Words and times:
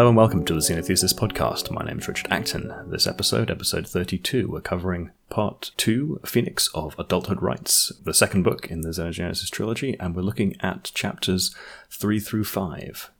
Hello 0.00 0.08
and 0.08 0.16
welcome 0.16 0.46
to 0.46 0.54
the 0.54 0.60
Xenothesis 0.60 1.12
podcast. 1.12 1.70
My 1.70 1.84
name 1.84 1.98
is 1.98 2.08
Richard 2.08 2.32
Acton. 2.32 2.72
This 2.86 3.06
episode, 3.06 3.50
episode 3.50 3.86
32, 3.86 4.48
we're 4.48 4.62
covering 4.62 5.10
part 5.28 5.72
2, 5.76 6.20
Phoenix 6.24 6.70
of 6.74 6.98
Adulthood 6.98 7.42
Rites, 7.42 7.92
the 8.02 8.14
second 8.14 8.42
book 8.42 8.70
in 8.70 8.80
the 8.80 8.88
Xenogenesis 8.88 9.50
trilogy, 9.50 9.98
and 10.00 10.16
we're 10.16 10.22
looking 10.22 10.56
at 10.60 10.84
chapters 10.94 11.54
3 11.90 12.18
through 12.18 12.44
5. 12.44 13.10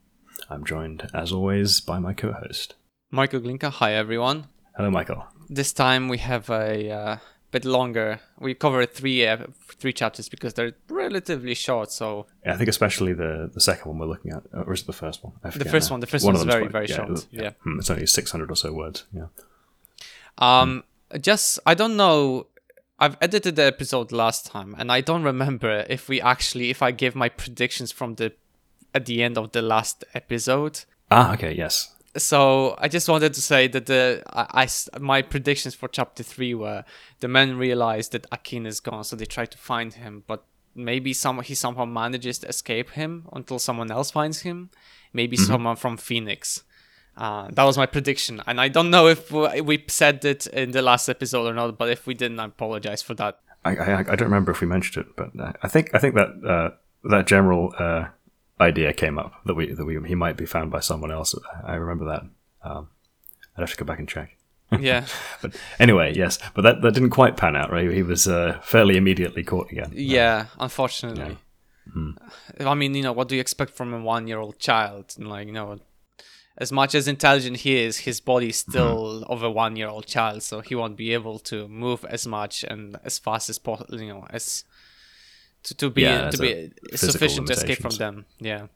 I'm 0.48 0.64
joined, 0.64 1.10
as 1.12 1.32
always, 1.32 1.82
by 1.82 1.98
my 1.98 2.14
co 2.14 2.32
host. 2.32 2.76
Michael 3.10 3.42
Glinka. 3.42 3.70
Hi, 3.72 3.92
everyone. 3.92 4.46
Hello, 4.74 4.90
Michael. 4.90 5.26
This 5.50 5.74
time 5.74 6.08
we 6.08 6.16
have 6.16 6.48
a 6.48 6.90
uh, 6.90 7.16
bit 7.50 7.64
longer. 7.64 8.20
We 8.38 8.54
covered 8.54 8.92
three 8.94 9.26
uh, 9.26 9.46
three 9.80 9.92
chapters 9.92 10.28
because 10.28 10.54
they're 10.54 10.72
relatively 10.88 11.54
short. 11.54 11.90
So 11.92 12.26
Yeah, 12.44 12.54
I 12.54 12.56
think 12.56 12.68
especially 12.68 13.12
the, 13.12 13.50
the 13.52 13.60
second 13.60 13.88
one 13.90 13.98
we're 13.98 14.06
looking 14.14 14.32
at, 14.32 14.42
or 14.52 14.72
is 14.72 14.82
it 14.82 14.86
the 14.86 14.92
first 14.92 15.24
one? 15.24 15.32
The 15.42 15.64
first 15.64 15.90
now. 15.90 15.94
one, 15.94 16.00
the 16.00 16.06
first 16.06 16.24
One 16.24 16.36
is 16.36 16.44
very 16.44 16.62
quite- 16.68 16.72
very 16.72 16.86
yeah, 16.88 16.96
short. 16.96 17.10
it- 17.10 17.26
Yeah. 17.30 17.50
Hmm, 17.62 17.78
It's 17.78 17.90
only 17.90 18.06
600 18.06 18.50
or 18.50 18.56
so 18.56 18.72
words. 18.72 19.04
Yeah. 19.12 19.26
Um, 20.38 20.84
just 21.20 21.58
I 21.66 21.74
don't 21.74 21.96
know. 21.96 22.46
I've 22.98 23.16
edited 23.20 23.56
the 23.56 23.64
episode 23.64 24.12
last 24.12 24.46
time, 24.46 24.74
and 24.78 24.92
I 24.92 25.00
don't 25.00 25.22
remember 25.22 25.86
if 25.88 26.08
we 26.08 26.20
actually 26.20 26.70
if 26.70 26.82
I 26.82 26.90
gave 26.92 27.14
my 27.14 27.28
predictions 27.30 27.92
from 27.92 28.14
the 28.16 28.32
at 28.94 29.06
the 29.06 29.22
end 29.22 29.38
of 29.38 29.52
the 29.52 29.62
last 29.62 30.04
episode. 30.14 30.80
Ah, 31.10 31.32
okay, 31.34 31.52
yes. 31.54 31.94
So 32.16 32.74
I 32.78 32.88
just 32.88 33.08
wanted 33.08 33.34
to 33.34 33.42
say 33.42 33.68
that 33.68 33.86
the 33.86 34.22
I 34.28 34.68
my 34.98 35.22
predictions 35.22 35.74
for 35.74 35.88
chapter 35.88 36.22
three 36.22 36.54
were 36.54 36.84
the 37.20 37.28
men 37.28 37.56
realized 37.56 38.12
that 38.12 38.26
Akin 38.32 38.66
is 38.66 38.80
gone, 38.80 39.04
so 39.04 39.16
they 39.16 39.26
try 39.26 39.46
to 39.46 39.58
find 39.58 39.94
him, 39.94 40.24
but 40.26 40.44
maybe 40.74 41.12
some 41.12 41.40
he 41.42 41.54
somehow 41.54 41.84
manages 41.84 42.38
to 42.40 42.48
escape 42.48 42.90
him 42.90 43.26
until 43.32 43.58
someone 43.58 43.90
else 43.90 44.10
finds 44.10 44.42
him, 44.42 44.70
maybe 45.12 45.36
someone 45.36 45.76
from 45.76 45.96
Phoenix. 45.96 46.64
Uh, 47.16 47.48
that 47.50 47.64
was 47.64 47.76
my 47.76 47.86
prediction, 47.86 48.42
and 48.46 48.60
I 48.60 48.68
don't 48.68 48.90
know 48.90 49.06
if 49.06 49.30
we 49.30 49.84
said 49.88 50.24
it 50.24 50.46
in 50.48 50.70
the 50.70 50.82
last 50.82 51.08
episode 51.08 51.46
or 51.46 51.54
not. 51.54 51.76
But 51.76 51.90
if 51.90 52.06
we 52.06 52.14
didn't, 52.14 52.40
I 52.40 52.46
apologize 52.46 53.02
for 53.02 53.14
that. 53.14 53.40
I, 53.64 53.76
I, 53.76 53.98
I 54.00 54.02
don't 54.16 54.22
remember 54.22 54.52
if 54.52 54.60
we 54.60 54.66
mentioned 54.66 55.06
it, 55.06 55.16
but 55.16 55.30
I 55.62 55.68
think 55.68 55.90
I 55.94 55.98
think 55.98 56.14
that 56.14 56.28
uh, 56.48 56.70
that 57.04 57.26
general 57.26 57.74
uh, 57.78 58.06
idea 58.60 58.92
came 58.92 59.18
up 59.18 59.32
that 59.46 59.54
we 59.54 59.72
that 59.72 59.84
we 59.84 59.98
he 60.06 60.14
might 60.14 60.36
be 60.36 60.46
found 60.46 60.70
by 60.70 60.80
someone 60.80 61.10
else. 61.10 61.34
I 61.64 61.74
remember 61.74 62.04
that. 62.06 62.22
Um, 62.62 62.88
I'd 63.56 63.62
have 63.62 63.70
to 63.70 63.76
go 63.76 63.84
back 63.84 63.98
and 63.98 64.08
check. 64.08 64.36
Yeah, 64.78 65.04
But 65.42 65.56
anyway, 65.80 66.14
yes, 66.14 66.38
but 66.54 66.62
that, 66.62 66.80
that 66.82 66.94
didn't 66.94 67.10
quite 67.10 67.36
pan 67.36 67.56
out, 67.56 67.72
right? 67.72 67.90
He 67.90 68.04
was 68.04 68.28
uh, 68.28 68.60
fairly 68.62 68.96
immediately 68.96 69.42
caught 69.42 69.70
again. 69.72 69.92
yeah. 69.94 70.46
Unfortunately, 70.60 71.38
I 72.60 72.74
mean, 72.74 72.94
you 72.94 73.02
know, 73.02 73.12
what 73.12 73.26
do 73.28 73.34
you 73.34 73.40
expect 73.40 73.72
from 73.74 73.92
a 73.92 74.00
one-year-old 74.00 74.60
child? 74.60 75.14
And, 75.18 75.26
Like, 75.28 75.48
you 75.48 75.52
know, 75.52 75.80
as 76.56 76.70
much 76.70 76.94
as 76.94 77.08
intelligent 77.08 77.58
he 77.58 77.78
is, 77.82 77.98
his 77.98 78.20
body 78.20 78.50
is 78.50 78.58
still 78.58 79.24
of 79.24 79.42
a 79.42 79.50
one-year-old 79.50 80.06
child, 80.06 80.44
so 80.44 80.60
he 80.60 80.76
won't 80.76 80.96
be 80.96 81.12
able 81.14 81.40
to 81.40 81.66
move 81.66 82.04
as 82.04 82.26
much 82.26 82.62
and 82.62 82.96
as 83.02 83.18
fast 83.18 83.50
as 83.50 83.58
possible. 83.58 84.00
You 84.00 84.08
know, 84.10 84.26
as 84.30 84.62
to, 85.64 85.74
to 85.74 85.90
be 85.90 86.02
Yeah, 86.02 86.30
to 86.30 86.38
be 86.38 86.72
sufficient 86.94 87.46
to 87.48 87.52
escape 87.52 87.80
from 87.80 87.96
them. 87.96 88.26
Yeah, 88.38 88.66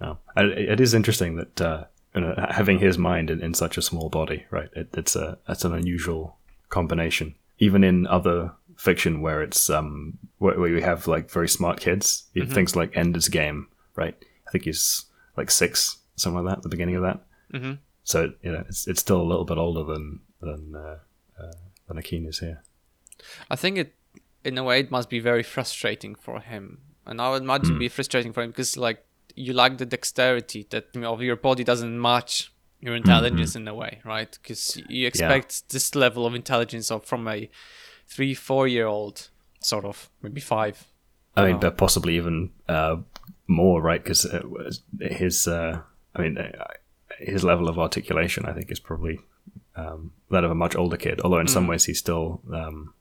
No. 0.00 0.18
And 0.34 0.50
It, 0.52 0.80
is 0.80 0.94
interesting 0.94 1.36
that 1.36 1.60
uh, 1.60 1.84
you 2.14 2.20
know, 2.20 2.34
having 2.50 2.78
his 2.78 2.98
mind 2.98 3.30
in, 3.30 3.42
in 3.42 3.54
such 3.54 3.78
a 3.78 3.82
small 3.82 4.08
body, 4.08 4.46
right? 4.50 4.68
It, 4.74 4.88
it's 4.94 5.16
a 5.16 5.38
that's 5.46 5.64
an 5.64 5.72
unusual 5.72 6.36
combination. 6.68 7.34
Even 7.58 7.84
in 7.84 8.06
other 8.06 8.52
fiction, 8.76 9.20
where 9.20 9.42
it's 9.42 9.70
um 9.70 10.18
where, 10.38 10.58
where 10.58 10.68
you 10.68 10.82
have 10.82 11.06
like 11.06 11.30
very 11.30 11.48
smart 11.48 11.80
kids, 11.80 12.24
have 12.36 12.50
things 12.52 12.74
like 12.74 12.96
Ender's 12.96 13.28
Game, 13.28 13.68
right? 13.94 14.16
I 14.46 14.50
think 14.50 14.64
he's 14.64 15.04
like 15.36 15.50
six, 15.50 15.98
something 16.16 16.42
like 16.42 16.50
that, 16.50 16.58
at 16.58 16.62
the 16.62 16.68
beginning 16.68 16.96
of 16.96 17.02
that. 17.02 17.20
Mhm. 17.52 17.78
So 18.04 18.32
you 18.42 18.52
know, 18.52 18.64
it's 18.68 18.86
it's 18.88 19.00
still 19.00 19.20
a 19.20 19.30
little 19.30 19.44
bit 19.44 19.58
older 19.58 19.84
than 19.84 20.20
than 20.40 20.74
uh, 20.74 20.98
uh, 21.40 21.52
than 21.86 21.98
Akin 21.98 22.26
is 22.26 22.40
here. 22.40 22.62
I 23.48 23.56
think 23.56 23.78
it, 23.78 23.94
in 24.44 24.58
a 24.58 24.64
way, 24.64 24.80
it 24.80 24.90
must 24.90 25.08
be 25.08 25.20
very 25.20 25.42
frustrating 25.42 26.14
for 26.14 26.40
him, 26.40 26.78
and 27.06 27.20
I 27.20 27.30
would 27.30 27.42
imagine 27.42 27.78
be 27.78 27.88
frustrating 27.88 28.32
for 28.32 28.42
him 28.42 28.50
because 28.50 28.76
like 28.76 29.04
you 29.34 29.52
lack 29.52 29.78
the 29.78 29.86
dexterity 29.86 30.66
that 30.70 30.88
you 30.94 31.00
know, 31.00 31.18
your 31.20 31.36
body 31.36 31.64
doesn't 31.64 32.00
match 32.00 32.52
your 32.80 32.96
intelligence 32.96 33.54
in 33.54 33.66
a 33.68 33.74
way, 33.74 34.00
right? 34.04 34.38
Because 34.42 34.76
you 34.88 35.06
expect 35.06 35.70
this 35.70 35.94
level 35.94 36.26
of 36.26 36.34
intelligence 36.34 36.90
of 36.90 37.04
from 37.04 37.28
a 37.28 37.48
three, 38.08 38.34
four 38.34 38.66
year 38.66 38.86
old, 38.86 39.28
sort 39.60 39.84
of 39.84 40.10
maybe 40.20 40.40
five. 40.40 40.84
I 41.36 41.46
mean, 41.46 41.60
but 41.60 41.78
possibly 41.78 42.16
even 42.16 42.50
uh, 42.68 42.96
more, 43.46 43.80
right? 43.80 44.02
Because 44.02 44.26
uh, 44.26 44.42
his, 45.00 45.48
uh, 45.48 45.80
I 46.14 46.22
mean, 46.22 46.36
uh, 46.36 46.64
his 47.18 47.44
level 47.44 47.68
of 47.68 47.78
articulation, 47.78 48.44
I 48.44 48.52
think, 48.52 48.70
is 48.70 48.80
probably 48.80 49.20
um, 49.76 50.12
that 50.30 50.44
of 50.44 50.50
a 50.50 50.54
much 50.54 50.76
older 50.76 50.96
kid. 50.96 51.20
Although 51.22 51.38
in 51.38 51.48
some 51.48 51.66
ways 51.66 51.84
he's 51.84 51.98
still, 51.98 52.42
um, 52.52 52.92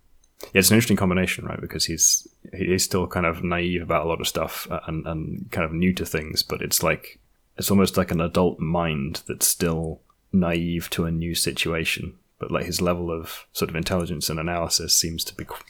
yeah, 0.46 0.59
it's 0.59 0.69
an 0.69 0.75
interesting 0.75 0.97
combination, 0.97 1.46
right? 1.46 1.59
Because 1.62 1.85
he's 1.85 2.28
he's 2.53 2.84
still 2.84 3.07
kind 3.07 3.25
of 3.25 3.44
naive 3.44 3.81
about 3.81 4.06
a 4.06 4.09
lot 4.09 4.22
of 4.22 4.28
stuff 4.28 4.68
and 4.88 5.06
and 5.07 5.50
kind 5.52 5.66
of 5.66 5.74
new 5.74 5.94
to 5.94 6.06
things, 6.06 6.44
but 6.44 6.62
it's 6.62 6.81
like 6.84 7.19
it's 7.57 7.72
almost 7.72 7.97
like 7.97 8.12
an 8.12 8.22
adult 8.22 8.59
mind 8.59 9.22
that's 9.28 9.47
still 9.47 10.01
naive 10.31 10.90
to 10.91 11.06
a 11.06 11.12
new 11.12 11.35
situation. 11.35 12.16
But 12.40 12.50
like 12.51 12.66
his 12.66 12.81
level 12.81 13.12
of 13.12 13.46
sort 13.53 13.69
of 13.69 13.75
intelligence 13.75 14.30
and 14.30 14.40
analysis 14.40 14.97
seems 14.97 15.24
to 15.25 15.35
be 15.35 15.46
qu- 15.46 15.63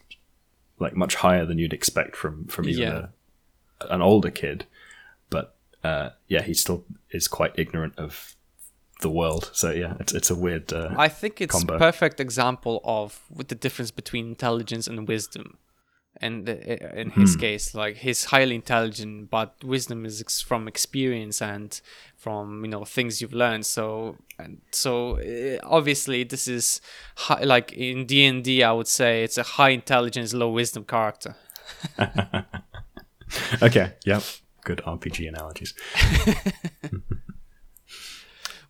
like 0.79 0.95
much 0.95 1.15
higher 1.15 1.45
than 1.45 1.57
you'd 1.57 1.73
expect 1.73 2.15
from 2.15 2.45
from 2.47 2.67
even 2.69 2.81
Yeah. 2.83 3.05
a, 3.81 3.87
an 3.93 4.01
older 4.01 4.31
kid. 4.31 4.65
But 5.29 5.55
uh, 5.83 6.09
yeah, 6.27 6.41
he 6.43 6.53
still 6.53 6.85
is 7.11 7.27
quite 7.27 7.53
ignorant 7.57 7.97
of 7.97 8.35
the 9.01 9.09
world. 9.09 9.49
So 9.53 9.71
yeah, 9.71 9.95
it's 9.99 10.13
it's 10.13 10.29
a 10.31 10.35
weird. 10.35 10.71
Uh, 10.71 10.93
I 10.97 11.07
think 11.07 11.41
it's 11.41 11.53
Combo. 11.53 11.77
perfect 11.77 12.19
example 12.19 12.81
of 12.83 13.19
what 13.29 13.49
the 13.49 13.55
difference 13.55 13.91
between 13.91 14.27
intelligence 14.27 14.87
and 14.87 15.07
wisdom. 15.07 15.57
And 16.23 16.47
uh, 16.47 16.53
in 16.93 17.09
his 17.11 17.35
case, 17.35 17.73
like 17.73 17.97
he's 17.97 18.25
highly 18.25 18.53
intelligent, 18.55 19.29
but 19.31 19.55
wisdom 19.63 20.05
is 20.05 20.21
ex- 20.21 20.41
from 20.41 20.67
experience 20.67 21.41
and 21.41 21.79
from 22.15 22.63
you 22.63 22.69
know 22.69 22.85
things 22.85 23.21
you've 23.21 23.33
learned. 23.33 23.65
So 23.65 24.17
and 24.37 24.61
so 24.71 25.17
uh, 25.17 25.57
obviously 25.63 26.23
this 26.23 26.47
is 26.47 26.81
high, 27.15 27.43
like 27.43 27.73
in 27.73 28.05
D 28.05 28.25
and 28.25 28.43
D, 28.43 28.61
I 28.61 28.71
would 28.71 28.87
say 28.87 29.23
it's 29.23 29.37
a 29.37 29.43
high 29.43 29.69
intelligence, 29.69 30.33
low 30.33 30.51
wisdom 30.51 30.83
character. 30.83 31.35
okay, 33.61 33.93
yep, 34.05 34.23
good 34.63 34.81
RPG 34.85 35.27
analogies. 35.27 35.73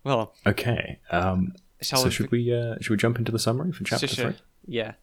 Well, 0.03 0.33
Okay, 0.45 0.99
um, 1.11 1.53
shall 1.81 1.99
so 1.99 2.05
we 2.05 2.11
should 2.11 2.31
we 2.31 2.53
uh, 2.53 2.75
should 2.81 2.91
we 2.91 2.97
jump 2.97 3.17
into 3.19 3.31
the 3.31 3.39
summary 3.39 3.71
for 3.71 3.83
chapter 3.83 4.07
Sure, 4.07 4.15
sure. 4.15 4.31
three? 4.33 4.41
Yeah. 4.65 4.93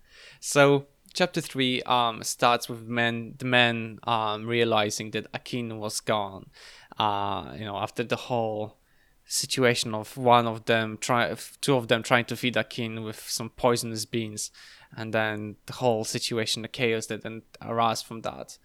So 0.41 0.87
chapter 1.15 1.41
three 1.41 1.83
um 1.83 2.23
starts 2.23 2.69
with 2.69 2.83
men 2.87 3.35
the 3.39 3.45
men 3.45 3.99
um 4.05 4.47
realizing 4.47 5.11
that 5.13 5.27
Akin 5.35 5.79
was 5.79 6.01
gone. 6.01 6.51
Uh 6.99 7.55
you 7.59 7.65
know, 7.65 7.77
after 7.77 8.03
the 8.05 8.17
whole 8.17 8.77
situation 9.25 9.95
of 9.95 10.17
one 10.17 10.47
of 10.47 10.65
them 10.65 10.97
try 11.01 11.35
two 11.61 11.75
of 11.77 11.89
them 11.89 12.03
trying 12.03 12.25
to 12.25 12.37
feed 12.37 12.57
Akin 12.57 13.03
with 13.05 13.21
some 13.29 13.51
poisonous 13.51 14.05
beans 14.07 14.51
and 14.97 15.13
then 15.13 15.57
the 15.67 15.75
whole 15.75 16.03
situation 16.05 16.63
the 16.63 16.69
chaos 16.69 17.07
that 17.07 17.23
then 17.23 17.43
arose 17.61 18.01
from 18.01 18.23
that. 18.23 18.57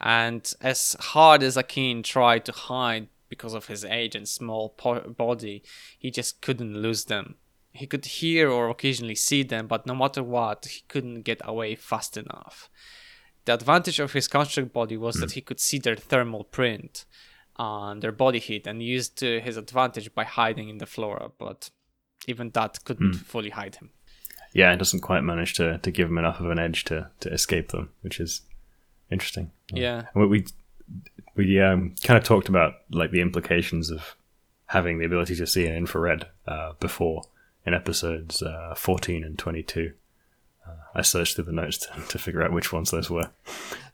And 0.00 0.50
as 0.60 0.96
hard 0.98 1.42
as 1.42 1.56
Akin 1.56 2.02
tried 2.02 2.44
to 2.46 2.52
hide 2.52 3.08
because 3.28 3.54
of 3.54 3.66
his 3.66 3.84
age 3.84 4.14
and 4.14 4.28
small 4.28 4.70
po- 4.70 5.08
body, 5.08 5.62
he 5.98 6.10
just 6.10 6.40
couldn't 6.40 6.76
lose 6.76 7.04
them. 7.06 7.36
He 7.72 7.86
could 7.86 8.06
hear 8.06 8.48
or 8.50 8.70
occasionally 8.70 9.14
see 9.14 9.42
them, 9.42 9.66
but 9.66 9.86
no 9.86 9.94
matter 9.94 10.22
what, 10.22 10.66
he 10.66 10.82
couldn't 10.88 11.22
get 11.22 11.40
away 11.44 11.74
fast 11.74 12.16
enough. 12.16 12.70
The 13.44 13.54
advantage 13.54 14.00
of 14.00 14.12
his 14.12 14.28
construct 14.28 14.72
body 14.72 14.96
was 14.96 15.16
that 15.16 15.32
he 15.32 15.40
could 15.40 15.60
see 15.60 15.78
their 15.78 15.94
thermal 15.94 16.44
print 16.44 17.04
on 17.56 18.00
their 18.00 18.12
body 18.12 18.38
heat 18.38 18.66
and 18.66 18.82
used 18.82 19.16
to 19.18 19.40
his 19.40 19.56
advantage 19.56 20.12
by 20.14 20.24
hiding 20.24 20.68
in 20.68 20.78
the 20.78 20.86
flora, 20.86 21.30
but 21.38 21.70
even 22.26 22.50
that 22.50 22.84
couldn't 22.84 23.14
hmm. 23.14 23.22
fully 23.22 23.50
hide 23.50 23.76
him. 23.76 23.90
Yeah, 24.52 24.72
it 24.72 24.78
doesn't 24.78 25.00
quite 25.00 25.20
manage 25.20 25.54
to, 25.54 25.78
to 25.78 25.90
give 25.90 26.08
him 26.08 26.18
enough 26.18 26.40
of 26.40 26.50
an 26.50 26.58
edge 26.58 26.84
to, 26.84 27.10
to 27.20 27.32
escape 27.32 27.68
them, 27.68 27.90
which 28.00 28.18
is 28.18 28.42
interesting. 29.10 29.52
Yeah. 29.72 30.06
We 30.14 30.26
we, 30.26 30.46
we 31.36 31.60
um, 31.60 31.94
kind 32.02 32.18
of 32.18 32.24
talked 32.24 32.48
about 32.48 32.74
like 32.90 33.10
the 33.10 33.20
implications 33.20 33.90
of 33.90 34.16
having 34.66 34.98
the 34.98 35.04
ability 35.04 35.36
to 35.36 35.46
see 35.46 35.66
in 35.66 35.74
infrared 35.74 36.26
uh, 36.46 36.72
before 36.80 37.22
in 37.64 37.74
episodes 37.74 38.42
uh, 38.42 38.74
14 38.76 39.24
and 39.24 39.38
22. 39.38 39.92
Uh, 40.66 40.70
I 40.94 41.02
searched 41.02 41.36
through 41.36 41.44
the 41.44 41.52
notes 41.52 41.78
to, 41.86 42.00
to 42.08 42.18
figure 42.18 42.42
out 42.42 42.52
which 42.52 42.72
ones 42.72 42.90
those 42.90 43.10
were. 43.10 43.30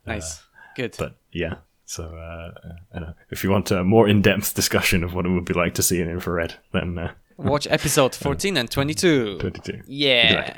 Nice. 0.07 0.43
Good. 0.77 0.97
But 0.99 1.17
yeah, 1.33 1.57
so 1.85 2.05
uh, 2.05 2.53
I 2.95 2.99
don't 2.99 3.09
know. 3.09 3.15
if 3.31 3.45
you 3.45 3.51
want 3.51 3.71
a 3.71 3.85
more 3.85 4.09
in-depth 4.09 4.55
discussion 4.55 5.05
of 5.05 5.15
what 5.15 5.27
it 5.27 5.31
would 5.31 5.45
be 5.45 5.55
like 5.55 5.75
to 5.75 5.83
see 5.83 6.01
in 6.01 6.09
infrared, 6.09 6.55
then 6.73 6.99
uh, 6.99 7.13
Watch 7.37 7.67
episode 7.71 8.15
14 8.15 8.57
and 8.57 8.71
22. 8.71 9.39
22. 9.39 9.83
Yeah. 9.87 10.57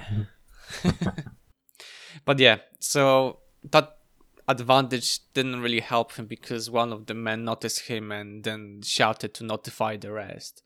but 2.25 2.39
yeah, 2.39 2.59
so 2.79 3.39
that 3.71 3.97
advantage 4.49 5.21
didn't 5.33 5.61
really 5.61 5.81
help 5.81 6.13
him 6.13 6.27
because 6.27 6.71
one 6.71 6.93
of 6.93 7.07
the 7.07 7.15
men 7.15 7.45
noticed 7.45 7.89
him 7.89 8.13
and 8.13 8.45
then 8.45 8.83
shouted 8.83 9.35
to 9.35 9.45
notify 9.45 9.97
the 9.97 10.13
rest. 10.13 10.63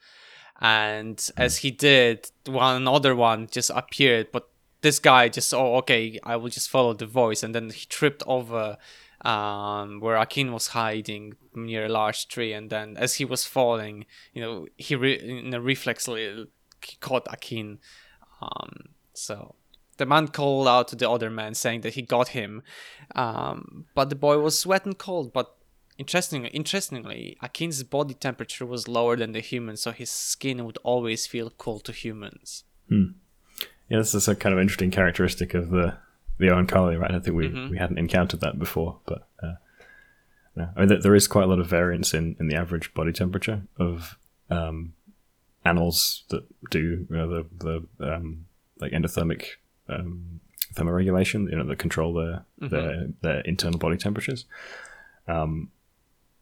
And 0.61 1.25
as 1.37 1.59
he 1.59 1.71
did, 1.71 2.31
one 2.47 2.77
another 2.77 3.15
one 3.15 3.49
just 3.51 3.71
appeared, 3.71 4.33
but 4.33 4.49
this 4.81 4.99
guy 4.99 5.29
just 5.29 5.53
oh 5.55 5.77
okay, 5.77 6.19
I 6.25 6.37
will 6.37 6.51
just 6.51 6.71
follow 6.71 6.95
the 6.95 7.07
voice, 7.07 7.43
and 7.43 7.55
then 7.55 7.71
he 7.71 7.87
tripped 7.87 8.23
over 8.27 8.77
um, 9.23 10.01
where 10.01 10.17
Akin 10.17 10.53
was 10.53 10.69
hiding 10.69 11.35
near 11.55 11.87
a 11.87 11.89
large 11.89 12.29
tree, 12.29 12.53
and 12.53 12.71
then 12.71 12.97
as 12.97 13.15
he 13.15 13.25
was 13.25 13.45
falling, 13.45 14.07
you 14.33 14.43
know, 14.43 14.67
he 14.77 14.95
re- 14.95 15.19
in 15.19 15.55
a 15.55 15.61
reflexly 15.61 16.47
he 16.85 16.97
caught 16.97 17.27
Akin. 17.33 17.79
Um, 18.41 18.91
so 19.15 19.57
the 19.99 20.07
man 20.07 20.29
called 20.29 20.67
out 20.67 20.89
to 20.89 20.97
the 20.97 21.09
other 21.11 21.31
man, 21.31 21.55
saying 21.55 21.83
that 21.83 21.95
he 21.95 22.03
got 22.03 22.29
him, 22.29 22.63
um, 23.15 23.85
but 23.95 24.09
the 24.11 24.17
boy 24.17 24.39
was 24.39 24.67
wet 24.67 24.85
and 24.87 24.97
cold. 24.99 25.33
But 25.33 25.55
interestingly, 25.99 26.49
interestingly, 26.51 27.37
Akin's 27.43 27.83
body 27.83 28.15
temperature 28.15 28.67
was 28.67 28.89
lower 28.89 29.17
than 29.17 29.33
the 29.33 29.41
human, 29.41 29.77
so 29.77 29.91
his 29.93 30.11
skin 30.11 30.65
would 30.65 30.79
always 30.83 31.27
feel 31.27 31.51
cold 31.51 31.85
to 31.85 31.93
humans. 31.93 32.65
Hmm. 32.89 33.05
Yeah, 33.89 33.99
this 33.99 34.15
is 34.15 34.29
a 34.29 34.35
kind 34.37 34.53
of 34.55 34.61
interesting 34.61 34.91
characteristic 34.91 35.55
of 35.55 35.71
the 35.71 35.97
the 36.39 36.47
Oankali, 36.47 36.97
right? 37.01 37.11
I 37.11 37.19
think 37.19 37.37
we, 37.37 37.49
Mhm. 37.49 37.71
we 37.71 37.79
hadn't 37.79 37.99
encountered 37.99 38.39
that 38.41 38.61
before, 38.61 39.01
but 39.07 39.27
uh, 39.43 39.55
no. 40.55 40.69
I 40.77 40.79
mean, 40.81 40.89
there- 40.89 41.03
there 41.03 41.15
is 41.17 41.27
quite 41.27 41.43
a 41.43 41.49
lot 41.49 41.59
of 41.59 41.67
variance 41.67 42.15
in, 42.15 42.37
in 42.39 42.47
the 42.47 42.55
average 42.55 42.95
body 42.95 43.13
temperature 43.13 43.63
of 43.77 44.17
um, 44.49 44.93
animals 45.65 46.23
that 46.31 46.45
do 46.71 46.79
you 46.81 47.07
know, 47.11 47.29
the 47.29 47.47
the 47.99 48.15
um, 48.15 48.47
like 48.81 48.93
endothermic 48.93 49.57
um, 49.89 50.41
thermoregulation, 50.75 51.51
you 51.51 51.57
know, 51.57 51.67
that 51.67 51.79
control 51.79 52.15
their 52.15 52.45
their 52.59 53.09
their 53.21 53.41
internal 53.41 53.79
body 53.79 53.97
temperatures. 53.97 54.45
Um, 55.27 55.71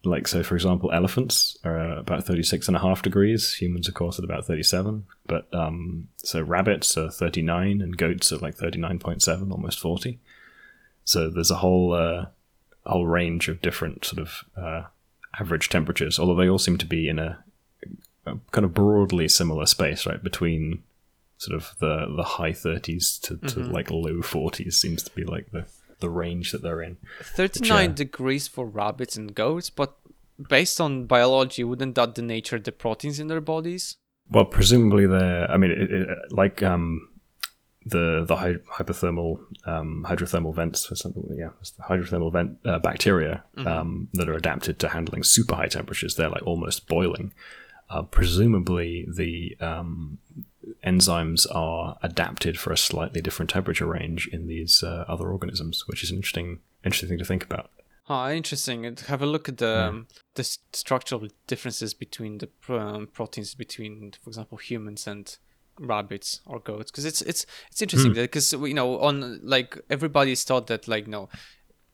like 0.05 0.29
so, 0.29 0.43
for 0.43 0.55
example, 0.55 0.93
elephants 0.93 1.57
are 1.65 1.99
about 1.99 2.25
thirty 2.25 2.43
six 2.43 2.69
and 2.69 2.77
a 2.77 2.81
half 2.81 3.03
degrees. 3.03 3.55
Humans, 3.55 3.89
of 3.89 3.95
course, 3.95 4.19
at 4.19 4.25
about 4.25 4.47
thirty 4.47 4.63
seven. 4.63 5.05
But 5.27 5.53
um, 5.53 6.09
so 6.19 6.41
rabbits 6.43 6.97
are 6.97 7.11
thirty 7.11 7.43
nine, 7.43 7.81
and 7.81 7.97
goats 7.97 8.33
are 8.33 8.39
like 8.39 8.55
thirty 8.55 8.79
nine 8.79 8.99
point 8.99 9.23
seven, 9.23 9.51
almost 9.51 9.81
forty. 9.81 10.21
So 11.05 11.31
there's 11.31 11.51
a 11.51 11.57
whole 11.57 11.93
uh, 11.93 12.27
whole 12.85 13.07
range 13.07 13.49
of 13.49 13.63
different 13.63 14.05
sort 14.05 14.21
of 14.21 14.45
uh, 14.57 14.83
average 15.41 15.69
temperatures, 15.69 16.19
although 16.19 16.37
they 16.37 16.49
all 16.49 16.59
seem 16.59 16.79
to 16.79 16.87
be 16.87 17.09
in 17.09 17.19
a, 17.19 17.43
a 18.27 18.37
kind 18.53 18.65
of 18.65 18.75
broadly 18.75 19.29
similar 19.29 19.67
space, 19.67 20.07
right 20.07 20.23
between 20.23 20.83
sort 21.39 21.57
of 21.57 21.75
the 21.79 22.07
the 22.17 22.23
high 22.23 22.53
thirties 22.53 23.19
to, 23.23 23.37
to 23.37 23.61
like 23.61 23.91
low 23.91 24.23
forties 24.23 24.77
seems 24.77 25.03
to 25.03 25.11
be 25.15 25.25
like 25.25 25.51
the 25.53 25.67
the 26.01 26.11
range 26.11 26.53
that 26.53 26.63
they're 26.63 26.83
in. 26.83 26.97
39 27.23 27.91
uh, 27.91 27.93
degrees 27.93 28.49
for 28.49 28.67
rabbits 28.67 29.17
and 29.17 29.35
goats, 29.35 29.71
but 29.71 29.97
based 30.49 30.81
on 30.81 31.07
biology, 31.07 31.65
wouldn't 31.65 31.95
that 31.95 32.15
denature 32.15 32.63
the 32.63 32.73
proteins 32.73 33.19
in 33.19 33.29
their 33.29 33.41
bodies? 33.41 33.97
Well, 34.31 34.45
presumably 34.45 35.07
they're. 35.07 35.51
I 35.51 35.57
mean, 35.57 35.71
it, 35.71 35.91
it, 35.91 36.33
like 36.33 36.63
um, 36.63 37.09
the 37.85 38.25
the 38.27 38.37
hy- 38.37 38.57
hypothermal 38.73 39.39
um, 39.65 40.05
hydrothermal 40.09 40.55
vents 40.55 40.85
for 40.85 40.97
something. 40.97 41.25
Yeah, 41.39 41.51
it's 41.61 41.71
the 41.71 41.85
hydrothermal 41.85 42.33
vent 42.33 42.59
uh, 42.65 42.81
bacteria 42.81 43.45
um, 43.59 44.09
that 44.15 44.29
are 44.29 44.35
adapted 44.35 44.79
to 44.81 44.89
handling 44.89 45.23
super 45.23 45.55
high 45.55 45.69
temperatures. 45.69 46.17
They're 46.17 46.29
like 46.29 46.47
almost 46.47 46.89
boiling. 46.89 47.33
Uh, 47.89 48.03
presumably, 48.03 49.07
the 49.09 49.57
um, 49.61 50.19
enzymes 50.85 51.47
are 51.55 51.97
adapted 52.03 52.59
for 52.59 52.73
a 52.73 52.77
slightly 52.77 53.21
different 53.21 53.51
temperature 53.51 53.87
range 53.87 54.29
in 54.29 54.47
these 54.47 54.83
uh, 54.83 55.05
other 55.09 55.31
organisms, 55.31 55.85
which 55.87 56.03
is 56.03 56.11
an 56.11 56.17
interesting 56.17 56.61
interesting 56.85 57.09
thing 57.09 57.19
to 57.19 57.25
think 57.25 57.45
about. 57.45 57.71
Ah, 58.09 58.31
interesting. 58.31 58.87
And 58.87 58.99
Have 59.01 59.23
a 59.23 59.27
look 59.27 59.49
at 59.49 59.59
the 59.59 59.89
um, 59.89 60.07
the 60.35 60.45
structural 60.73 61.27
differences 61.47 61.95
between 61.95 62.39
the 62.39 62.49
um, 62.69 63.09
proteins 63.09 63.55
between, 63.55 64.13
for 64.23 64.31
example, 64.31 64.59
humans 64.59 65.07
and 65.07 65.37
rabbits 65.79 66.41
or 66.47 66.61
goats. 66.61 66.91
Because 66.91 67.05
it's 67.05 67.23
it's 67.23 67.47
it's 67.71 67.83
interesting 67.83 68.13
because 68.15 68.53
you 68.53 68.75
know 68.75 69.01
on 69.01 69.41
like 69.43 69.79
everybody's 69.91 70.45
thought 70.45 70.69
that 70.69 70.87
like 70.87 71.09
no, 71.09 71.29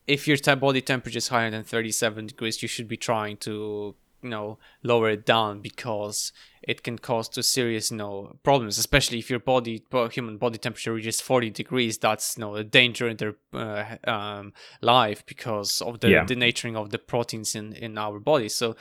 if 0.06 0.28
your 0.28 0.36
body 0.56 0.82
temperature 0.82 1.18
is 1.18 1.28
higher 1.28 1.50
than 1.50 1.64
thirty 1.64 1.92
seven 1.92 2.26
degrees, 2.26 2.60
you 2.60 2.68
should 2.68 2.88
be 2.88 2.98
trying 2.98 3.38
to 3.38 3.94
you 4.22 4.30
know 4.30 4.58
lower 4.82 5.10
it 5.10 5.26
down 5.26 5.60
because 5.60 6.32
it 6.62 6.82
can 6.82 6.96
cause 6.98 7.28
to 7.28 7.42
serious 7.42 7.90
you 7.90 7.96
know 7.96 8.36
problems 8.42 8.78
especially 8.78 9.18
if 9.18 9.28
your 9.28 9.40
body 9.40 9.84
human 10.12 10.36
body 10.38 10.58
temperature 10.58 10.94
reaches 10.94 11.20
40 11.20 11.50
degrees 11.50 11.98
that's 11.98 12.36
you 12.36 12.42
know 12.42 12.54
a 12.54 12.64
danger 12.64 13.08
in 13.08 13.16
their 13.16 13.34
uh, 13.52 13.96
um, 14.04 14.52
life 14.80 15.24
because 15.26 15.80
of 15.82 16.00
the 16.00 16.10
Yeah. 16.10 16.24
denaturing 16.24 16.76
of 16.76 16.90
the 16.90 16.98
proteins 16.98 17.54
in 17.54 17.72
in 17.74 17.98
our 17.98 18.18
body 18.20 18.48
so 18.48 18.76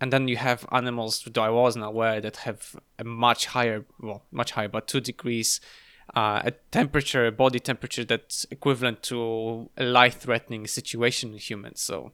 and 0.00 0.12
then 0.12 0.28
you 0.28 0.36
have 0.36 0.66
animals 0.70 1.22
that 1.22 1.38
I 1.38 1.48
wasn't 1.48 1.86
aware 1.86 2.20
that 2.20 2.36
have 2.36 2.76
a 2.98 3.04
much 3.04 3.46
higher, 3.46 3.86
well, 3.98 4.24
much 4.30 4.50
higher, 4.52 4.68
but 4.68 4.86
two 4.86 5.00
degrees, 5.00 5.58
uh, 6.14 6.42
a 6.44 6.50
temperature, 6.70 7.26
a 7.26 7.32
body 7.32 7.58
temperature 7.60 8.04
that's 8.04 8.44
equivalent 8.50 9.02
to 9.04 9.70
a 9.78 9.84
life-threatening 9.84 10.66
situation 10.66 11.32
in 11.32 11.38
humans. 11.38 11.80
So 11.80 12.12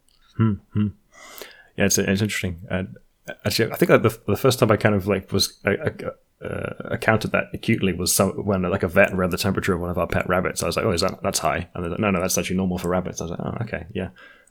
Yeah, 1.76 1.86
it's, 1.86 1.98
it's 1.98 2.22
interesting. 2.22 2.60
And 2.70 2.96
actually, 3.44 3.72
I 3.72 3.76
think 3.76 3.90
like 3.90 4.02
the, 4.02 4.18
the 4.26 4.36
first 4.36 4.58
time 4.58 4.70
I 4.70 4.76
kind 4.76 4.94
of 4.94 5.06
like 5.06 5.32
was 5.32 5.58
I, 5.64 5.70
I, 5.70 6.44
uh, 6.44 6.74
accounted 6.86 7.32
that 7.32 7.44
acutely 7.54 7.92
was 7.92 8.14
some, 8.14 8.30
when 8.30 8.62
like 8.62 8.82
a 8.82 8.88
vet 8.88 9.14
read 9.14 9.30
the 9.30 9.38
temperature 9.38 9.74
of 9.74 9.80
one 9.80 9.90
of 9.90 9.98
our 9.98 10.06
pet 10.06 10.28
rabbits. 10.28 10.62
I 10.62 10.66
was 10.66 10.76
like, 10.76 10.84
oh, 10.84 10.92
is 10.92 11.02
that 11.02 11.22
that's 11.22 11.38
high? 11.38 11.68
And 11.74 11.84
they're 11.84 11.90
like, 11.90 12.00
no, 12.00 12.10
no, 12.10 12.20
that's 12.20 12.36
actually 12.36 12.56
normal 12.56 12.78
for 12.78 12.88
rabbits. 12.88 13.20
I 13.20 13.24
was 13.24 13.30
like, 13.30 13.40
oh, 13.40 13.56
okay, 13.62 13.86
yeah. 13.92 14.08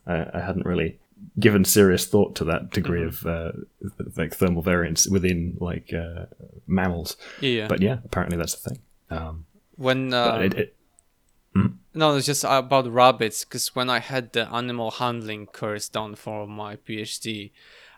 I, 0.07 0.25
I 0.33 0.39
hadn't 0.39 0.65
really 0.65 0.99
given 1.39 1.65
serious 1.65 2.07
thought 2.07 2.35
to 2.35 2.43
that 2.45 2.71
degree 2.71 3.03
of 3.03 3.25
uh, 3.25 3.51
like 4.15 4.33
thermal 4.33 4.61
variance 4.61 5.07
within 5.07 5.57
like 5.59 5.93
uh, 5.93 6.25
mammals. 6.67 7.17
yeah, 7.39 7.67
But 7.67 7.81
yeah, 7.81 7.97
apparently 8.05 8.37
that's 8.37 8.55
the 8.55 8.69
thing. 8.69 8.79
Um, 9.09 9.45
when 9.75 10.13
uh, 10.13 10.31
but 10.31 10.41
it, 10.43 10.53
it, 10.53 10.75
No, 11.93 12.15
it's 12.15 12.25
just 12.25 12.45
about 12.47 12.91
rabbits. 12.91 13.43
Because 13.43 13.75
when 13.75 13.89
I 13.89 13.99
had 13.99 14.33
the 14.33 14.47
animal 14.53 14.91
handling 14.91 15.45
course 15.47 15.89
done 15.89 16.15
for 16.15 16.47
my 16.47 16.77
PhD, 16.77 17.51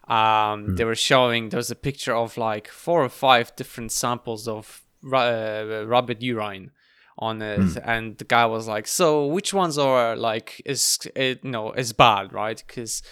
um, 0.07 0.75
they 0.75 0.83
were 0.83 0.95
showing 0.95 1.49
there 1.49 1.57
was 1.57 1.71
a 1.71 1.75
picture 1.75 2.15
of 2.15 2.37
like 2.37 2.67
four 2.67 3.03
or 3.03 3.09
five 3.09 3.55
different 3.55 3.91
samples 3.91 4.47
of 4.47 4.81
ra- 5.01 5.29
uh, 5.29 5.85
rabbit 5.87 6.21
urine 6.21 6.71
on 7.17 7.41
it, 7.41 7.77
and 7.85 8.17
the 8.17 8.25
guy 8.25 8.45
was 8.45 8.67
like, 8.67 8.87
"So 8.87 9.27
which 9.27 9.53
ones 9.53 9.77
are 9.77 10.15
like 10.15 10.61
is 10.65 10.99
it, 11.15 11.43
you 11.43 11.51
know 11.51 11.71
is 11.73 11.93
bad, 11.93 12.33
right? 12.33 12.61
Because 12.65 13.03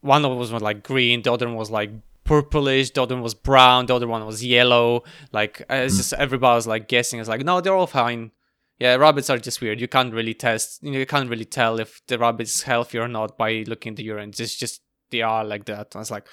one 0.00 0.24
of 0.24 0.30
them 0.30 0.38
was 0.38 0.52
like 0.52 0.82
green, 0.84 1.22
the 1.22 1.32
other 1.32 1.46
one 1.46 1.56
was 1.56 1.70
like." 1.70 1.90
purplish 2.24 2.90
the 2.90 3.02
other 3.02 3.14
one 3.14 3.22
was 3.22 3.32
brown 3.32 3.86
the 3.86 3.94
other 3.94 4.06
one 4.06 4.26
was 4.26 4.44
yellow 4.44 5.02
like 5.32 5.62
uh, 5.70 5.76
it's 5.76 5.96
just 5.96 6.12
everybody 6.12 6.56
was 6.56 6.66
like 6.66 6.86
guessing 6.86 7.18
it's 7.18 7.26
like 7.26 7.42
no 7.42 7.62
they're 7.62 7.72
all 7.72 7.86
fine 7.86 8.30
yeah, 8.78 8.94
rabbits 8.94 9.28
are 9.30 9.38
just 9.38 9.60
weird. 9.60 9.80
You 9.80 9.88
can't 9.88 10.14
really 10.14 10.34
test. 10.34 10.82
You 10.82 10.92
know, 10.92 10.98
you 10.98 11.06
can't 11.06 11.28
really 11.28 11.44
tell 11.44 11.80
if 11.80 12.00
the 12.06 12.18
rabbit 12.18 12.46
is 12.48 12.62
healthy 12.62 12.98
or 12.98 13.08
not 13.08 13.36
by 13.36 13.64
looking 13.66 13.90
at 13.90 13.96
the 13.96 14.04
urine. 14.04 14.30
It's 14.30 14.56
just 14.56 14.82
they 15.10 15.22
are 15.22 15.44
like 15.44 15.64
that. 15.64 15.96
I 15.96 15.98
was 15.98 16.10
like, 16.10 16.26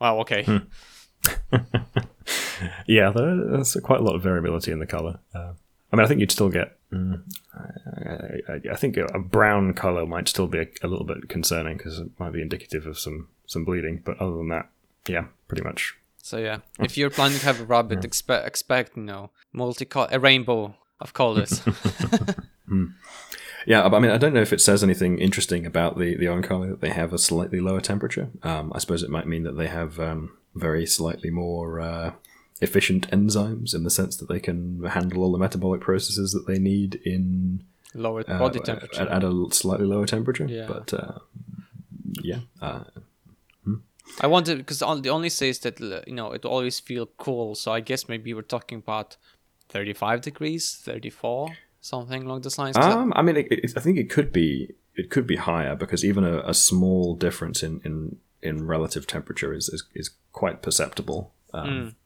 wow, 0.00 0.18
okay. 0.20 0.46
yeah, 2.86 3.10
there's 3.10 3.76
quite 3.82 4.00
a 4.00 4.02
lot 4.02 4.14
of 4.14 4.22
variability 4.22 4.72
in 4.72 4.78
the 4.78 4.86
color. 4.86 5.18
Uh, 5.34 5.52
I 5.92 5.96
mean, 5.96 6.04
I 6.04 6.08
think 6.08 6.20
you'd 6.20 6.30
still 6.30 6.48
get. 6.48 6.78
Mm, 6.92 7.22
I, 7.54 8.52
I, 8.52 8.60
I 8.72 8.76
think 8.76 8.96
a 8.96 9.18
brown 9.18 9.74
color 9.74 10.06
might 10.06 10.28
still 10.28 10.46
be 10.46 10.60
a, 10.60 10.66
a 10.82 10.88
little 10.88 11.04
bit 11.04 11.28
concerning 11.28 11.76
because 11.76 11.98
it 11.98 12.08
might 12.18 12.32
be 12.32 12.40
indicative 12.40 12.86
of 12.86 12.98
some 12.98 13.28
some 13.46 13.64
bleeding. 13.64 14.00
But 14.02 14.18
other 14.18 14.36
than 14.36 14.48
that, 14.48 14.70
yeah, 15.06 15.26
pretty 15.46 15.62
much. 15.62 15.94
So 16.16 16.38
yeah, 16.38 16.58
if 16.78 16.96
you're 16.96 17.10
planning 17.10 17.38
to 17.38 17.44
have 17.44 17.60
a 17.60 17.64
rabbit, 17.64 18.04
expect 18.04 18.46
expect 18.46 18.96
you 18.96 19.02
know 19.02 19.30
multi 19.52 19.86
a 20.10 20.18
rainbow 20.18 20.74
of 21.02 21.12
colors. 21.14 21.62
Yeah, 23.66 23.88
but 23.88 23.96
I 23.96 24.00
mean, 24.00 24.10
I 24.10 24.18
don't 24.18 24.34
know 24.34 24.42
if 24.42 24.52
it 24.52 24.60
says 24.60 24.82
anything 24.82 25.18
interesting 25.18 25.66
about 25.66 25.98
the 25.98 26.16
the 26.16 26.26
Oankali 26.26 26.68
that 26.70 26.80
they 26.80 26.90
have 26.90 27.12
a 27.12 27.18
slightly 27.18 27.60
lower 27.60 27.80
temperature. 27.80 28.28
Um, 28.42 28.72
I 28.74 28.78
suppose 28.78 29.02
it 29.02 29.10
might 29.10 29.26
mean 29.26 29.44
that 29.44 29.56
they 29.56 29.68
have 29.68 30.00
um, 30.00 30.36
very 30.54 30.86
slightly 30.86 31.30
more 31.30 31.80
uh, 31.80 32.12
efficient 32.60 33.10
enzymes 33.10 33.74
in 33.74 33.84
the 33.84 33.90
sense 33.90 34.16
that 34.16 34.28
they 34.28 34.40
can 34.40 34.82
handle 34.84 35.22
all 35.22 35.32
the 35.32 35.38
metabolic 35.38 35.80
processes 35.80 36.32
that 36.32 36.46
they 36.46 36.58
need 36.58 37.00
in 37.04 37.64
Lower 37.94 38.24
uh, 38.26 38.38
body 38.38 38.58
at, 38.58 38.64
temperature. 38.64 39.02
at 39.02 39.22
a 39.22 39.46
slightly 39.50 39.86
lower 39.86 40.06
temperature. 40.06 40.46
Yeah. 40.46 40.66
But 40.66 40.94
uh, 40.94 41.18
yeah, 42.22 42.40
uh, 42.60 42.84
I 44.20 44.26
wanted 44.26 44.58
because 44.58 44.78
the 44.78 45.10
only 45.10 45.28
says 45.28 45.60
that 45.60 45.80
you 46.06 46.14
know 46.14 46.32
it 46.32 46.44
always 46.44 46.80
feel 46.80 47.06
cool. 47.18 47.54
So 47.54 47.72
I 47.72 47.80
guess 47.80 48.08
maybe 48.08 48.34
we're 48.34 48.42
talking 48.42 48.78
about 48.78 49.16
thirty-five 49.72 50.20
degrees, 50.20 50.74
thirty-four, 50.88 51.56
something 51.80 52.22
along 52.24 52.42
those 52.42 52.58
lines. 52.58 52.76
Um, 52.76 53.12
I 53.16 53.22
mean, 53.22 53.36
it, 53.36 53.46
it, 53.50 53.72
I 53.76 53.80
think 53.80 53.98
it 53.98 54.10
could 54.10 54.30
be 54.32 54.74
it 54.94 55.10
could 55.10 55.26
be 55.26 55.36
higher 55.36 55.74
because 55.74 56.04
even 56.04 56.24
a, 56.24 56.38
a 56.40 56.54
small 56.54 57.14
difference 57.16 57.62
in, 57.62 57.80
in, 57.84 58.16
in 58.42 58.66
relative 58.66 59.06
temperature 59.06 59.54
is, 59.54 59.68
is, 59.70 59.84
is 59.94 60.10
quite 60.32 60.60
perceptible 60.60 61.32
um, 61.54 61.96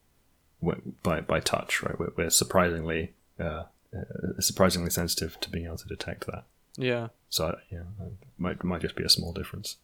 wi- 0.61 0.83
by 1.03 1.21
by 1.21 1.41
touch. 1.41 1.83
Right, 1.83 1.99
we're, 1.99 2.13
we're 2.17 2.31
surprisingly 2.31 3.13
uh, 3.41 3.65
uh, 3.93 4.41
surprisingly 4.41 4.91
sensitive 4.91 5.39
to 5.41 5.51
being 5.51 5.67
able 5.67 5.79
to 5.79 5.89
detect 5.89 6.27
that. 6.27 6.45
Yeah. 6.77 7.09
So 7.29 7.59
yeah, 7.71 7.85
it 8.01 8.13
might 8.39 8.63
might 8.63 8.83
just 8.83 8.97
be 8.97 9.05
a 9.05 9.09
small 9.09 9.33
difference. 9.33 9.77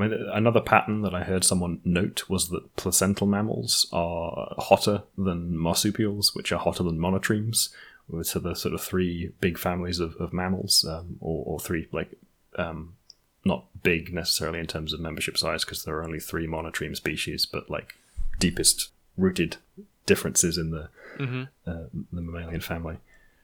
I 0.00 0.08
mean, 0.08 0.26
another 0.32 0.60
pattern 0.60 1.02
that 1.02 1.14
I 1.14 1.24
heard 1.24 1.44
someone 1.44 1.80
note 1.84 2.28
was 2.28 2.48
that 2.48 2.76
placental 2.76 3.26
mammals 3.26 3.86
are 3.92 4.54
hotter 4.58 5.02
than 5.18 5.56
marsupials, 5.56 6.34
which 6.34 6.52
are 6.52 6.58
hotter 6.58 6.82
than 6.82 6.98
monotremes. 6.98 7.68
So 8.22 8.38
the 8.38 8.54
sort 8.54 8.74
of 8.74 8.80
three 8.80 9.32
big 9.40 9.58
families 9.58 10.00
of, 10.00 10.16
of 10.16 10.32
mammals, 10.32 10.84
um, 10.88 11.16
or, 11.20 11.44
or 11.46 11.60
three 11.60 11.86
like 11.92 12.10
um, 12.56 12.94
not 13.44 13.66
big 13.82 14.12
necessarily 14.12 14.58
in 14.58 14.66
terms 14.66 14.92
of 14.92 15.00
membership 15.00 15.38
size 15.38 15.64
because 15.64 15.84
there 15.84 15.96
are 15.96 16.04
only 16.04 16.20
three 16.20 16.46
monotreme 16.46 16.96
species, 16.96 17.46
but 17.46 17.70
like 17.70 17.94
deepest 18.38 18.90
rooted 19.16 19.58
differences 20.06 20.58
in 20.58 20.70
the 20.70 20.88
Mm-hmm. 21.18 21.42
uh, 21.66 21.84
the 22.12 22.22
mammalian 22.22 22.60
family. 22.60 22.96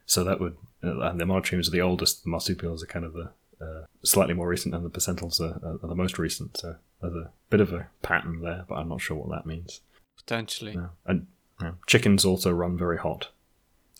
So 0.06 0.24
that 0.24 0.40
would, 0.40 0.56
uh, 0.82 1.00
and 1.00 1.20
the 1.20 1.24
monotremes 1.24 1.68
are 1.68 1.72
the 1.72 1.82
oldest. 1.82 2.24
The 2.24 2.30
marsupials 2.30 2.82
are 2.82 2.86
kind 2.86 3.04
of 3.04 3.12
the 3.12 3.30
uh, 3.60 3.86
slightly 4.04 4.34
more 4.34 4.48
recent, 4.48 4.74
and 4.74 4.84
the 4.84 4.90
placentals 4.90 5.40
are, 5.40 5.60
are, 5.66 5.78
are 5.82 5.88
the 5.88 5.94
most 5.94 6.18
recent. 6.18 6.56
So 6.56 6.76
there's 7.00 7.14
a 7.14 7.30
bit 7.50 7.60
of 7.60 7.72
a 7.72 7.88
pattern 8.02 8.40
there, 8.42 8.64
but 8.68 8.76
I'm 8.76 8.88
not 8.88 9.00
sure 9.00 9.16
what 9.16 9.30
that 9.30 9.46
means. 9.46 9.80
Potentially. 10.16 10.72
Yeah. 10.74 10.88
And 11.06 11.26
yeah. 11.60 11.72
chickens 11.86 12.24
also 12.24 12.50
run 12.50 12.76
very 12.76 12.98
hot. 12.98 13.28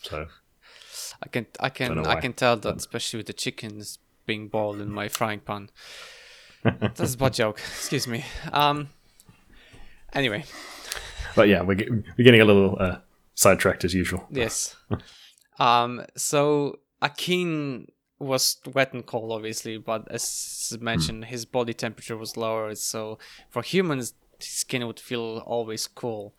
So 0.02 0.26
I 1.22 1.28
can 1.28 1.46
I 1.60 1.68
can 1.70 2.06
I 2.06 2.20
can 2.20 2.32
tell 2.32 2.56
that 2.56 2.76
especially 2.76 3.18
with 3.18 3.26
the 3.26 3.32
chickens 3.32 3.98
being 4.26 4.48
boiled 4.48 4.80
in 4.80 4.90
my 4.90 5.08
frying 5.08 5.40
pan. 5.40 5.70
That's 6.62 7.14
a 7.14 7.18
bad 7.18 7.34
joke. 7.34 7.58
Excuse 7.58 8.06
me. 8.06 8.24
Um. 8.52 8.88
Anyway, 10.12 10.44
but 11.34 11.48
yeah, 11.48 11.62
we're, 11.62 11.76
we're 11.76 12.24
getting 12.24 12.40
a 12.40 12.44
little 12.44 12.76
uh, 12.78 12.98
sidetracked 13.34 13.84
as 13.84 13.94
usual. 13.94 14.26
yes. 14.30 14.76
Um. 15.58 16.04
So 16.16 16.80
Akin 17.00 17.86
was 18.18 18.58
wet 18.72 18.92
and 18.92 19.04
cold, 19.04 19.32
obviously, 19.32 19.76
but 19.78 20.10
as 20.10 20.72
hmm. 20.76 20.84
mentioned, 20.84 21.24
his 21.26 21.44
body 21.44 21.74
temperature 21.74 22.16
was 22.16 22.36
lower. 22.36 22.74
So 22.74 23.18
for 23.48 23.62
humans, 23.62 24.14
his 24.38 24.48
skin 24.48 24.86
would 24.86 25.00
feel 25.00 25.42
always 25.46 25.86
cool. 25.86 26.34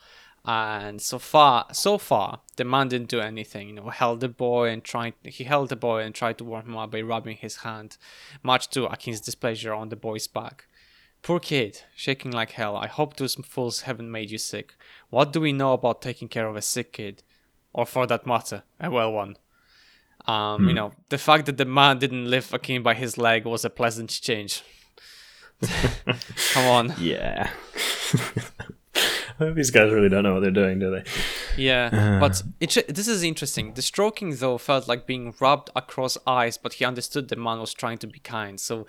And 0.45 1.01
so 1.01 1.19
far, 1.19 1.65
so 1.73 1.97
far, 1.97 2.39
the 2.55 2.63
man 2.63 2.87
didn't 2.87 3.09
do 3.09 3.19
anything. 3.19 3.67
You 3.67 3.73
know, 3.75 3.89
held 3.89 4.21
the 4.21 4.29
boy 4.29 4.69
and 4.69 4.81
tried. 4.81 5.13
He 5.23 5.43
held 5.43 5.69
the 5.69 5.75
boy 5.75 6.03
and 6.03 6.15
tried 6.15 6.37
to 6.37 6.45
warm 6.45 6.67
him 6.67 6.77
up 6.77 6.91
by 6.91 7.01
rubbing 7.01 7.37
his 7.37 7.57
hand, 7.57 7.97
much 8.41 8.69
to 8.69 8.87
Akin's 8.87 9.19
displeasure 9.19 9.73
on 9.73 9.89
the 9.89 9.97
boy's 9.97 10.27
back. 10.27 10.67
Poor 11.21 11.39
kid, 11.41 11.81
shaking 11.95 12.31
like 12.31 12.51
hell. 12.51 12.77
I 12.77 12.87
hope 12.87 13.17
those 13.17 13.35
fools 13.35 13.81
haven't 13.81 14.09
made 14.09 14.31
you 14.31 14.37
sick. 14.37 14.75
What 15.09 15.33
do 15.33 15.41
we 15.41 15.51
know 15.51 15.73
about 15.73 16.01
taking 16.01 16.29
care 16.29 16.47
of 16.47 16.55
a 16.55 16.61
sick 16.61 16.93
kid, 16.93 17.23
or 17.73 17.85
for 17.85 18.07
that 18.07 18.25
matter, 18.25 18.63
a 18.79 18.89
well 18.89 19.11
one? 19.11 19.35
Um, 20.27 20.63
you 20.63 20.69
hmm. 20.69 20.75
know, 20.75 20.91
the 21.09 21.17
fact 21.17 21.45
that 21.45 21.57
the 21.57 21.65
man 21.65 21.99
didn't 21.99 22.29
lift 22.29 22.53
Akin 22.53 22.83
by 22.83 22.93
his 22.93 23.17
leg 23.17 23.45
was 23.45 23.63
a 23.63 23.69
pleasant 23.69 24.09
change. 24.09 24.63
Come 26.53 26.67
on. 26.67 26.93
Yeah. 26.99 27.49
These 29.39 29.69
guys 29.69 29.93
really 29.93 30.09
don't 30.09 30.23
know 30.23 30.33
what 30.33 30.39
they're 30.39 30.49
doing, 30.49 30.79
do 30.79 30.89
they? 30.89 31.03
Yeah, 31.57 31.89
uh. 32.17 32.19
but 32.19 32.41
it, 32.59 32.93
this 32.93 33.07
is 33.07 33.21
interesting. 33.21 33.73
The 33.75 33.83
stroking, 33.83 34.35
though, 34.35 34.57
felt 34.57 34.87
like 34.87 35.05
being 35.05 35.33
rubbed 35.39 35.69
across 35.75 36.17
eyes, 36.25 36.57
but 36.57 36.73
he 36.73 36.85
understood 36.85 37.29
the 37.29 37.35
man 37.35 37.59
was 37.59 37.73
trying 37.73 37.99
to 37.99 38.07
be 38.07 38.19
kind. 38.19 38.59
So 38.59 38.87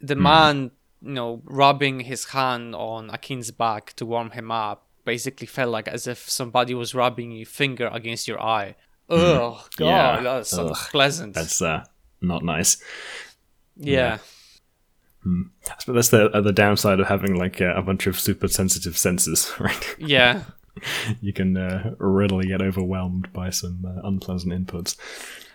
the 0.00 0.16
hmm. 0.16 0.22
man, 0.22 0.70
you 1.00 1.12
know, 1.12 1.42
rubbing 1.44 2.00
his 2.00 2.26
hand 2.26 2.74
on 2.74 3.10
Akin's 3.10 3.52
back 3.52 3.92
to 3.94 4.04
warm 4.04 4.30
him 4.30 4.50
up 4.50 4.84
basically 5.04 5.46
felt 5.46 5.70
like 5.70 5.86
as 5.86 6.06
if 6.06 6.28
somebody 6.28 6.74
was 6.74 6.94
rubbing 6.94 7.30
your 7.30 7.46
finger 7.46 7.88
against 7.92 8.26
your 8.26 8.42
eye. 8.42 8.74
Oh, 9.08 9.64
God, 9.76 9.86
Yeah. 9.86 10.20
that's 10.22 10.50
so 10.50 10.68
Ugh. 10.68 10.76
pleasant. 10.90 11.34
That's 11.34 11.60
uh, 11.62 11.84
not 12.20 12.44
nice. 12.44 12.76
yeah. 13.76 14.18
But 15.86 15.94
that's 15.94 16.10
the 16.10 16.26
uh, 16.30 16.40
the 16.42 16.52
downside 16.52 17.00
of 17.00 17.06
having 17.08 17.34
like 17.34 17.60
uh, 17.60 17.72
a 17.74 17.80
bunch 17.82 18.06
of 18.06 18.20
super 18.20 18.46
sensitive 18.48 18.96
senses, 18.98 19.50
right? 19.58 19.96
Yeah. 19.98 20.42
you 21.22 21.32
can 21.32 21.56
uh, 21.56 21.94
readily 21.98 22.46
get 22.48 22.60
overwhelmed 22.60 23.32
by 23.32 23.48
some 23.50 23.84
uh, 23.86 24.06
unpleasant 24.06 24.52
inputs. 24.52 24.96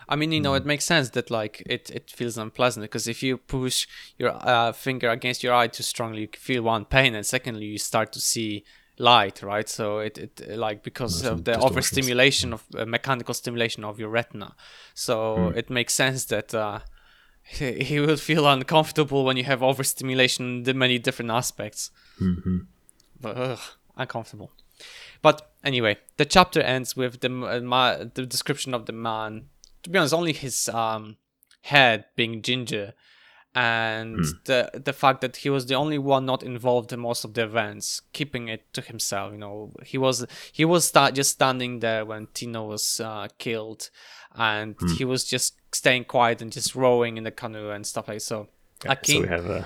I 0.08 0.16
mean, 0.16 0.32
you 0.32 0.42
know, 0.42 0.56
it 0.56 0.66
makes 0.66 0.86
sense 0.86 1.12
that 1.12 1.30
like 1.30 1.62
it, 1.68 1.92
it 1.92 2.10
feels 2.10 2.36
unpleasant 2.36 2.84
because 2.84 3.08
if 3.08 3.22
you 3.22 3.38
push 3.38 3.86
your 4.18 4.32
uh, 4.42 4.72
finger 4.72 5.10
against 5.12 5.44
your 5.44 5.54
eye 5.54 5.68
too 5.68 5.84
strongly, 5.84 6.22
you 6.22 6.30
feel 6.36 6.64
one 6.64 6.86
pain, 6.86 7.14
and 7.14 7.24
secondly, 7.26 7.66
you 7.66 7.78
start 7.78 8.12
to 8.14 8.20
see 8.20 8.64
light, 9.00 9.42
right? 9.42 9.68
So 9.68 10.00
it, 10.00 10.18
it 10.18 10.58
like 10.58 10.84
because 10.84 11.24
of 11.24 11.46
the 11.46 11.54
overstimulation 11.60 12.54
of 12.54 12.64
uh, 12.78 12.86
mechanical 12.86 13.34
stimulation 13.34 13.84
of 13.84 14.00
your 14.00 14.10
retina, 14.10 14.56
so 14.94 15.48
it 15.56 15.70
makes 15.70 15.94
sense 15.96 16.26
that 16.26 16.54
uh, 16.54 16.80
he, 17.44 17.84
he 17.84 18.00
will 18.00 18.18
feel 18.18 18.48
uncomfortable 18.48 19.26
when 19.26 19.38
you 19.38 19.46
have 19.46 19.64
overstimulation 19.64 20.58
in 20.58 20.64
the 20.64 20.74
many 20.74 21.00
different 21.00 21.32
aspects. 21.32 21.92
But 23.20 23.38
ugh, 23.38 23.60
uncomfortable. 23.98 24.52
But 25.22 25.52
anyway, 25.64 25.98
the 26.18 26.26
chapter 26.26 26.62
ends 26.62 26.96
with 26.96 27.20
the 27.22 27.28
uh, 27.30 27.60
ma- 27.62 27.98
the 27.98 28.26
description 28.26 28.74
of 28.74 28.86
the 28.86 28.94
man. 28.94 29.50
To 29.84 29.90
be 29.90 29.98
honest, 29.98 30.14
only 30.14 30.34
his 30.34 30.70
um, 30.70 31.18
head 31.62 32.06
being 32.16 32.42
ginger, 32.42 32.94
and 33.60 34.24
the 34.46 34.72
the 34.86 34.94
fact 34.94 35.20
that 35.20 35.36
he 35.38 35.50
was 35.50 35.66
the 35.66 35.76
only 35.76 35.98
one 35.98 36.26
not 36.26 36.44
involved 36.44 36.94
in 36.94 37.02
most 37.02 37.26
of 37.26 37.34
the 37.34 37.44
events, 37.44 38.02
keeping 38.14 38.48
it 38.48 38.72
to 38.74 38.80
himself. 38.80 39.34
You 39.34 39.38
know, 39.38 39.74
he 39.84 39.98
was 39.98 40.26
he 40.54 40.64
was 40.64 40.86
sta- 40.86 41.12
just 41.12 41.32
standing 41.32 41.80
there 41.80 42.06
when 42.06 42.28
Tino 42.34 42.64
was 42.64 43.02
uh, 43.02 43.28
killed, 43.38 43.90
and 44.34 44.78
he 44.98 45.04
was 45.04 45.26
just 45.26 45.56
staying 45.74 46.06
quiet 46.06 46.42
and 46.42 46.54
just 46.54 46.74
rowing 46.74 47.18
in 47.18 47.26
the 47.26 47.32
canoe 47.32 47.70
and 47.70 47.86
stuff 47.86 48.08
like 48.08 48.22
so. 48.22 48.48
so 48.82 48.92
Akin- 48.92 49.24
we 49.24 49.28
have 49.28 49.50
uh, 49.50 49.64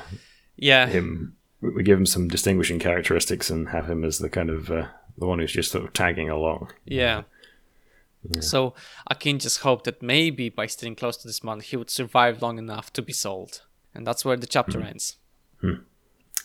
yeah, 0.55 0.87
him. 0.87 1.37
We 1.61 1.83
give 1.83 1.99
him 1.99 2.07
some 2.07 2.27
distinguishing 2.27 2.79
characteristics 2.79 3.51
and 3.51 3.69
have 3.69 3.87
him 3.87 4.03
as 4.03 4.17
the 4.17 4.29
kind 4.29 4.49
of 4.49 4.71
uh, 4.71 4.87
the 5.19 5.27
one 5.27 5.37
who's 5.37 5.53
just 5.53 5.71
sort 5.71 5.85
of 5.85 5.93
tagging 5.93 6.29
along. 6.29 6.71
Yeah. 6.83 7.23
So 8.39 8.73
Akin 9.11 9.37
just 9.37 9.59
hoped 9.59 9.83
that 9.83 10.01
maybe 10.01 10.47
by 10.49 10.65
staying 10.65 10.95
close 10.95 11.17
to 11.17 11.27
this 11.27 11.43
man, 11.43 11.59
he 11.59 11.75
would 11.75 11.89
survive 11.89 12.41
long 12.41 12.57
enough 12.57 12.91
to 12.93 13.01
be 13.01 13.11
sold. 13.11 13.61
And 13.95 14.05
that's 14.07 14.25
where 14.25 14.37
the 14.37 14.47
chapter 14.47 14.81
ends. 14.81 15.17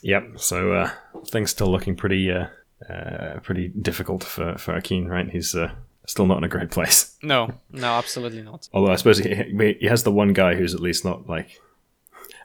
Yep. 0.02 0.38
So 0.38 0.72
uh, 0.72 0.90
things 1.26 1.50
still 1.50 1.70
looking 1.70 1.96
pretty 1.96 2.30
uh, 2.30 2.46
uh, 2.88 3.40
pretty 3.42 3.68
difficult 3.68 4.22
for 4.24 4.56
for 4.58 4.74
Akin, 4.76 5.08
right? 5.08 5.28
He's 5.28 5.54
uh, 5.54 5.72
still 6.06 6.26
not 6.26 6.38
in 6.38 6.44
a 6.44 6.48
great 6.48 6.70
place. 6.70 7.16
No, 7.22 7.48
no, 7.72 7.88
absolutely 7.94 8.42
not. 8.42 8.68
Although 8.72 8.92
I 8.92 8.96
suppose 8.96 9.18
he, 9.18 9.76
he 9.80 9.86
has 9.88 10.04
the 10.04 10.12
one 10.12 10.32
guy 10.32 10.54
who's 10.54 10.72
at 10.72 10.80
least 10.80 11.04
not 11.04 11.28
like 11.28 11.60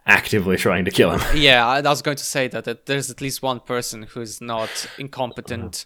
actively 0.07 0.57
trying 0.57 0.83
to 0.85 0.91
kill 0.91 1.11
him. 1.11 1.21
Yeah, 1.39 1.67
I 1.67 1.77
I 1.77 1.81
was 1.89 2.01
going 2.01 2.17
to 2.17 2.23
say 2.23 2.47
that, 2.47 2.63
that 2.63 2.87
there's 2.87 3.11
at 3.11 3.21
least 3.21 3.43
one 3.43 3.59
person 3.59 4.03
who's 4.03 4.41
not 4.41 4.87
incompetent, 4.97 5.85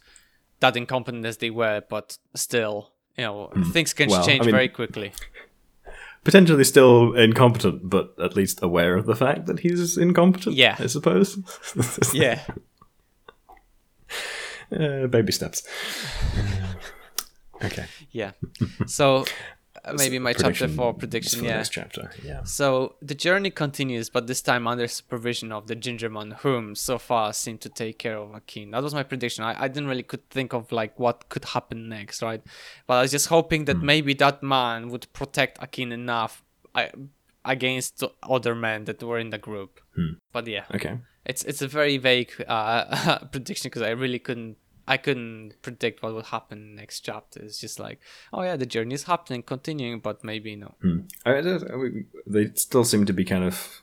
that 0.61 0.77
incompetent 0.77 1.25
as 1.25 1.37
they 1.37 1.49
were, 1.49 1.81
but 1.89 2.17
still, 2.33 2.93
you 3.17 3.25
know, 3.25 3.51
things 3.73 3.93
can 3.93 4.09
Well, 4.09 4.21
I 4.21 4.25
change 4.25 4.45
mean- 4.45 4.55
very 4.55 4.69
quickly. 4.69 5.11
Potentially 6.27 6.65
still 6.65 7.13
incompetent, 7.13 7.89
but 7.89 8.13
at 8.21 8.35
least 8.35 8.61
aware 8.61 8.97
of 8.97 9.05
the 9.05 9.15
fact 9.15 9.45
that 9.45 9.59
he's 9.59 9.97
incompetent. 9.97 10.57
Yeah. 10.57 10.75
I 10.77 10.87
suppose. 10.87 11.37
Yeah. 12.13 12.41
uh, 14.77 15.07
baby 15.07 15.31
steps. 15.31 15.63
okay. 17.63 17.85
Yeah. 18.11 18.31
So 18.87 19.23
maybe 19.95 20.19
my 20.19 20.33
chapter 20.33 20.67
four 20.67 20.93
for 20.93 20.99
prediction, 20.99 21.43
yeah. 21.43 21.63
chapter. 21.63 22.11
Yeah. 22.23 22.43
So 22.43 22.95
the 23.01 23.15
journey 23.15 23.49
continues, 23.51 24.09
but 24.09 24.27
this 24.27 24.41
time 24.41 24.67
under 24.67 24.87
supervision 24.87 25.51
of 25.51 25.67
the 25.67 25.75
Gingerman, 25.75 26.37
whom 26.37 26.75
so 26.75 26.97
far 26.97 27.33
seemed 27.33 27.61
to 27.61 27.69
take 27.69 27.99
care 27.99 28.17
of 28.17 28.33
Akin. 28.33 28.71
That 28.71 28.83
was 28.83 28.93
my 28.93 29.03
prediction. 29.03 29.43
I, 29.43 29.63
I 29.63 29.67
didn't 29.67 29.87
really 29.89 30.03
could 30.03 30.29
think 30.29 30.53
of 30.53 30.71
like 30.71 30.97
what 30.99 31.29
could 31.29 31.45
happen 31.45 31.89
next, 31.89 32.21
right? 32.21 32.41
But 32.87 32.95
I 32.95 33.01
was 33.01 33.11
just 33.11 33.27
hoping 33.27 33.65
that 33.65 33.81
maybe 33.81 34.13
that 34.15 34.43
man 34.43 34.89
would 34.89 35.11
protect 35.13 35.61
Akin 35.61 35.91
enough 35.91 36.43
I, 36.75 36.91
against 37.45 37.99
the 37.99 38.09
other 38.23 38.55
men 38.55 38.85
that 38.85 39.01
were 39.01 39.19
in 39.19 39.29
the 39.29 39.37
group. 39.37 39.79
But 40.31 40.47
yeah, 40.47 40.65
Okay. 40.75 40.99
it's 41.25 41.43
it's 41.43 41.61
a 41.61 41.67
very 41.67 41.97
vague 41.97 42.31
uh, 42.47 43.19
prediction 43.31 43.69
because 43.69 43.81
I 43.81 43.89
really 43.91 44.19
couldn't. 44.19 44.57
I 44.87 44.97
couldn't 44.97 45.61
predict 45.61 46.01
what 46.01 46.13
would 46.13 46.27
happen 46.27 46.75
next 46.75 47.01
chapter. 47.01 47.41
It's 47.41 47.59
just 47.59 47.79
like, 47.79 47.99
oh 48.31 48.41
yeah, 48.43 48.55
the 48.55 48.65
journey 48.65 48.95
is 48.95 49.03
happening, 49.03 49.43
continuing, 49.43 49.99
but 49.99 50.23
maybe 50.23 50.55
no. 50.55 50.75
I, 51.25 51.39
I, 51.39 51.61
they 52.25 52.51
still 52.55 52.85
seem 52.85 53.05
to 53.05 53.13
be 53.13 53.25
kind 53.25 53.43
of 53.43 53.81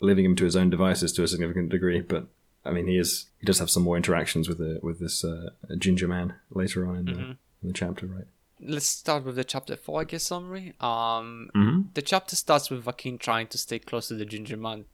leaving 0.00 0.24
him 0.24 0.36
to 0.36 0.44
his 0.44 0.54
own 0.56 0.70
devices 0.70 1.12
to 1.14 1.22
a 1.22 1.28
significant 1.28 1.70
degree, 1.70 2.00
but 2.00 2.28
I 2.64 2.70
mean, 2.70 2.86
he 2.86 2.96
is 2.98 3.26
he 3.38 3.46
does 3.46 3.58
have 3.58 3.68
some 3.70 3.82
more 3.82 3.96
interactions 3.96 4.48
with 4.48 4.58
the 4.58 4.78
with 4.82 5.00
this 5.00 5.24
uh, 5.24 5.50
ginger 5.78 6.08
man 6.08 6.34
later 6.50 6.86
on 6.86 6.96
in 6.96 7.04
the, 7.06 7.12
in 7.20 7.36
the 7.62 7.72
chapter, 7.72 8.06
right? 8.06 8.26
let's 8.66 8.86
start 8.86 9.24
with 9.24 9.34
the 9.36 9.44
chapter 9.44 9.76
four, 9.76 10.00
I 10.00 10.04
guess, 10.04 10.22
summary. 10.22 10.72
Um, 10.80 11.50
Mm-hmm. 11.54 11.80
the 11.92 12.00
chapter 12.02 12.36
starts 12.36 12.70
with 12.70 12.86
Akin 12.86 13.18
trying 13.18 13.48
to 13.48 13.58
stay 13.58 13.78
close 13.78 14.08
to 14.08 14.14
the 14.14 14.24
ginger 14.24 14.56
man, 14.56 14.86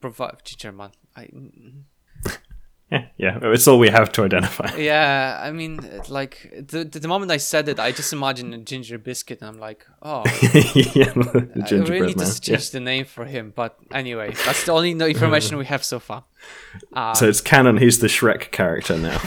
provide 0.00 0.36
ginger 0.44 0.70
man. 0.70 0.90
I, 1.16 1.28
yeah, 3.16 3.38
it's 3.42 3.68
all 3.68 3.78
we 3.78 3.88
have 3.88 4.10
to 4.12 4.24
identify. 4.24 4.74
Yeah, 4.80 5.40
I 5.42 5.52
mean, 5.52 5.80
like 6.08 6.50
the 6.68 6.84
the 6.84 7.06
moment 7.06 7.30
I 7.30 7.36
said 7.36 7.68
it, 7.68 7.78
I 7.78 7.92
just 7.92 8.12
imagined 8.12 8.54
a 8.54 8.58
ginger 8.58 8.98
biscuit, 8.98 9.40
and 9.40 9.48
I'm 9.48 9.60
like, 9.60 9.86
oh, 10.02 10.22
yeah, 10.94 11.12
the 11.12 11.66
I 11.70 11.74
really 11.88 12.14
need 12.14 12.18
to 12.18 12.40
change 12.40 12.70
the 12.70 12.80
name 12.80 13.04
for 13.04 13.24
him. 13.24 13.52
But 13.54 13.76
anyway, 13.92 14.34
that's 14.44 14.64
the 14.64 14.72
only 14.72 14.92
information 14.92 15.58
we 15.58 15.66
have 15.66 15.84
so 15.84 15.98
far. 15.98 16.24
Yeah. 16.92 17.12
So 17.12 17.28
it's 17.28 17.40
canon. 17.40 17.76
He's 17.76 17.98
the 18.00 18.08
Shrek 18.08 18.50
character 18.50 18.96
now. 18.96 19.18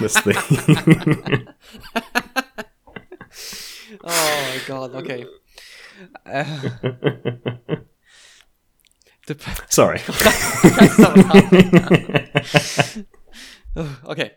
That's 0.00 0.20
the 0.22 1.54
Oh 4.04 4.48
my 4.50 4.60
god. 4.66 4.94
Okay. 4.96 5.26
Uh, 6.26 7.76
the, 9.26 9.36
sorry. 9.68 10.00
okay. 14.06 14.32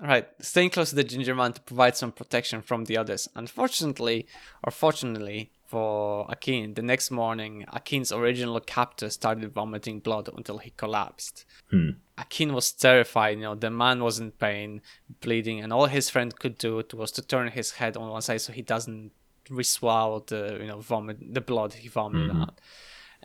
All 0.00 0.06
right. 0.06 0.26
Staying 0.40 0.70
close 0.70 0.90
to 0.90 0.96
the 0.96 1.04
ginger 1.04 1.34
man 1.34 1.52
to 1.52 1.60
provide 1.60 1.96
some 1.96 2.12
protection 2.12 2.62
from 2.62 2.84
the 2.84 2.96
others. 2.96 3.28
Unfortunately, 3.34 4.26
or 4.64 4.70
fortunately 4.70 5.50
for 5.66 6.26
Akin, 6.28 6.74
the 6.74 6.82
next 6.82 7.10
morning, 7.10 7.64
Akin's 7.72 8.10
original 8.10 8.58
captor 8.60 9.10
started 9.10 9.52
vomiting 9.52 10.00
blood 10.00 10.28
until 10.34 10.58
he 10.58 10.70
collapsed. 10.70 11.44
Hmm. 11.70 11.90
Akin 12.16 12.54
was 12.54 12.72
terrified. 12.72 13.38
You 13.38 13.44
know, 13.44 13.54
the 13.54 13.70
man 13.70 14.02
was 14.02 14.18
in 14.18 14.30
pain, 14.32 14.80
bleeding, 15.20 15.60
and 15.60 15.72
all 15.72 15.86
his 15.86 16.08
friend 16.10 16.36
could 16.38 16.56
do 16.58 16.82
was 16.94 17.12
to 17.12 17.22
turn 17.22 17.48
his 17.48 17.72
head 17.72 17.96
on 17.96 18.08
one 18.08 18.22
side 18.22 18.40
so 18.40 18.52
he 18.52 18.62
doesn't 18.62 19.12
re-swallow 19.48 20.24
the 20.26 20.58
you 20.60 20.66
know 20.66 20.80
vomit, 20.80 21.18
the 21.34 21.40
blood 21.40 21.74
he 21.74 21.88
vomited 21.88 22.30
mm-hmm. 22.30 22.42
out. 22.42 22.60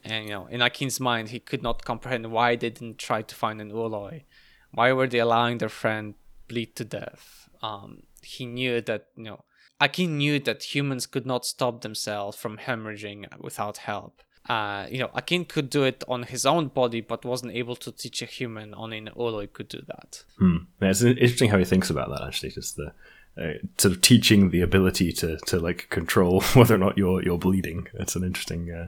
And 0.05 0.25
you 0.25 0.31
know, 0.31 0.45
in 0.45 0.61
Akin's 0.61 0.99
mind, 0.99 1.29
he 1.29 1.39
could 1.39 1.63
not 1.63 1.83
comprehend 1.83 2.31
why 2.31 2.55
they 2.55 2.69
didn't 2.69 2.99
try 2.99 3.21
to 3.23 3.35
find 3.35 3.59
an 3.59 3.71
Ooloi. 3.71 4.23
Why 4.71 4.93
were 4.93 5.07
they 5.07 5.19
allowing 5.19 5.57
their 5.57 5.69
friend 5.69 6.13
bleed 6.47 6.75
to 6.75 6.85
death? 6.85 7.49
Um, 7.63 8.03
he 8.21 8.45
knew 8.45 8.81
that 8.81 9.07
you 9.15 9.23
know, 9.23 9.43
Akin 9.81 10.17
knew 10.17 10.39
that 10.39 10.75
humans 10.75 11.07
could 11.07 11.25
not 11.25 11.45
stop 11.45 11.81
themselves 11.81 12.37
from 12.37 12.57
hemorrhaging 12.57 13.25
without 13.39 13.77
help. 13.77 14.21
Uh, 14.47 14.85
you 14.91 14.99
know, 14.99 15.09
Akin 15.15 15.43
could 15.43 15.71
do 15.71 15.83
it 15.83 16.03
on 16.07 16.23
his 16.23 16.45
own 16.45 16.67
body, 16.67 17.01
but 17.01 17.25
wasn't 17.25 17.53
able 17.53 17.75
to 17.77 17.91
teach 17.91 18.21
a 18.21 18.25
human 18.25 18.75
on 18.75 18.93
an 18.93 19.09
Ooloi 19.17 19.51
could 19.51 19.67
do 19.67 19.81
that. 19.87 20.23
Hmm. 20.37 20.57
Yeah, 20.79 20.89
it's 20.89 21.01
interesting 21.01 21.49
how 21.49 21.57
he 21.57 21.65
thinks 21.65 21.89
about 21.89 22.09
that. 22.09 22.21
Actually, 22.23 22.51
just 22.51 22.75
the 22.75 22.93
uh, 23.41 23.53
sort 23.77 23.95
of 23.95 24.01
teaching 24.01 24.51
the 24.51 24.61
ability 24.61 25.11
to 25.13 25.37
to 25.47 25.59
like 25.59 25.89
control 25.89 26.41
whether 26.53 26.75
or 26.75 26.77
not 26.77 26.97
you're 26.97 27.23
you're 27.23 27.39
bleeding. 27.39 27.87
It's 27.95 28.15
an 28.15 28.23
interesting 28.23 28.71
uh, 28.71 28.87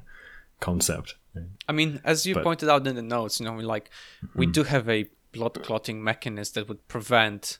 concept. 0.59 1.15
I 1.67 1.71
mean, 1.71 2.01
as 2.03 2.25
you 2.25 2.33
But- 2.33 2.43
pointed 2.43 2.69
out 2.69 2.87
in 2.87 2.95
the 2.95 3.01
notes, 3.01 3.39
you 3.39 3.45
know, 3.45 3.53
we 3.53 3.63
like 3.63 3.89
we 4.35 4.45
do 4.47 4.63
have 4.63 4.89
a 4.89 5.05
blood 5.31 5.61
clotting 5.63 6.03
mechanism 6.03 6.53
that 6.55 6.67
would 6.67 6.87
prevent, 6.87 7.59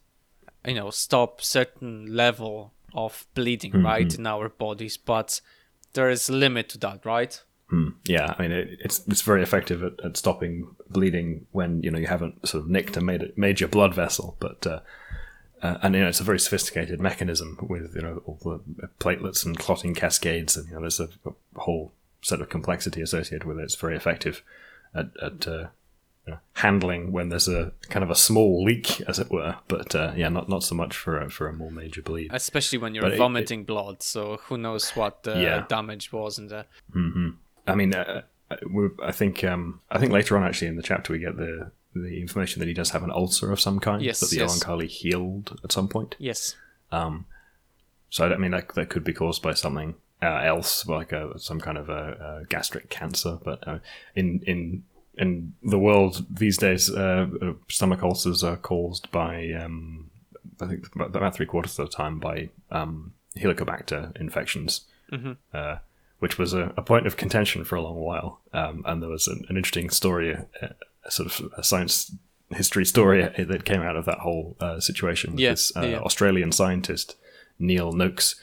you 0.66 0.74
know, 0.74 0.90
stop 0.90 1.42
certain 1.42 2.16
level 2.16 2.74
of 2.94 3.28
bleeding, 3.36 3.84
right, 3.84 4.16
in 4.16 4.26
our 4.26 4.50
bodies, 4.50 4.98
but 4.98 5.42
there 5.94 6.10
is 6.10 6.30
a 6.30 6.34
limit 6.34 6.70
to 6.70 6.78
that, 6.80 7.06
right? 7.06 7.44
Hmm. 7.70 7.90
Yeah, 8.06 8.34
I 8.38 8.42
mean 8.42 8.52
it, 8.52 8.80
it's 8.80 9.06
it's 9.08 9.22
very 9.22 9.44
effective 9.44 9.84
at, 9.84 9.94
at 10.04 10.18
stopping 10.18 10.76
bleeding 10.90 11.46
when 11.52 11.84
you 11.84 11.92
know 11.92 12.00
you 12.00 12.08
haven't 12.08 12.48
sort 12.48 12.64
of 12.64 12.70
nicked 12.70 12.98
a 12.98 13.02
made, 13.02 13.38
major 13.38 13.68
blood 13.68 13.94
vessel, 13.94 14.38
but. 14.40 14.66
Uh, 14.66 14.80
uh, 15.64 15.76
and 15.82 15.96
you 15.96 16.02
know 16.02 16.08
it's 16.08 16.20
a 16.20 16.24
very 16.24 16.40
sophisticated 16.40 17.02
mechanism 17.02 17.58
with 17.68 17.96
you 17.96 18.02
know 18.04 18.22
all 18.26 18.38
the 18.44 18.88
platelets 19.00 19.44
and 19.44 19.58
clotting 19.58 19.96
cascades, 19.96 20.56
and 20.56 20.68
you 20.68 20.76
know 20.76 20.82
there's 20.82 21.00
a, 21.00 21.10
a 21.26 21.32
whole 21.62 21.94
set 22.22 22.42
of 22.42 22.50
complexity 22.50 23.02
associated 23.02 23.46
with 23.48 23.60
it. 23.60 23.64
It's 23.64 23.76
very 23.76 23.96
effective 23.96 24.44
at, 24.94 25.08
at 25.22 25.48
uh, 25.48 25.68
you 26.26 26.34
know, 26.34 26.40
handling 26.54 27.12
when 27.12 27.30
there's 27.30 27.48
a 27.48 27.72
kind 27.90 28.04
of 28.04 28.10
a 28.10 28.16
small 28.16 28.64
leak, 28.64 29.00
as 29.02 29.18
it 29.20 29.30
were. 29.32 29.56
But 29.68 29.96
uh, 29.96 30.14
yeah, 30.16 30.30
not 30.30 30.50
not 30.50 30.64
so 30.64 30.76
much 30.76 30.96
for 30.96 31.20
a, 31.22 31.30
for 31.30 31.48
a 31.48 31.54
more 31.54 31.72
major 31.72 32.02
bleed. 32.02 32.32
Especially 32.34 32.78
when 32.80 32.94
you're 32.96 33.04
But 33.04 33.14
it- 33.14 33.18
vomiting 33.18 33.64
blood, 33.64 34.02
so 34.04 34.38
who 34.48 34.58
knows 34.58 34.90
what 34.92 35.24
the 35.24 35.40
Yeah. 35.40 35.66
damage 35.70 36.12
was 36.12 36.38
in 36.40 36.48
the 36.48 36.66
I 37.68 37.76
mean, 37.76 37.94
uh, 37.94 38.22
we 38.70 38.90
I 39.04 39.12
think 39.12 39.44
um, 39.44 39.82
I 39.92 40.00
think 40.00 40.12
later 40.12 40.38
on 40.38 40.44
actually 40.44 40.68
in 40.70 40.76
the 40.78 40.84
chapter 40.84 41.14
we 41.14 41.20
get 41.20 41.38
the 41.38 41.72
the 41.94 42.20
information 42.22 42.60
that 42.60 42.68
he 42.68 42.74
does 42.74 42.92
have 42.92 43.04
an 43.04 43.12
ulcer 43.12 43.52
of 43.52 43.60
some 43.60 43.80
kind 43.80 44.02
Yes, 44.04 44.20
that 44.20 44.30
the 44.30 44.38
yes. 44.38 44.64
Oankali 44.64 44.88
healed 44.88 45.60
at 45.64 45.72
some 45.72 45.88
point. 45.88 46.16
Yes. 46.20 46.56
So 48.10 48.26
I 48.26 48.38
mean 48.38 48.52
that 48.52 48.74
that 48.76 48.90
could 48.90 49.04
be 49.04 49.14
caused 49.14 49.42
by 49.42 49.54
something 49.54 49.96
uh, 50.22 50.42
else, 50.44 50.88
like 50.88 51.12
a, 51.12 51.38
some 51.40 51.60
kind 51.60 51.78
of 51.78 51.90
a, 51.90 52.42
a 52.42 52.46
gastric 52.50 52.90
cancer. 52.90 53.38
But 53.44 53.68
uh, 53.68 53.80
in 54.16 54.42
in 54.46 54.84
in 55.18 55.54
the 55.64 55.80
world 55.80 56.26
these 56.30 56.58
days, 56.58 56.90
uh, 56.90 57.28
uh, 57.42 57.54
stomach 57.70 58.04
ulcers 58.04 58.44
are 58.44 58.58
caused 58.58 59.12
by 59.12 59.52
um, 59.52 60.10
I 60.62 60.68
think 60.68 60.88
about, 60.96 61.36
three 61.36 61.46
quarters 61.46 61.78
of 61.80 61.90
the 61.90 61.96
time 61.96 62.20
by 62.20 62.50
um, 62.72 63.14
Helicobacter 63.36 64.16
infections, 64.20 64.82
uh, 65.54 65.78
which 66.20 66.38
was 66.38 66.54
a, 66.54 66.74
a 66.78 66.82
point 66.82 67.08
of 67.08 67.18
contention 67.18 67.64
for 67.64 67.76
a 67.76 67.82
long 67.82 68.00
while. 68.00 68.42
Um, 68.54 68.84
and 68.86 69.02
there 69.02 69.10
was 69.10 69.28
an, 69.28 69.46
an 69.50 69.58
interesting 69.58 69.90
story, 69.90 70.36
uh, 70.36 70.68
a 71.04 71.12
sort 71.12 71.28
of 71.28 71.54
a 71.58 71.64
science 71.64 72.12
history 72.50 72.86
story 72.86 73.22
that 73.22 73.66
came 73.66 73.82
out 73.82 73.96
of 73.96 74.06
that 74.06 74.20
whole 74.20 74.56
uh, 74.60 74.80
situation. 74.80 75.32
with 75.32 75.40
Yeah, 75.40 75.52
this 75.52 75.76
uh, 75.76 75.82
yeah. 75.82 76.00
Australian 76.00 76.52
scientist 76.52 77.16
Neil 77.60 77.92
Noakes, 77.92 78.36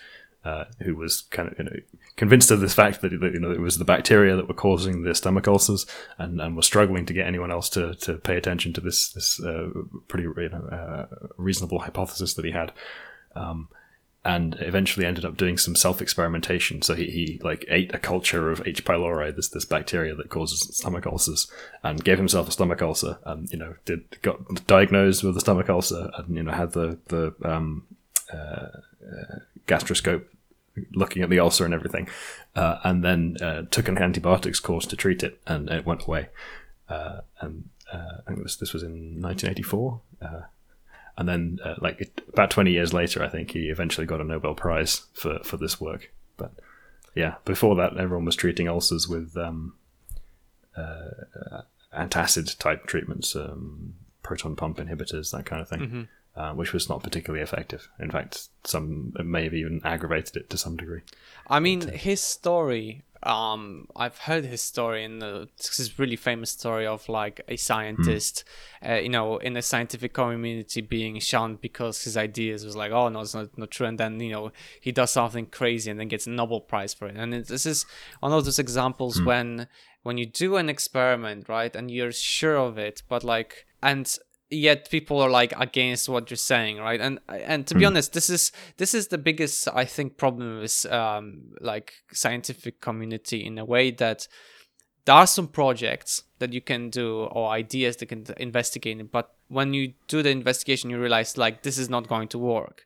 uh, 0.44 0.64
who 0.83 0.94
was 0.94 1.22
kind 1.30 1.50
of 1.50 1.59
you 1.59 1.64
know 1.64 1.76
convinced 2.16 2.50
of 2.50 2.61
this 2.61 2.74
fact 2.74 3.00
that, 3.00 3.12
you 3.12 3.40
know 3.40 3.50
it 3.50 3.61
was 3.61 3.78
the 3.78 3.85
bacteria 3.85 4.37
that 4.37 4.48
were 4.48 4.54
causing 4.54 5.02
the 5.02 5.14
stomach 5.14 5.48
ulcers, 5.48 5.87
and, 6.18 6.40
and 6.40 6.57
was 6.57 6.66
struggling 6.66 7.07
to 7.07 7.12
get 7.12 7.26
anyone 7.26 7.50
else 7.50 7.68
to, 7.70 7.94
to 7.96 8.14
pay 8.14 8.37
attention 8.37 8.72
to 8.72 8.80
this 8.80 9.11
this 9.11 9.40
uh, 9.42 9.68
pretty 10.09 10.24
you 10.24 10.48
know 10.50 10.68
uh, 10.70 11.07
reasonable 11.37 11.80
hypothesis 11.80 12.35
that 12.35 12.44
he 12.44 12.50
had. 12.52 12.72
Um, 13.35 13.68
and 14.26 14.57
eventually 14.61 15.04
ended 15.04 15.24
up 15.24 15.37
doing 15.37 15.59
some 15.59 15.76
self 15.76 16.00
experimentation. 16.00 16.80
So 16.80 16.94
he, 16.94 17.11
he 17.11 17.40
like 17.42 17.64
ate 17.68 17.94
a 17.94 17.98
culture 17.98 18.50
of 18.50 18.66
H. 18.66 18.85
pylori, 18.85 19.35
this 19.37 19.48
this 19.50 19.66
bacteria 19.66 20.14
that 20.14 20.30
causes 20.30 20.76
stomach 20.76 21.07
ulcers, 21.07 21.50
and 21.83 22.02
gave 22.02 22.16
himself 22.16 22.48
a 22.48 22.52
stomach 22.52 22.80
ulcer, 22.80 23.18
and 23.24 23.50
you 23.50 23.59
know 23.59 23.74
did 23.85 24.22
got 24.22 24.66
diagnosed 24.66 25.22
with 25.22 25.37
a 25.37 25.40
stomach 25.40 25.68
ulcer, 25.68 26.11
and 26.16 26.35
you 26.35 26.42
know 26.42 26.52
had 26.52 26.72
the 26.72 26.98
the 27.09 27.35
um, 27.44 27.87
uh, 28.33 28.37
uh, 28.37 29.38
gastroscope 29.66 30.24
looking 30.92 31.22
at 31.22 31.30
the 31.30 31.38
ulcer 31.38 31.64
and 31.64 31.74
everything, 31.74 32.08
uh, 32.56 32.78
and 32.84 33.04
then 33.04 33.37
uh, 33.40 33.62
took 33.70 33.88
an 33.88 33.98
antibiotics 33.98 34.60
course 34.60 34.87
to 34.87 34.96
treat 34.96 35.22
it, 35.22 35.40
and 35.46 35.68
it 35.68 35.87
went 35.87 36.04
away. 36.04 36.28
Uh, 36.88 37.20
and 37.40 37.68
uh, 37.92 38.18
I 38.26 38.30
think 38.30 38.42
this 38.42 38.56
this 38.56 38.72
was 38.72 38.82
in 38.82 39.20
1984. 39.22 40.00
Uh, 40.20 40.40
and 41.16 41.28
then, 41.28 41.58
uh, 41.64 41.76
like 41.80 42.00
it, 42.00 42.22
about 42.32 42.50
20 42.50 42.72
years 42.72 42.92
later, 42.92 43.22
I 43.22 43.28
think 43.28 43.52
he 43.52 43.68
eventually 43.68 44.06
got 44.06 44.20
a 44.20 44.24
Nobel 44.24 44.54
Prize 44.54 45.02
for, 45.12 45.38
for 45.44 45.56
this 45.56 45.80
work. 45.80 46.10
But 46.37 46.52
yeah, 47.14 47.37
before 47.44 47.76
that, 47.76 47.96
everyone 47.96 48.24
was 48.24 48.34
treating 48.34 48.68
ulcers 48.68 49.08
with 49.08 49.37
um, 49.37 49.74
antacid 51.96 52.58
type 52.58 52.87
treatments, 52.87 53.37
um, 53.37 53.94
proton 54.24 54.56
pump 54.56 54.78
inhibitors, 54.78 55.30
that 55.30 55.46
kind 55.46 55.62
of 55.62 55.68
thing, 55.68 56.08
uh, 56.37 56.53
which 56.53 56.73
was 56.73 56.88
not 56.88 57.03
particularly 57.03 57.42
effective. 57.42 57.88
In 57.99 58.11
fact, 58.11 58.49
some 58.64 59.12
it 59.18 59.27
may 59.27 59.44
have 59.44 59.55
even 59.55 59.81
aggravated 59.85 60.37
it 60.37 60.51
to 60.51 60.57
some 60.57 60.77
degree. 60.77 61.03
I 61.49 61.61
mean, 61.61 61.88
his 61.88 62.20
story. 62.20 63.03
Um, 63.23 63.88
I've 63.97 64.18
heard 64.18 64.44
his 64.44 64.61
story, 64.61 65.03
and 65.03 65.23
uh, 65.23 65.47
this 65.57 65.81
is 65.81 65.99
really 65.99 66.16
famous 66.16 66.51
story 66.51 66.87
of 66.87 67.09
like 67.09 67.40
a 67.49 67.57
scientist, 67.57 68.44
uh, 68.87 68.97
you 68.97 69.09
know, 69.09 69.38
in 69.38 69.55
the 69.55 69.62
scientific 69.62 70.12
community 70.12 70.83
being 70.83 71.18
shunned 71.20 71.62
because 71.62 72.05
his 72.05 72.18
ideas 72.18 72.66
was 72.66 72.77
like, 72.77 72.92
oh 72.92 73.09
no, 73.09 73.20
it's 73.20 73.35
not, 73.35 73.57
not 73.57 73.70
true, 73.70 73.87
and 73.87 73.99
then 73.99 74.20
you 74.20 74.31
know 74.31 74.53
he 74.79 74.92
does 74.92 75.11
something 75.11 75.47
crazy 75.47 75.90
and 75.90 75.99
then 75.99 76.09
gets 76.09 76.27
a 76.27 76.31
Nobel 76.31 76.61
Prize 76.61 76.92
for 76.92 77.07
it, 77.07 77.16
and 77.16 77.33
it, 77.33 77.49
this 77.49 77.64
is 77.64 77.87
one 78.20 78.33
of 78.33 78.44
those 78.44 78.59
examples 78.59 79.23
when 79.23 79.68
when 80.03 80.18
you 80.18 80.27
do 80.27 80.57
an 80.57 80.68
experiment, 80.68 81.49
right, 81.49 81.75
and 81.75 81.90
you're 81.90 82.12
sure 82.12 82.57
of 82.57 82.77
it, 82.77 83.03
but 83.09 83.25
like, 83.25 83.66
and 83.83 84.18
yet 84.50 84.90
people 84.90 85.20
are 85.20 85.30
like 85.30 85.52
against 85.59 86.09
what 86.09 86.30
you're 86.30 86.37
saying 86.37 86.78
right? 86.78 87.00
And 87.00 87.18
and 87.28 87.66
to 87.66 87.74
be 87.74 87.85
honest 87.85 88.12
this 88.12 88.30
is 88.30 88.52
this 88.76 88.94
is 88.94 89.09
the 89.09 89.18
biggest 89.18 89.68
i 89.74 89.85
think 89.85 90.16
problem 90.16 90.61
with 90.61 90.87
um 90.87 91.54
like 91.61 91.94
scientific 92.12 92.80
community 92.80 93.44
in 93.44 93.59
a 93.59 93.64
way 93.64 93.90
that 93.90 94.28
there 95.04 95.16
are 95.16 95.26
some 95.26 95.48
projects 95.48 96.22
that 96.38 96.52
you 96.52 96.61
can 96.61 96.90
do 96.90 97.24
or 97.24 97.50
ideas 97.50 97.96
that 97.96 98.07
can 98.07 98.24
investigate 98.38 99.11
but 99.11 99.35
when 99.48 99.74
you 99.74 99.94
do 100.09 100.22
the 100.22 100.30
investigation 100.30 100.90
you 100.90 101.00
realize 101.00 101.37
like 101.37 101.62
this 101.62 101.78
is 101.78 101.90
not 101.90 102.09
going 102.09 102.28
to 102.28 102.38
work 102.38 102.85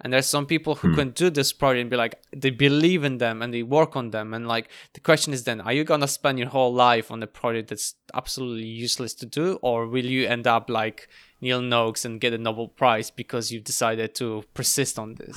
and 0.00 0.12
there's 0.12 0.26
some 0.26 0.46
people 0.46 0.76
who 0.76 0.94
can 0.94 1.10
do 1.10 1.28
this 1.28 1.52
project 1.52 1.80
and 1.80 1.90
be 1.90 1.96
like 1.96 2.22
they 2.34 2.50
believe 2.50 3.02
in 3.02 3.18
them 3.18 3.42
and 3.42 3.52
they 3.52 3.64
work 3.64 3.96
on 3.96 4.10
them. 4.10 4.32
And 4.32 4.46
like 4.46 4.70
the 4.94 5.00
question 5.00 5.32
is 5.32 5.44
then 5.44 5.60
are 5.60 5.72
you 5.72 5.84
gonna 5.84 6.06
spend 6.06 6.38
your 6.38 6.48
whole 6.48 6.72
life 6.72 7.10
on 7.10 7.22
a 7.22 7.26
project 7.26 7.70
that's 7.70 7.94
absolutely 8.14 8.66
useless 8.66 9.14
to 9.14 9.26
do? 9.26 9.58
Or 9.60 9.88
will 9.88 10.04
you 10.04 10.28
end 10.28 10.46
up 10.46 10.70
like 10.70 11.08
neil 11.40 11.60
noakes 11.60 12.04
and 12.04 12.20
get 12.20 12.32
a 12.32 12.38
nobel 12.38 12.68
prize 12.68 13.10
because 13.10 13.50
you've 13.50 13.64
decided 13.64 14.14
to 14.16 14.44
persist 14.54 14.98
on 14.98 15.16
this? 15.16 15.36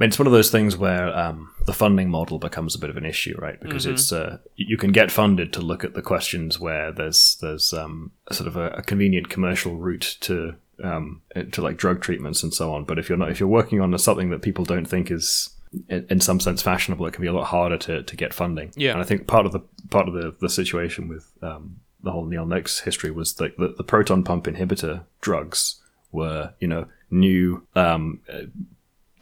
I 0.00 0.02
mean, 0.02 0.08
it's 0.08 0.18
one 0.18 0.26
of 0.26 0.32
those 0.32 0.50
things 0.50 0.78
where 0.78 1.14
um, 1.14 1.52
the 1.66 1.74
funding 1.74 2.08
model 2.08 2.38
becomes 2.38 2.74
a 2.74 2.78
bit 2.78 2.88
of 2.88 2.96
an 2.96 3.04
issue, 3.04 3.36
right? 3.38 3.60
Because 3.60 3.84
it's 3.84 4.12
uh, 4.12 4.38
you 4.56 4.78
can 4.78 4.92
get 4.92 5.10
funded 5.12 5.52
to 5.52 5.60
look 5.60 5.84
at 5.84 5.92
the 5.92 6.00
questions 6.00 6.58
where 6.58 6.90
there's 6.90 7.36
there's 7.42 7.74
um, 7.74 8.12
a 8.28 8.34
sort 8.34 8.48
of 8.48 8.56
a, 8.56 8.70
a 8.70 8.82
convenient 8.82 9.28
commercial 9.28 9.76
route 9.76 10.16
to 10.20 10.56
um, 10.82 11.22
to 11.52 11.62
like 11.62 11.76
drug 11.76 12.00
treatments 12.00 12.42
and 12.42 12.52
so 12.52 12.72
on. 12.72 12.84
But 12.84 12.98
if 12.98 13.08
you're 13.08 13.18
not 13.18 13.30
if 13.30 13.40
you're 13.40 13.48
working 13.48 13.80
on 13.80 13.96
something 13.98 14.30
that 14.30 14.42
people 14.42 14.64
don't 14.64 14.86
think 14.86 15.10
is 15.10 15.50
in, 15.88 16.20
some 16.20 16.40
sense 16.40 16.62
fashionable, 16.62 17.06
it 17.06 17.12
can 17.12 17.22
be 17.22 17.28
a 17.28 17.32
lot 17.32 17.46
harder 17.46 17.78
to, 17.78 18.02
to 18.02 18.16
get 18.16 18.34
funding. 18.34 18.72
Yeah. 18.76 18.92
and 18.92 19.00
I 19.00 19.04
think 19.04 19.26
part 19.26 19.46
of 19.46 19.52
the 19.52 19.60
part 19.90 20.08
of 20.08 20.14
the, 20.14 20.34
the 20.40 20.48
situation 20.48 21.08
with 21.08 21.32
um, 21.42 21.80
the 22.02 22.12
whole 22.12 22.24
Neil 22.24 22.46
Noakes 22.46 22.80
history 22.80 23.10
was 23.10 23.34
that 23.34 23.56
the, 23.56 23.74
the 23.76 23.84
proton 23.84 24.24
pump 24.24 24.44
inhibitor 24.44 25.04
drugs 25.20 25.76
were 26.12 26.54
you 26.58 26.68
know 26.68 26.86
new 27.10 27.66
um, 27.76 28.20
uh, 28.32 28.42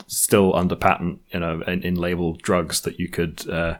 still 0.07 0.55
under 0.57 0.77
patent 0.77 1.21
you 1.33 1.41
know 1.41 1.63
in, 1.67 1.83
in 1.83 1.95
labeled 1.95 2.41
drugs 2.43 2.81
that 2.83 2.99
you 2.99 3.09
could 3.09 3.49
uh, 3.51 3.77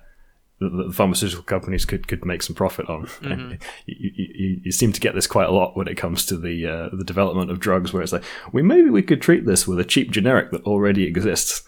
the, 0.61 0.69
the 0.89 0.93
pharmaceutical 0.93 1.45
companies 1.45 1.85
could, 1.85 2.09
could 2.09 2.25
make 2.25 2.43
some 2.43 2.55
profit 2.55 2.89
on. 2.89 3.09
you, 3.87 4.11
you, 4.15 4.61
you 4.65 4.73
seem 4.73 4.93
to 4.93 5.01
get 5.01 5.15
this 5.15 5.27
quite 5.27 5.49
a 5.49 5.53
lot 5.53 5.77
when 5.77 5.89
it 5.89 5.97
comes 5.97 6.27
to 6.27 6.37
the 6.37 6.67
uh, 6.67 6.97
the 6.97 7.05
development 7.05 7.51
of 7.51 7.61
drugs, 7.61 7.93
where 7.93 8.03
it's 8.03 8.13
like, 8.13 8.25
we 8.53 8.63
maybe 8.63 8.91
we 8.91 9.03
could 9.03 9.23
treat 9.23 9.47
this 9.47 9.69
with 9.69 9.79
a 9.79 9.85
cheap 9.85 10.11
generic 10.11 10.51
that 10.51 10.63
already 10.65 11.05
exists. 11.05 11.63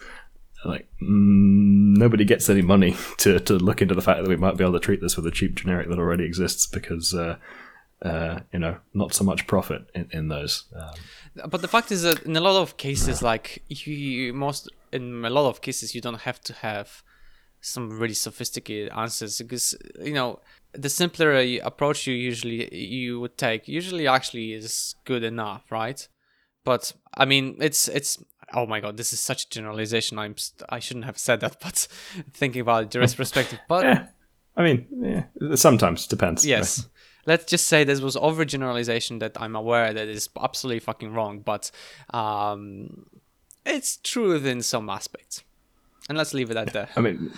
Like 0.65 0.87
mm, 1.01 1.97
nobody 1.97 2.25
gets 2.25 2.49
any 2.49 2.61
money 2.61 2.95
to, 3.17 3.39
to 3.39 3.53
look 3.53 3.81
into 3.81 3.95
the 3.95 4.01
fact 4.01 4.21
that 4.21 4.29
we 4.29 4.35
might 4.35 4.57
be 4.57 4.63
able 4.63 4.73
to 4.73 4.79
treat 4.79 5.01
this 5.01 5.15
with 5.15 5.25
a 5.25 5.31
cheap 5.31 5.55
generic 5.55 5.89
that 5.89 5.97
already 5.97 6.25
exists 6.25 6.67
because 6.67 7.13
uh, 7.13 7.37
uh, 8.01 8.39
you 8.51 8.59
know 8.59 8.77
not 8.93 9.13
so 9.13 9.23
much 9.23 9.47
profit 9.47 9.83
in, 9.95 10.07
in 10.11 10.27
those. 10.27 10.65
Um, 10.75 11.49
But 11.49 11.61
the 11.61 11.67
fact 11.67 11.91
is 11.91 12.01
that 12.03 12.23
in 12.23 12.35
a 12.35 12.41
lot 12.41 12.61
of 12.61 12.77
cases, 12.77 13.21
like 13.21 13.63
you, 13.69 13.93
you 13.93 14.33
most 14.33 14.69
in 14.91 15.23
a 15.23 15.29
lot 15.29 15.47
of 15.49 15.61
cases, 15.61 15.95
you 15.95 16.01
don't 16.01 16.21
have 16.21 16.41
to 16.41 16.53
have 16.53 17.03
some 17.61 17.89
really 17.91 18.15
sophisticated 18.15 18.91
answers 18.91 19.37
because 19.37 19.75
you 20.01 20.13
know 20.13 20.39
the 20.73 20.89
simpler 20.89 21.39
approach 21.63 22.07
you 22.07 22.13
usually 22.13 22.75
you 22.75 23.19
would 23.19 23.37
take 23.37 23.67
usually 23.67 24.07
actually 24.07 24.53
is 24.53 24.95
good 25.05 25.23
enough, 25.23 25.71
right? 25.71 26.07
But 26.63 26.93
I 27.15 27.25
mean, 27.25 27.57
it's 27.59 27.87
it's 27.87 28.23
oh 28.53 28.65
my 28.65 28.79
god, 28.79 28.97
this 28.97 29.13
is 29.13 29.19
such 29.19 29.45
a 29.45 29.49
generalization. 29.49 30.19
I'm 30.19 30.37
st- 30.37 30.67
I 30.69 30.79
shouldn't 30.79 31.05
have 31.05 31.17
said 31.17 31.41
that, 31.41 31.57
but 31.61 31.87
thinking 32.33 32.61
about 32.61 32.95
it, 32.95 33.15
perspective, 33.17 33.59
but 33.67 33.83
yeah, 33.83 34.07
I 34.55 34.63
mean, 34.63 34.87
yeah, 35.01 35.55
sometimes 35.55 36.07
depends. 36.07 36.45
Yes. 36.45 36.87
Let's 37.27 37.45
just 37.45 37.67
say 37.67 37.83
this 37.83 38.01
was 38.01 38.15
overgeneralization 38.15 39.19
that 39.19 39.39
I'm 39.39 39.55
aware 39.55 39.93
that 39.93 40.07
is 40.07 40.27
absolutely 40.41 40.79
fucking 40.79 41.13
wrong, 41.13 41.41
but 41.41 41.69
um, 42.09 43.05
it's 43.63 43.97
true 43.97 44.33
in 44.37 44.63
some 44.63 44.89
aspects. 44.89 45.43
And 46.11 46.17
let's 46.17 46.33
leave 46.33 46.51
it 46.51 46.57
at 46.57 46.73
that. 46.73 46.89
I 46.97 46.99
mean, 46.99 47.31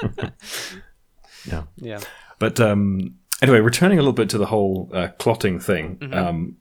yeah. 1.46 1.64
Yeah. 1.76 2.00
But 2.38 2.58
um, 2.58 3.16
anyway, 3.42 3.60
returning 3.60 3.98
a 3.98 4.00
little 4.00 4.14
bit 4.14 4.30
to 4.30 4.38
the 4.38 4.46
whole 4.46 4.88
uh, 4.94 5.08
clotting 5.18 5.60
thing. 5.60 5.98
Um, 6.10 6.56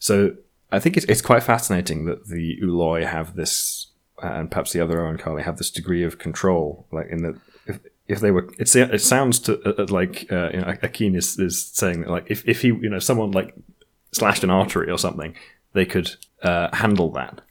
so 0.00 0.32
I 0.72 0.80
think 0.80 0.96
it's, 0.96 1.06
it's 1.06 1.22
quite 1.22 1.44
fascinating 1.44 2.06
that 2.06 2.26
the 2.26 2.58
Ooloi 2.64 3.06
have 3.06 3.36
this, 3.36 3.92
uh, 4.20 4.26
and 4.26 4.50
perhaps 4.50 4.72
the 4.72 4.80
other 4.80 4.96
Oankali 4.96 5.44
have 5.44 5.56
this 5.56 5.70
degree 5.70 6.02
of 6.02 6.18
control. 6.18 6.88
Like 6.90 7.10
in 7.10 7.22
that, 7.22 7.40
if, 7.66 7.78
if 8.08 8.18
they 8.18 8.32
were, 8.32 8.50
it, 8.58 8.74
it 8.74 9.02
sounds 9.02 9.38
to 9.38 9.80
uh, 9.80 9.86
like 9.88 10.26
uh, 10.32 10.50
you 10.52 10.60
know, 10.62 10.74
Akin 10.82 11.14
is, 11.14 11.38
is 11.38 11.64
saying 11.64 12.00
that 12.00 12.10
like 12.10 12.26
if, 12.28 12.44
if 12.44 12.62
he 12.62 12.68
you 12.70 12.90
know 12.90 12.98
someone 12.98 13.30
like 13.30 13.54
slashed 14.10 14.42
an 14.42 14.50
artery 14.50 14.90
or 14.90 14.98
something, 14.98 15.36
they 15.74 15.86
could 15.86 16.16
uh, 16.42 16.74
handle 16.74 17.12
that. 17.12 17.42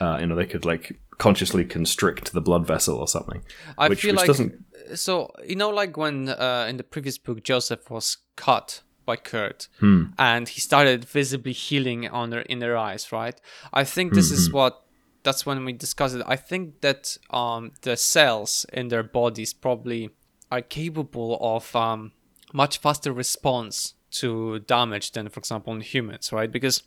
Uh, 0.00 0.18
you 0.20 0.26
know, 0.26 0.34
they 0.34 0.46
could 0.46 0.64
like 0.64 0.98
consciously 1.18 1.64
constrict 1.64 2.32
the 2.32 2.40
blood 2.40 2.66
vessel 2.66 2.96
or 2.98 3.08
something. 3.08 3.42
I 3.78 3.88
which, 3.88 4.00
feel 4.02 4.12
which 4.12 4.18
like 4.20 4.26
doesn't 4.26 4.64
so 4.94 5.30
you 5.46 5.56
know 5.56 5.70
like 5.70 5.96
when 5.96 6.28
uh, 6.28 6.66
in 6.68 6.76
the 6.76 6.84
previous 6.84 7.18
book 7.18 7.42
Joseph 7.42 7.90
was 7.90 8.18
cut 8.36 8.82
by 9.06 9.16
Curt 9.16 9.68
Hmm. 9.80 10.04
and 10.18 10.48
he 10.48 10.60
started 10.60 11.04
visibly 11.04 11.52
healing 11.52 12.08
on 12.08 12.30
their 12.30 12.40
in 12.42 12.58
their 12.58 12.76
eyes, 12.76 13.12
right? 13.12 13.38
I 13.72 13.84
think 13.84 14.12
this 14.14 14.30
is 14.30 14.48
Mm-hmm. 14.48 14.56
what 14.56 14.80
that's 15.22 15.46
when 15.46 15.64
we 15.64 15.72
discussed 15.72 16.14
it. 16.16 16.22
I 16.26 16.36
think 16.36 16.80
that 16.80 17.16
um, 17.30 17.72
the 17.82 17.96
cells 17.96 18.66
in 18.72 18.88
their 18.88 19.02
bodies 19.02 19.54
probably 19.54 20.10
are 20.50 20.60
capable 20.62 21.38
of 21.40 21.74
um, 21.74 22.12
much 22.52 22.78
faster 22.78 23.10
response 23.12 23.94
to 24.20 24.58
damage 24.60 25.12
than, 25.12 25.28
for 25.30 25.38
example, 25.40 25.72
in 25.74 25.80
humans, 25.80 26.30
right? 26.32 26.52
Because 26.52 26.82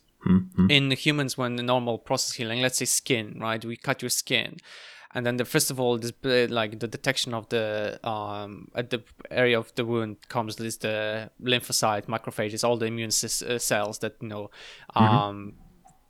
in 0.70 0.90
humans, 0.90 1.38
when 1.38 1.56
the 1.56 1.62
normal 1.62 1.98
process 1.98 2.36
healing, 2.36 2.60
let's 2.60 2.78
say 2.78 2.84
skin, 2.84 3.38
right? 3.40 3.64
We 3.64 3.76
cut 3.76 4.02
your 4.02 4.10
skin, 4.10 4.56
and 5.14 5.24
then 5.24 5.36
the 5.36 5.44
first 5.44 5.70
of 5.70 5.80
all, 5.80 5.98
this 5.98 6.12
uh, 6.24 6.46
like 6.50 6.80
the 6.80 6.88
detection 6.88 7.32
of 7.34 7.48
the 7.48 7.98
um 8.06 8.68
at 8.74 8.90
the 8.90 9.02
area 9.30 9.58
of 9.58 9.74
the 9.76 9.84
wound 9.84 10.16
comes 10.28 10.60
is 10.60 10.78
the 10.78 11.30
lymphocyte, 11.42 12.06
macrophages, 12.06 12.64
all 12.64 12.76
the 12.76 12.86
immune 12.86 13.10
c- 13.10 13.46
uh, 13.46 13.58
cells 13.58 13.98
that 14.00 14.16
you 14.20 14.28
know 14.28 14.50
um 14.94 15.54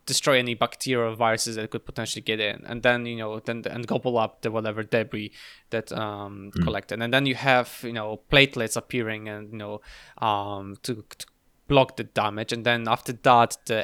destroy 0.06 0.38
any 0.38 0.54
bacteria 0.54 1.04
or 1.10 1.14
viruses 1.14 1.56
that 1.56 1.70
could 1.70 1.84
potentially 1.84 2.22
get 2.22 2.40
in. 2.40 2.64
And 2.64 2.82
then 2.82 3.04
you 3.06 3.16
know 3.16 3.40
then 3.40 3.62
and 3.70 3.86
gobble 3.86 4.16
up 4.18 4.40
the 4.42 4.50
whatever 4.50 4.82
debris 4.82 5.32
that 5.70 5.92
um 5.92 6.50
collected. 6.64 7.02
And 7.02 7.12
then 7.12 7.26
you 7.26 7.34
have 7.34 7.80
you 7.82 7.92
know 7.92 8.20
platelets 8.32 8.76
appearing 8.76 9.28
and 9.28 9.52
you 9.52 9.58
know 9.58 9.80
um 10.18 10.76
to, 10.84 11.04
to 11.18 11.26
block 11.68 11.96
the 11.96 12.04
damage 12.04 12.52
and 12.52 12.64
then 12.64 12.88
after 12.88 13.12
that 13.12 13.56
the 13.66 13.80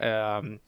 um 0.00 0.60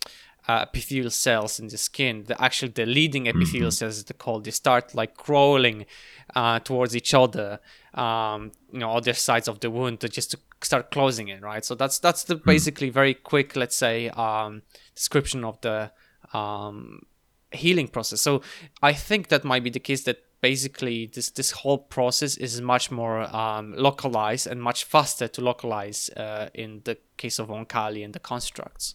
uh, 0.49 0.63
epithelial 0.63 1.11
cells 1.11 1.61
in 1.61 1.69
the 1.69 1.77
skin, 1.77 2.25
the 2.27 2.43
actually 2.43 2.73
the 2.73 2.87
leading 2.87 3.27
epithelial 3.29 3.71
cells, 3.71 3.99
as 3.99 4.05
they 4.05 4.15
called, 4.15 4.45
they 4.45 4.51
start 4.51 4.95
like 4.95 5.17
crawling 5.17 5.87
uh, 6.35 6.59
towards 6.61 6.97
each 6.97 7.15
other, 7.15 7.61
um, 7.95 8.51
you 8.73 8.81
know, 8.81 8.91
other 8.91 9.13
sides 9.13 9.47
of 9.47 9.61
the 9.61 9.71
wound 9.71 10.01
to 10.01 10.09
just 10.09 10.31
to 10.33 10.39
start 10.63 10.91
closing 10.91 11.29
it, 11.29 11.41
right? 11.43 11.65
So 11.65 11.75
that's 11.75 11.99
that's 11.99 12.25
the 12.25 12.35
basically 12.37 12.91
very 12.91 13.15
quick, 13.15 13.55
let's 13.55 13.77
say, 13.77 14.09
um, 14.11 14.63
description 14.95 15.45
of 15.45 15.61
the 15.61 15.93
um, 16.33 17.07
healing 17.53 17.89
process. 17.89 18.21
So 18.21 18.43
I 18.83 18.93
think 18.93 19.29
that 19.29 19.45
might 19.45 19.63
be 19.63 19.71
the 19.71 19.81
case 19.81 20.05
that 20.05 20.25
basically 20.41 21.07
this 21.07 21.31
this 21.31 21.51
whole 21.53 21.79
process 21.79 22.37
is 22.37 22.61
much 22.61 22.91
more 22.91 23.23
um, 23.37 23.75
localized 23.77 24.47
and 24.51 24.61
much 24.63 24.85
faster 24.85 25.29
to 25.29 25.41
localize 25.43 26.11
uh, 26.17 26.49
in 26.55 26.81
the 26.85 26.97
case 27.17 27.39
of 27.43 27.49
Oankali 27.49 28.05
and 28.05 28.13
the 28.15 28.21
constructs. 28.21 28.95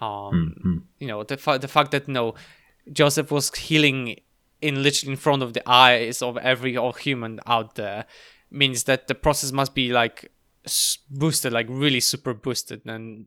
Um, 0.00 0.86
You 0.98 1.08
know 1.08 1.22
the 1.24 1.36
fa- 1.36 1.58
the 1.58 1.68
fact 1.68 1.90
that 1.92 2.08
no, 2.08 2.34
Joseph 2.92 3.30
was 3.30 3.50
healing 3.54 4.16
in 4.60 4.82
literally 4.82 5.12
in 5.12 5.16
front 5.18 5.42
of 5.42 5.52
the 5.52 5.62
eyes 5.66 6.22
of 6.22 6.36
every 6.38 6.76
all 6.76 6.92
human 6.92 7.38
out 7.46 7.74
there 7.74 8.04
means 8.50 8.84
that 8.84 9.06
the 9.06 9.14
process 9.14 9.52
must 9.52 9.74
be 9.74 9.92
like 9.92 10.30
boosted, 11.10 11.52
like 11.52 11.66
really 11.68 12.00
super 12.00 12.34
boosted, 12.34 12.80
and 12.86 13.26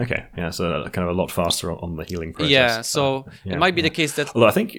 Okay, 0.00 0.24
yeah, 0.36 0.50
so 0.50 0.82
kind 0.90 1.08
of 1.08 1.16
a 1.16 1.20
lot 1.22 1.30
faster 1.30 1.70
on- 1.70 1.96
the 1.96 2.04
healing 2.04 2.32
process. 2.32 2.50
yeah. 2.50 2.82
So 2.82 3.02
Uh, 3.18 3.22
yeah, 3.44 3.52
it 3.54 3.58
might 3.58 3.74
be 3.74 3.80
yeah. 3.82 3.88
the 3.90 3.94
case 3.94 4.12
that 4.16 4.34
Although 4.34 4.48
I 4.48 4.52
think 4.52 4.74
uh, 4.74 4.78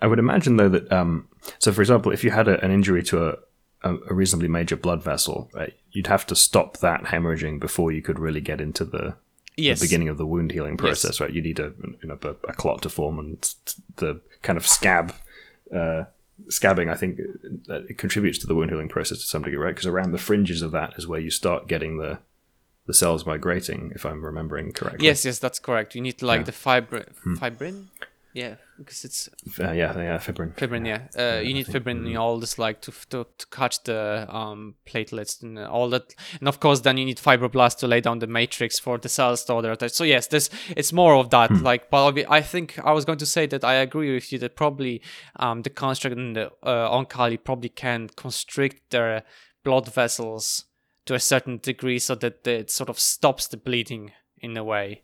I 0.00 0.06
would 0.06 0.18
imagine 0.18 0.56
though 0.56 0.68
that 0.68 0.90
um, 0.92 1.28
so 1.58 1.72
for 1.72 1.80
example, 1.80 2.12
if 2.12 2.24
you 2.24 2.30
had 2.30 2.48
a, 2.48 2.62
an 2.64 2.70
injury 2.70 3.02
to 3.04 3.28
a, 3.28 3.94
a, 3.94 4.14
reasonably 4.14 4.48
major 4.48 4.76
blood 4.76 5.02
vessel, 5.02 5.50
right, 5.54 5.74
you'd 5.92 6.08
have 6.08 6.26
to 6.26 6.34
stop 6.34 6.78
that 6.78 7.04
hemorrhaging 7.04 7.60
before 7.60 7.92
you 7.92 8.02
could 8.02 8.18
really 8.18 8.40
get 8.40 8.60
into 8.60 8.84
the, 8.84 9.14
yes, 9.56 9.80
the 9.80 9.86
beginning 9.86 10.08
of 10.08 10.18
the 10.18 10.26
wound 10.26 10.50
healing 10.52 10.76
process, 10.76 11.20
right? 11.20 11.32
You 11.32 11.42
need 11.42 11.60
a 11.60 11.72
you 12.02 12.08
know 12.08 12.18
a, 12.22 12.30
a 12.48 12.52
clot 12.54 12.82
to 12.82 12.88
form, 12.88 13.18
and 13.18 13.54
the 13.96 14.20
kind 14.42 14.56
of 14.56 14.66
scab. 14.66 15.14
Uh, 15.74 16.04
scabbing, 16.48 16.88
I 16.90 16.94
think, 16.94 17.18
uh, 17.68 17.82
it 17.88 17.98
contributes 17.98 18.38
to 18.38 18.46
the 18.46 18.54
wound 18.54 18.70
healing 18.70 18.88
process 18.88 19.18
to 19.18 19.26
some 19.26 19.42
degree, 19.42 19.58
right? 19.58 19.74
Because 19.74 19.86
around 19.86 20.12
the 20.12 20.18
fringes 20.18 20.62
of 20.62 20.70
that 20.70 20.94
is 20.96 21.06
where 21.06 21.18
you 21.20 21.30
start 21.30 21.66
getting 21.68 21.98
the 21.98 22.18
the 22.86 22.94
cells 22.94 23.26
migrating, 23.26 23.92
if 23.94 24.06
I'm 24.06 24.24
remembering 24.24 24.72
correctly. 24.72 25.04
Yes, 25.06 25.24
yes, 25.24 25.38
that's 25.38 25.58
correct. 25.58 25.94
You 25.94 26.00
need 26.00 26.22
like 26.22 26.40
Yeah. 26.40 26.44
the 26.44 26.52
fibrin, 26.52 27.12
Hmm. 27.22 27.34
fibrin, 27.34 27.88
yeah, 28.38 28.54
because 28.78 29.04
it's 29.04 29.28
Uh, 29.58 29.72
yeah, 29.72 29.96
yeah, 29.98 30.18
fibrin. 30.18 30.52
fibrin. 30.52 30.86
Yeah, 30.86 31.08
uh, 31.18 31.40
you 31.40 31.54
need 31.54 31.66
fibrin. 31.66 32.06
You 32.06 32.14
know, 32.14 32.22
all 32.22 32.38
this 32.38 32.56
like 32.58 32.80
to 32.82 32.92
to, 33.10 33.26
to 33.38 33.46
catch 33.50 33.82
the 33.82 34.26
um 34.28 34.76
platelets 34.86 35.42
and 35.42 35.58
all 35.58 35.90
that, 35.90 36.14
and 36.38 36.48
of 36.48 36.60
course, 36.60 36.80
then 36.82 36.96
you 36.98 37.04
need 37.04 37.18
fibroblasts 37.18 37.78
to 37.78 37.88
lay 37.88 38.00
down 38.00 38.20
the 38.20 38.28
matrix 38.28 38.78
for 38.78 38.96
the 38.98 39.08
cells 39.08 39.44
to 39.44 39.54
order. 39.54 39.76
So 39.88 40.04
yes, 40.04 40.28
this 40.28 40.50
it's 40.76 40.92
more 40.92 41.14
of 41.16 41.30
that. 41.30 41.50
Like, 41.50 41.90
but 41.90 42.30
I 42.30 42.40
think 42.40 42.78
I 42.78 42.92
was 42.92 43.04
going 43.04 43.18
to 43.18 43.26
say 43.26 43.46
that 43.46 43.64
I 43.64 43.74
agree 43.74 44.14
with 44.14 44.32
you 44.32 44.38
that 44.38 44.54
probably 44.54 45.02
um 45.36 45.62
the 45.62 45.70
construct 45.70 46.16
and 46.16 46.36
the 46.36 46.52
uh, 46.62 46.88
Oankali 46.90 47.42
probably 47.42 47.70
can 47.70 48.08
constrict 48.16 48.90
their 48.90 49.24
blood 49.64 49.92
vessels 49.92 50.64
to 51.06 51.14
a 51.14 51.20
certain 51.20 51.58
degree 51.58 51.98
so 51.98 52.14
that 52.14 52.46
it 52.46 52.70
sort 52.70 52.88
of 52.88 52.98
stops 52.98 53.48
the 53.48 53.56
bleeding 53.56 54.12
in 54.40 54.56
a 54.56 54.62
way. 54.62 55.02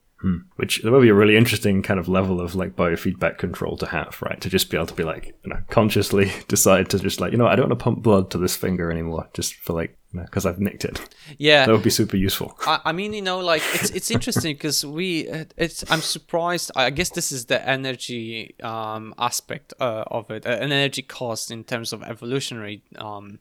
Which 0.56 0.80
there 0.82 0.90
will 0.90 1.02
be 1.02 1.10
a 1.10 1.14
really 1.14 1.36
interesting 1.36 1.82
kind 1.82 2.00
of 2.00 2.08
level 2.08 2.40
of 2.40 2.54
like 2.54 2.74
biofeedback 2.74 3.36
control 3.36 3.76
to 3.76 3.86
have, 3.86 4.16
right? 4.22 4.40
To 4.40 4.48
just 4.48 4.70
be 4.70 4.76
able 4.76 4.86
to 4.86 4.94
be 4.94 5.04
like, 5.04 5.34
you 5.44 5.50
know, 5.50 5.60
consciously 5.68 6.32
decide 6.48 6.88
to 6.90 6.98
just 6.98 7.20
like, 7.20 7.32
you 7.32 7.38
know, 7.38 7.46
I 7.46 7.56
don't 7.56 7.68
want 7.68 7.78
to 7.78 7.84
pump 7.84 8.02
blood 8.02 8.30
to 8.30 8.38
this 8.38 8.56
finger 8.56 8.90
anymore, 8.90 9.28
just 9.34 9.54
for 9.54 9.74
like 9.74 9.98
because 10.14 10.46
I've 10.46 10.60
nicked 10.60 10.84
it. 10.84 11.00
Yeah, 11.38 11.66
That 11.66 11.72
would 11.72 11.82
be 11.82 11.90
super 11.90 12.16
useful. 12.16 12.56
I, 12.66 12.80
I 12.86 12.92
mean, 12.92 13.12
you 13.12 13.22
know, 13.22 13.40
like 13.40 13.62
it's 13.74 13.90
it's 13.90 14.10
interesting 14.10 14.54
because 14.54 14.86
we 14.86 15.28
it's 15.56 15.84
I'm 15.90 16.00
surprised. 16.00 16.70
I 16.76 16.90
guess 16.90 17.10
this 17.10 17.32
is 17.32 17.46
the 17.46 17.68
energy 17.68 18.54
um, 18.62 19.14
aspect 19.18 19.74
uh, 19.80 20.04
of 20.06 20.30
it, 20.30 20.46
an 20.46 20.72
energy 20.72 21.02
cost 21.02 21.50
in 21.50 21.64
terms 21.64 21.92
of 21.92 22.02
evolutionary 22.02 22.82
um, 22.96 23.40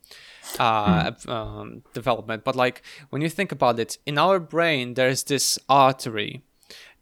uh, 0.59 1.11
um, 1.27 1.83
development. 1.93 2.43
But 2.43 2.55
like 2.55 2.81
when 3.09 3.21
you 3.21 3.29
think 3.29 3.51
about 3.51 3.79
it, 3.79 3.97
in 4.05 4.17
our 4.17 4.39
brain, 4.39 4.95
there's 4.95 5.23
this 5.23 5.59
artery 5.69 6.43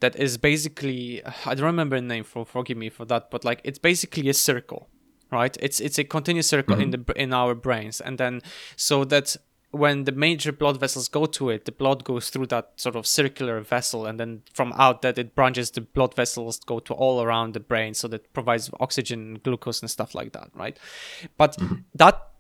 that 0.02 0.16
is 0.18 0.38
basically 0.38 1.24
I 1.46 1.56
don't 1.56 1.66
remember 1.66 1.96
the 1.96 2.06
name 2.06 2.24
for 2.24 2.46
forgive 2.46 2.78
me 2.78 2.90
for 2.90 3.06
that, 3.06 3.32
but 3.32 3.46
like 3.46 3.62
it's 3.64 3.80
basically 3.80 4.28
a 4.30 4.34
circle, 4.34 4.90
right? 5.32 5.56
It's 5.62 5.80
it's 5.80 5.98
a 5.98 6.04
continuous 6.04 6.48
circle 6.48 6.80
in 6.80 6.92
mm-hmm. 6.92 7.04
the 7.08 7.22
in 7.22 7.34
our 7.34 7.56
brains, 7.56 8.02
and 8.02 8.18
then 8.18 8.42
so 8.76 9.06
that 9.06 9.38
when 9.72 10.04
the 10.04 10.12
major 10.12 10.52
blood 10.52 10.78
vessels 10.78 11.08
go 11.08 11.26
to 11.26 11.50
it, 11.50 11.64
the 11.64 11.72
blood 11.72 12.04
goes 12.04 12.30
through 12.30 12.46
that 12.48 12.74
sort 12.76 12.96
of 12.96 13.08
circular 13.08 13.62
vessel, 13.62 14.06
and 14.06 14.20
then 14.20 14.42
from 14.54 14.74
out 14.74 15.02
that 15.02 15.18
it 15.18 15.34
branches, 15.34 15.72
the 15.72 15.82
blood 15.82 16.14
vessels 16.14 16.60
go 16.60 16.80
to 16.80 16.94
all 16.94 17.22
around 17.22 17.54
the 17.54 17.60
brain, 17.60 17.94
so 17.94 18.08
that 18.10 18.34
provides 18.34 18.70
oxygen, 18.80 19.40
glucose, 19.44 19.82
and 19.82 19.90
stuff 19.90 20.14
like 20.14 20.34
that, 20.34 20.50
right? 20.54 20.78
But 21.38 21.58
mm-hmm. 21.58 21.76
that 21.96 22.31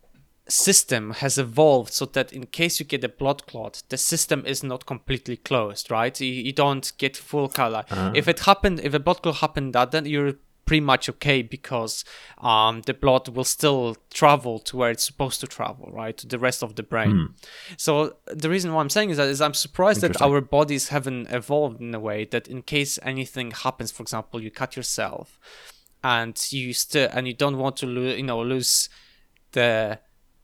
system 0.52 1.12
has 1.12 1.38
evolved 1.38 1.94
so 1.94 2.06
that 2.06 2.32
in 2.34 2.46
case 2.46 2.80
you 2.80 2.86
get 2.86 3.04
a 3.04 3.10
blood 3.10 3.46
clot, 3.48 3.84
the 3.90 3.98
system 3.98 4.46
is 4.46 4.64
not 4.64 4.86
completely 4.86 5.38
closed, 5.38 5.90
right? 5.90 6.20
You, 6.20 6.28
you 6.28 6.54
don't 6.54 6.92
get 6.98 7.18
full 7.18 7.48
color. 7.48 7.84
If 8.16 8.28
it 8.28 8.42
happened, 8.42 8.80
if 8.82 8.94
a 8.94 9.00
blood 9.00 9.22
clot 9.22 9.38
happened, 9.38 9.74
that 9.74 9.92
then 9.92 10.06
you're 10.06 10.34
pretty 10.66 10.82
much 10.82 11.10
okay 11.10 11.42
because 11.42 12.06
um, 12.38 12.82
the 12.86 12.94
blood 12.94 13.28
will 13.30 13.44
still 13.44 13.98
travel 14.14 14.60
to 14.60 14.78
where 14.78 14.92
it's 14.92 15.04
supposed 15.04 15.42
to 15.42 15.48
travel, 15.48 15.90
right, 15.92 16.16
to 16.18 16.28
the 16.28 16.40
rest 16.40 16.64
of 16.64 16.76
the 16.76 16.84
brain. 16.84 17.10
So 17.78 18.16
the 18.28 18.50
reason 18.50 18.72
why 18.72 18.82
I'm 18.82 18.90
saying 18.90 19.10
is 19.10 19.18
that 19.18 19.28
is 19.28 19.42
I'm 19.42 19.54
surprised 19.54 20.02
that 20.02 20.22
our 20.22 20.40
bodies 20.40 20.90
haven't 20.90 21.28
evolved 21.32 21.82
in 21.82 21.94
a 21.94 22.00
way 22.00 22.26
that 22.26 22.48
in 22.48 22.62
case 22.62 23.00
anything 23.04 23.52
happens, 23.52 23.92
for 23.92 24.04
example, 24.04 24.42
you 24.42 24.52
cut 24.52 24.76
yourself 24.76 25.40
and 26.04 26.40
you 26.54 26.74
still 26.74 27.10
and 27.12 27.28
you 27.28 27.34
don't 27.34 27.58
want 27.58 27.76
to 27.78 27.86
lose, 27.86 28.18
you 28.18 28.24
know, 28.24 28.42
lose 28.42 28.88
the 29.52 30.00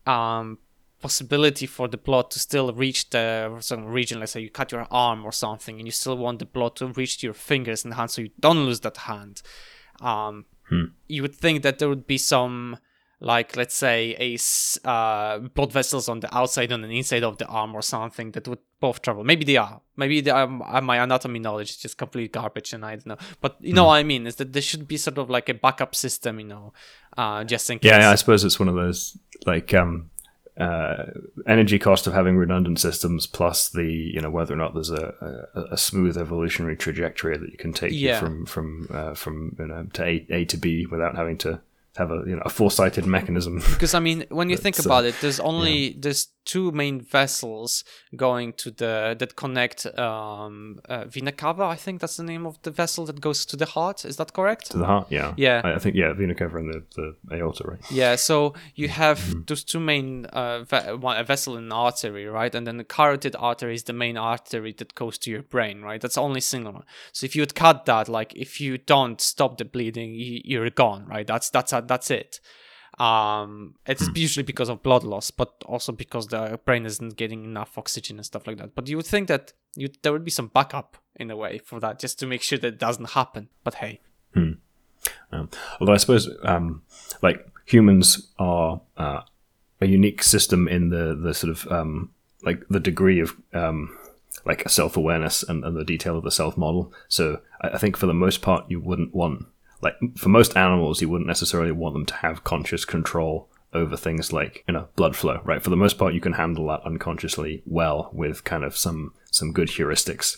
um 0.08 0.58
possibility 1.00 1.68
for 1.68 1.88
the 1.88 1.98
blood 1.98 2.32
to 2.32 2.40
still 2.40 2.74
reach 2.74 3.10
the 3.12 3.56
some 3.60 3.86
region 3.86 4.20
let's 4.20 4.32
say 4.32 4.42
you 4.42 4.50
cut 4.50 4.72
your 4.72 4.88
arm 4.90 5.24
or 5.26 5.32
something 5.32 5.78
and 5.78 5.88
you 5.88 5.92
still 5.92 6.18
want 6.18 6.40
the 6.40 6.46
blood 6.46 6.76
to 6.76 6.88
reach 6.88 7.22
your 7.22 7.34
fingers 7.34 7.86
and 7.86 7.94
hand 7.94 8.10
so 8.10 8.22
you 8.22 8.32
don't 8.40 8.66
lose 8.66 8.80
that 8.80 8.98
hand. 8.98 9.42
Um 10.02 10.46
you 11.08 11.22
would 11.22 11.36
think 11.36 11.64
that 11.64 11.80
there 11.80 11.90
would 11.90 12.08
be 12.08 12.18
some 12.18 12.78
like 13.20 13.56
let's 13.56 13.74
say 13.74 14.16
a 14.20 14.38
uh, 14.88 15.40
blood 15.40 15.72
vessels 15.72 16.08
on 16.08 16.20
the 16.20 16.38
outside 16.38 16.72
and 16.72 16.84
the 16.84 16.98
inside 16.98 17.24
of 17.24 17.38
the 17.40 17.48
arm 17.48 17.74
or 17.74 17.82
something 17.82 18.32
that 18.32 18.48
would 18.48 18.60
both 18.80 19.02
travel. 19.02 19.24
Maybe 19.24 19.44
they 19.44 19.58
are. 19.58 19.82
Maybe 19.96 20.22
they 20.22 20.30
are, 20.30 20.44
uh, 20.44 20.82
my 20.82 20.98
anatomy 20.98 21.40
knowledge 21.40 21.72
is 21.72 21.78
just 21.78 21.98
complete 21.98 22.32
garbage 22.32 22.74
and 22.74 22.86
i 22.86 22.92
don't 22.92 23.08
know. 23.08 23.18
But 23.42 23.58
you 23.60 23.74
know 23.74 23.86
what 23.86 23.96
i 23.96 24.04
mean 24.04 24.28
is 24.28 24.36
that 24.36 24.54
there 24.54 24.62
should 24.62 24.88
be 24.88 24.98
sort 24.98 25.18
of 25.18 25.30
like 25.30 25.50
a 25.50 25.56
backup 25.56 25.96
system 25.96 26.40
you 26.40 26.46
know 26.46 26.74
uh, 27.18 27.44
just 27.44 27.70
in 27.70 27.80
case 27.80 27.92
Yeah, 27.92 28.10
I 28.12 28.16
suppose 28.16 28.44
it's 28.44 28.60
one 28.60 28.70
of 28.70 28.76
those 28.76 29.18
like 29.46 29.74
um, 29.74 30.10
uh, 30.58 31.06
energy 31.46 31.78
cost 31.80 32.08
of 32.08 32.14
having 32.14 32.36
redundant 32.38 32.80
systems 32.80 33.28
plus 33.28 33.70
the 33.70 33.86
you 33.86 34.20
know 34.22 34.30
whether 34.30 34.54
or 34.54 34.58
not 34.58 34.74
there's 34.74 34.90
a, 34.90 35.48
a, 35.56 35.74
a 35.74 35.78
smooth 35.78 36.18
evolutionary 36.18 36.76
trajectory 36.76 37.38
that 37.38 37.52
you 37.52 37.58
can 37.58 37.74
take 37.74 37.92
you 37.92 38.08
Yeah. 38.10 38.20
from 38.20 38.46
from 38.46 38.88
uh, 38.92 39.14
from 39.14 39.56
you 39.60 39.68
know 39.68 39.88
to 39.94 40.04
A, 40.04 40.26
a 40.30 40.46
to 40.46 40.58
B 40.58 40.86
without 40.86 41.16
having 41.16 41.38
to 41.40 41.60
have 41.98 42.12
a 42.12 42.24
you 42.26 42.36
know 42.36 42.42
a 42.46 42.50
foresighted 42.50 43.06
mechanism. 43.06 43.56
because 43.74 43.94
I 43.94 44.00
mean, 44.00 44.26
when 44.30 44.50
you 44.50 44.58
think 44.58 44.80
uh, 44.80 44.84
about 44.86 45.06
it, 45.06 45.16
there's 45.22 45.40
only 45.40 45.96
there's 46.00 46.28
two 46.46 46.72
main 46.72 47.02
vessels 47.02 47.84
going 48.16 48.54
to 48.54 48.72
the 48.72 49.16
that 49.20 49.36
connect 49.36 49.86
um, 50.00 50.80
uh, 50.88 51.04
vena 51.06 51.32
cava. 51.32 51.64
I 51.64 51.76
think 51.76 52.00
that's 52.02 52.16
the 52.18 52.24
name 52.24 52.46
of 52.46 52.58
the 52.62 52.72
vessel 52.72 53.06
that 53.08 53.20
goes 53.20 53.46
to 53.48 53.58
the 53.58 53.66
heart. 53.66 54.06
Is 54.06 54.16
that 54.18 54.32
correct? 54.34 54.72
to 54.72 54.78
the 54.78 54.86
heart, 54.86 55.08
yeah, 55.10 55.34
Yeah. 55.38 55.62
I, 55.64 55.74
I 55.76 55.80
think 55.80 55.96
yeah, 55.96 56.14
vena 56.14 56.36
cava 56.36 56.58
and 56.58 56.74
the, 56.74 57.16
the 57.26 57.36
aorta, 57.36 57.64
right? 57.68 57.80
Yeah, 57.92 58.16
so 58.16 58.54
you 58.76 58.88
have 58.90 59.18
Mm-hmm. 59.18 59.42
those 59.48 59.64
two 59.64 59.80
main 59.80 60.26
uh, 60.28 60.64
ve- 60.64 60.94
one, 60.94 61.18
a 61.18 61.24
vessel 61.24 61.58
and 61.58 61.66
an 61.66 61.72
artery, 61.72 62.26
right? 62.28 62.54
And 62.56 62.66
then 62.68 62.78
the 62.78 62.84
carotid 62.84 63.36
artery 63.38 63.74
is 63.76 63.84
the 63.84 63.94
main 63.94 64.16
artery 64.18 64.74
that 64.78 64.94
goes 64.96 65.18
to 65.20 65.32
your 65.32 65.42
brain, 65.44 65.82
right? 65.82 66.00
That's 66.00 66.16
the 66.16 66.22
only 66.22 66.40
single 66.42 66.74
one. 66.74 66.84
So 67.12 67.26
if 67.26 67.36
you 67.36 67.42
would 67.42 67.56
cut 67.56 67.86
that, 67.86 68.08
like 68.08 68.34
if 68.36 68.62
you 68.62 68.78
don't 68.78 69.20
stop 69.20 69.58
the 69.58 69.66
bleeding, 69.66 70.14
you, 70.14 70.42
you're 70.46 70.70
gone, 70.70 71.06
right? 71.08 71.26
That's 71.28 71.50
that's 71.50 71.74
that's 71.88 72.12
it. 72.12 72.40
Um, 73.00 73.76
it's 73.86 74.10
usually 74.16 74.44
because 74.44 74.70
of 74.70 74.82
blood 74.82 75.04
loss, 75.04 75.30
but 75.30 75.64
also 75.66 75.92
because 75.92 76.28
the 76.28 76.60
brain 76.66 76.86
isn't 76.86 77.16
getting 77.16 77.44
enough 77.44 77.78
oxygen 77.78 78.18
and 78.18 78.26
stuff 78.26 78.48
like 78.48 78.58
that. 78.58 78.74
But 78.74 78.88
you 78.88 78.98
would 78.98 79.06
think 79.06 79.28
that 79.28 79.54
you 79.76 79.90
there 80.02 80.12
would 80.12 80.26
be 80.26 80.32
some 80.32 80.48
backup 80.48 80.98
in 81.16 81.30
a 81.30 81.36
way 81.36 81.60
for 81.60 81.80
that, 81.80 82.00
just 82.00 82.18
to 82.20 82.28
make 82.28 82.42
sure 82.42 82.58
that 82.58 82.68
it 82.68 82.80
doesn't 82.80 83.12
happen. 83.12 83.50
But 83.64 83.76
hey, 83.76 84.02
Um, 85.32 85.50
although 85.80 85.94
I 85.94 85.98
suppose, 85.98 86.30
um, 86.44 86.82
like 87.22 87.48
humans 87.66 88.32
are 88.40 88.82
uh, 88.98 89.22
a 89.80 89.86
unique 89.86 90.24
system 90.24 90.68
in 90.68 90.90
the 90.90 91.16
the 91.16 91.34
sort 91.34 91.52
of 91.52 91.72
um, 91.72 92.12
like 92.42 92.64
the 92.70 92.80
degree 92.80 93.20
of 93.20 93.36
um, 93.54 93.96
like 94.46 94.68
self 94.70 94.98
awareness 94.98 95.44
and, 95.44 95.64
and 95.64 95.76
the 95.76 95.86
detail 95.86 96.18
of 96.18 96.24
the 96.24 96.32
self 96.32 96.58
model. 96.58 96.92
So 97.08 97.42
I, 97.62 97.70
I 97.70 97.78
think 97.78 97.98
for 97.98 98.08
the 98.08 98.14
most 98.14 98.42
part, 98.42 98.66
you 98.70 98.80
wouldn't 98.80 99.14
want 99.14 99.46
like 99.82 99.96
for 100.18 100.30
most 100.30 100.56
animals, 100.58 101.02
you 101.02 101.10
wouldn't 101.10 101.28
necessarily 101.28 101.72
want 101.72 101.94
them 101.94 102.06
to 102.08 102.14
have 102.16 102.44
conscious 102.44 102.86
control 102.86 103.48
over 103.74 103.98
things 103.98 104.32
like 104.32 104.64
you 104.68 104.74
know 104.74 104.88
blood 104.96 105.16
flow 105.16 105.42
right? 105.44 105.62
For 105.62 105.70
the 105.70 105.76
most 105.76 105.98
part 105.98 106.14
you 106.14 106.22
can 106.22 106.34
handle 106.34 106.68
that 106.68 106.82
unconsciously 106.86 107.62
well 107.66 108.10
with 108.14 108.44
kind 108.46 108.64
of 108.64 108.78
some 108.78 109.14
some 109.30 109.52
good 109.52 109.68
heuristics 109.68 110.38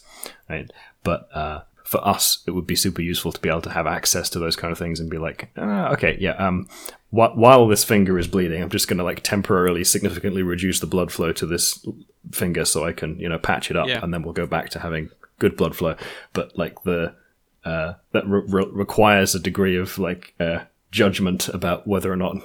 right? 0.50 0.70
But 1.04 1.30
uh 1.34 1.62
for 1.84 2.06
us 2.08 2.44
it 2.48 2.52
would 2.52 2.66
be 2.68 2.76
super 2.76 3.02
useful 3.02 3.32
to 3.32 3.40
be 3.40 3.48
able 3.50 3.62
to 3.62 3.70
have 3.70 3.88
access 3.88 4.30
to 4.32 4.40
those 4.40 4.56
kind 4.56 4.72
of 4.72 4.78
things 4.78 5.00
and 5.00 5.10
be 5.10 5.18
like 5.18 5.50
ah, 5.58 5.90
okay 5.92 6.18
yeah 6.20 6.34
um 6.34 6.68
wh- 7.12 7.36
while 7.36 7.68
this 7.68 7.84
finger 7.84 8.20
is 8.20 8.28
bleeding 8.28 8.62
i'm 8.62 8.70
just 8.70 8.88
going 8.88 9.00
to 9.00 9.04
like 9.04 9.22
temporarily 9.24 9.84
significantly 9.84 10.44
reduce 10.44 10.80
the 10.80 10.86
blood 10.86 11.12
flow 11.12 11.32
to 11.32 11.48
this 11.48 11.84
finger 12.32 12.64
so 12.64 12.86
i 12.86 12.92
can 12.92 13.20
you 13.20 13.28
know 13.28 13.40
patch 13.40 13.72
it 13.72 13.78
up 13.78 13.88
Yeah. 13.88 14.02
and 14.04 14.14
then 14.14 14.22
we'll 14.22 14.34
go 14.34 14.46
back 14.46 14.70
to 14.72 14.80
having 14.80 15.10
good 15.40 15.56
blood 15.56 15.74
flow. 15.76 15.96
But 16.34 16.58
like 16.58 16.84
the 16.84 17.16
uh, 17.66 17.94
that 18.12 18.28
re- 18.28 18.44
re- 18.48 18.70
requires 18.72 19.36
a 19.36 19.40
degree 19.40 19.78
of 19.78 19.98
like 19.98 20.34
uh, 20.40 20.60
judgment 20.92 21.50
about 21.50 21.88
whether 21.88 22.12
or 22.12 22.16
not 22.16 22.38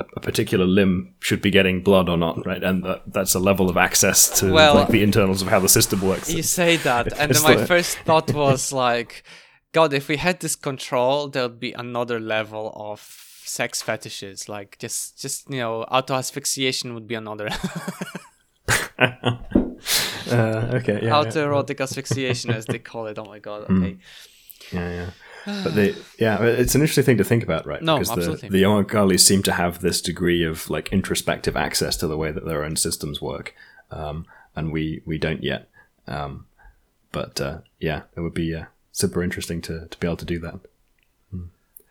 a, 0.00 0.20
particular 0.20 0.64
limb 0.64 1.14
should 1.20 1.40
be 1.42 1.50
getting 1.50 1.82
blood 1.82 2.08
or 2.08 2.16
not, 2.16 2.44
right? 2.46 2.62
And 2.62 2.84
that, 2.84 3.02
that's 3.12 3.34
a 3.34 3.40
level 3.40 3.68
of 3.68 3.76
access 3.76 4.28
to 4.40 4.52
Well- 4.52 4.74
like 4.74 4.88
the 4.88 5.02
internals 5.02 5.42
of 5.42 5.48
how 5.48 5.60
the 5.60 5.68
system 5.68 6.00
works. 6.02 6.32
You 6.32 6.42
say 6.42 6.76
that, 6.78 7.12
and 7.18 7.34
then 7.34 7.42
my 7.42 7.54
like- 7.54 7.66
first 7.66 7.98
thought 8.00 8.32
was 8.32 8.72
like, 8.72 9.24
God, 9.72 9.92
if 9.92 10.08
we 10.08 10.16
had 10.16 10.40
this 10.40 10.56
control, 10.56 11.28
there 11.28 11.42
would 11.42 11.60
be 11.60 11.72
another 11.72 12.20
level 12.20 12.72
of 12.76 13.00
sex 13.44 13.82
fetishes. 13.82 14.48
Like 14.48 14.78
just, 14.78 15.20
just 15.20 15.50
you 15.50 15.58
know, 15.58 15.82
auto 15.84 16.14
asphyxiation 16.14 16.94
would 16.94 17.06
be 17.06 17.14
another 17.14 17.48
Uh, 20.30 20.72
okay, 20.74 21.00
yeah, 21.02 21.10
autoerotic 21.10 21.80
asphyxiation, 21.80 22.50
as 22.50 22.66
they 22.66 22.78
call 22.78 23.06
it. 23.06 23.18
Oh 23.18 23.24
my 23.24 23.38
God. 23.38 23.66
Hmm. 23.66 23.82
Okay. 23.82 23.96
Yeah, 24.72 24.90
yeah. 24.90 25.10
But 25.64 25.74
they, 25.74 25.94
yeah, 26.18 26.42
it's 26.42 26.74
an 26.74 26.80
interesting 26.80 27.04
thing 27.04 27.18
to 27.18 27.24
think 27.24 27.42
about, 27.42 27.66
right? 27.66 27.82
No, 27.82 27.96
because 27.96 28.10
absolutely. 28.10 28.48
the 28.48 28.58
the 28.58 29.18
seem 29.18 29.42
to 29.44 29.52
have 29.52 29.80
this 29.80 30.00
degree 30.00 30.44
of 30.44 30.68
like 30.70 30.92
introspective 30.92 31.56
access 31.56 31.96
to 31.98 32.06
the 32.06 32.16
way 32.16 32.32
that 32.32 32.44
their 32.44 32.64
own 32.64 32.76
systems 32.76 33.20
work, 33.20 33.54
um, 33.90 34.26
and 34.54 34.72
we 34.72 35.02
we 35.04 35.18
don't 35.18 35.42
yet. 35.42 35.68
Um, 36.06 36.46
but 37.12 37.40
uh, 37.40 37.58
yeah, 37.80 38.02
it 38.16 38.20
would 38.20 38.34
be 38.34 38.54
uh, 38.54 38.66
super 38.92 39.22
interesting 39.22 39.60
to 39.62 39.86
to 39.86 39.98
be 39.98 40.06
able 40.06 40.16
to 40.16 40.24
do 40.24 40.38
that. 40.40 40.60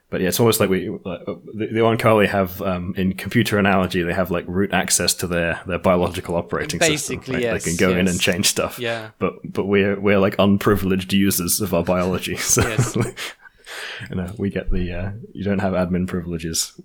But 0.10 0.22
yeah, 0.22 0.30
it's 0.30 0.40
almost 0.40 0.62
like 0.62 0.70
we 0.70 0.90
like, 0.90 1.22
uh, 1.28 1.36
the, 1.54 1.68
the 1.68 1.80
Oankali 1.80 2.30
have 2.30 2.62
um, 2.62 2.94
in 2.96 3.14
computer 3.14 3.60
analogy 3.60 4.04
they 4.04 4.14
have 4.14 4.32
like 4.32 4.46
root 4.48 4.72
access 4.72 5.14
to 5.16 5.28
their 5.28 5.62
their 5.68 5.80
biological 5.80 6.36
operating 6.36 6.80
system. 6.80 7.18
Basically, 7.18 7.36
right? 7.36 7.44
yes, 7.44 7.64
they 7.64 7.72
can 7.72 7.78
go 7.78 7.98
in 7.98 8.08
and 8.08 8.20
change 8.20 8.48
stuff. 8.48 8.80
Yeah. 8.80 9.12
But 9.20 9.34
but 9.44 9.66
we're 9.66 10.00
we're 10.00 10.20
like 10.20 10.36
unprivileged 10.40 11.12
users 11.12 11.60
of 11.60 11.74
our 11.74 11.84
biology. 11.84 12.38
So 12.48 12.62
Yes. 12.62 12.96
you 14.10 14.16
know, 14.16 14.34
we 14.38 14.50
get 14.50 14.72
the 14.72 14.94
uh, 14.94 15.12
you 15.34 15.44
don't 15.44 15.60
have 15.60 15.74
admin 15.74 16.08
privileges 16.08 16.80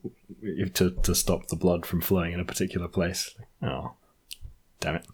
to 0.75 0.91
to 0.91 1.15
stop 1.15 1.47
the 1.47 1.57
blood 1.57 1.87
from 1.87 2.01
flowing 2.01 2.33
in 2.33 2.41
a 2.41 2.45
particular 2.45 2.89
place. 2.89 3.35
Oh, 3.63 3.93
damn 4.81 4.97
it! 4.97 5.07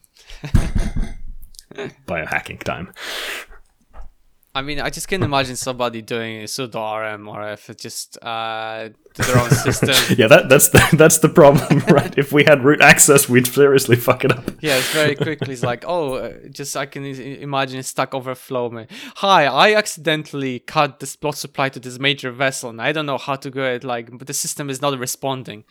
Biohacking 2.07 2.62
time. 2.62 2.92
I 4.59 4.62
mean, 4.62 4.81
I 4.81 4.90
just 4.90 5.07
can't 5.07 5.23
imagine 5.23 5.55
somebody 5.55 6.03
doing 6.03 6.40
a 6.40 6.44
sudo 6.47 6.83
rm 7.14 7.29
or 7.29 7.49
if 7.53 7.71
it 7.71 7.79
just 7.79 8.18
uh, 8.21 8.88
their 9.14 9.38
own 9.38 9.51
system. 9.51 9.94
Yeah, 10.18 10.27
that 10.27 10.49
that's 10.49 10.71
the, 10.71 10.83
that's 10.94 11.18
the 11.18 11.29
problem, 11.29 11.79
right? 11.88 12.12
if 12.18 12.33
we 12.33 12.42
had 12.42 12.64
root 12.64 12.81
access, 12.81 13.29
we'd 13.29 13.47
seriously 13.47 13.94
fuck 13.94 14.25
it 14.25 14.33
up. 14.33 14.51
Yeah, 14.61 14.79
it's 14.79 14.92
very 14.92 15.14
quickly. 15.27 15.53
It's 15.53 15.62
like, 15.62 15.85
oh, 15.87 16.14
uh, 16.14 16.33
just 16.51 16.77
I 16.77 16.87
can 16.87 17.05
imagine 17.05 17.85
Stack 17.85 18.14
Overflow. 18.14 18.71
Man. 18.71 18.88
Hi, 19.16 19.44
I 19.44 19.75
accidentally 19.77 20.59
cut 20.59 20.99
this 20.99 21.14
blood 21.14 21.37
supply 21.37 21.68
to 21.68 21.79
this 21.79 22.01
major 22.01 22.33
vessel, 22.33 22.71
and 22.71 22.83
I 22.83 22.90
don't 22.90 23.07
know 23.07 23.18
how 23.18 23.37
to 23.37 23.51
go 23.51 23.62
it. 23.62 23.85
Like, 23.85 24.11
but 24.18 24.27
the 24.27 24.35
system 24.35 24.71
is 24.71 24.83
not 24.83 24.99
responding. 24.99 25.62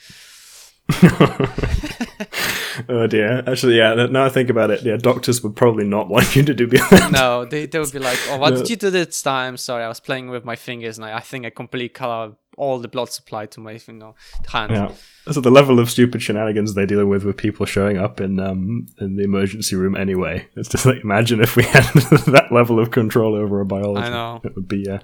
Oh 2.89 3.07
dear. 3.07 3.43
Actually, 3.47 3.77
yeah. 3.77 3.93
Now 4.09 4.25
I 4.25 4.29
think 4.29 4.49
about 4.49 4.71
it, 4.71 4.81
yeah, 4.83 4.97
doctors 4.97 5.41
would 5.43 5.55
probably 5.55 5.85
not 5.85 6.07
want 6.13 6.35
you 6.35 6.43
to 6.43 6.53
do 6.53 6.67
that. 6.67 7.09
no, 7.11 7.45
they, 7.45 7.65
they 7.65 7.79
would 7.79 7.91
be 7.91 7.99
like, 7.99 8.19
"Oh, 8.29 8.37
what 8.37 8.53
No. 8.53 8.59
did 8.59 8.69
you 8.69 8.75
do 8.75 8.89
this 8.89 9.21
time?" 9.21 9.57
Sorry, 9.57 9.83
I 9.83 9.87
was 9.87 9.99
playing 9.99 10.29
with 10.29 10.45
my 10.45 10.55
fingers, 10.55 10.97
and 10.97 11.05
I, 11.05 11.17
I 11.17 11.19
think 11.19 11.45
I 11.45 11.49
completely 11.49 11.89
cut 11.89 12.09
out 12.09 12.37
all 12.57 12.79
the 12.79 12.87
blood 12.87 13.11
supply 13.11 13.45
to 13.45 13.59
my 13.59 13.79
you 13.87 13.93
know 13.93 14.15
hand. 14.51 14.71
Yeah. 14.71 14.91
So 15.31 15.41
the 15.41 15.51
level 15.51 15.79
of 15.79 15.89
stupid 15.91 16.21
shenanigans 16.23 16.73
they 16.73 16.85
deal 16.85 17.05
with 17.05 17.23
with 17.23 17.37
people 17.37 17.65
showing 17.65 17.97
up 17.97 18.19
in 18.19 18.39
um 18.39 18.87
in 18.99 19.15
the 19.15 19.23
emergency 19.23 19.75
room 19.75 19.95
anyway. 19.95 20.47
It's 20.55 20.69
just 20.69 20.85
like 20.85 21.01
imagine 21.03 21.39
if 21.41 21.55
we 21.55 21.63
had 21.63 21.83
that 22.33 22.47
level 22.51 22.79
of 22.79 22.91
control 22.91 23.35
over 23.35 23.61
a 23.61 23.65
biology. 23.65 24.07
I 24.07 24.09
know. 24.09 24.41
It 24.43 24.55
would 24.55 24.67
be 24.67 24.89
uh, 24.89 24.99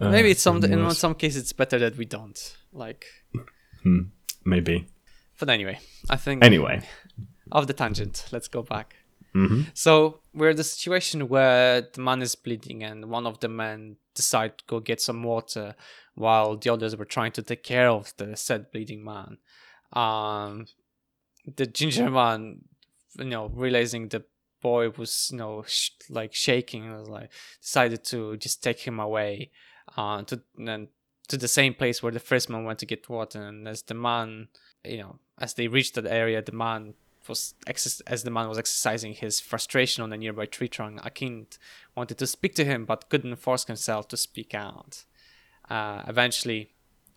uh, 0.00 0.10
Maybe 0.10 0.30
it's 0.30 0.42
some 0.42 0.64
in 0.64 0.90
some 0.92 1.14
cases 1.14 1.42
it's 1.42 1.52
better 1.52 1.78
that 1.78 1.96
we 1.96 2.04
don't. 2.06 2.56
Like, 2.72 3.04
maybe. 4.44 4.86
But 5.42 5.50
anyway, 5.50 5.76
I 6.08 6.16
think 6.24 6.44
Anyway. 6.44 6.76
off 7.50 7.66
the 7.66 7.72
tangent. 7.82 8.26
Let's 8.34 8.46
go 8.56 8.62
back. 8.62 8.88
hmm 9.34 9.62
So 9.74 10.20
we're 10.38 10.50
in 10.50 10.56
the 10.56 10.62
situation 10.74 11.28
where 11.34 11.80
the 11.94 12.00
man 12.08 12.22
is 12.22 12.34
bleeding, 12.44 12.84
and 12.84 12.98
one 13.16 13.26
of 13.26 13.36
the 13.40 13.48
men 13.48 13.96
decide 14.14 14.52
to 14.58 14.64
go 14.72 14.78
get 14.80 15.00
some 15.00 15.20
water, 15.34 15.74
while 16.14 16.56
the 16.56 16.70
others 16.74 16.94
were 16.96 17.10
trying 17.16 17.32
to 17.32 17.42
take 17.42 17.62
care 17.64 17.88
of 17.98 18.12
the 18.18 18.36
said 18.36 18.70
bleeding 18.72 19.02
man. 19.12 19.38
Um, 20.02 20.66
the 21.56 21.66
ginger 21.66 22.08
man, 22.10 22.40
you 23.18 23.24
know, 23.24 23.46
realizing 23.64 24.08
the 24.08 24.22
boy 24.60 24.90
was, 24.90 25.28
you 25.32 25.38
know, 25.38 25.64
sh- 25.66 25.90
like 26.18 26.34
shaking, 26.34 26.82
was 26.92 27.08
like 27.08 27.30
decided 27.60 28.04
to 28.12 28.36
just 28.36 28.62
take 28.62 28.80
him 28.86 29.00
away, 29.00 29.50
uh, 29.96 30.22
to 30.28 30.34
then 30.56 30.88
to 31.28 31.36
the 31.36 31.48
same 31.48 31.74
place 31.74 32.02
where 32.02 32.12
the 32.12 32.20
first 32.30 32.48
man 32.50 32.64
went 32.64 32.78
to 32.80 32.86
get 32.86 33.08
water. 33.08 33.40
And 33.48 33.66
as 33.66 33.82
the 33.82 33.94
man, 33.94 34.48
you 34.84 34.98
know, 35.02 35.14
as 35.42 35.54
they 35.54 35.66
reached 35.66 35.94
that 35.96 36.06
area, 36.06 36.40
the 36.40 36.52
man 36.52 36.94
was 37.28 37.54
exer- 37.66 38.00
as 38.06 38.22
the 38.22 38.30
man 38.30 38.48
was 38.48 38.58
exercising 38.58 39.12
his 39.12 39.40
frustration 39.40 40.02
on 40.02 40.12
a 40.12 40.16
nearby 40.16 40.46
tree 40.46 40.68
trunk. 40.68 41.04
Akin 41.04 41.48
wanted 41.96 42.18
to 42.18 42.26
speak 42.26 42.54
to 42.54 42.64
him, 42.64 42.84
but 42.84 43.08
couldn't 43.08 43.36
force 43.36 43.64
himself 43.66 44.06
to 44.08 44.16
speak 44.16 44.54
out. 44.54 45.04
Uh, 45.68 46.02
eventually, 46.06 46.70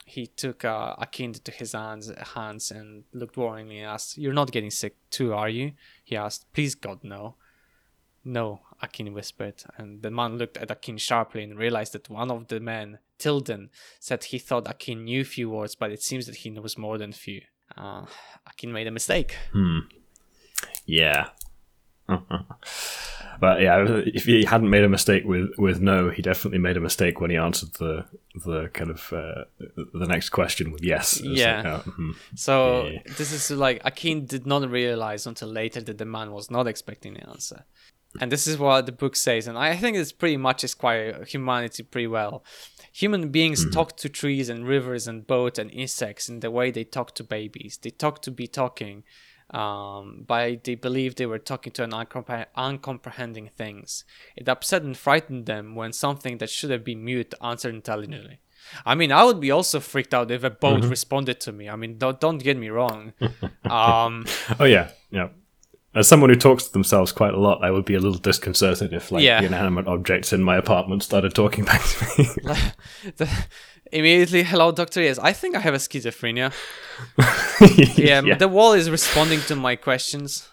he 0.06 0.28
took 0.28 0.66
uh, 0.66 0.96
to 0.96 1.52
his 1.52 1.74
hands, 1.74 2.12
hands 2.34 2.72
and 2.72 3.04
looked 3.14 3.36
worryingly 3.36 3.78
and 3.78 3.86
asked, 3.86 4.18
"You're 4.18 4.34
not 4.34 4.52
getting 4.52 4.72
sick 4.72 4.96
too, 5.12 5.34
are 5.34 5.50
you?" 5.50 5.74
He 6.04 6.16
asked. 6.16 6.52
"Please, 6.54 6.76
God, 6.76 7.04
no." 7.04 7.36
No, 8.28 8.62
Akin 8.82 9.14
whispered, 9.14 9.64
and 9.78 10.02
the 10.02 10.10
man 10.10 10.40
looked 10.40 10.58
at 10.58 10.72
Akin 10.72 10.98
sharply 10.98 11.44
and 11.44 11.60
realized 11.60 11.94
that 11.94 12.10
one 12.10 12.32
of 12.32 12.48
the 12.48 12.60
men, 12.60 12.98
Tilden, 13.20 13.70
said 14.00 14.24
he 14.24 14.40
thought 14.40 14.68
Akin 14.68 15.04
knew 15.04 15.24
few 15.24 15.48
words, 15.48 15.76
but 15.76 15.92
it 15.92 16.02
seems 16.02 16.26
that 16.26 16.38
he 16.38 16.50
knows 16.50 16.76
more 16.76 16.98
than 16.98 17.14
few. 17.14 17.42
Uh, 17.78 18.06
Akin 18.48 18.72
made 18.72 18.88
a 18.88 18.92
mistake. 18.92 19.36
Hmm. 19.52 19.80
Yeah. 20.86 21.28
but 23.40 23.62
yeah, 23.62 23.84
if 24.06 24.26
he 24.26 24.46
hadn't 24.46 24.70
made 24.70 24.84
a 24.84 24.90
mistake 24.90 25.24
with, 25.26 25.50
with 25.58 25.82
no, 25.82 26.10
he 26.10 26.22
definitely 26.22 26.60
made 26.60 26.78
a 26.78 26.80
mistake 26.80 27.20
when 27.20 27.32
he 27.32 27.38
answered 27.38 27.74
the 27.74 28.06
the 28.46 28.68
kind 28.74 28.92
of 28.92 29.12
uh, 29.14 29.46
the 29.94 30.06
next 30.06 30.30
question 30.30 30.72
with 30.72 30.84
yes. 30.84 31.20
Yeah. 31.22 31.62
like, 31.62 31.66
oh, 31.88 31.92
mhm. 31.92 32.16
So 32.36 32.86
Yeah. 32.88 33.00
this 33.18 33.32
is 33.32 33.50
like 33.52 33.82
Akin 33.84 34.26
did 34.26 34.46
not 34.46 34.70
realize 34.70 35.26
until 35.26 35.48
later 35.48 35.82
that 35.82 35.98
the 35.98 36.06
man 36.06 36.32
was 36.32 36.52
not 36.52 36.68
expecting 36.68 37.16
the 37.16 37.28
answer. 37.28 37.66
And 38.22 38.32
this 38.32 38.48
is 38.48 38.58
what 38.58 38.86
the 38.86 38.94
book 38.94 39.16
says, 39.16 39.46
and 39.46 39.58
I 39.58 39.76
think 39.76 39.98
it's 39.98 40.14
pretty 40.14 40.38
much 40.38 40.62
describe 40.62 41.28
humanity 41.28 41.84
pretty 41.84 42.08
well. 42.08 42.46
Human 42.96 43.28
beings 43.28 43.70
talk 43.72 43.98
to 43.98 44.08
trees 44.08 44.48
and 44.48 44.66
rivers 44.66 45.06
and 45.06 45.28
boats 45.28 45.60
and 45.60 45.70
insects 45.72 46.30
in 46.30 46.40
the 46.40 46.50
way 46.50 46.72
they 46.72 46.86
talk 46.86 47.14
to 47.16 47.26
babies. 47.26 47.78
They 47.82 47.90
talk 47.90 48.22
to 48.22 48.32
be 48.32 48.48
talking, 48.48 49.04
um, 49.50 50.24
by 50.26 50.62
they 50.64 50.76
believe 50.76 51.16
they 51.16 51.26
were 51.26 51.38
talking 51.38 51.74
to 51.74 51.84
an 51.84 51.92
uncompre- 51.92 52.46
uncomprehending 52.56 53.50
things. 53.58 54.06
It 54.38 54.48
upset 54.48 54.84
and 54.84 54.96
frightened 54.96 55.46
them 55.46 55.76
when 55.76 55.92
something 55.92 56.38
that 56.38 56.50
should 56.50 56.70
have 56.70 56.86
been 56.86 57.04
mute 57.04 57.34
answered 57.42 57.76
intelligently. 57.76 58.40
I 58.86 58.96
mean, 58.96 59.12
I 59.12 59.26
would 59.26 59.42
be 59.42 59.52
also 59.52 59.82
freaked 59.82 60.14
out 60.14 60.32
if 60.32 60.46
a 60.46 60.50
boat 60.50 60.86
responded 60.86 61.42
to 61.42 61.52
me. 61.52 61.68
I 61.68 61.76
mean, 61.76 61.98
don't 61.98 62.22
don't 62.22 62.38
get 62.38 62.56
me 62.56 62.70
wrong. 62.70 63.12
um, 63.66 64.26
Oh 64.58 64.64
yeah, 64.64 64.92
yeah. 65.12 65.28
As 65.96 66.08
someone 66.08 66.30
who 66.30 66.36
talks 66.36 66.66
to 66.66 66.74
themselves 66.74 67.12
quite 67.14 67.34
a 67.34 67.40
lot, 67.40 67.64
I 67.64 67.72
would 67.72 67.86
be 67.86 67.96
a 67.96 68.00
little 68.00 68.18
disconcerted 68.20 68.92
if 68.94 69.12
like 69.12 69.24
Yeah. 69.24 69.40
the 69.40 69.48
inanimate 69.48 69.88
objects 69.88 70.34
in 70.34 70.44
my 70.44 70.58
apartment 70.58 71.04
started 71.04 71.34
talking 71.34 71.64
back 71.66 71.82
to 71.84 72.06
me. 72.18 72.26
the, 73.18 73.30
immediately, 73.94 74.44
hello, 74.44 74.72
Doctor. 74.74 75.02
Yes, 75.02 75.18
I 75.20 75.32
think 75.34 75.56
I 75.56 75.60
have 75.60 75.74
a 75.74 75.78
schizophrenia. 75.80 76.52
Yeah, 77.98 78.22
yeah. 78.26 78.36
the 78.38 78.50
wall 78.50 78.74
is 78.74 78.90
responding 78.90 79.40
to 79.48 79.56
my 79.56 79.78
questions. 79.78 80.50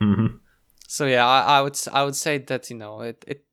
Mhm. 0.00 0.38
So 0.86 1.06
yeah, 1.06 1.26
I, 1.26 1.58
I 1.58 1.60
would 1.62 1.76
I 1.92 2.04
would 2.04 2.16
say 2.16 2.38
that 2.38 2.70
you 2.70 2.76
know 2.76 3.00
it, 3.00 3.24
it 3.26 3.44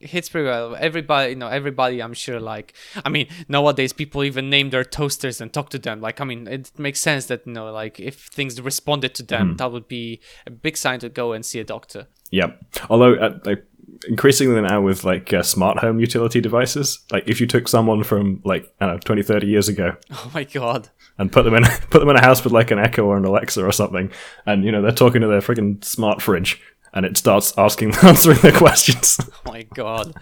hits 0.00 0.28
pretty 0.28 0.46
well. 0.46 0.76
Everybody, 0.78 1.30
you 1.30 1.36
know, 1.36 1.48
everybody. 1.48 2.02
I'm 2.02 2.14
sure. 2.14 2.40
Like, 2.40 2.74
I 3.04 3.08
mean, 3.08 3.28
nowadays 3.48 3.92
people 3.92 4.24
even 4.24 4.50
name 4.50 4.70
their 4.70 4.84
toasters 4.84 5.40
and 5.40 5.52
talk 5.52 5.70
to 5.70 5.78
them. 5.78 6.00
Like, 6.00 6.20
I 6.20 6.24
mean, 6.24 6.46
it 6.46 6.70
makes 6.78 7.00
sense 7.00 7.26
that 7.26 7.46
you 7.46 7.52
know, 7.52 7.70
like, 7.72 8.00
if 8.00 8.26
things 8.26 8.60
responded 8.60 9.14
to 9.16 9.22
them, 9.22 9.56
that 9.56 9.72
would 9.72 9.88
be 9.88 10.20
a 10.46 10.50
big 10.50 10.76
sign 10.76 11.00
to 11.00 11.08
go 11.08 11.32
and 11.32 11.44
see 11.44 11.60
a 11.60 11.64
doctor. 11.64 12.06
Yeah. 12.30 12.52
Although, 12.90 13.14
uh, 13.14 13.38
like, 13.44 13.64
increasingly 14.06 14.60
now 14.60 14.80
with 14.80 15.02
like 15.04 15.32
uh, 15.32 15.42
smart 15.42 15.78
home 15.78 15.98
utility 15.98 16.40
devices, 16.40 17.00
like 17.10 17.26
if 17.26 17.40
you 17.40 17.46
took 17.46 17.66
someone 17.68 18.04
from 18.04 18.40
like 18.44 18.72
I 18.80 18.86
don't 18.86 18.94
know 18.96 19.00
20, 19.00 19.22
30 19.22 19.46
years 19.46 19.68
ago 19.68 19.96
Oh 20.12 20.30
my 20.34 20.44
god. 20.44 20.90
and 21.16 21.32
put 21.32 21.44
them 21.44 21.54
in 21.54 21.64
put 21.90 22.00
them 22.00 22.08
in 22.10 22.16
a 22.16 22.20
house 22.20 22.44
with 22.44 22.52
like 22.52 22.70
an 22.70 22.78
Echo 22.78 23.04
or 23.04 23.16
an 23.16 23.24
Alexa 23.24 23.64
or 23.64 23.72
something, 23.72 24.10
and 24.46 24.64
you 24.64 24.72
know 24.72 24.82
they're 24.82 24.92
talking 24.92 25.20
to 25.22 25.26
their 25.26 25.40
freaking 25.40 25.82
smart 25.84 26.22
fridge, 26.22 26.60
and 26.92 27.04
it 27.06 27.16
starts 27.16 27.52
asking, 27.58 27.94
answering 28.02 28.38
their 28.38 28.52
questions, 28.52 29.18
Oh 29.46 29.52
my 29.52 29.62
god. 29.62 30.14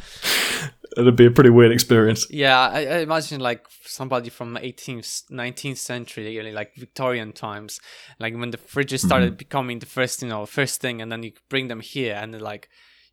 it'd 0.96 1.16
be 1.16 1.26
a 1.26 1.31
pretty 1.31 1.50
weird 1.50 1.72
experience. 1.72 2.26
Yeah, 2.31 2.59
I, 2.59 2.79
I 2.81 2.98
imagine 2.98 3.40
like 3.40 3.66
somebody 3.85 4.31
from 4.31 4.57
18th, 4.57 5.31
19th 5.31 5.76
century, 5.79 6.52
like 6.52 6.74
Victorian 6.76 7.33
times, 7.33 7.81
like 8.18 8.35
when 8.35 8.50
the 8.50 8.59
fridges 8.59 9.05
started 9.05 9.37
becoming 9.37 9.79
the 9.79 9.87
first, 9.87 10.22
you 10.22 10.29
know, 10.29 10.46
first 10.46 10.81
thing, 10.81 11.02
and 11.02 11.11
then 11.11 11.22
you 11.22 11.33
bring 11.48 11.68
them 11.68 11.81
here, 11.81 12.18
and 12.20 12.40
like 12.40 12.68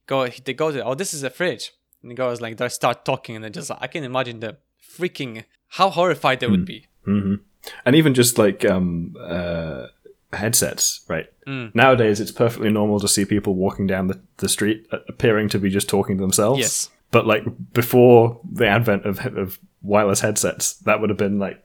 go, 0.08 0.28
they 0.28 0.54
go 0.54 0.72
to, 0.72 0.84
oh, 0.84 0.96
this 0.96 1.14
is 1.14 1.24
a 1.24 1.30
fridge, 1.30 1.72
and 2.02 2.12
the 2.12 2.16
goes 2.16 2.42
like 2.42 2.58
they 2.58 2.70
start 2.70 3.06
talking, 3.06 3.36
and 3.36 3.44
they 3.46 3.50
just, 3.50 3.72
I 3.80 3.88
can 3.88 4.04
imagine 4.04 4.40
the 4.40 4.58
freaking 4.98 5.44
how 5.70 5.90
horrified 5.90 6.40
they 6.40 6.48
would 6.48 6.66
be. 6.66 6.86
hmm 7.06 7.36
And 7.86 7.96
even 7.96 8.14
just 8.14 8.38
like 8.38 8.64
um, 8.66 9.16
uh, 9.20 9.88
headsets, 10.36 11.02
right? 11.08 11.28
Mm. 11.48 11.74
Nowadays, 11.76 12.20
it's 12.20 12.32
perfectly 12.32 12.70
normal 12.70 13.00
to 13.00 13.08
see 13.08 13.26
people 13.26 13.56
walking 13.56 13.88
down 13.88 14.08
the, 14.08 14.20
the 14.38 14.50
street 14.50 14.88
uh, 14.92 15.00
appearing 15.08 15.50
to 15.50 15.60
be 15.60 15.70
just 15.70 15.90
talking 15.90 16.18
to 16.18 16.22
themselves. 16.22 16.60
Yes. 16.60 16.90
But 17.12 17.28
like 17.28 17.44
before 17.74 18.40
the 18.50 18.68
advent 18.68 19.06
of, 19.06 19.24
of 19.38 19.60
wireless 19.82 20.22
headsets, 20.22 20.74
that 20.80 21.00
would 21.00 21.10
have 21.10 21.18
been 21.18 21.40
like 21.40 21.64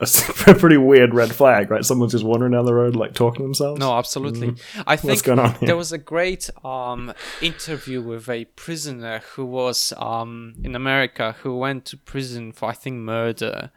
a 0.00 0.06
pretty 0.58 0.76
weird 0.76 1.14
red 1.14 1.34
flag, 1.34 1.70
right? 1.70 1.84
Someone's 1.84 2.12
just 2.12 2.24
wandering 2.24 2.52
down 2.52 2.64
the 2.64 2.74
road 2.74 2.96
like 2.96 3.14
talking 3.14 3.38
to 3.38 3.42
themselves. 3.42 3.78
No, 3.78 3.96
absolutely. 3.96 4.54
I 4.86 4.96
think 4.96 5.10
What's 5.10 5.22
going 5.22 5.38
on 5.38 5.54
here? 5.54 5.68
there 5.68 5.76
was 5.76 5.92
a 5.92 5.98
great 5.98 6.48
um, 6.64 7.12
interview 7.40 8.00
with 8.02 8.28
a 8.28 8.46
prisoner 8.46 9.20
who 9.34 9.44
was 9.44 9.92
um, 9.96 10.54
in 10.62 10.74
America 10.74 11.36
who 11.42 11.56
went 11.56 11.84
to 11.86 11.96
prison 11.96 12.52
for 12.52 12.70
I 12.70 12.72
think 12.72 12.96
murder 12.96 13.70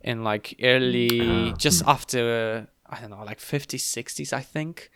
in 0.00 0.22
like 0.22 0.54
early 0.62 1.54
just 1.56 1.82
after 1.86 2.68
I 2.94 3.00
don't 3.00 3.10
know 3.10 3.24
like 3.24 3.38
50s 3.40 3.82
60s 3.98 4.32
I 4.32 4.40
think 4.54 4.90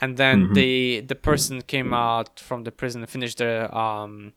and 0.00 0.16
then 0.16 0.52
the 0.54 1.00
the 1.00 1.14
person 1.14 1.62
came 1.62 1.92
out 1.94 2.40
from 2.40 2.64
the 2.64 2.72
prison 2.72 3.02
and 3.02 3.10
finished 3.10 3.38
their 3.38 3.72
um 3.74 4.32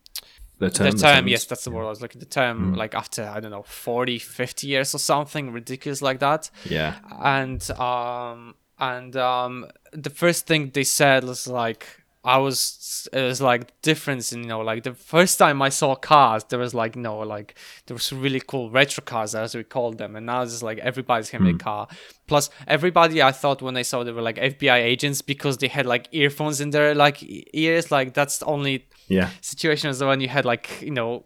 the 0.60 0.70
term, 0.70 0.86
the 0.86 0.92
the 0.92 0.98
term 1.04 1.16
terms. 1.20 1.32
yes 1.32 1.46
that's 1.46 1.64
the 1.66 1.72
word 1.72 1.86
I 1.86 1.90
was 1.90 2.02
looking 2.02 2.20
the 2.20 2.26
term 2.26 2.74
like 2.76 2.94
after 2.96 3.24
I 3.24 3.40
don't 3.42 3.52
know 3.52 3.64
40 3.64 4.20
50 4.20 4.68
years 4.68 4.96
or 4.96 5.00
something 5.00 5.52
ridiculous 5.52 6.02
like 6.02 6.20
that 6.20 6.50
Yeah. 6.66 6.96
and 7.40 7.62
um 7.72 8.56
and 8.80 9.16
um 9.16 9.68
the 9.94 10.10
first 10.10 10.48
thing 10.48 10.72
they 10.74 10.84
said 10.84 11.24
was 11.24 11.48
like 11.48 12.04
I 12.26 12.38
was 12.38 13.08
it 13.14 13.22
was 13.22 13.40
like 13.40 13.80
difference 13.82 14.34
in 14.34 14.42
you 14.44 14.50
know 14.50 14.62
like 14.62 14.84
the 14.84 14.94
first 14.96 15.38
time 15.38 15.62
I 15.62 15.70
saw 15.70 15.96
cars 15.96 16.44
there 16.46 16.58
was 16.60 16.74
like 16.74 16.96
no 16.96 17.20
like 17.20 17.56
there 17.86 17.94
was 17.96 18.12
really 18.12 18.40
cool 18.40 18.70
retro 18.72 19.04
cars 19.04 19.36
as 19.36 19.54
we 19.56 19.64
called 19.64 19.98
them 20.00 20.16
and 20.16 20.26
now 20.26 20.42
it's 20.42 20.52
just 20.54 20.64
like 20.64 20.80
everybody's 20.80 21.30
having 21.30 21.56
a 21.56 21.58
car. 21.58 21.88
Plus 22.28 22.50
everybody 22.68 23.22
I 23.22 23.32
thought 23.32 23.62
when 23.62 23.76
they 23.76 23.84
saw 23.84 24.04
they 24.04 24.12
were 24.12 24.24
like 24.24 24.38
FBI 24.38 24.78
agents 24.94 25.22
because 25.22 25.58
they 25.60 25.68
had 25.68 25.86
like 25.86 26.08
earphones 26.12 26.60
in 26.62 26.72
their 26.72 26.96
like 26.96 27.18
ears 27.54 27.92
like 27.92 28.14
that's 28.14 28.40
the 28.40 28.46
only 28.46 28.88
Yeah. 29.08 29.30
situation 29.42 29.90
is 29.92 30.00
the 30.00 30.08
one 30.08 30.20
you 30.20 30.30
had 30.30 30.46
like 30.46 30.82
you 30.82 30.92
know 30.92 31.26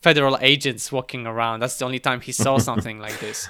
federal 0.00 0.38
agents 0.40 0.90
walking 0.92 1.26
around. 1.26 1.60
That's 1.60 1.76
the 1.78 1.84
only 1.84 1.98
time 1.98 2.20
he 2.20 2.32
saw 2.32 2.58
something 2.70 3.00
like 3.00 3.18
this. 3.20 3.48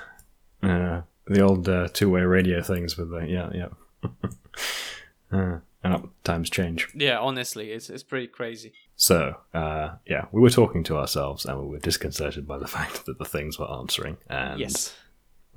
Uh, 0.63 1.03
the 1.27 1.41
old 1.43 1.69
uh, 1.69 1.89
two-way 1.93 2.23
radio 2.23 2.63
things 2.63 2.97
with 2.97 3.11
the 3.11 3.21
yeah 3.27 3.51
yeah. 3.61 3.69
uh, 5.33 5.59
and 5.83 5.95
up, 5.95 6.05
times 6.25 6.51
change. 6.51 6.89
yeah 6.95 7.19
honestly 7.19 7.73
it's, 7.73 7.89
it's 7.91 8.03
pretty 8.03 8.27
crazy 8.27 8.73
So, 8.97 9.37
uh, 9.55 9.97
yeah, 10.07 10.27
we 10.31 10.41
were 10.43 10.51
talking 10.51 10.85
to 10.85 10.99
ourselves 10.99 11.47
and 11.47 11.59
we 11.59 11.67
were 11.67 11.79
disconcerted 11.79 12.47
by 12.47 12.59
the 12.59 12.67
fact 12.77 13.07
that 13.07 13.19
the 13.19 13.25
things 13.25 13.59
were 13.59 13.71
answering. 13.71 14.19
And 14.29 14.61
Yes. 14.61 14.95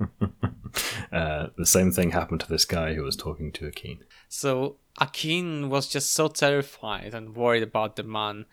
uh, 1.12 1.48
the 1.56 1.66
same 1.66 1.92
thing 1.92 2.10
happened 2.10 2.40
to 2.40 2.48
this 2.48 2.64
guy 2.64 2.94
who 2.94 3.02
was 3.02 3.16
talking 3.16 3.52
to 3.52 3.66
Akin. 3.66 3.98
So 4.28 4.76
Akin 5.00 5.68
was 5.70 5.88
just 5.88 6.12
so 6.12 6.28
terrified 6.28 7.14
and 7.14 7.36
worried 7.36 7.62
about 7.62 7.96
the 7.96 8.02
man 8.02 8.46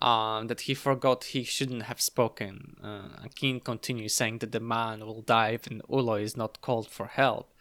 um, 0.00 0.46
that 0.46 0.62
he 0.62 0.74
forgot 0.74 1.24
he 1.24 1.44
shouldn't 1.44 1.84
have 1.84 2.00
spoken. 2.00 2.76
Uh, 2.82 3.24
Akin 3.24 3.60
continues 3.60 4.14
saying 4.14 4.38
that 4.38 4.52
the 4.52 4.60
man 4.60 5.00
will 5.00 5.22
die 5.22 5.50
if 5.50 5.62
Ooloi 5.62 6.22
is 6.22 6.36
not 6.36 6.60
called 6.60 6.88
for 6.88 7.06
help. 7.06 7.52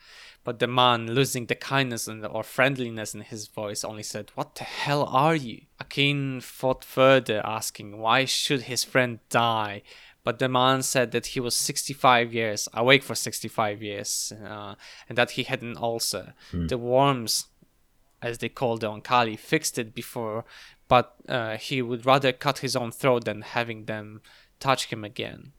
But 0.44 0.60
the 0.60 0.68
man, 0.68 1.08
losing 1.12 1.48
the 1.48 1.56
kindness 1.56 2.08
and 2.08 2.26
or 2.26 2.42
friendliness 2.42 3.14
in 3.14 3.20
his 3.20 3.48
voice, 3.48 3.84
only 3.84 4.04
said, 4.04 4.32
"What 4.36 4.56
the 4.56 4.64
hell 4.64 5.04
are 5.04 5.36
you?" 5.36 5.64
Akin 5.78 6.40
fought 6.40 6.86
further, 6.86 7.42
asking 7.44 7.98
why 7.98 8.24
should 8.24 8.62
his 8.62 8.86
friend 8.86 9.20
die. 9.30 9.82
But 10.24 10.40
the 10.40 10.48
man 10.48 10.84
said 10.84 11.12
that 11.12 11.28
he 11.28 11.42
was 11.42 11.56
65 11.56 12.34
years 12.34 12.70
awake 12.74 13.04
for 13.04 13.16
65 13.16 13.82
years, 13.82 14.32
uh, 14.46 14.76
and 15.10 15.18
that 15.18 15.32
he 15.32 15.44
had 15.44 15.62
an 15.62 15.78
ulcer. 15.78 16.34
Mm. 16.54 16.70
The 16.70 16.78
worms, 16.78 17.48
as 18.22 18.38
they 18.38 18.50
called 18.50 18.82
the 18.82 18.90
Oankali, 18.90 19.38
fixed 19.38 19.78
it 19.78 19.94
before, 19.94 20.46
but 20.88 21.16
uh, 21.28 21.58
he 21.58 21.82
would 21.82 22.06
rather 22.06 22.32
cut 22.32 22.60
his 22.60 22.76
own 22.76 22.92
throat 22.92 23.26
than 23.26 23.42
having 23.42 23.86
them 23.86 24.22
touch 24.60 24.86
him 24.86 25.04
again. 25.04 25.54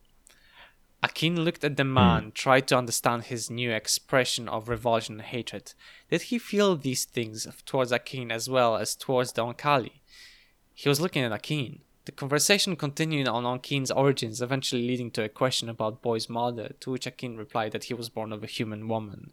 Akin 1.03 1.45
looked 1.45 1.62
at 1.62 1.76
the 1.76 1.85
hmm. 1.85 1.95
man, 1.95 2.22
mm. 2.24 2.35
tried 2.35 2.66
to 2.68 2.76
understand 2.76 3.24
his 3.24 3.51
new 3.51 3.70
expression 3.70 4.49
of 4.49 4.68
revulsion 4.68 5.16
and 5.16 5.22
hatred. 5.22 5.74
Did 6.11 6.22
he 6.22 6.39
feel 6.39 6.76
these 6.76 7.05
things 7.05 7.47
towards 7.64 7.93
Akin 7.93 8.33
as 8.33 8.51
well 8.51 8.76
as 8.76 8.97
towards 8.97 9.33
the 9.33 9.45
Oankali? 9.45 10.01
He 10.74 10.89
was 10.89 11.01
looking 11.01 11.22
at 11.22 11.33
Akin. 11.33 11.81
The 12.05 12.12
conversation 12.12 12.74
continued 12.74 13.29
on 13.29 13.45
Akin's 13.45 13.91
origins, 13.91 14.41
eventually 14.41 14.87
leading 14.87 15.11
to 15.12 15.24
a 15.24 15.29
question 15.29 15.68
about 15.68 16.03
Boy's 16.03 16.29
mother, 16.29 16.72
to 16.81 16.91
which 16.91 17.07
Akin 17.07 17.37
replied 17.37 17.72
that 17.72 17.85
he 17.85 17.95
was 17.95 18.09
born 18.09 18.33
of 18.33 18.43
a 18.43 18.47
human 18.47 18.89
woman. 18.89 19.33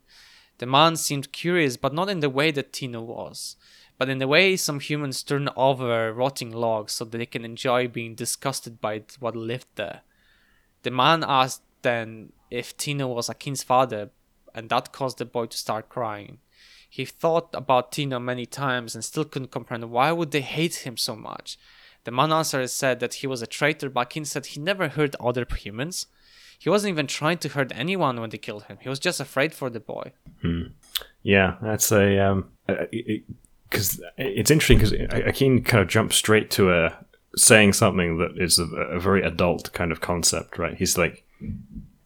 The 0.58 0.66
man 0.66 0.98
seemed 0.98 1.32
curious, 1.32 1.78
but 1.78 1.94
not 1.94 2.10
in 2.10 2.20
the 2.20 2.30
way 2.30 2.52
that 2.52 2.74
Tino 2.74 3.02
was, 3.02 3.56
but 3.98 4.10
in 4.10 4.20
the 4.20 4.28
way 4.28 4.56
some 4.56 4.80
humans 4.80 5.24
turn 5.24 5.50
over 5.56 6.14
rotting 6.14 6.52
logs 6.52 6.94
so 6.94 7.06
that 7.06 7.18
they 7.18 7.26
can 7.26 7.46
enjoy 7.46 7.88
being 7.88 8.16
disgusted 8.16 8.82
by 8.82 9.04
what 9.20 9.36
lived 9.36 9.68
there. 9.76 10.02
The 10.84 10.92
man 10.92 11.24
asked 11.26 11.62
then 11.82 12.34
if 12.52 12.76
Tino 12.78 13.08
was 13.08 13.30
Akin's 13.30 13.64
father, 13.64 14.10
and 14.54 14.70
that 14.70 14.92
caused 14.92 15.18
the 15.18 15.26
boy 15.26 15.46
to 15.48 15.58
start 15.58 15.90
crying. 15.90 16.40
He 16.90 17.06
thought 17.06 17.50
about 17.54 17.92
Tino 17.92 18.20
many 18.20 18.46
times 18.46 18.96
and 18.96 19.04
still 19.04 19.26
couldn't 19.26 19.52
comprehend 19.52 19.92
why 19.92 20.12
would 20.12 20.32
they 20.32 20.42
hate 20.42 20.86
him 20.88 20.96
so 20.96 21.16
much. 21.16 21.58
The 22.06 22.12
man 22.12 22.32
answered 22.32 22.70
said 22.70 23.00
that 23.00 23.16
he 23.16 23.28
was 23.28 23.42
a 23.42 23.48
traitor, 23.48 23.90
but 23.90 24.08
Akin 24.08 24.26
said 24.26 24.46
he 24.46 24.60
never 24.60 24.88
hurt 24.90 25.16
other 25.20 25.46
humans. 25.58 26.08
He 26.58 26.70
wasn't 26.70 26.94
even 26.94 27.08
trying 27.08 27.40
to 27.40 27.50
hurt 27.50 27.72
anyone 27.76 28.22
when 28.22 28.30
they 28.30 28.38
killed 28.38 28.64
him. 28.64 28.78
He 28.80 28.90
was 28.90 29.00
just 29.00 29.20
afraid 29.20 29.54
for 29.54 29.70
the 29.70 29.80
boy. 29.80 30.14
Hmm. 30.42 30.68
Yeah, 31.22 31.56
that's 31.62 31.92
a 31.92 32.20
um, 32.20 32.52
because 33.70 34.02
it's 34.18 34.52
interesting 34.52 34.78
because 34.78 34.94
Akin 35.28 35.64
kind 35.64 35.82
of 35.82 35.88
jumps 35.88 36.16
straight 36.16 36.50
to 36.52 36.72
a 36.72 37.06
saying 37.36 37.74
something 37.74 38.18
that 38.18 38.38
is 38.38 38.60
a, 38.60 38.66
a 38.66 39.00
very 39.00 39.22
adult 39.22 39.72
kind 39.74 39.92
of 39.92 40.02
concept, 40.02 40.58
right? 40.58 40.78
He's 40.78 40.98
like, 40.98 41.24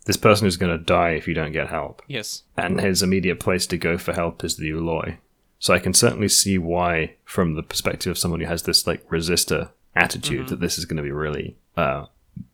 this 0.05 0.17
person 0.17 0.47
is 0.47 0.57
going 0.57 0.75
to 0.75 0.83
die 0.83 1.11
if 1.11 1.27
you 1.27 1.33
don't 1.33 1.51
get 1.51 1.69
help. 1.69 2.01
Yes. 2.07 2.43
And 2.57 2.81
his 2.81 3.03
immediate 3.03 3.39
place 3.39 3.67
to 3.67 3.77
go 3.77 3.97
for 3.97 4.13
help 4.13 4.43
is 4.43 4.57
the 4.57 4.71
Ooloi. 4.71 5.17
So 5.59 5.73
I 5.73 5.79
can 5.79 5.93
certainly 5.93 6.29
see 6.29 6.57
why, 6.57 7.15
from 7.25 7.55
the 7.55 7.63
perspective 7.63 8.11
of 8.11 8.17
someone 8.17 8.39
who 8.39 8.47
has 8.47 8.63
this 8.63 8.87
like 8.87 9.07
resistor 9.09 9.69
attitude, 9.95 10.41
mm-hmm. 10.41 10.47
that 10.47 10.61
this 10.61 10.77
is 10.77 10.85
going 10.85 10.97
to 10.97 11.03
be 11.03 11.11
really 11.11 11.57
uh, 11.77 12.05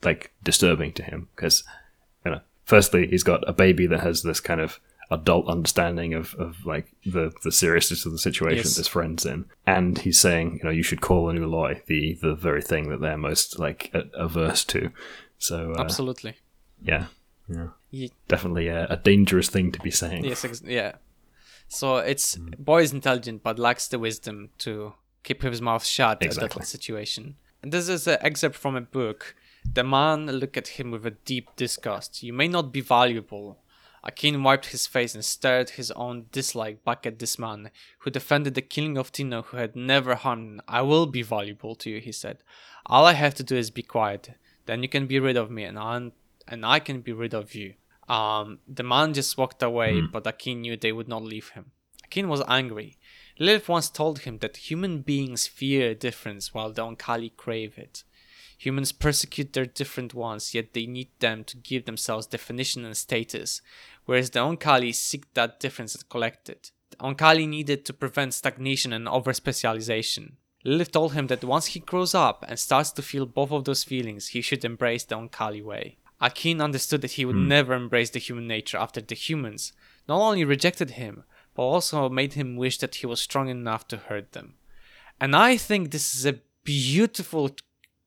like 0.03 0.33
disturbing 0.43 0.91
to 0.93 1.03
him 1.03 1.29
because, 1.35 1.63
you 2.25 2.31
know, 2.31 2.41
firstly 2.65 3.07
he's 3.07 3.23
got 3.23 3.47
a 3.47 3.53
baby 3.53 3.85
that 3.87 4.01
has 4.01 4.23
this 4.23 4.39
kind 4.39 4.59
of 4.59 4.79
adult 5.11 5.47
understanding 5.47 6.13
of, 6.13 6.33
of 6.35 6.65
like 6.65 6.91
the, 7.05 7.31
the 7.43 7.51
seriousness 7.51 8.05
of 8.05 8.11
the 8.11 8.17
situation 8.17 8.63
yes. 8.65 8.75
this 8.75 8.87
friend's 8.87 9.25
in. 9.25 9.45
And 9.65 9.97
he's 9.99 10.19
saying, 10.19 10.59
you 10.59 10.63
know, 10.63 10.71
you 10.71 10.83
should 10.83 11.01
call 11.01 11.29
an 11.29 11.37
Ooloi 11.37 11.85
the, 11.85 12.17
the 12.21 12.35
very 12.35 12.61
thing 12.61 12.89
that 12.89 13.01
they're 13.01 13.17
most 13.17 13.59
like 13.59 13.91
averse 14.13 14.63
to. 14.65 14.91
So 15.37 15.73
uh, 15.77 15.81
absolutely, 15.81 16.35
yeah, 16.81 17.05
yeah, 17.47 17.67
yeah. 17.91 18.07
definitely 18.27 18.67
a, 18.67 18.87
a, 18.87 18.97
dangerous 18.97 19.49
thing 19.49 19.71
to 19.73 19.79
be 19.79 19.91
saying. 19.91 20.23
Yes, 20.23 20.45
ex- 20.45 20.63
yeah. 20.65 20.93
So 21.67 21.97
it's 21.97 22.37
mm. 22.37 22.57
boy 22.57 22.83
is 22.83 22.93
intelligent 22.93 23.43
but 23.43 23.59
lacks 23.59 23.87
the 23.87 23.99
wisdom 23.99 24.49
to 24.59 24.93
keep 25.23 25.41
his 25.41 25.61
mouth 25.61 25.85
shut 25.85 26.23
exactly. 26.23 26.45
at 26.45 26.51
that 26.61 26.67
situation. 26.67 27.35
And 27.61 27.71
this 27.71 27.89
is 27.89 28.07
an 28.07 28.17
excerpt 28.21 28.55
from 28.55 28.75
a 28.75 28.81
book. 28.81 29.35
The 29.73 29.83
man 29.83 30.27
looked 30.27 30.55
at 30.55 30.67
him 30.79 30.91
with 30.91 31.05
a 31.05 31.11
deep 31.11 31.49
disgust. 31.55 32.21
You 32.21 32.31
may 32.31 32.47
not 32.47 32.71
be 32.71 32.81
valuable, 32.81 33.57
Akin 34.05 34.43
wiped 34.43 34.67
his 34.67 34.85
face 34.85 35.15
and 35.15 35.25
stared 35.25 35.71
his 35.71 35.89
own 35.91 36.27
dislike 36.31 36.83
back 36.83 37.05
at 37.07 37.17
this 37.17 37.39
man, 37.39 37.71
who 37.99 38.11
defended 38.11 38.53
the 38.53 38.61
killing 38.61 38.97
of 38.97 39.11
Tino, 39.11 39.41
who 39.41 39.57
had 39.57 39.75
never 39.75 40.13
harmed 40.13 40.47
him. 40.47 40.61
I 40.67 40.83
will 40.83 41.07
be 41.07 41.23
valuable 41.23 41.73
to 41.75 41.89
you, 41.89 41.99
he 41.99 42.11
said. 42.11 42.43
All 42.85 43.05
I 43.05 43.13
have 43.13 43.33
to 43.35 43.43
do 43.43 43.55
is 43.55 43.71
be 43.71 43.81
quiet. 43.81 44.31
Then 44.67 44.83
you 44.83 44.89
can 44.89 45.07
be 45.07 45.19
rid 45.19 45.37
of 45.37 45.49
me, 45.49 45.63
and 45.63 45.79
I, 45.79 46.11
and 46.47 46.65
I 46.65 46.79
can 46.79 47.01
be 47.01 47.13
rid 47.13 47.33
of 47.33 47.55
you. 47.55 47.73
Um, 48.07 48.59
the 48.67 48.83
man 48.83 49.15
just 49.15 49.37
walked 49.37 49.63
away, 49.63 49.93
mm. 49.93 50.11
but 50.11 50.27
Akin 50.27 50.61
knew 50.61 50.77
they 50.77 50.91
would 50.91 51.07
not 51.07 51.23
leave 51.23 51.49
him. 51.49 51.71
Akin 52.03 52.29
was 52.29 52.43
angry. 52.47 52.97
Lilith 53.39 53.67
once 53.67 53.89
told 53.89 54.19
him 54.19 54.37
that 54.37 54.57
human 54.57 55.01
beings 55.01 55.47
fear 55.47 55.95
difference 55.95 56.53
while 56.53 56.71
the 56.71 56.83
Oankali 56.83 57.35
crave 57.35 57.77
it. 57.77 58.03
Humans 58.57 58.93
persecute 58.93 59.53
their 59.53 59.65
different 59.65 60.13
ones, 60.13 60.53
yet 60.53 60.73
they 60.73 60.85
need 60.85 61.09
them 61.19 61.43
to 61.45 61.57
give 61.57 61.85
themselves 61.85 62.27
definition 62.27 62.85
and 62.85 62.95
status, 62.95 63.61
whereas 64.05 64.29
the 64.29 64.39
Oankali 64.39 64.93
seek 64.93 65.33
that 65.33 65.59
difference 65.59 65.95
and 65.95 66.07
collect 66.09 66.49
it. 66.49 66.71
The 66.91 66.97
Oankali 66.97 67.47
needed 67.47 67.85
to 67.85 67.93
prevent 67.93 68.33
stagnation 68.33 68.93
and 68.93 69.07
overspecialization. 69.07 70.33
Lilith 70.63 70.91
told 70.91 71.13
him 71.13 71.27
that 71.27 71.43
once 71.43 71.67
he 71.67 71.79
grows 71.79 72.15
up 72.15 72.43
and 72.47 72.57
starts 72.57 72.91
to 72.91 73.01
feel 73.01 73.25
both 73.25 73.51
of 73.51 73.65
those 73.65 73.83
feelings, 73.83 74.29
he 74.29 74.41
should 74.41 74.65
embrace 74.65 75.03
the 75.03 75.15
Oankali 75.15 75.63
way. 75.63 75.97
Akin 76.21 76.61
understood 76.61 77.01
that 77.01 77.11
he 77.11 77.25
would 77.25 77.35
mm. 77.35 77.47
never 77.47 77.73
embrace 77.73 78.09
the 78.09 78.19
human 78.19 78.47
nature 78.47 78.77
after 78.77 79.01
the 79.01 79.15
humans 79.15 79.73
not 80.07 80.19
only 80.19 80.45
rejected 80.45 80.91
him, 80.91 81.23
but 81.55 81.63
also 81.63 82.09
made 82.09 82.33
him 82.33 82.55
wish 82.55 82.77
that 82.79 82.95
he 82.95 83.05
was 83.05 83.21
strong 83.21 83.49
enough 83.49 83.87
to 83.87 83.97
hurt 83.97 84.33
them. 84.33 84.55
And 85.19 85.35
I 85.35 85.57
think 85.57 85.91
this 85.91 86.15
is 86.15 86.25
a 86.25 86.39
beautiful 86.63 87.55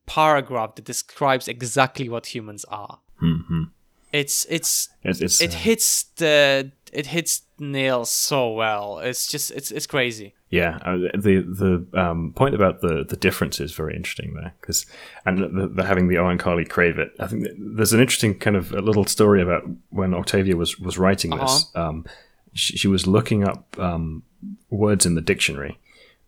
paragraph 0.08 0.74
that 0.74 0.84
describes 0.84 1.48
exactly 1.48 2.08
what 2.08 2.34
humans 2.34 2.64
are. 2.64 2.98
Mm-hmm 3.22 3.64
it's 4.12 4.46
it's, 4.48 4.88
it's, 5.02 5.20
it's 5.20 5.40
it 5.40 5.54
uh, 5.54 5.58
hits 5.58 6.02
the 6.16 6.72
it 6.92 7.06
hits 7.06 7.42
nails 7.58 8.10
so 8.10 8.52
well. 8.52 8.98
It's 8.98 9.26
just 9.26 9.50
it's 9.50 9.70
it's 9.70 9.86
crazy. 9.86 10.34
Yeah, 10.50 10.78
uh, 10.82 10.96
the 11.14 11.44
the 11.46 12.00
um, 12.00 12.32
point 12.34 12.54
about 12.54 12.80
the 12.80 13.04
the 13.06 13.16
difference 13.16 13.60
is 13.60 13.72
very 13.72 13.94
interesting 13.94 14.34
there 14.34 14.54
because 14.60 14.86
and 15.26 15.38
the, 15.38 15.68
the, 15.68 15.84
having 15.84 16.08
the 16.08 16.16
Oankali 16.16 16.68
crave 16.68 16.98
it. 16.98 17.12
I 17.20 17.26
think 17.26 17.46
there's 17.58 17.92
an 17.92 18.00
interesting 18.00 18.38
kind 18.38 18.56
of 18.56 18.72
a 18.72 18.80
little 18.80 19.04
story 19.04 19.42
about 19.42 19.64
when 19.90 20.14
Octavia 20.14 20.56
was 20.56 20.78
was 20.78 20.98
writing 20.98 21.32
this. 21.32 21.66
Uh-huh. 21.74 21.88
Um, 21.88 22.06
she, 22.54 22.78
she, 22.78 22.88
was 22.88 23.06
looking 23.06 23.44
up 23.44 23.78
um, 23.78 24.22
words 24.70 25.04
in 25.04 25.14
the 25.14 25.20
dictionary. 25.20 25.78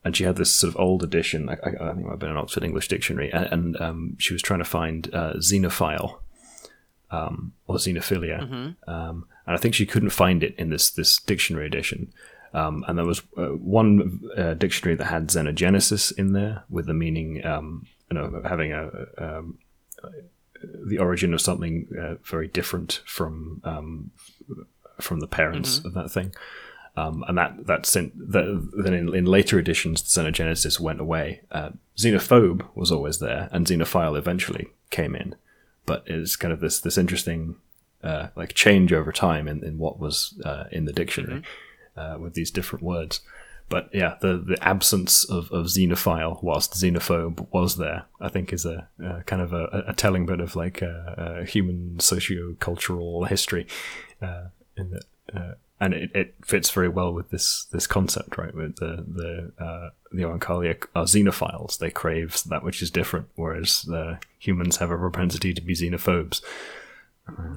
And 0.04 0.16
she 0.16 0.24
had 0.24 0.36
this 0.36 0.52
sort 0.52 0.74
of 0.74 0.80
old 0.80 1.02
edition. 1.02 1.48
I, 1.48 1.54
I, 1.54 1.56
think 1.56 1.74
it 1.74 1.96
might 2.04 2.10
have 2.10 2.18
been 2.18 2.30
an 2.30 2.36
Oxford 2.38 2.64
English 2.64 2.88
Dictionary, 2.88 3.30
and, 3.32 3.46
and 3.46 3.80
um, 3.80 4.16
she 4.18 4.32
was 4.32 4.40
trying 4.40 4.60
to 4.60 4.64
find 4.64 5.14
uh, 5.14 5.34
xenophile, 5.34 6.20
um, 7.10 7.52
or 7.66 7.76
xenophilia, 7.76 8.40
mm-hmm. 8.40 8.90
um, 8.90 9.26
and 9.46 9.56
I 9.56 9.58
think 9.58 9.74
she 9.74 9.84
couldn't 9.84 10.10
find 10.10 10.42
it 10.42 10.54
in 10.56 10.70
this 10.70 10.90
this 10.90 11.18
dictionary 11.18 11.66
edition. 11.66 12.12
Um, 12.52 12.84
and 12.88 12.98
there 12.98 13.06
was 13.06 13.22
uh, 13.36 13.46
one 13.46 14.20
uh, 14.36 14.54
dictionary 14.54 14.96
that 14.96 15.04
had 15.04 15.28
xenogenesis 15.28 16.16
in 16.18 16.32
there 16.32 16.64
with 16.68 16.86
the 16.86 16.94
meaning, 16.94 17.44
um, 17.46 17.86
you 18.10 18.18
know, 18.18 18.42
having 18.44 18.72
a, 18.72 18.90
um, 19.18 19.58
the 20.62 20.98
origin 20.98 21.32
of 21.32 21.40
something 21.40 21.86
uh, 22.00 22.14
very 22.24 22.48
different 22.48 23.02
from 23.06 23.60
um, 23.64 24.10
from 25.00 25.20
the 25.20 25.26
parents 25.26 25.78
mm-hmm. 25.78 25.88
of 25.88 25.94
that 25.94 26.10
thing. 26.10 26.34
Um, 26.96 27.24
and 27.28 27.38
that 27.38 27.66
that 27.66 27.86
sent 27.86 28.32
that, 28.32 28.68
then 28.72 28.94
in, 28.94 29.14
in, 29.14 29.24
later 29.24 29.58
editions, 29.58 30.02
the 30.02 30.20
xenogenesis 30.20 30.80
went 30.80 31.00
away. 31.00 31.42
Uh, 31.50 31.70
xenophobe 31.96 32.66
was 32.74 32.90
always 32.90 33.18
there, 33.18 33.48
and 33.52 33.66
xenophile 33.66 34.18
eventually 34.18 34.68
came 34.90 35.14
in 35.14 35.36
but 35.90 36.04
it's 36.06 36.36
kind 36.36 36.52
of 36.52 36.60
this 36.60 36.78
this 36.78 36.96
interesting 36.96 37.56
uh, 38.04 38.28
like 38.36 38.54
change 38.54 38.92
over 38.92 39.10
time 39.10 39.48
in, 39.48 39.64
in 39.64 39.76
what 39.76 39.98
was 39.98 40.40
uh, 40.44 40.64
in 40.70 40.84
the 40.84 40.92
dictionary 40.92 41.40
mm-hmm. 41.40 42.00
uh, 42.00 42.16
with 42.16 42.34
these 42.34 42.52
different 42.52 42.84
words. 42.84 43.22
But 43.68 43.88
yeah, 43.92 44.14
the 44.20 44.36
the 44.36 44.56
absence 44.62 45.24
of, 45.24 45.50
of 45.50 45.66
xenophile 45.66 46.40
whilst 46.44 46.74
xenophobe 46.74 47.44
was 47.50 47.76
there, 47.76 48.04
I 48.20 48.28
think, 48.28 48.52
is 48.52 48.64
a, 48.64 48.88
a 49.02 49.24
kind 49.24 49.42
of 49.42 49.52
a, 49.52 49.84
a, 49.88 49.92
telling 49.92 50.26
bit 50.26 50.38
of 50.38 50.54
like 50.54 50.80
a, 50.80 51.44
human 51.48 51.98
socio-cultural 51.98 53.24
history 53.24 53.66
uh, 54.22 54.44
in 54.76 54.90
that 54.92 55.56
and 55.80 55.94
it, 55.94 56.10
it 56.14 56.34
fits 56.44 56.70
very 56.70 56.88
well 56.88 57.12
with 57.12 57.30
this 57.30 57.66
this 57.72 57.86
concept, 57.86 58.36
right? 58.38 58.54
With 58.54 58.76
the 58.76 59.04
the 59.08 59.64
uh, 59.64 59.90
the 60.12 60.22
Oankali 60.22 60.68
are 60.94 61.04
xenophiles; 61.04 61.78
they 61.78 61.90
crave 61.90 62.42
that 62.48 62.62
which 62.62 62.82
is 62.82 62.90
different, 62.90 63.28
whereas 63.36 63.82
the 63.82 64.18
humans 64.38 64.76
have 64.76 64.90
a 64.90 64.98
propensity 64.98 65.54
to 65.54 65.60
be 65.62 65.74
xenophobes. 65.74 66.42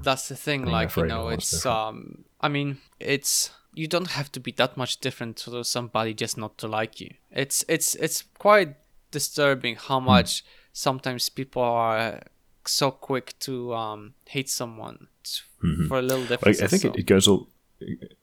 That's 0.04 0.28
the 0.30 0.36
thing, 0.36 0.66
like 0.66 0.96
you 0.96 1.06
know, 1.08 1.30
it's 1.30 1.66
um, 1.66 2.26
I 2.40 2.48
mean, 2.48 2.78
it's 3.00 3.52
you 3.74 3.88
don't 3.88 4.12
have 4.12 4.32
to 4.34 4.40
be 4.40 4.52
that 4.54 4.78
much 4.78 5.00
different 5.00 5.36
to 5.38 5.64
somebody 5.64 6.14
just 6.14 6.38
not 6.38 6.58
to 6.60 6.68
like 6.68 7.02
you. 7.02 7.12
It's 7.32 7.66
it's 7.68 7.96
it's 7.96 8.24
quite 8.38 8.76
disturbing 9.12 9.76
how 9.76 10.00
Hmm. 10.00 10.06
much 10.06 10.44
sometimes 10.74 11.30
people 11.30 11.64
are 11.64 12.22
so 12.66 12.92
quick 12.92 13.34
to 13.40 13.74
um, 13.74 14.14
hate 14.28 14.50
someone 14.50 15.08
t- 15.24 15.42
for 15.88 15.98
a 16.00 16.02
little 16.02 16.26
difference. 16.26 16.62
I 16.62 16.68
think 16.68 16.86
it, 16.86 17.00
it 17.00 17.06
goes 17.06 17.28
all 17.28 17.48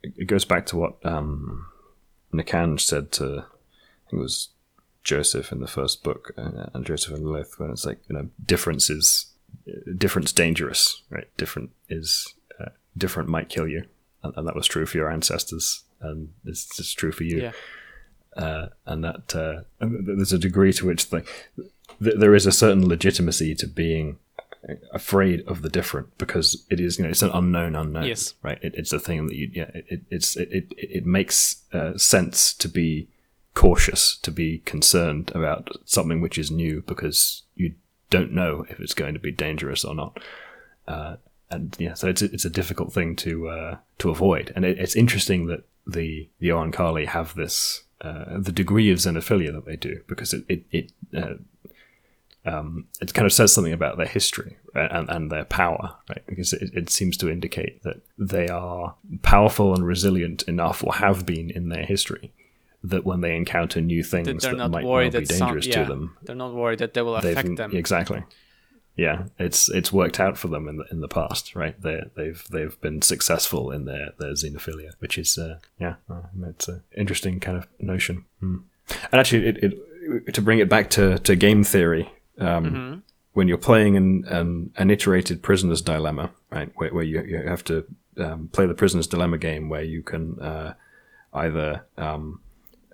it 0.03 0.27
goes 0.27 0.45
back 0.45 0.65
to 0.67 0.77
what 0.77 0.97
um, 1.05 1.65
Nikanj 2.33 2.79
said 2.79 3.11
to 3.13 3.23
I 3.25 4.09
think 4.09 4.19
it 4.19 4.23
was 4.23 4.49
Joseph 5.03 5.51
in 5.51 5.59
the 5.59 5.67
first 5.67 6.03
book 6.03 6.31
uh, 6.37 6.67
and 6.73 6.85
Joseph 6.85 7.13
and 7.13 7.25
Lilith 7.25 7.59
when 7.59 7.71
it's 7.71 7.85
like 7.85 7.99
you 8.09 8.15
know 8.15 8.29
difference 8.45 8.89
is 8.89 9.27
difference 9.97 10.31
dangerous 10.31 11.01
right? 11.09 11.27
Different 11.37 11.71
is 11.89 12.33
uh, 12.59 12.69
different 12.97 13.29
might 13.29 13.49
kill 13.49 13.67
you. 13.67 13.83
And, 14.23 14.33
and 14.37 14.47
that 14.47 14.55
was 14.55 14.67
true 14.67 14.85
for 14.85 14.97
your 14.97 15.09
ancestors 15.09 15.83
and 15.99 16.29
it's 16.45 16.65
just 16.75 16.97
true 16.97 17.11
for 17.11 17.23
you. 17.23 17.41
Yeah. 17.41 17.51
uh, 18.37 18.67
and 18.85 19.03
that 19.03 19.35
uh, 19.35 19.61
and 19.79 20.05
th- 20.05 20.17
there's 20.17 20.33
a 20.33 20.39
degree 20.39 20.73
to 20.73 20.85
which 20.85 21.11
like 21.11 21.27
th- 22.01 22.15
there 22.17 22.35
is 22.35 22.45
a 22.45 22.51
certain 22.51 22.87
legitimacy 22.87 23.55
to 23.55 23.67
being 23.67 24.17
afraid 24.93 25.41
of 25.47 25.61
the 25.63 25.69
different 25.69 26.17
because 26.17 26.65
it 26.69 26.79
is 26.79 26.97
you 26.97 27.03
know 27.03 27.09
it's 27.09 27.23
an 27.23 27.31
unknown 27.33 27.75
unknown 27.75 28.03
Yes. 28.05 28.35
right? 28.43 28.59
It, 28.61 28.73
it's 28.75 28.93
a 28.93 28.99
thing 28.99 29.27
that 29.27 29.35
you 29.35 29.49
yeah 29.53 29.71
it, 29.73 29.85
it 29.89 30.01
it's 30.09 30.37
it, 30.37 30.49
it, 30.51 30.65
it 30.77 31.05
makes 31.05 31.63
uh, 31.73 31.97
sense 31.97 32.53
to 32.55 32.67
be 32.67 33.07
cautious 33.53 34.17
to 34.17 34.31
be 34.31 34.59
concerned 34.59 35.31
about 35.35 35.69
something 35.85 36.21
which 36.21 36.37
is 36.37 36.51
new 36.51 36.83
because 36.87 37.43
you 37.55 37.73
don't 38.09 38.31
know 38.31 38.65
if 38.69 38.79
it's 38.79 38.93
going 38.93 39.13
to 39.13 39.19
be 39.19 39.31
dangerous 39.31 39.83
or 39.83 39.95
not. 39.95 40.19
Uh, 40.87 41.15
and 41.49 41.75
yeah, 41.79 41.93
so 41.93 42.07
it's 42.07 42.21
a, 42.21 42.25
it's 42.25 42.45
a 42.45 42.49
difficult 42.49 42.93
thing 42.93 43.15
to 43.17 43.47
uh, 43.49 43.77
to 43.97 44.09
avoid, 44.09 44.53
and 44.55 44.63
it, 44.63 44.77
it's 44.79 44.95
interesting 44.95 45.47
that 45.47 45.63
the 45.85 46.29
the 46.39 46.49
Oankali 46.49 47.07
have 47.07 47.35
this 47.35 47.83
uh, 48.01 48.37
the 48.39 48.51
degree 48.51 48.89
of 48.91 48.99
xenophilia 48.99 49.51
that 49.53 49.65
they 49.65 49.75
do 49.75 50.01
because 50.07 50.33
it 50.33 50.45
it 50.47 50.63
it, 50.71 50.91
uh, 51.15 51.33
um, 52.45 52.87
it 53.01 53.13
kind 53.13 53.25
of 53.25 53.33
says 53.33 53.53
something 53.53 53.73
about 53.73 53.97
their 53.97 54.07
history 54.07 54.57
and 54.73 55.09
and 55.09 55.31
their 55.31 55.45
power, 55.45 55.95
right? 56.09 56.23
Because 56.27 56.53
it, 56.53 56.71
it 56.73 56.89
seems 56.89 57.17
to 57.17 57.29
indicate 57.29 57.83
that 57.83 58.01
they 58.17 58.47
are 58.47 58.95
powerful 59.21 59.73
and 59.75 59.85
resilient 59.85 60.43
enough, 60.43 60.83
or 60.83 60.93
have 60.95 61.25
been 61.25 61.49
in 61.51 61.69
their 61.69 61.85
history, 61.85 62.31
that 62.83 63.05
when 63.05 63.21
they 63.21 63.35
encounter 63.35 63.79
new 63.81 64.03
things 64.03 64.27
That 64.27 64.41
they're 64.41 64.51
that 64.51 64.57
not 64.57 64.71
might 64.71 64.83
well 64.83 64.93
worried 64.93 65.11
be 65.11 65.19
that 65.19 65.27
some, 65.27 65.47
dangerous 65.49 65.67
yeah, 65.67 65.83
to 65.83 65.89
them, 65.89 66.17
they're 66.23 66.35
not 66.35 66.53
worried 66.53 66.79
that 66.79 66.93
they 66.95 67.01
will 67.03 67.15
affect 67.15 67.55
them. 67.55 67.75
exactly 67.75 68.23
yeah 68.97 69.23
it's 69.39 69.69
it's 69.69 69.93
worked 69.93 70.19
out 70.19 70.37
for 70.37 70.49
them 70.49 70.67
in 70.67 70.75
the 70.75 70.83
in 70.91 70.99
the 70.99 71.07
past 71.07 71.55
right 71.55 71.81
they 71.81 72.01
they've 72.17 72.43
they've 72.51 72.79
been 72.81 73.01
successful 73.01 73.71
in 73.71 73.85
their 73.85 74.09
their 74.19 74.33
xenophilia 74.33 74.91
which 74.99 75.17
is 75.17 75.37
uh, 75.37 75.57
yeah 75.79 75.95
uh, 76.09 76.21
it's 76.49 76.67
an 76.67 76.83
interesting 76.97 77.39
kind 77.39 77.57
of 77.57 77.65
notion 77.79 78.25
Hmm. 78.41 78.57
and 79.13 79.19
actually 79.21 79.47
it, 79.47 79.63
it 79.63 80.33
to 80.33 80.41
bring 80.41 80.59
it 80.59 80.67
back 80.67 80.89
to 80.91 81.17
to 81.19 81.37
game 81.37 81.63
theory 81.63 82.11
um 82.41 83.03
when 83.33 83.47
you're 83.47 83.57
playing 83.57 83.95
an, 83.95 84.25
an 84.27 84.71
an 84.77 84.89
iterated 84.89 85.41
prisoner's 85.41 85.81
dilemma 85.81 86.31
right 86.51 86.71
where, 86.75 86.93
where 86.93 87.03
you, 87.03 87.21
you 87.23 87.37
have 87.47 87.63
to 87.63 87.85
um, 88.17 88.49
play 88.51 88.65
the 88.65 88.73
prisoner's 88.73 89.07
dilemma 89.07 89.37
game 89.37 89.69
where 89.69 89.83
you 89.83 90.03
can 90.03 90.39
uh, 90.41 90.73
either 91.33 91.85
um, 91.97 92.41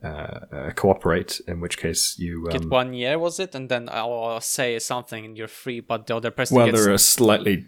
uh, 0.04 0.08
uh, 0.08 0.72
cooperate 0.76 1.42
in 1.48 1.60
which 1.60 1.78
case 1.78 2.20
you 2.20 2.46
um, 2.46 2.52
Get 2.52 2.70
one 2.70 2.94
year 2.94 3.18
was 3.18 3.40
it, 3.40 3.56
and 3.56 3.68
then 3.68 3.90
I'll 3.92 4.40
say 4.42 4.78
something 4.78 5.26
and 5.26 5.38
you're 5.38 5.48
free, 5.48 5.80
but 5.80 6.06
the 6.06 6.16
other 6.16 6.30
person 6.30 6.56
Well, 6.56 6.68
gets 6.68 6.84
there 6.84 6.94
are 6.94 7.00
slightly 7.00 7.66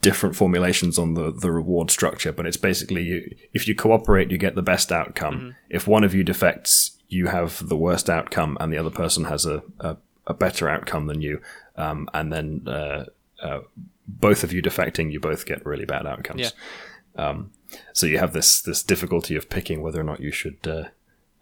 different 0.00 0.34
formulations 0.34 0.98
on 0.98 1.14
the, 1.14 1.30
the 1.30 1.52
reward 1.52 1.90
structure, 1.90 2.32
but 2.32 2.46
it's 2.46 2.56
basically 2.56 3.02
you, 3.04 3.36
if 3.52 3.68
you 3.68 3.76
cooperate, 3.76 4.32
you 4.32 4.38
get 4.38 4.56
the 4.56 4.62
best 4.62 4.90
outcome. 4.90 5.54
If 5.70 5.86
one 5.86 6.02
of 6.02 6.14
you 6.14 6.24
defects, 6.24 6.98
you 7.08 7.28
have 7.28 7.68
the 7.68 7.76
worst 7.76 8.10
outcome, 8.10 8.58
and 8.58 8.72
the 8.72 8.78
other 8.78 8.90
person 8.90 9.26
has 9.26 9.46
a, 9.46 9.62
a, 9.78 9.96
a 10.26 10.34
better 10.34 10.68
outcome 10.68 11.06
than 11.06 11.20
you. 11.20 11.40
Um, 11.76 12.08
and 12.14 12.32
then 12.32 12.62
uh, 12.66 13.04
uh, 13.42 13.60
both 14.06 14.44
of 14.44 14.52
you 14.52 14.62
defecting, 14.62 15.12
you 15.12 15.20
both 15.20 15.46
get 15.46 15.64
really 15.64 15.84
bad 15.84 16.06
outcomes. 16.06 16.52
Um, 17.16 17.50
so 17.92 18.06
you 18.06 18.18
have 18.18 18.32
this 18.32 18.60
this 18.60 18.82
difficulty 18.82 19.36
of 19.36 19.50
picking 19.50 19.82
whether 19.82 20.00
or 20.00 20.04
not 20.04 20.20
you 20.20 20.32
should. 20.32 20.66
Uh, 20.66 20.84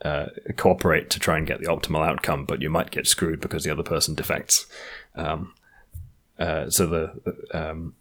uh, 0.02 0.28
cooperate 0.56 1.10
to 1.10 1.18
try 1.18 1.36
and 1.36 1.46
get 1.46 1.60
the 1.60 1.66
optimal 1.66 2.06
outcome, 2.06 2.46
but 2.46 2.62
you 2.62 2.70
might 2.70 2.90
get 2.90 3.06
screwed 3.06 3.38
because 3.38 3.64
the 3.64 3.70
other 3.70 3.82
person 3.82 4.14
defects. 4.14 4.66
Um, 5.14 5.52
uh, 6.38 6.70
so 6.70 6.86
the 6.86 7.36
um, 7.52 7.94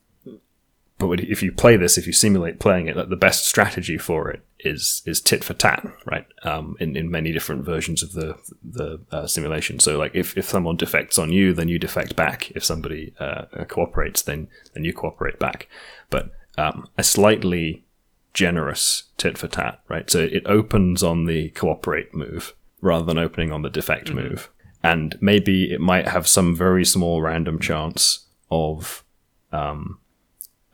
but 1.00 1.22
if 1.22 1.42
you 1.42 1.52
play 1.52 1.78
this, 1.78 1.98
if 1.98 2.06
you 2.06 2.14
simulate 2.14 2.60
playing 2.60 2.88
it, 2.88 2.98
like, 2.98 3.10
the 3.10 3.16
best 3.16 3.46
strategy 3.46 3.98
for 3.98 4.30
it 4.30 4.44
is 4.60 5.02
is 5.06 5.22
tit 5.22 5.44
for 5.44 5.54
tat, 5.54 5.86
right? 6.06 6.28
Um, 6.44 6.76
in 6.80 6.98
in 6.98 7.10
many 7.10 7.32
different 7.32 7.66
versions 7.66 8.04
of 8.04 8.12
the 8.12 8.38
the 8.62 9.00
uh, 9.12 9.26
simulation. 9.26 9.80
So 9.80 9.98
like 9.98 10.14
if, 10.14 10.38
if 10.38 10.50
someone 10.50 10.76
defects 10.76 11.18
on 11.18 11.32
you, 11.32 11.54
then 11.54 11.70
you 11.70 11.80
defect 11.80 12.16
back. 12.16 12.52
If 12.52 12.66
somebody 12.66 13.14
uh, 13.20 13.46
cooperates, 13.70 14.22
then 14.22 14.50
then 14.74 14.84
you 14.84 14.94
cooperate 14.94 15.40
back. 15.40 15.70
But 16.10 16.32
um, 16.58 16.90
a 16.98 17.04
slightly 17.04 17.86
generous 18.34 19.04
tit 19.18 19.38
for 19.38 19.48
tat, 19.48 19.80
right? 19.88 20.10
So 20.10 20.20
it 20.20 20.44
opens 20.46 21.02
on 21.02 21.26
the 21.26 21.50
cooperate 21.52 22.14
move 22.14 22.54
rather 22.82 23.06
than 23.06 23.18
opening 23.18 23.52
on 23.52 23.62
the 23.62 23.70
defect 23.70 24.14
move. 24.14 24.50
And 24.84 25.18
maybe 25.22 25.72
it 25.72 25.82
might 25.82 26.08
have 26.08 26.28
some 26.28 26.56
very 26.56 26.86
small 26.86 27.22
random 27.22 27.60
chance 27.60 28.28
of 28.52 29.04
um, 29.52 30.00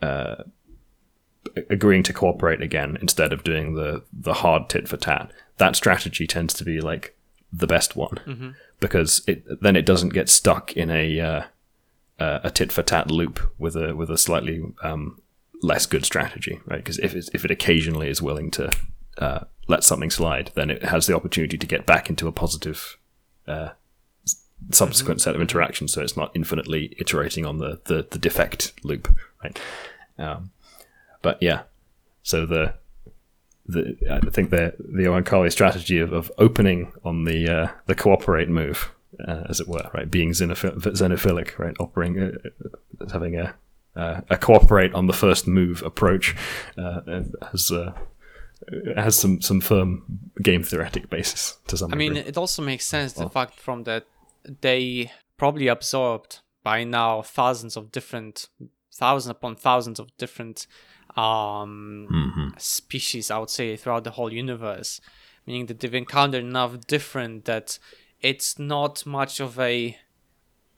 uh, 0.02 0.44
agreeing 1.70 2.02
to 2.04 2.12
cooperate 2.12 2.60
again 2.60 2.98
instead 3.00 3.32
of 3.32 3.44
doing 3.44 3.74
the, 3.74 4.02
the 4.12 4.34
hard 4.34 4.68
tit 4.68 4.88
for 4.88 4.96
tat. 4.96 5.30
That 5.58 5.76
strategy 5.76 6.26
tends 6.26 6.54
to 6.54 6.64
be 6.64 6.80
like 6.80 7.16
the 7.52 7.66
best 7.66 7.96
one 7.96 8.18
because 8.80 9.22
it 9.26 9.44
then 9.62 9.76
it 9.76 9.86
doesn't 9.86 10.12
get 10.12 10.28
stuck 10.28 10.76
in 10.76 10.90
a 10.90 11.20
uh, 11.20 11.42
uh, 12.18 12.40
a 12.44 12.50
tit 12.50 12.72
for 12.72 12.82
tat 12.82 13.10
loop 13.10 13.40
with 13.58 13.76
a 13.76 13.94
with 13.94 14.10
a 14.10 14.18
slightly 14.18 14.62
um, 14.82 15.20
less 15.62 15.86
good 15.86 16.04
strategy, 16.04 16.60
right? 16.66 16.78
Because 16.78 16.98
if 16.98 17.14
it's, 17.14 17.30
if 17.32 17.44
it 17.44 17.50
occasionally 17.50 18.08
is 18.08 18.20
willing 18.20 18.50
to 18.52 18.70
uh, 19.18 19.40
let 19.68 19.84
something 19.84 20.10
slide, 20.10 20.50
then 20.54 20.70
it 20.70 20.84
has 20.84 21.06
the 21.06 21.16
opportunity 21.16 21.56
to 21.56 21.66
get 21.66 21.86
back 21.86 22.10
into 22.10 22.28
a 22.28 22.32
positive 22.32 22.98
uh, 23.46 23.70
subsequent 24.70 25.20
set 25.20 25.34
of 25.34 25.40
interactions. 25.40 25.92
So 25.92 26.02
it's 26.02 26.16
not 26.16 26.30
infinitely 26.34 26.94
iterating 26.98 27.46
on 27.46 27.58
the 27.58 27.80
the, 27.84 28.06
the 28.10 28.18
defect 28.18 28.72
loop, 28.82 29.14
right? 29.42 29.58
Um, 30.18 30.50
but 31.22 31.42
yeah, 31.42 31.62
so 32.22 32.46
the 32.46 32.74
the 33.66 33.96
I 34.10 34.30
think 34.30 34.50
the 34.50 34.74
the 34.78 35.04
Oankali 35.04 35.50
strategy 35.50 35.98
of, 35.98 36.12
of 36.12 36.30
opening 36.38 36.92
on 37.04 37.24
the 37.24 37.48
uh, 37.48 37.68
the 37.86 37.94
cooperate 37.94 38.48
move, 38.48 38.92
uh, 39.26 39.44
as 39.48 39.60
it 39.60 39.68
were, 39.68 39.90
right, 39.92 40.10
being 40.10 40.30
xenophil- 40.30 40.78
xenophilic, 40.78 41.58
right, 41.58 41.76
operating 41.80 42.22
uh, 42.22 43.08
having 43.12 43.38
a 43.38 43.54
uh, 43.96 44.20
a 44.30 44.36
cooperate 44.36 44.94
on 44.94 45.06
the 45.06 45.12
first 45.12 45.46
move 45.46 45.82
approach 45.82 46.36
uh, 46.78 47.00
has 47.50 47.70
uh, 47.70 47.92
has 48.96 49.18
some 49.18 49.40
some 49.40 49.60
firm 49.60 50.20
game 50.42 50.62
theoretic 50.62 51.10
basis 51.10 51.58
to 51.66 51.76
some 51.76 51.92
I 51.92 51.96
mean, 51.96 52.16
it 52.16 52.36
also 52.36 52.62
makes 52.62 52.84
sense 52.84 53.12
the 53.14 53.28
fact 53.28 53.58
from 53.58 53.84
that 53.84 54.06
they 54.60 55.12
probably 55.36 55.68
absorbed 55.68 56.40
by 56.62 56.84
now 56.84 57.22
thousands 57.22 57.76
of 57.76 57.92
different, 57.92 58.48
thousands 58.92 59.30
upon 59.30 59.56
thousands 59.56 59.98
of 60.00 60.16
different 60.16 60.66
um, 61.16 62.08
Mm-hmm. 62.10 62.48
species, 62.58 63.30
I 63.30 63.38
would 63.38 63.50
say, 63.50 63.76
throughout 63.76 64.04
the 64.04 64.10
whole 64.12 64.32
universe. 64.32 65.00
Meaning 65.46 65.66
that 65.66 65.80
they've 65.80 65.94
encountered 65.94 66.44
enough 66.44 66.86
different 66.86 67.44
that 67.44 67.78
it's 68.20 68.58
not 68.58 69.06
much 69.06 69.38
of 69.40 69.58
a 69.60 69.96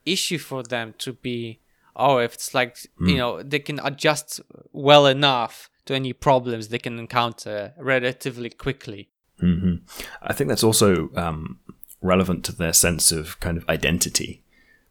issue 0.05 0.39
for 0.39 0.63
them 0.63 0.95
to 0.99 1.13
be. 1.15 1.61
Oh, 1.97 2.19
if 2.19 2.35
it's 2.35 2.55
like 2.55 2.77
Hmm. 2.99 3.09
you 3.09 3.17
know, 3.17 3.43
they 3.43 3.59
can 3.59 3.81
adjust 3.83 4.41
well 4.73 5.07
enough 5.07 5.71
to 5.87 5.95
any 5.95 6.13
problems 6.13 6.69
they 6.69 6.79
can 6.79 6.99
encounter 6.99 7.73
relatively 7.79 8.51
quickly. 8.51 9.09
hmm 9.41 9.77
I 10.23 10.33
think 10.35 10.49
that's 10.49 10.65
also 10.65 11.09
um, 11.17 11.61
relevant 12.01 12.45
to 12.45 12.53
their 12.53 12.73
sense 12.73 13.13
of 13.13 13.39
kind 13.41 13.57
of 13.57 13.69
identity, 13.69 14.43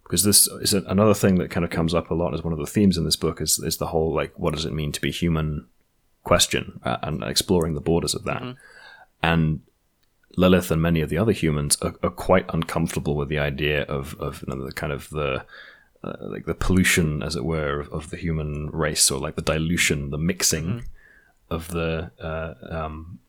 because 0.04 0.24
this 0.24 0.48
is 0.62 0.74
another 0.74 1.14
thing 1.14 1.36
that 1.36 1.52
kind 1.52 1.64
of 1.64 1.70
comes 1.70 1.94
up 1.94 2.10
a 2.10 2.14
lot 2.14 2.34
as 2.34 2.44
one 2.44 2.54
of 2.54 2.60
the 2.60 2.68
themes 2.68 2.98
in 2.98 3.06
this 3.06 3.16
book 3.16 3.42
is 3.42 3.60
is 3.60 3.78
the 3.78 3.88
whole 3.88 4.14
like 4.14 4.38
what 4.38 4.54
does 4.54 4.66
it 4.66 4.74
mean 4.74 4.92
to 4.92 5.02
be 5.02 5.12
human 5.12 5.68
question 6.24 6.80
uh, 6.84 6.98
and 7.04 7.24
exploring 7.24 7.74
the 7.74 7.82
borders 7.82 8.14
of 8.14 8.24
that, 8.26 8.44
and 9.24 9.62
Lilith 10.36 10.70
and 10.70 10.82
many 10.82 11.02
of 11.02 11.10
the 11.10 11.18
other 11.18 11.32
humans 11.32 11.78
are, 11.82 11.96
are 12.04 12.12
quite 12.12 12.46
uncomfortable 12.54 13.16
with 13.16 13.30
the 13.30 13.40
idea 13.40 13.84
of 13.84 14.16
of 14.20 14.44
you 14.48 14.56
know, 14.56 14.66
the 14.66 14.72
kind 14.72 14.94
of 14.94 15.10
the 15.10 15.46
uh, 16.04 16.14
like 16.22 16.46
the 16.46 16.54
pollution, 16.54 17.24
as 17.24 17.36
it 17.36 17.44
were, 17.44 17.80
of, 17.80 17.90
of 17.90 18.10
the 18.12 18.18
human 18.18 18.70
race, 18.70 19.10
or 19.10 19.20
like 19.20 19.36
the 19.36 19.42
dilution, 19.42 20.12
the 20.12 20.18
mixing 20.18 20.86
of 21.50 21.70
the 21.70 22.12
uh, 22.20 22.54
um, 22.70 23.20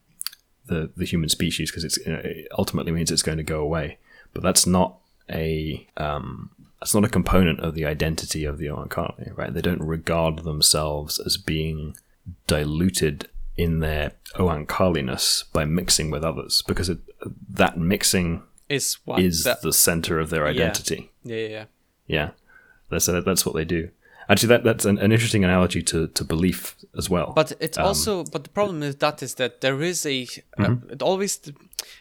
the 0.69 0.91
the 0.97 1.05
human 1.05 1.29
species, 1.29 1.71
because 1.71 1.85
it's 1.85 1.99
you 1.99 2.13
know, 2.13 2.21
it 2.25 2.49
ultimately 2.57 2.93
means 2.93 3.11
it's 3.11 3.23
going 3.23 3.39
to 3.39 3.45
go 3.45 3.61
away. 3.61 3.99
But 4.33 4.43
that's 4.43 4.67
not 4.67 4.99
a 5.31 5.87
um, 5.97 6.51
that's 6.81 6.95
not 6.95 7.05
a 7.05 7.09
component 7.09 7.61
of 7.61 7.75
the 7.75 7.85
identity 7.85 8.45
of 8.45 8.59
the 8.59 8.67
Oankali, 8.67 9.37
right? 9.37 9.53
They 9.53 9.61
don't 9.63 9.83
regard 9.83 10.41
themselves 10.45 11.19
as 11.19 11.37
being 11.37 11.97
diluted 12.47 13.29
in 13.57 13.81
their 13.81 14.13
Oankaliness 14.37 15.45
by 15.53 15.65
mixing 15.65 16.11
with 16.11 16.23
others 16.25 16.63
because 16.67 16.89
it, 16.89 16.99
that 17.51 17.77
mixing 17.77 18.43
Is 18.69 18.99
what 19.05 19.21
is 19.21 19.45
the- 19.45 19.59
the 19.63 19.73
center 19.73 20.19
of 20.21 20.31
their 20.31 20.47
identity. 20.47 21.11
yeah, 21.25 21.37
yeah, 21.37 21.49
yeah. 21.49 21.65
Yeah, 22.07 22.31
that's 22.91 23.07
that's 23.07 23.45
what 23.45 23.55
they 23.55 23.65
do. 23.67 23.91
Actually, 24.29 24.49
that 24.49 24.65
that's 24.65 24.85
an, 24.85 24.99
an 24.99 25.11
interesting 25.13 25.45
analogy 25.45 25.83
to, 25.83 26.09
to 26.09 26.25
belief 26.25 26.77
as 26.97 27.09
well. 27.09 27.33
But 27.35 27.53
it's 27.61 27.79
Um, 27.79 27.87
also, 27.87 28.25
but 28.25 28.45
the 28.45 28.51
problem 28.51 28.81
with 28.81 28.99
that 29.01 29.23
is 29.23 29.35
that 29.37 29.61
there 29.61 29.81
is 29.83 30.05
a, 30.07 30.23
uh, 30.23 30.63
Mm-hmm. 30.65 30.91
it 30.93 31.03
always, 31.03 31.41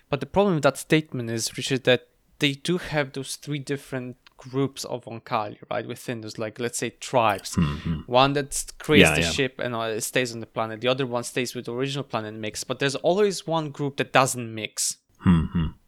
but 0.09 0.19
the 0.19 0.25
problem 0.25 0.55
with 0.55 0.63
that 0.63 0.77
statement 0.77 1.29
is, 1.29 1.55
Richard, 1.57 1.83
that 1.85 2.07
they 2.39 2.53
do 2.53 2.77
have 2.77 3.13
those 3.13 3.35
three 3.37 3.59
different 3.59 4.17
groups 4.37 4.85
of 4.85 5.05
Oankali, 5.05 5.57
right? 5.71 5.87
Within 5.87 6.21
those, 6.21 6.37
like, 6.37 6.59
let's 6.59 6.77
say 6.77 6.91
tribes. 6.91 7.57
One 8.05 8.33
that 8.33 8.65
creates 8.77 9.09
Mm-hmm. 9.09 9.15
Yeah, 9.15 9.15
the 9.15 9.21
yeah. 9.21 9.31
ship 9.31 9.59
and 9.59 9.73
uh, 9.73 9.99
stays 9.99 10.31
on 10.33 10.41
the 10.41 10.45
planet. 10.45 10.81
The 10.81 10.87
other 10.89 11.07
one 11.07 11.23
stays 11.23 11.55
with 11.55 11.65
the 11.65 11.73
original 11.73 12.03
planet 12.03 12.33
and 12.33 12.41
mix. 12.41 12.63
But 12.63 12.77
there's 12.79 12.95
always 12.95 13.47
one 13.47 13.71
group 13.71 13.97
that 13.97 14.13
doesn't 14.13 14.53
mix. 14.53 14.97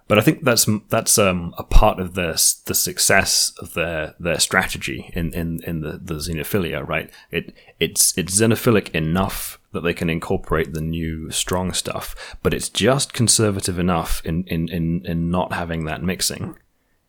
But 0.10 0.18
I 0.18 0.22
think 0.22 0.43
that's 0.43 0.68
that's 0.89 1.18
um, 1.20 1.53
a 1.57 1.64
part 1.64 1.99
of 1.99 2.16
their 2.16 2.32
s- 2.32 2.55
the 2.66 2.74
success 2.74 3.53
of 3.60 3.76
their 3.76 4.16
their 4.20 4.39
strategy 4.39 5.12
in, 5.14 5.32
in, 5.34 5.62
in 5.64 5.82
the, 5.82 5.99
the 6.01 6.16
xenophilia, 6.16 6.86
right? 6.86 7.12
It 7.32 7.53
it's 7.80 8.18
it's 8.18 8.41
xenophilic 8.41 8.89
enough 8.89 9.60
that 9.72 9.82
they 9.82 9.93
can 9.93 10.10
incorporate 10.10 10.74
the 10.74 10.82
new 10.82 11.30
strong 11.30 11.74
stuff, 11.74 12.36
but 12.41 12.55
it's 12.55 12.70
just 12.70 13.14
conservative 13.14 13.78
enough 13.78 14.22
in, 14.26 14.43
in, 14.45 14.68
in, 14.70 15.05
in 15.05 15.30
not 15.30 15.53
having 15.53 15.86
that 15.86 16.01
mixing 16.01 16.57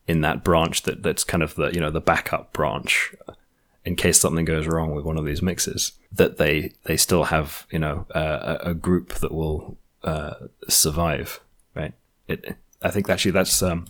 in 0.07 0.21
that 0.21 0.45
branch 0.45 0.83
that, 0.83 1.03
that's 1.03 1.25
kind 1.25 1.43
of 1.43 1.55
the 1.55 1.71
you 1.73 1.81
know 1.81 1.91
the 1.91 2.01
backup 2.03 2.53
branch 2.53 3.15
in 3.85 3.97
case 3.97 4.21
something 4.21 4.45
goes 4.45 4.67
wrong 4.67 4.95
with 4.95 5.07
one 5.07 5.17
of 5.17 5.25
these 5.25 5.41
mixes 5.41 5.93
that 6.13 6.37
they 6.37 6.75
they 6.85 6.97
still 6.99 7.25
have 7.25 7.67
you 7.71 7.79
know 7.79 8.07
uh, 8.15 8.59
a, 8.63 8.71
a 8.71 8.75
group 8.75 9.15
that 9.15 9.33
will 9.33 9.79
uh, 10.03 10.35
survive 10.69 11.41
right 11.75 11.95
it 12.29 12.57
I 12.83 12.91
think 12.91 13.09
actually 13.09 13.33
that's 13.33 13.63
um, 13.63 13.87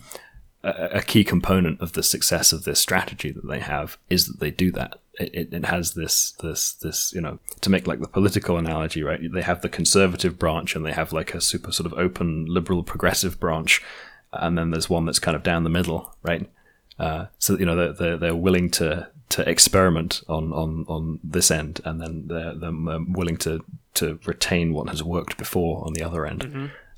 a, 0.63 0.89
a 0.93 1.01
key 1.01 1.23
component 1.23 1.81
of 1.81 1.93
the 1.93 2.03
success 2.03 2.51
of 2.53 2.63
this 2.63 2.79
strategy 2.79 3.31
that 3.31 3.47
they 3.47 3.59
have 3.59 3.97
is 4.09 4.27
that 4.27 4.39
they 4.39 4.51
do 4.51 4.71
that. 4.71 4.99
It, 5.19 5.53
it, 5.53 5.65
has 5.65 5.93
this 5.93 6.31
this 6.41 6.73
this 6.73 7.13
you 7.13 7.21
know 7.21 7.39
to 7.59 7.69
make 7.69 7.85
like 7.85 7.99
the 7.99 8.07
political 8.07 8.57
analogy 8.57 9.03
right 9.03 9.19
they 9.31 9.41
have 9.41 9.61
the 9.61 9.69
conservative 9.69 10.39
branch 10.39 10.73
and 10.73 10.85
they 10.85 10.93
have 10.93 11.11
like 11.11 11.33
a 11.33 11.41
super 11.41 11.71
sort 11.71 11.85
of 11.85 11.99
open 11.99 12.45
liberal 12.45 12.81
progressive 12.81 13.37
branch 13.37 13.83
and 14.31 14.57
then 14.57 14.71
there's 14.71 14.89
one 14.89 15.05
that's 15.05 15.19
kind 15.19 15.35
of 15.35 15.43
down 15.43 15.63
the 15.63 15.69
middle 15.69 16.15
right? 16.23 16.49
Uh, 16.97 17.25
so 17.39 17.57
you 17.57 17.65
know 17.65 17.75
they're, 17.75 17.93
they're 17.93 18.17
they're 18.17 18.35
willing 18.35 18.69
to 18.69 19.07
to 19.29 19.49
experiment 19.49 20.21
on 20.27 20.53
on 20.53 20.85
on 20.87 21.19
this 21.23 21.49
end, 21.49 21.81
and 21.83 21.99
then 21.99 22.25
they're, 22.27 22.53
they're 22.53 22.71
willing 22.71 23.37
to 23.37 23.63
to 23.95 24.19
retain 24.25 24.73
what 24.73 24.89
has 24.89 25.03
worked 25.03 25.37
before 25.37 25.83
on 25.85 25.93
the 25.93 26.03
other 26.03 26.25
end, 26.25 26.43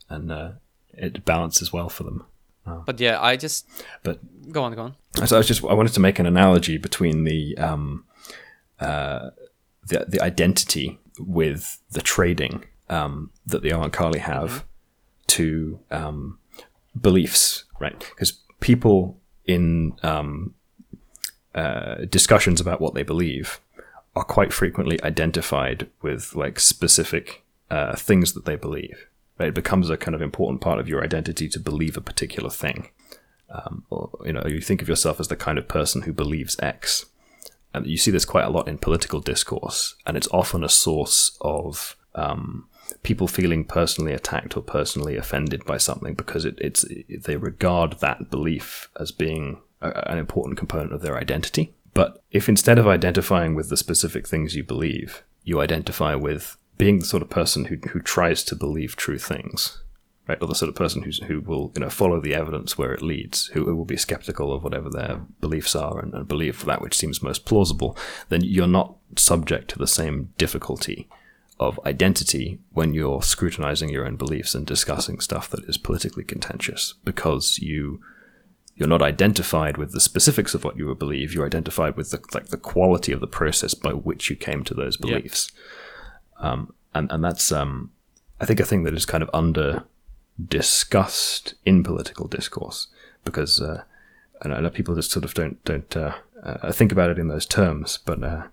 and 0.10 0.32
uh, 0.32 0.52
it 0.94 1.26
balances 1.26 1.72
well 1.74 1.90
for 1.90 2.04
them. 2.04 2.26
But 2.86 3.00
yeah, 3.00 3.22
I 3.22 3.36
just 3.36 3.68
But 4.04 4.20
go 4.52 4.64
on, 4.64 4.74
go 4.74 4.84
on. 4.84 4.96
so 5.28 5.36
I 5.36 5.40
was 5.40 5.48
just 5.48 5.64
I 5.66 5.74
wanted 5.74 5.94
to 5.94 6.00
make 6.00 6.18
an 6.20 6.26
analogy 6.26 6.78
between 6.78 7.26
the 7.26 7.58
um, 7.58 8.06
uh, 8.80 9.32
the 9.86 10.06
the 10.08 10.22
identity 10.22 10.98
with 11.20 11.80
the 11.92 12.02
trading 12.02 12.64
um, 12.90 13.32
that 13.46 13.64
the 13.64 13.70
Oankali 13.70 14.20
have 14.20 14.64
to 15.28 15.80
um, 15.92 16.40
beliefs, 17.00 17.66
right? 17.80 18.00
Because 18.00 18.40
people 18.62 19.18
in 19.46 19.94
um, 20.04 20.54
uh, 21.54 22.06
discussions 22.10 22.62
about 22.62 22.80
what 22.80 22.94
they 22.94 23.04
believe 23.04 23.60
are 24.16 24.24
quite 24.24 24.54
frequently 24.54 25.02
identified 25.04 25.90
with 26.02 26.34
like 26.36 26.60
specific 26.60 27.44
uh, 27.70 27.96
things 27.96 28.34
that 28.34 28.46
they 28.46 28.56
believe. 28.56 29.08
It 29.48 29.54
becomes 29.54 29.90
a 29.90 29.98
kind 29.98 30.16
of 30.16 30.22
important 30.22 30.62
part 30.62 30.80
of 30.80 30.88
your 30.88 31.04
identity 31.04 31.48
to 31.50 31.60
believe 31.60 31.98
a 31.98 32.02
particular 32.02 32.50
thing. 32.50 32.90
Um, 33.50 33.86
or 33.90 34.10
you 34.26 34.34
know, 34.34 34.44
you 34.48 34.62
think 34.62 34.82
of 34.82 34.90
yourself 34.90 35.20
as 35.20 35.28
the 35.28 35.36
kind 35.36 35.58
of 35.58 35.68
person 35.68 36.04
who 36.04 36.14
believes 36.14 36.58
X, 36.60 37.06
and 37.74 37.86
you 37.86 37.98
see 37.98 38.12
this 38.12 38.26
quite 38.26 38.46
a 38.46 38.50
lot 38.50 38.68
in 38.68 38.78
political 38.78 39.20
discourse, 39.20 39.96
and 40.06 40.18
it's 40.18 40.28
often 40.32 40.64
a 40.64 40.70
source 40.70 41.38
of 41.42 41.96
um, 42.16 42.68
people 43.04 43.28
feeling 43.28 43.64
personally 43.64 44.14
attacked 44.14 44.56
or 44.58 44.62
personally 44.62 45.18
offended 45.18 45.66
by 45.66 45.78
something 45.78 46.14
because 46.14 46.46
it, 46.46 46.58
it's 46.60 46.86
they 47.10 47.38
regard 47.38 48.00
that 48.00 48.30
belief 48.30 48.90
as 49.00 49.12
being 49.12 49.62
a, 49.82 50.12
an 50.12 50.18
important 50.18 50.58
component 50.58 50.94
of 50.94 51.02
their 51.02 51.18
identity. 51.18 51.74
But 51.94 52.24
if 52.32 52.50
instead 52.50 52.80
of 52.80 52.88
identifying 52.88 53.56
with 53.56 53.70
the 53.70 53.78
specific 53.78 54.28
things 54.28 54.56
you 54.56 54.64
believe, 54.64 55.24
you 55.44 55.62
identify 55.62 56.16
with 56.16 56.58
being 56.78 57.00
the 57.00 57.06
sort 57.06 57.24
of 57.24 57.30
person 57.30 57.66
who 57.66 57.78
who 57.90 58.00
tries 58.00 58.44
to 58.46 58.56
believe 58.56 58.96
true 58.96 59.18
things, 59.18 59.82
right? 60.28 60.42
Or 60.42 60.48
the 60.48 60.56
sort 60.56 60.70
of 60.70 60.76
person 60.76 61.04
who's, 61.04 61.20
who 61.24 61.42
will 61.42 61.72
you 61.76 61.82
know 61.82 61.90
follow 61.90 62.20
the 62.20 62.36
evidence 62.36 62.78
where 62.78 62.94
it 62.94 63.02
leads, 63.02 63.48
who, 63.48 63.66
who 63.66 63.76
will 63.76 63.86
be 63.86 63.98
skeptical 63.98 64.54
of 64.54 64.64
whatever 64.64 64.90
their 64.90 65.22
beliefs 65.40 65.76
are 65.76 66.00
and, 66.00 66.14
and 66.14 66.28
believe 66.28 66.66
that 66.66 66.82
which 66.82 66.98
seems 66.98 67.22
most 67.22 67.46
plausible, 67.46 67.98
then 68.30 68.42
you're 68.44 68.68
not 68.68 68.96
subject 69.18 69.70
to 69.70 69.80
the 69.80 69.88
same 69.88 70.34
difficulty 70.38 71.08
of 71.60 71.80
identity 71.86 72.60
when 72.72 72.94
you're 72.94 73.22
scrutinizing 73.22 73.90
your 73.90 74.06
own 74.06 74.16
beliefs 74.16 74.56
and 74.56 74.66
discussing 74.66 75.20
stuff 75.20 75.50
that 75.50 75.64
is 75.66 75.78
politically 75.78 76.24
contentious 76.24 76.96
because 77.06 77.60
you 77.60 78.02
you're 78.76 78.90
not 78.90 79.04
identified 79.04 79.78
with 79.78 79.92
the 79.92 80.00
specifics 80.00 80.56
of 80.56 80.64
what 80.64 80.76
you 80.76 80.94
believe. 80.96 81.32
You're 81.32 81.46
identified 81.46 81.96
with 81.96 82.10
the 82.10 82.20
like 82.34 82.48
the 82.48 82.58
quality 82.58 83.12
of 83.12 83.22
the 83.22 83.28
process 83.28 83.76
by 83.76 83.92
which 83.92 84.32
you 84.32 84.36
came 84.36 84.64
to 84.64 84.74
those 84.74 84.98
beliefs 84.98 85.52
um, 86.38 86.74
and 86.94 87.12
and 87.12 87.24
that's 87.24 87.52
um, 87.52 87.92
I 88.40 88.46
think 88.46 88.60
a 88.60 88.66
thing 88.66 88.84
that 88.84 88.94
is 88.94 89.06
kind 89.06 89.24
of 89.24 89.30
under 89.34 89.84
discussed 90.48 91.54
in 91.66 91.84
political 91.84 92.28
discourse 92.28 92.88
because 93.24 93.62
uh, 93.62 93.84
I 94.42 94.48
know 94.48 94.70
people 94.70 94.96
just 94.96 95.12
sort 95.12 95.26
of 95.26 95.34
don't 95.34 95.64
don't 95.64 95.96
uh, 95.96 96.16
uh, 96.44 96.72
think 96.72 96.92
about 96.92 97.10
it 97.10 97.20
in 97.20 97.28
those 97.28 97.46
terms, 97.46 98.00
but 98.06 98.24
uh, 98.24 98.44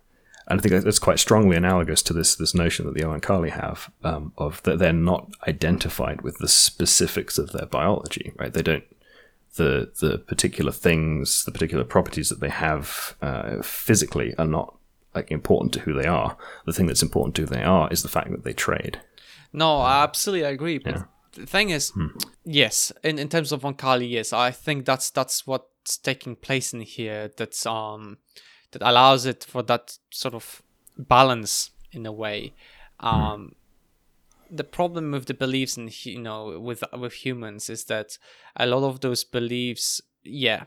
and 0.47 0.59
I 0.59 0.62
think 0.62 0.85
that's 0.85 0.99
quite 0.99 1.18
strongly 1.18 1.57
analogous 1.57 2.03
to 2.03 2.12
this 2.12 2.35
this 2.37 2.55
notion 2.55 2.87
that 2.87 2.95
the 2.95 3.03
Oankali 3.03 3.51
have 3.51 3.91
um, 4.05 4.33
of 4.39 4.62
that 4.64 4.78
they're 4.78 4.93
not 4.93 5.31
identified 5.49 6.22
with 6.22 6.39
the 6.39 6.49
specifics 6.49 7.39
of 7.39 7.53
their 7.53 7.66
biology, 7.66 8.33
right? 8.37 8.53
They 8.53 8.62
don't 8.62 8.85
the 9.57 9.91
the 10.01 10.18
particular 10.18 10.72
things, 10.72 11.45
the 11.45 11.53
particular 11.53 11.85
properties 11.85 12.28
that 12.28 12.41
they 12.41 12.49
have 12.49 13.16
uh, 13.22 13.62
physically 13.62 14.35
are 14.37 14.47
not 14.47 14.76
like 15.14 15.30
important 15.30 15.72
to 15.74 15.80
who 15.80 15.92
they 15.92 16.06
are. 16.06 16.36
The 16.66 16.72
thing 16.72 16.86
that's 16.86 17.02
important 17.02 17.34
to 17.36 17.42
who 17.42 17.46
they 17.48 17.62
are 17.62 17.88
is 17.90 18.02
the 18.02 18.08
fact 18.08 18.30
that 18.30 18.44
they 18.44 18.52
trade. 18.52 19.00
No, 19.52 19.78
I 19.80 20.02
absolutely 20.02 20.46
agree. 20.46 20.78
But 20.78 21.06
the 21.32 21.46
thing 21.46 21.70
is, 21.70 21.90
Hmm. 21.90 22.08
yes, 22.44 22.92
in, 23.02 23.18
in 23.18 23.28
terms 23.28 23.52
of 23.52 23.62
Oankali, 23.62 24.08
yes, 24.11 24.32
I 24.32 24.50
think 24.50 24.84
that's 24.84 25.11
that's 25.11 25.46
what's 25.46 25.96
taking 25.96 26.36
place 26.36 26.72
in 26.72 26.80
here. 26.82 27.30
That's 27.36 27.66
um 27.66 28.18
that 28.72 28.82
allows 28.82 29.26
it 29.26 29.44
for 29.44 29.62
that 29.64 29.98
sort 30.11 30.34
of 30.34 30.62
balance 30.96 31.70
in 31.92 32.06
a 32.06 32.12
way. 32.12 32.54
Hmm. 33.00 33.06
Um, 33.08 33.54
the 34.52 34.64
problem 34.64 35.12
with 35.12 35.26
the 35.26 35.34
beliefs 35.34 35.76
and 35.76 36.04
you 36.04 36.20
know 36.20 36.58
with 36.61 36.82
with 36.92 37.12
humans 37.12 37.70
is 37.70 37.84
that 37.84 38.18
a 38.56 38.66
lot 38.66 38.84
of 38.84 39.00
those 39.00 39.24
beliefs, 39.24 40.00
yeah, 40.24 40.64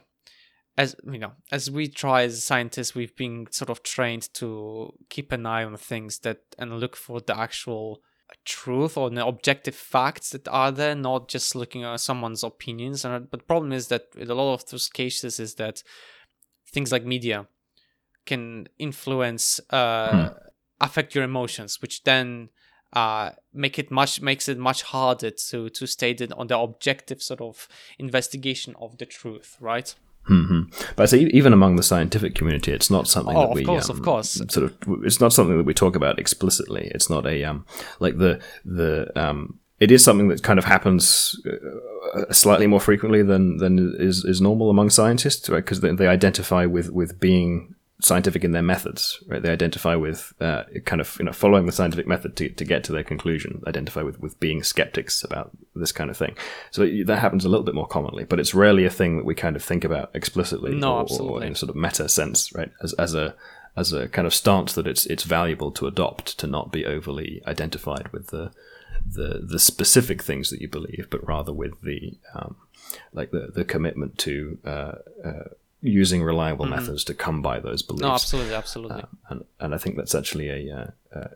as 0.77 0.95
you 1.03 1.19
know, 1.19 1.33
as 1.51 1.69
we 1.69 1.87
try 1.87 2.23
as 2.23 2.43
scientists, 2.43 2.95
we've 2.95 3.15
been 3.15 3.47
sort 3.51 3.69
of 3.69 3.83
trained 3.83 4.33
to 4.35 4.93
keep 5.09 5.31
an 5.31 5.45
eye 5.45 5.63
on 5.63 5.77
things 5.77 6.19
that 6.19 6.39
and 6.57 6.79
look 6.79 6.95
for 6.95 7.19
the 7.21 7.37
actual 7.37 8.01
truth 8.45 8.97
or 8.97 9.09
the 9.09 9.25
objective 9.25 9.75
facts 9.75 10.31
that 10.31 10.47
are 10.47 10.71
there, 10.71 10.95
not 10.95 11.29
just 11.29 11.55
looking 11.55 11.83
at 11.83 11.99
someone's 11.99 12.43
opinions. 12.43 13.05
And 13.05 13.29
but 13.29 13.41
the 13.41 13.45
problem 13.45 13.71
is 13.71 13.87
that 13.89 14.07
in 14.17 14.29
a 14.29 14.33
lot 14.33 14.53
of 14.53 14.65
those 14.65 14.89
cases 14.89 15.39
is 15.39 15.55
that 15.55 15.83
things 16.67 16.91
like 16.91 17.05
media 17.05 17.47
can 18.25 18.67
influence, 18.79 19.59
uh, 19.69 20.33
affect 20.81 21.13
your 21.13 21.23
emotions, 21.23 21.81
which 21.81 22.03
then 22.03 22.49
uh, 22.93 23.31
make 23.53 23.77
it 23.77 23.91
much 23.91 24.21
makes 24.21 24.47
it 24.47 24.57
much 24.57 24.83
harder 24.83 25.29
to 25.29 25.69
to 25.69 25.85
state 25.85 26.21
it 26.21 26.31
on 26.33 26.47
the 26.47 26.57
objective 26.57 27.21
sort 27.21 27.41
of 27.41 27.67
investigation 27.99 28.75
of 28.79 28.97
the 28.97 29.05
truth, 29.05 29.57
right? 29.59 29.93
Hmm 30.25 30.61
But 30.95 31.03
I 31.03 31.05
say 31.05 31.19
even 31.19 31.53
among 31.53 31.75
the 31.75 31.83
scientific 31.83 32.35
community, 32.35 32.71
it's 32.71 32.89
not 32.89 33.07
something 33.07 33.35
Oh, 33.35 33.41
that 33.41 33.49
of 33.49 33.55
we, 33.55 33.63
course, 33.65 33.89
of 33.89 33.97
um, 33.97 34.03
course. 34.03 34.29
sort 34.49 34.57
of. 34.63 34.73
It's 35.03 35.19
not 35.19 35.33
something 35.33 35.57
that 35.57 35.65
we 35.65 35.73
talk 35.73 35.95
about 35.95 36.19
explicitly. 36.19 36.91
It's 36.95 37.09
not 37.09 37.25
a 37.25 37.43
um, 37.43 37.65
like 37.99 38.17
the 38.17 38.39
the 38.65 39.11
um, 39.19 39.59
it 39.79 39.91
is 39.91 40.03
something 40.03 40.29
that 40.29 40.43
kind 40.43 40.59
of 40.59 40.65
happens 40.65 41.39
uh, 41.45 42.31
slightly 42.31 42.67
more 42.67 42.79
frequently 42.79 43.21
than 43.21 43.57
than 43.57 43.95
is 43.99 44.23
is 44.23 44.39
normal 44.41 44.69
among 44.69 44.89
scientists, 44.89 45.49
right? 45.49 45.63
Because 45.63 45.81
they, 45.81 45.91
they 45.93 46.07
identify 46.07 46.65
with 46.65 46.89
with 46.91 47.19
being 47.19 47.75
scientific 48.03 48.43
in 48.43 48.51
their 48.51 48.61
methods, 48.61 49.23
right? 49.27 49.41
They 49.41 49.49
identify 49.49 49.95
with 49.95 50.33
uh, 50.41 50.63
kind 50.85 51.01
of 51.01 51.15
you 51.17 51.25
know 51.25 51.31
following 51.31 51.65
the 51.65 51.71
scientific 51.71 52.05
method 52.05 52.35
to, 52.35 52.49
to 52.49 52.65
get 52.65 52.83
to 52.85 52.91
their 52.91 53.03
conclusion. 53.03 53.63
Identify 53.65 54.01
with 54.01 54.19
with 54.19 54.39
being 54.39 54.61
skeptics 54.61 55.23
about 55.23 55.51
this 55.73 55.91
kind 55.91 56.09
of 56.09 56.17
thing. 56.17 56.37
So 56.71 56.87
that 57.05 57.19
happens 57.19 57.45
a 57.45 57.49
little 57.49 57.65
bit 57.65 57.75
more 57.75 57.87
commonly, 57.87 58.25
but 58.25 58.39
it's 58.39 58.53
rarely 58.53 58.85
a 58.85 58.89
thing 58.89 59.17
that 59.17 59.25
we 59.25 59.35
kind 59.35 59.55
of 59.55 59.63
think 59.63 59.83
about 59.83 60.11
explicitly 60.13 60.75
No, 60.75 61.07
or, 61.09 61.21
or 61.21 61.43
in 61.43 61.55
sort 61.55 61.69
of 61.69 61.75
meta 61.75 62.09
sense, 62.09 62.53
right? 62.53 62.71
As 62.81 62.93
as 62.93 63.15
a 63.15 63.35
as 63.75 63.93
a 63.93 64.07
kind 64.09 64.27
of 64.27 64.33
stance 64.33 64.73
that 64.73 64.85
it's 64.85 65.05
it's 65.07 65.23
valuable 65.23 65.71
to 65.71 65.87
adopt 65.87 66.37
to 66.39 66.47
not 66.47 66.71
be 66.71 66.85
overly 66.85 67.41
identified 67.47 68.09
with 68.09 68.27
the 68.27 68.51
the 69.05 69.41
the 69.43 69.59
specific 69.59 70.21
things 70.21 70.49
that 70.49 70.61
you 70.61 70.67
believe, 70.67 71.07
but 71.09 71.25
rather 71.27 71.53
with 71.53 71.81
the 71.81 72.17
um, 72.35 72.55
like 73.13 73.31
the 73.31 73.49
the 73.53 73.65
commitment 73.65 74.17
to 74.19 74.57
uh, 74.65 74.95
uh, 75.23 75.43
using 75.83 76.23
reliable 76.23 76.65
mm-hmm. 76.65 76.75
methods 76.75 77.03
to 77.03 77.13
come 77.13 77.41
by 77.41 77.59
those 77.59 77.83
beliefs. 77.83 78.01
No, 78.01 78.13
absolutely, 78.13 78.55
absolutely. 78.55 79.01
Uh, 79.01 79.07
and 79.29 79.45
and 79.59 79.75
I 79.75 79.77
think 79.77 79.97
that's 79.97 80.15
actually 80.15 80.49
a 80.49 80.75
uh, 80.75 81.17
uh, 81.19 81.27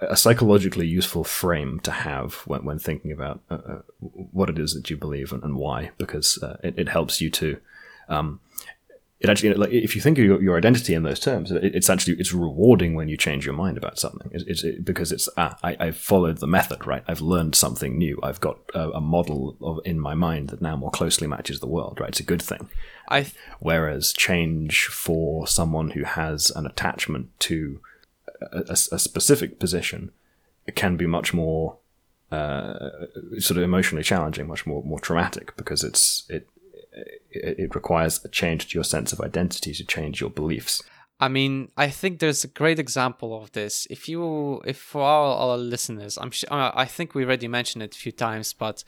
a 0.00 0.16
psychologically 0.16 0.86
useful 0.86 1.24
frame 1.24 1.80
to 1.80 1.90
have 1.90 2.34
when, 2.46 2.64
when 2.64 2.78
thinking 2.78 3.10
about 3.10 3.40
uh, 3.50 3.54
uh, 3.54 3.78
what 4.00 4.48
it 4.48 4.58
is 4.58 4.74
that 4.74 4.90
you 4.90 4.96
believe 4.96 5.32
and, 5.32 5.42
and 5.42 5.56
why, 5.56 5.90
because 5.98 6.40
uh, 6.42 6.56
it, 6.62 6.78
it, 6.78 6.88
helps 6.88 7.20
you 7.20 7.30
to. 7.30 7.58
Um, 8.08 8.40
it 9.20 9.28
actually, 9.28 9.52
like, 9.54 9.72
if 9.72 9.96
you 9.96 10.00
think 10.00 10.16
of 10.18 10.24
your, 10.24 10.40
your 10.40 10.56
identity 10.56 10.94
in 10.94 11.02
those 11.02 11.18
terms, 11.18 11.50
it, 11.50 11.64
it's 11.74 11.90
actually 11.90 12.14
it's 12.20 12.32
rewarding 12.32 12.94
when 12.94 13.08
you 13.08 13.16
change 13.16 13.44
your 13.44 13.54
mind 13.54 13.76
about 13.76 13.98
something. 13.98 14.30
It's, 14.32 14.44
it's 14.44 14.64
it, 14.64 14.84
because 14.84 15.10
it's 15.10 15.28
ah, 15.36 15.58
I, 15.62 15.86
have 15.86 15.96
followed 15.96 16.38
the 16.38 16.46
method, 16.46 16.86
right? 16.86 17.02
I've 17.08 17.20
learned 17.20 17.56
something 17.56 17.98
new. 17.98 18.20
I've 18.22 18.40
got 18.40 18.58
a, 18.74 18.90
a, 18.90 19.00
model 19.00 19.56
of 19.60 19.80
in 19.84 19.98
my 19.98 20.14
mind 20.14 20.50
that 20.50 20.62
now 20.62 20.76
more 20.76 20.92
closely 20.92 21.26
matches 21.26 21.58
the 21.58 21.66
world, 21.66 21.98
right? 22.00 22.10
It's 22.10 22.20
a 22.20 22.24
good 22.24 22.42
thing. 22.42 22.70
I 23.08 23.22
th- 23.22 23.34
whereas 23.58 24.12
change 24.12 24.86
for 24.86 25.48
someone 25.48 25.90
who 25.90 26.04
has 26.04 26.50
an 26.50 26.64
attachment 26.64 27.30
to 27.40 27.80
a, 28.40 28.64
a, 28.70 28.76
specific 28.76 29.58
position 29.58 30.12
can 30.76 30.96
be 30.96 31.06
much 31.06 31.34
more 31.34 31.78
uh, 32.30 32.90
sort 33.38 33.56
of 33.56 33.64
emotionally 33.64 34.04
challenging, 34.04 34.46
much 34.46 34.64
more 34.64 34.84
more 34.84 35.00
traumatic 35.00 35.56
because 35.56 35.82
it's 35.82 36.24
it, 36.28 36.48
it 37.30 37.58
it 37.58 37.74
requires 37.74 38.24
a 38.24 38.28
change 38.28 38.68
to 38.68 38.74
your 38.74 38.84
sense 38.84 39.12
of 39.12 39.20
identity 39.20 39.72
to 39.74 39.84
change 39.84 40.20
your 40.20 40.30
beliefs. 40.30 40.82
I 41.20 41.28
mean, 41.28 41.70
I 41.76 41.90
think 41.90 42.20
there's 42.20 42.44
a 42.44 42.48
great 42.48 42.78
example 42.78 43.42
of 43.42 43.50
this. 43.50 43.88
If 43.90 44.08
you, 44.08 44.60
if 44.64 44.78
for 44.78 45.02
all 45.02 45.50
our 45.50 45.58
listeners, 45.58 46.16
I'm 46.16 46.30
sure, 46.30 46.48
I 46.50 46.84
think 46.84 47.14
we 47.14 47.24
already 47.24 47.48
mentioned 47.48 47.82
it 47.82 47.96
a 47.96 47.98
few 47.98 48.12
times, 48.12 48.52
but 48.52 48.84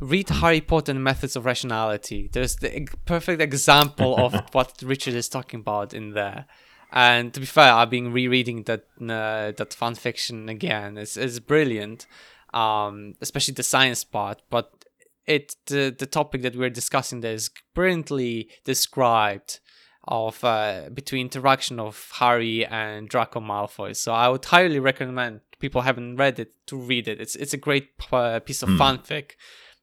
read 0.00 0.30
Harry 0.30 0.62
Potter 0.62 0.92
and 0.92 1.04
Methods 1.04 1.36
of 1.36 1.44
Rationality. 1.44 2.30
There's 2.32 2.56
the 2.56 2.88
perfect 3.04 3.42
example 3.42 4.16
of 4.16 4.34
what 4.52 4.82
Richard 4.82 5.14
is 5.14 5.28
talking 5.28 5.60
about 5.60 5.92
in 5.92 6.12
there. 6.12 6.46
And 6.90 7.32
to 7.34 7.40
be 7.40 7.46
fair, 7.46 7.72
I've 7.72 7.90
been 7.90 8.12
rereading 8.12 8.64
that 8.64 8.84
uh, 9.00 9.52
that 9.56 9.74
fan 9.74 9.94
fiction 9.94 10.48
again. 10.50 10.98
It's 10.98 11.16
it's 11.16 11.38
brilliant, 11.38 12.06
um, 12.52 13.14
especially 13.22 13.54
the 13.54 13.62
science 13.62 14.04
part. 14.04 14.42
But 14.50 14.81
it 15.26 15.56
the 15.66 15.94
the 15.96 16.06
topic 16.06 16.42
that 16.42 16.56
we're 16.56 16.70
discussing 16.70 17.20
that 17.20 17.32
is 17.32 17.50
brilliantly 17.74 18.50
described 18.64 19.60
of 20.08 20.42
uh, 20.42 20.88
between 20.92 21.26
interaction 21.26 21.78
of 21.78 22.10
Harry 22.14 22.66
and 22.66 23.08
Draco 23.08 23.40
Malfoy. 23.40 23.94
So 23.94 24.12
I 24.12 24.28
would 24.28 24.44
highly 24.44 24.80
recommend 24.80 25.40
people 25.60 25.82
haven't 25.82 26.16
read 26.16 26.40
it 26.40 26.54
to 26.66 26.76
read 26.76 27.08
it. 27.08 27.20
It's 27.20 27.36
it's 27.36 27.54
a 27.54 27.58
great 27.58 27.90
uh, 28.10 28.40
piece 28.40 28.62
of 28.62 28.68
mm. 28.68 28.78
fanfic 28.78 29.32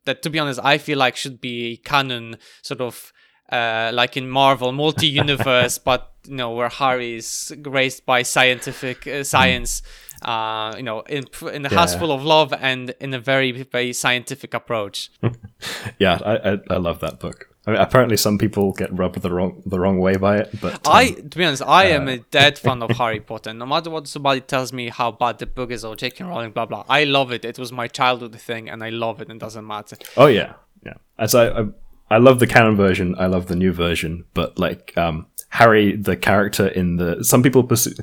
that, 0.06 0.22
to 0.24 0.30
be 0.30 0.40
honest, 0.40 0.60
I 0.64 0.78
feel 0.78 0.98
like 0.98 1.16
should 1.16 1.40
be 1.40 1.78
canon 1.78 2.38
sort 2.62 2.82
of 2.82 3.14
uh, 3.52 3.92
like 3.94 4.18
in 4.18 4.30
Marvel 4.30 4.72
multi-universe, 4.72 5.78
but 5.90 6.12
you 6.28 6.36
know 6.36 6.52
where 6.52 6.70
Harry 6.70 7.16
is 7.16 7.54
raised 7.64 8.06
by 8.06 8.24
scientific 8.24 9.08
uh, 9.08 9.24
science, 9.24 9.82
uh, 10.22 10.74
you 10.78 10.84
know, 10.84 11.02
in 11.02 11.26
in 11.54 11.66
a 11.66 11.70
yeah. 11.70 11.78
house 11.78 11.96
full 11.96 12.12
of 12.12 12.24
love 12.24 12.54
and 12.54 12.94
in 13.00 13.14
a 13.14 13.20
very 13.20 13.52
very 13.52 13.94
scientific 13.94 14.54
approach. 14.54 15.10
yeah, 16.00 16.20
I, 16.24 16.52
I, 16.52 16.60
I 16.70 16.78
love 16.78 17.00
that 17.00 17.20
book. 17.20 17.50
I 17.68 17.72
mean, 17.72 17.82
apparently 17.82 18.18
some 18.18 18.38
people 18.38 18.72
get 18.72 18.92
rubbed 18.98 19.22
the 19.22 19.32
wrong 19.32 19.62
the 19.66 19.80
wrong 19.80 20.00
way 20.00 20.16
by 20.16 20.38
it, 20.38 20.50
but 20.62 20.74
um, 20.74 20.80
I, 20.86 21.12
to 21.12 21.38
be 21.38 21.44
honest, 21.44 21.62
I 21.64 21.86
am 21.86 22.08
a 22.08 22.16
uh, 22.16 22.20
dead 22.32 22.58
fan 22.66 22.82
of 22.82 22.92
Harry 22.92 23.20
Potter. 23.20 23.54
No 23.54 23.66
matter 23.66 23.90
what 23.90 24.08
somebody 24.08 24.42
tells 24.42 24.72
me 24.72 24.90
how 24.90 25.12
bad 25.12 25.40
the 25.40 25.46
book 25.46 25.70
is 25.72 25.84
or 25.84 25.96
J.K. 25.96 26.24
Rowling, 26.24 26.52
blah 26.52 26.66
blah, 26.66 26.86
I 26.88 27.04
love 27.04 27.32
it. 27.32 27.46
It 27.46 27.60
was 27.60 27.72
my 27.72 27.88
childhood 27.88 28.40
thing, 28.40 28.70
and 28.70 28.84
I 28.84 28.90
love 28.90 29.22
it. 29.22 29.30
and 29.30 29.40
doesn't 29.40 29.68
matter. 29.68 29.98
Oh 30.18 30.28
yeah, 30.28 30.54
yeah. 30.86 30.96
As 31.18 31.36
I, 31.36 31.50
I 31.50 31.66
I 32.10 32.18
love 32.18 32.40
the 32.40 32.48
canon 32.48 32.76
version. 32.76 33.16
I 33.18 33.28
love 33.28 33.48
the 33.48 33.56
new 33.56 33.72
version, 33.72 34.26
but 34.34 34.58
like 34.58 34.98
um, 34.98 35.28
Harry, 35.50 35.96
the 35.96 36.16
character 36.16 36.68
in 36.68 36.98
the 36.98 37.24
some 37.24 37.44
people 37.44 37.64
pursue 37.64 37.94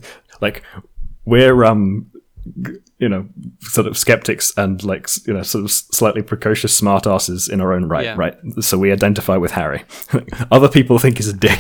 like 0.41 0.63
we're 1.25 1.65
um 1.65 2.11
you 2.99 3.09
know, 3.09 3.29
sort 3.61 3.87
of 3.87 3.97
skeptics 3.99 4.53
and 4.57 4.83
like 4.85 5.09
you 5.27 5.35
know, 5.35 5.43
sort 5.43 5.65
of 5.65 5.71
slightly 5.71 6.23
precocious 6.23 6.79
smartasses 6.79 7.51
in 7.51 7.61
our 7.61 7.73
own 7.73 7.87
right, 7.87 8.05
yeah. 8.05 8.15
right? 8.17 8.37
So 8.61 8.79
we 8.79 8.93
identify 8.93 9.37
with 9.37 9.53
Harry. 9.53 9.85
Other 10.51 10.69
people 10.69 10.99
think 10.99 11.19
he's 11.19 11.29
a 11.29 11.33
dick. 11.33 11.59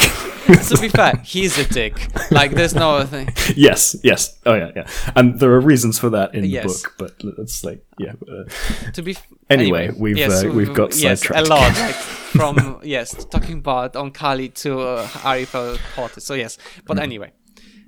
to 0.68 0.78
be 0.80 0.88
fair, 0.88 1.16
he's 1.24 1.58
a 1.58 1.66
dick. 1.68 1.94
Like, 2.30 2.52
there's 2.52 2.74
no 2.74 2.96
other 2.96 3.06
thing. 3.06 3.28
Yes, 3.56 3.96
yes, 4.02 4.38
oh 4.44 4.54
yeah, 4.54 4.70
yeah, 4.76 4.88
and 5.14 5.38
there 5.40 5.50
are 5.52 5.60
reasons 5.60 5.98
for 5.98 6.10
that 6.10 6.34
in 6.34 6.44
yes. 6.44 6.82
the 6.82 6.88
book, 6.88 6.94
but 6.98 7.38
it's 7.38 7.64
like, 7.64 7.84
yeah. 7.98 8.12
Uh, 8.28 8.90
to 8.92 9.02
be 9.02 9.12
f- 9.12 9.26
anyway, 9.48 9.86
anyway, 9.86 9.98
we've 9.98 10.18
yes, 10.18 10.44
uh, 10.44 10.48
we've 10.48 10.74
got 10.74 10.94
yes, 10.96 11.20
sidetracked. 11.20 11.46
a 11.46 11.50
lot, 11.50 11.72
like 11.78 11.94
from 12.36 12.80
yes, 12.82 13.24
talking 13.24 13.58
about 13.58 13.94
Oankali 13.94 14.52
to 14.62 14.80
uh, 14.80 15.06
Harry 15.06 15.46
Potter. 15.46 16.20
So 16.20 16.34
yes, 16.34 16.58
but 16.86 16.98
mm. 16.98 17.02
anyway, 17.02 17.32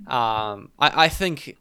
um, 0.07 0.70
I 0.78 1.05
I 1.05 1.09
think 1.09 1.57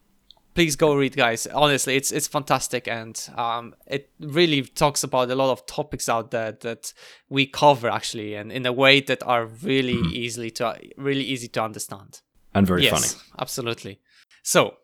please 0.58 0.76
go 0.76 0.96
read, 0.96 1.16
guys. 1.16 1.46
Honestly, 1.46 1.96
it's 1.96 2.12
it's 2.12 2.28
fantastic, 2.28 2.88
and 2.88 3.30
um, 3.38 3.76
it 3.86 4.10
really 4.20 4.64
talks 4.64 5.04
about 5.04 5.30
a 5.30 5.36
lot 5.36 5.52
of 5.52 5.68
topics 5.68 6.10
out 6.10 6.32
there 6.32 6.54
that 6.62 6.94
we 7.30 7.46
cover 7.46 7.88
actually, 7.88 8.34
and 8.34 8.52
in 8.52 8.66
a 8.66 8.74
way 8.74 9.00
that 9.02 9.22
are 9.22 9.46
really 9.46 9.94
mm-hmm. 9.94 10.16
easily 10.16 10.50
to 10.50 10.76
really 10.98 11.22
easy 11.24 11.48
to 11.48 11.62
understand 11.62 12.22
and 12.56 12.66
very 12.66 12.86
yes, 12.86 12.92
funny. 12.92 13.24
Absolutely. 13.38 14.00
So 14.42 14.78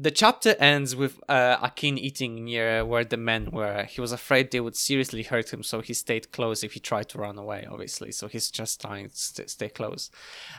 the 0.00 0.10
chapter 0.10 0.54
ends 0.58 0.96
with 0.96 1.20
uh, 1.28 1.58
Akin 1.60 1.98
eating 1.98 2.44
near 2.44 2.84
where 2.84 3.04
the 3.04 3.16
men 3.16 3.50
were. 3.50 3.84
He 3.84 4.00
was 4.00 4.12
afraid 4.12 4.50
they 4.50 4.60
would 4.60 4.76
seriously 4.76 5.22
hurt 5.22 5.52
him, 5.52 5.62
so 5.62 5.80
he 5.80 5.92
stayed 5.92 6.32
close 6.32 6.64
if 6.64 6.72
he 6.72 6.80
tried 6.80 7.08
to 7.10 7.18
run 7.18 7.36
away, 7.36 7.66
obviously. 7.70 8.10
So 8.12 8.26
he's 8.26 8.50
just 8.50 8.80
trying 8.80 9.10
to 9.10 9.16
st- 9.16 9.50
stay 9.50 9.68
close. 9.68 10.10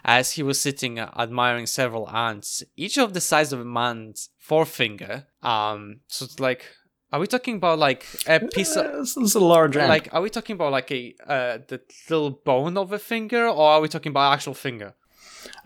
As 0.06 0.34
he 0.34 0.44
was 0.44 0.62
sitting 0.62 1.00
uh, 1.00 1.12
admiring 1.18 1.66
several 1.66 2.10
ants, 2.10 2.64
each 2.78 2.98
of 2.98 3.14
the 3.14 3.22
size 3.22 3.52
of 3.52 3.60
a 3.60 3.66
man's 3.66 4.30
forefinger. 4.38 5.26
Um, 5.42 6.02
so 6.08 6.26
it's 6.26 6.40
like, 6.40 6.66
are 7.12 7.20
we 7.20 7.28
talking 7.28 7.56
about 7.56 7.80
like 7.80 8.06
a 8.28 8.40
piece 8.40 8.76
of? 8.76 8.92
this 8.94 9.18
is 9.18 9.36
a 9.36 9.40
large 9.40 9.76
ant. 9.76 9.90
Like, 9.90 10.10
are 10.14 10.22
we 10.22 10.30
talking 10.30 10.54
about 10.54 10.72
like 10.72 10.92
a 10.92 11.16
uh, 11.26 11.58
the 11.68 11.82
little 12.10 12.30
bone 12.30 12.78
of 12.78 12.94
a 12.94 13.00
finger, 13.00 13.48
or 13.48 13.72
are 13.72 13.82
we 13.82 13.88
talking 13.88 14.12
about 14.12 14.34
actual 14.34 14.54
finger? 14.54 14.94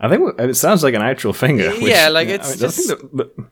I 0.00 0.08
think 0.08 0.38
it 0.38 0.56
sounds 0.56 0.82
like 0.82 0.94
an 0.94 1.02
actual 1.02 1.32
finger. 1.32 1.70
Which, 1.70 1.82
yeah, 1.82 2.08
like 2.08 2.28
it's 2.28 2.48
I 2.48 2.50
mean, 2.50 2.58
just. 2.58 2.88
That, 2.88 3.50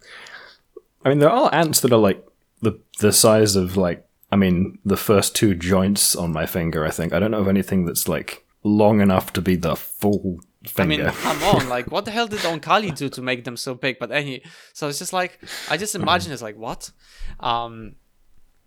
I 1.05 1.09
mean, 1.09 1.19
there 1.19 1.31
are 1.31 1.55
ants 1.55 1.81
that 1.81 1.93
are 1.93 1.99
like 1.99 2.25
the 2.63 2.79
the 3.01 3.13
size 3.13 3.57
of 3.57 3.77
like 3.77 4.07
I 4.33 4.37
mean 4.37 4.79
the 4.85 4.97
first 4.97 5.37
two 5.37 5.55
joints 5.55 6.17
on 6.17 6.33
my 6.33 6.47
finger. 6.47 6.85
I 6.85 6.91
think 6.91 7.13
I 7.13 7.19
don't 7.19 7.31
know 7.31 7.41
of 7.41 7.49
anything 7.49 7.85
that's 7.85 8.09
like 8.09 8.45
long 8.63 9.01
enough 9.01 9.33
to 9.35 9.43
be 9.43 9.57
the 9.57 9.77
full 9.77 10.41
finger. 10.67 10.95
I 10.95 11.07
mean, 11.07 11.15
come 11.15 11.43
on, 11.45 11.69
like 11.77 11.91
what 11.91 12.05
the 12.05 12.11
hell 12.11 12.27
did 12.27 12.41
Oankali 12.41 12.97
do 12.97 13.09
to 13.11 13.23
make 13.23 13.45
them 13.45 13.57
so 13.57 13.75
big? 13.75 13.99
But 13.99 14.11
any, 14.11 14.43
so 14.73 14.89
it's 14.89 14.99
just 14.99 15.13
like 15.13 15.39
I 15.71 15.77
just 15.77 15.95
imagine 15.95 16.33
it's 16.33 16.43
like 16.43 16.57
what, 16.57 16.91
um, 17.41 17.97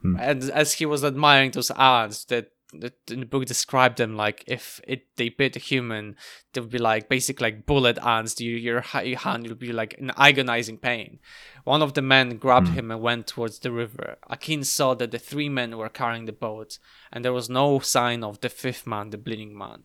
hmm. 0.02 0.16
and 0.20 0.44
as 0.52 0.74
he 0.74 0.86
was 0.86 1.04
admiring 1.04 1.52
those 1.52 1.72
ants, 1.72 2.26
that 2.26 2.52
the, 2.74 2.92
the 3.06 3.26
book 3.26 3.46
described 3.46 3.98
them 3.98 4.16
like 4.16 4.44
if 4.46 4.82
it 4.88 5.08
they 5.16 5.30
bit 5.30 5.56
a 5.56 5.60
human, 5.60 6.16
they 6.54 6.62
would 6.62 6.70
be 6.70 6.78
like 6.78 7.10
basic 7.10 7.40
like 7.40 7.66
bullet 7.66 7.98
ants. 8.00 8.40
You, 8.42 8.56
your, 8.56 8.84
your 9.04 9.20
hand 9.20 9.48
would 9.48 9.60
be 9.60 9.72
like 9.72 9.94
in 9.94 10.12
agonizing 10.18 10.78
pain. 10.78 11.20
One 11.64 11.82
of 11.82 11.94
the 11.94 12.02
men 12.02 12.38
grabbed 12.38 12.68
mm. 12.68 12.74
him 12.74 12.92
and 12.92 13.02
went 13.02 13.28
towards 13.28 13.60
the 13.60 13.72
river. 13.72 14.18
Akin 14.30 14.64
saw 14.64 14.94
that 14.96 15.12
the 15.12 15.20
three 15.20 15.50
men 15.50 15.78
were 15.78 15.90
carrying 15.90 16.26
the 16.26 16.34
boat, 16.34 16.78
and 17.12 17.24
there 17.24 17.34
was 17.34 17.50
no 17.50 17.80
sign 17.80 18.24
of 18.24 18.42
the 18.42 18.50
fifth 18.50 18.86
man, 18.86 19.12
the 19.12 19.18
bleeding 19.18 19.58
man. 19.58 19.84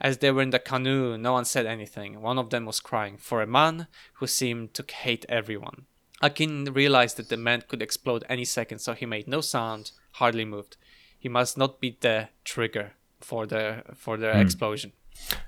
As 0.00 0.18
they 0.18 0.30
were 0.30 0.42
in 0.42 0.50
the 0.50 0.58
canoe, 0.58 1.16
no 1.16 1.34
one 1.34 1.44
said 1.44 1.66
anything. 1.66 2.20
One 2.20 2.38
of 2.38 2.50
them 2.50 2.66
was 2.66 2.80
crying 2.80 3.16
for 3.16 3.42
a 3.42 3.46
man 3.46 3.86
who 4.14 4.26
seemed 4.26 4.74
to 4.74 4.84
hate 4.92 5.24
everyone. 5.28 5.86
Akin 6.22 6.64
realized 6.64 7.16
that 7.18 7.28
the 7.28 7.36
man 7.36 7.62
could 7.68 7.82
explode 7.82 8.24
any 8.28 8.44
second, 8.44 8.78
so 8.78 8.94
he 8.94 9.06
made 9.06 9.28
no 9.28 9.40
sound, 9.40 9.92
hardly 10.12 10.44
moved 10.44 10.76
he 11.24 11.30
must 11.30 11.56
not 11.56 11.80
beat 11.80 12.02
the 12.02 12.28
trigger 12.44 12.92
for 13.18 13.46
the 13.46 13.82
for 13.94 14.18
the 14.18 14.26
mm. 14.26 14.42
explosion. 14.42 14.92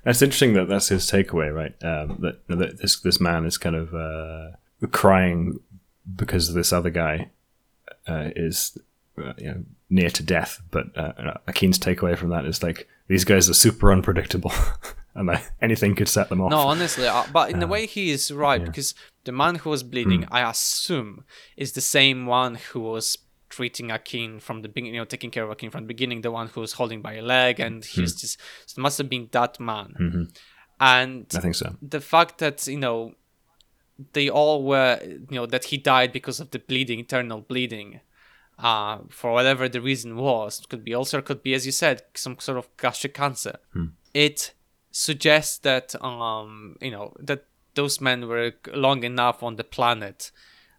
That's 0.04 0.22
interesting 0.22 0.54
that 0.54 0.70
that's 0.70 0.88
his 0.88 1.04
takeaway, 1.04 1.54
right? 1.54 1.74
Um, 1.84 2.18
that, 2.22 2.48
that 2.48 2.78
this 2.78 2.98
this 3.00 3.20
man 3.20 3.44
is 3.44 3.58
kind 3.58 3.76
of 3.76 3.94
uh, 3.94 4.56
crying 4.90 5.60
because 6.16 6.54
this 6.54 6.72
other 6.72 6.88
guy 6.88 7.30
uh, 8.08 8.30
is 8.34 8.78
uh, 9.18 9.34
you 9.36 9.48
know 9.48 9.64
near 9.90 10.08
to 10.08 10.22
death. 10.22 10.62
But 10.70 10.96
uh, 10.96 11.34
Akin's 11.46 11.78
takeaway 11.78 12.16
from 12.16 12.30
that 12.30 12.46
is 12.46 12.62
like 12.62 12.88
these 13.08 13.24
guys 13.24 13.50
are 13.50 13.54
super 13.54 13.92
unpredictable, 13.92 14.52
and 15.14 15.28
like, 15.28 15.44
anything 15.60 15.94
could 15.94 16.08
set 16.08 16.30
them 16.30 16.40
off. 16.40 16.52
No, 16.52 16.60
honestly, 16.60 17.06
uh, 17.06 17.24
but 17.34 17.50
in 17.50 17.62
a 17.62 17.66
uh, 17.66 17.68
way 17.68 17.84
he 17.84 18.10
is 18.12 18.32
right 18.32 18.62
yeah. 18.62 18.66
because 18.66 18.94
the 19.24 19.32
man 19.32 19.56
who 19.56 19.68
was 19.68 19.82
bleeding, 19.82 20.22
mm. 20.22 20.28
I 20.30 20.48
assume, 20.48 21.24
is 21.54 21.72
the 21.72 21.82
same 21.82 22.24
one 22.24 22.54
who 22.54 22.80
was 22.80 23.18
treating 23.56 23.90
Akin 23.90 24.38
from 24.38 24.60
the 24.60 24.68
beginning, 24.68 24.94
you 24.94 25.00
know, 25.00 25.06
taking 25.06 25.30
care 25.30 25.44
of 25.44 25.50
Akin 25.50 25.70
from 25.70 25.84
the 25.84 25.92
beginning, 25.94 26.20
the 26.20 26.30
one 26.30 26.48
who 26.48 26.60
was 26.60 26.74
holding 26.74 27.00
by 27.00 27.14
a 27.14 27.22
leg, 27.22 27.58
and 27.58 27.84
he's 27.84 28.12
mm-hmm. 28.12 28.20
just 28.20 28.40
it 28.70 28.78
must 28.78 28.98
have 28.98 29.08
been 29.08 29.28
that 29.32 29.58
man. 29.58 29.94
Mm-hmm. 29.98 30.24
and 30.78 31.26
I 31.34 31.40
think 31.40 31.54
so. 31.54 31.74
the 31.80 32.02
fact 32.02 32.36
that 32.38 32.66
you 32.66 32.78
know 32.78 33.14
they 34.12 34.28
all 34.28 34.62
were 34.62 35.00
you 35.02 35.36
know 35.38 35.46
that 35.46 35.64
he 35.70 35.78
died 35.78 36.12
because 36.12 36.38
of 36.38 36.50
the 36.50 36.58
bleeding 36.58 36.98
internal 36.98 37.40
bleeding 37.40 38.00
uh 38.58 38.98
for 39.08 39.32
whatever 39.32 39.70
the 39.70 39.80
reason 39.80 40.16
was 40.16 40.60
could 40.68 40.84
be 40.84 40.94
ulcer 40.94 41.22
could 41.22 41.42
be 41.42 41.54
as 41.54 41.64
you 41.64 41.72
said 41.72 42.02
some 42.14 42.36
sort 42.38 42.58
of 42.58 42.68
gastric 42.76 43.14
cancer 43.14 43.56
it 44.12 44.52
suggests 44.90 45.56
that 45.68 45.94
um 46.02 46.76
you 46.82 46.90
know 46.90 47.14
that 47.18 47.44
those 47.74 48.00
men 48.08 48.28
were 48.28 48.52
long 48.74 49.02
enough 49.02 49.42
on 49.42 49.56
the 49.56 49.64
planet 49.76 50.30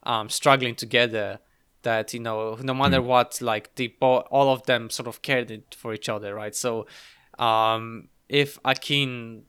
um 0.04 0.30
struggling 0.30 0.76
together 0.76 1.40
that 1.84 2.14
you 2.14 2.20
know 2.20 2.56
no 2.62 2.74
matter 2.74 3.02
what 3.02 3.42
like 3.42 3.74
they 3.76 3.88
bo- 3.88 4.26
all 4.32 4.52
of 4.52 4.64
them 4.66 4.90
sort 4.90 5.08
of 5.08 5.22
cared 5.22 5.52
it 5.52 5.76
for 5.76 5.94
each 5.94 6.10
other 6.10 6.34
right 6.36 6.56
so 6.56 6.86
um 7.40 8.08
if 8.30 8.60
akin 8.66 9.44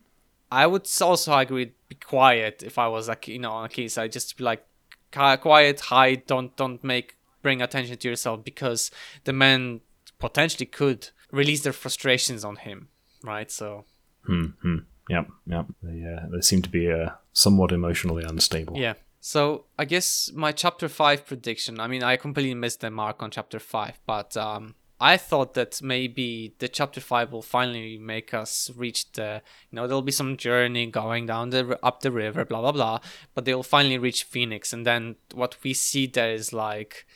I 0.50 0.66
would 0.66 0.88
also 1.02 1.36
agree 1.36 1.72
be 1.88 1.94
quiet 1.96 2.62
if 2.62 2.78
I 2.78 2.88
was 2.88 3.08
like 3.08 3.28
you 3.28 3.38
know 3.38 3.52
on 3.52 3.64
a 3.64 3.68
case 3.68 3.98
I 3.98 4.08
just 4.08 4.36
be 4.36 4.44
like 4.44 4.64
quiet 5.12 5.80
hide 5.80 6.26
don't 6.26 6.56
don't 6.56 6.82
make 6.84 7.16
bring 7.42 7.62
attention 7.62 7.96
to 7.96 8.08
yourself 8.08 8.44
because 8.44 8.90
the 9.24 9.32
men 9.32 9.80
potentially 10.18 10.66
could 10.66 11.10
release 11.32 11.62
their 11.62 11.72
frustrations 11.72 12.44
on 12.44 12.56
him 12.56 12.88
right 13.22 13.50
so 13.50 13.84
Hmm. 14.26 14.76
Yep. 15.08 15.28
Yep. 15.46 15.66
They 15.82 16.04
uh, 16.04 16.26
they 16.30 16.40
seem 16.42 16.60
to 16.62 16.68
be 16.68 16.90
uh, 16.92 17.10
somewhat 17.32 17.72
emotionally 17.72 18.24
unstable. 18.24 18.76
yeah 18.76 18.94
so 19.28 19.66
I 19.78 19.84
guess 19.84 20.32
my 20.34 20.52
chapter 20.52 20.88
5 20.88 21.26
prediction 21.26 21.80
I 21.80 21.86
mean 21.86 22.02
I 22.02 22.16
completely 22.16 22.54
missed 22.54 22.80
the 22.80 22.90
mark 22.90 23.22
on 23.22 23.30
chapter 23.30 23.58
5 23.58 24.00
but 24.06 24.36
um 24.38 24.74
I 25.00 25.18
thought 25.18 25.52
that 25.52 25.82
maybe 25.82 26.54
the 26.58 26.66
chapter 26.66 27.00
5 27.00 27.30
will 27.30 27.42
finally 27.42 27.98
make 27.98 28.32
us 28.32 28.70
reach 28.74 29.12
the 29.12 29.42
you 29.70 29.76
know 29.76 29.86
there'll 29.86 30.10
be 30.10 30.20
some 30.20 30.38
journey 30.38 30.86
going 30.86 31.26
down 31.26 31.50
the 31.50 31.78
up 31.82 32.00
the 32.00 32.10
river 32.10 32.46
blah 32.46 32.62
blah 32.62 32.72
blah 32.72 32.98
but 33.34 33.44
they'll 33.44 33.62
finally 33.62 33.98
reach 33.98 34.24
Phoenix. 34.24 34.72
And 34.72 34.86
then 34.86 35.16
what 35.34 35.58
we 35.62 35.74
see 35.74 36.06
there 36.06 36.32
is 36.32 36.54
like 36.54 37.06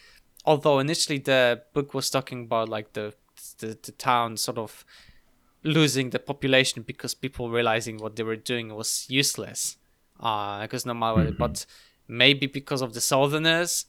although 0.44 0.80
initially 0.80 1.18
the 1.18 1.62
book 1.72 1.94
was 1.94 2.10
talking 2.10 2.42
about 2.44 2.68
like 2.68 2.92
the 2.92 3.14
the, 3.60 3.78
the 3.82 3.92
town 3.92 4.36
sort 4.36 4.58
of 4.58 4.84
losing 5.64 6.10
the 6.10 6.18
population 6.18 6.82
because 6.82 7.14
people 7.14 7.48
realizing 7.48 7.96
what 7.96 8.16
they 8.16 8.22
were 8.22 8.42
doing 8.52 8.74
was 8.74 9.06
useless 9.08 9.76
uh 10.20 10.60
because 10.60 10.84
no 10.84 10.94
matter 10.94 11.24
what 11.24 11.38
but 11.38 11.66
maybe 12.08 12.46
because 12.46 12.82
of 12.82 12.92
the 12.94 13.00
southerners 13.00 13.86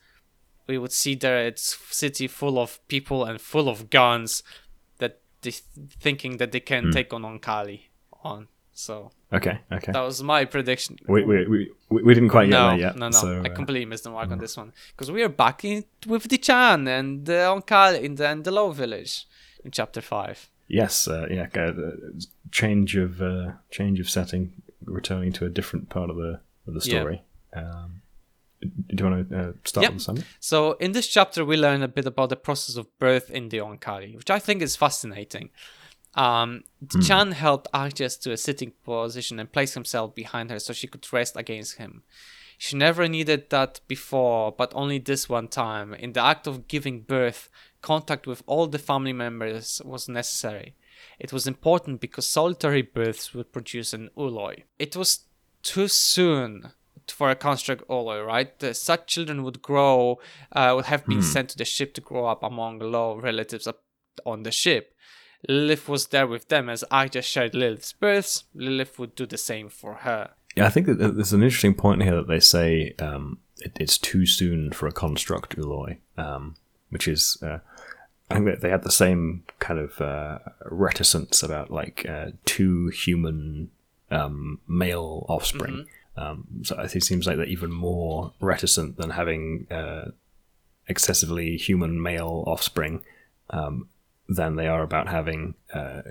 we 0.68 0.78
would 0.78 0.92
see 0.94 1.16
there 1.16 1.46
it's 1.46 1.78
city 1.90 2.28
full 2.28 2.58
of 2.58 2.80
people 2.88 3.26
and 3.26 3.42
full 3.42 3.68
of 3.68 3.90
guns 3.90 4.44
that 5.00 5.20
they 5.42 5.52
th- 5.52 5.64
thinking 6.00 6.38
that 6.38 6.52
they 6.52 6.60
can 6.60 6.92
take 6.92 7.14
on 7.14 7.24
Oankali 7.24 7.82
on 8.24 8.48
so 8.72 9.12
Okay. 9.32 9.58
Okay. 9.72 9.92
that 9.92 10.02
was 10.02 10.22
my 10.22 10.46
prediction 10.46 10.98
We, 11.08 11.24
we, 11.24 11.48
we, 11.48 11.72
we 12.04 12.14
didn't 12.14 12.30
quite 12.30 12.46
get 12.46 12.52
no, 12.60 12.68
there 12.70 12.78
yet. 12.78 12.96
no, 12.96 13.08
no. 13.08 13.12
So, 13.12 13.42
I 13.44 13.50
uh, 13.50 13.56
completely 13.56 13.86
missed 13.86 14.04
the 14.04 14.12
mark 14.12 14.30
on 14.32 14.38
this 14.38 14.56
one 14.56 14.72
because 14.96 15.12
we 15.12 15.24
are 15.24 15.30
back 15.30 15.66
in 15.66 15.86
with 16.06 16.28
Dichaan 16.28 16.88
and 16.88 17.26
the 17.26 17.34
Oankali 17.52 18.02
in 18.02 18.16
the, 18.16 18.52
Lo 18.52 18.70
Village 18.72 19.26
in 19.66 19.72
chapter 19.72 20.02
five. 20.02 20.50
yes. 20.68 21.08
Uh, 21.08 21.26
yeah. 21.32 21.48
Uh, 21.56 21.72
change 22.52 22.96
of 22.96 23.22
uh, 23.24 23.54
change 23.72 24.00
of 24.00 24.08
setting, 24.10 24.54
returning 24.86 25.32
to 25.34 25.46
a 25.46 25.50
different 25.50 25.90
part 25.90 26.10
of 26.12 26.16
the 26.18 26.40
of 26.68 26.74
the 26.76 26.82
Yeah. 26.86 27.00
story. 27.00 27.22
Um, 27.56 28.03
do 28.96 29.04
you 29.04 29.10
want 29.10 29.30
to 29.30 29.40
uh, 29.40 29.52
start 29.66 29.84
Yep. 29.84 29.92
with 29.92 30.00
the 30.00 30.04
summary? 30.04 30.24
So 30.40 30.74
in 30.74 30.92
this 30.92 31.08
chapter, 31.08 31.44
we 31.46 31.58
learn 31.58 31.82
a 31.84 31.88
bit 31.88 32.06
about 32.06 32.30
the 32.30 32.36
process 32.36 32.76
of 32.76 32.88
birth 33.00 33.30
in 33.30 33.50
the 33.50 33.58
Oankali, 33.58 34.16
which 34.16 34.30
I 34.30 34.40
think 34.40 34.62
is 34.62 34.76
fascinating. 34.76 35.50
Um, 36.16 36.64
Dichaan 36.86 37.34
helped 37.34 37.72
Ahajas 37.74 38.20
to 38.22 38.32
a 38.32 38.38
sitting 38.38 38.74
position 38.84 39.40
and 39.40 39.52
placed 39.52 39.74
himself 39.74 40.14
behind 40.14 40.52
her 40.52 40.60
so 40.60 40.74
she 40.74 40.88
could 40.88 41.12
rest 41.12 41.36
against 41.36 41.78
him. 41.78 42.04
She 42.58 42.78
never 42.78 43.08
needed 43.08 43.50
that 43.50 43.82
before, 43.88 44.52
but 44.52 44.72
only 44.76 45.00
this 45.00 45.28
one 45.28 45.48
time. 45.48 45.94
In 45.94 46.14
the 46.14 46.24
act 46.24 46.46
of 46.48 46.68
giving 46.68 47.02
birth, 47.02 47.50
contact 47.82 48.28
with 48.28 48.44
all 48.46 48.68
the 48.68 48.78
family 48.80 49.12
members 49.14 49.82
was 49.84 50.08
necessary. 50.08 50.76
It 51.20 51.34
was 51.34 51.48
important 51.48 52.00
because 52.00 52.28
solitary 52.28 52.84
births 52.84 53.34
would 53.34 53.52
produce 53.52 53.92
an 53.92 54.10
ooloi. 54.18 54.64
It 54.80 54.96
was 54.96 55.26
too 55.64 55.88
soon 55.88 56.72
for 57.12 57.30
a 57.30 57.36
construct 57.36 57.88
ooloi, 57.88 58.26
right? 58.26 58.58
The, 58.60 58.74
such 58.74 59.08
children 59.08 59.44
would 59.44 59.62
grow, 59.62 60.20
uh, 60.52 60.74
would 60.76 60.86
have 60.86 61.06
been 61.06 61.22
sent 61.22 61.50
to 61.50 61.58
the 61.58 61.66
ship 61.66 61.94
to 61.96 62.02
grow 62.02 62.26
up 62.26 62.44
among 62.44 62.80
low 62.80 63.16
relatives 63.16 63.68
up 63.68 63.82
on 64.26 64.44
the 64.44 64.52
ship. 64.52 64.96
Lilith 65.48 65.90
was 65.90 66.08
there 66.08 66.28
with 66.28 66.48
them 66.48 66.70
as 66.70 66.84
I 66.90 67.08
just 67.08 67.30
shared 67.30 67.54
Lilith's 67.54 67.94
births. 67.94 68.46
Lilith 68.54 68.98
would 68.98 69.16
do 69.16 69.26
the 69.26 69.38
same 69.38 69.70
for 69.70 69.96
her. 69.96 70.32
Yeah, 70.56 70.66
I 70.66 70.70
think 70.70 70.88
that 70.88 70.96
there's 70.98 71.34
an 71.34 71.44
interesting 71.44 71.74
point 71.74 72.04
here 72.04 72.16
that 72.16 72.28
they 72.28 72.40
say 72.40 72.94
um, 73.00 73.40
it, 73.58 73.74
it's 73.80 73.98
too 73.98 74.26
soon 74.26 74.72
for 74.72 74.88
a 74.88 74.92
construct 74.92 75.58
Ooloi, 75.58 75.98
um, 76.18 76.56
which 76.90 77.08
is 77.08 77.38
uh, 77.42 77.60
I 78.30 78.36
think 78.36 78.46
that 78.46 78.62
they 78.62 78.70
had 78.70 78.84
the 78.84 78.92
same 78.92 79.44
kind 79.60 79.80
of 79.80 80.00
uh, 80.00 80.40
reticence 80.66 81.44
about 81.44 81.72
like 81.72 82.06
uh, 82.08 82.32
two 82.46 82.88
human 82.90 83.72
um, 84.12 84.60
male 84.68 85.26
offspring. 85.28 85.88
Um, 86.16 86.48
so 86.64 86.80
it 86.80 87.04
seems 87.04 87.26
like 87.26 87.38
they're 87.38 87.46
even 87.46 87.72
more 87.72 88.34
reticent 88.40 88.98
than 88.98 89.12
having 89.12 89.68
uh, 89.72 90.12
excessively 90.88 91.58
human 91.58 92.02
male 92.02 92.44
offspring 92.46 93.02
um, 93.50 93.88
than 94.30 94.56
they 94.56 94.68
are 94.68 94.84
about 94.84 95.08
having 95.08 95.56
uh, 95.74 96.02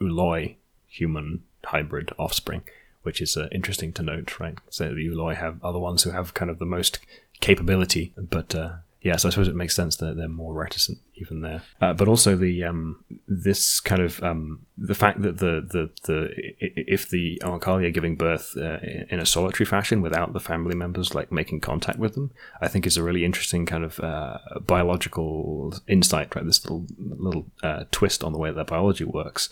Ooloi 0.00 0.56
human 0.86 1.42
hybrid 1.64 2.12
offspring, 2.18 2.62
which 3.02 3.20
is 3.20 3.36
uh, 3.36 3.48
interesting 3.52 3.92
to 3.94 4.02
note, 4.02 4.38
right? 4.38 4.56
So 4.70 4.94
the 4.94 5.08
Ooloi 5.08 5.36
have 5.36 5.58
are 5.62 5.72
the 5.72 5.78
ones 5.78 6.02
who 6.02 6.10
have 6.10 6.34
kind 6.34 6.50
of 6.50 6.58
the 6.58 6.66
most 6.66 7.00
capability, 7.40 8.12
but 8.16 8.54
uh, 8.54 8.76
yeah, 9.00 9.14
so 9.16 9.28
I 9.28 9.30
suppose 9.30 9.46
it 9.46 9.54
makes 9.54 9.76
sense 9.76 9.96
that 9.96 10.16
they're 10.16 10.28
more 10.28 10.52
reticent 10.52 10.98
even 11.14 11.40
there. 11.40 11.62
Uh, 11.80 11.92
but 11.92 12.08
also 12.08 12.34
the 12.34 12.64
um, 12.64 13.04
this 13.28 13.78
kind 13.78 14.02
of 14.02 14.20
um, 14.24 14.66
the 14.76 14.94
fact 14.94 15.22
that 15.22 15.38
the 15.38 15.64
the 15.68 15.90
the 16.04 16.30
if 16.58 17.08
the 17.08 17.40
Oankali 17.44 17.86
are 17.86 17.92
giving 17.92 18.16
birth 18.16 18.56
uh, 18.56 18.78
in 19.08 19.20
a 19.20 19.26
solitary 19.26 19.66
fashion 19.66 20.02
without 20.02 20.32
the 20.32 20.40
family 20.40 20.74
members 20.74 21.14
like 21.14 21.30
making 21.30 21.60
contact 21.60 21.98
with 21.98 22.14
them, 22.14 22.32
I 22.60 22.66
think 22.66 22.86
is 22.86 22.96
a 22.96 23.02
really 23.02 23.24
interesting 23.24 23.66
kind 23.66 23.84
of 23.84 24.00
uh, 24.00 24.38
biological 24.66 25.74
insight. 25.86 26.34
Right, 26.34 26.44
this 26.44 26.64
little 26.64 26.86
little 26.98 27.46
uh, 27.62 27.84
twist 27.92 28.24
on 28.24 28.32
the 28.32 28.38
way 28.38 28.50
that 28.50 28.66
biology 28.66 29.04
works. 29.04 29.48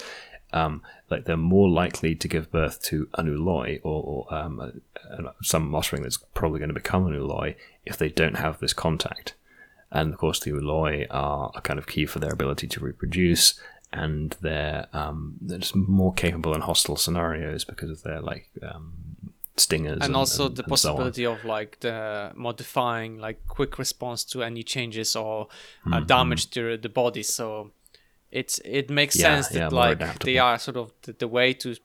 Um, 0.56 0.82
like 1.10 1.24
they're 1.26 1.36
more 1.56 1.68
likely 1.82 2.14
to 2.22 2.28
give 2.34 2.50
birth 2.50 2.76
to 2.88 2.96
an 3.18 3.26
ooloi 3.34 3.80
or, 3.82 3.98
or 4.28 4.34
um, 4.38 4.54
a- 4.60 4.72
a- 5.28 5.34
some 5.42 5.74
offspring 5.74 6.02
that's 6.02 6.18
probably 6.40 6.58
going 6.60 6.74
to 6.74 6.80
become 6.84 7.06
an 7.06 7.12
ooloi 7.20 7.54
if 7.84 7.96
they 7.98 8.08
don't 8.20 8.36
have 8.44 8.58
this 8.58 8.72
contact. 8.72 9.34
And 9.90 10.12
of 10.12 10.18
course, 10.18 10.40
the 10.40 10.52
ooloi 10.52 11.06
are 11.10 11.50
are 11.54 11.60
kind 11.68 11.78
of 11.78 11.86
key 11.86 12.06
for 12.06 12.18
their 12.20 12.32
ability 12.38 12.66
to 12.74 12.80
reproduce, 12.80 13.44
and 13.92 14.36
they're 14.40 14.86
um, 15.00 15.18
they're 15.46 15.58
just 15.66 15.76
more 15.76 16.12
capable 16.24 16.52
in 16.54 16.62
hostile 16.62 16.96
scenarios 16.96 17.64
because 17.64 17.90
of 17.90 18.02
their 18.02 18.20
like 18.20 18.48
um, 18.70 18.92
stingers 19.56 20.00
and, 20.02 20.14
also 20.16 20.46
and- 20.46 20.56
the 20.56 20.62
and 20.64 20.78
so 20.78 20.88
possibility 20.88 21.24
of 21.26 21.44
like 21.44 21.72
the 21.80 22.32
modifying 22.34 23.18
like 23.26 23.38
quick 23.46 23.78
response 23.78 24.24
to 24.32 24.42
any 24.42 24.62
changes 24.74 25.14
or 25.16 25.34
uh, 25.86 25.88
Mm-hmm. 25.90 26.06
damage 26.06 26.50
to 26.50 26.76
the 26.76 26.88
body 27.02 27.22
so 27.22 27.70
it's 28.30 28.58
it 28.64 28.90
makes 28.90 29.16
Yeah, 29.16 29.40
sense 29.40 29.48
that 29.48 29.58
yeah, 29.58 29.68
like 29.68 30.20
they 30.20 30.38
are 30.38 30.58
sort 30.58 30.76
of 30.76 30.92
the, 31.02 31.12
the 31.12 31.28
way 31.28 31.52
to 31.54 31.76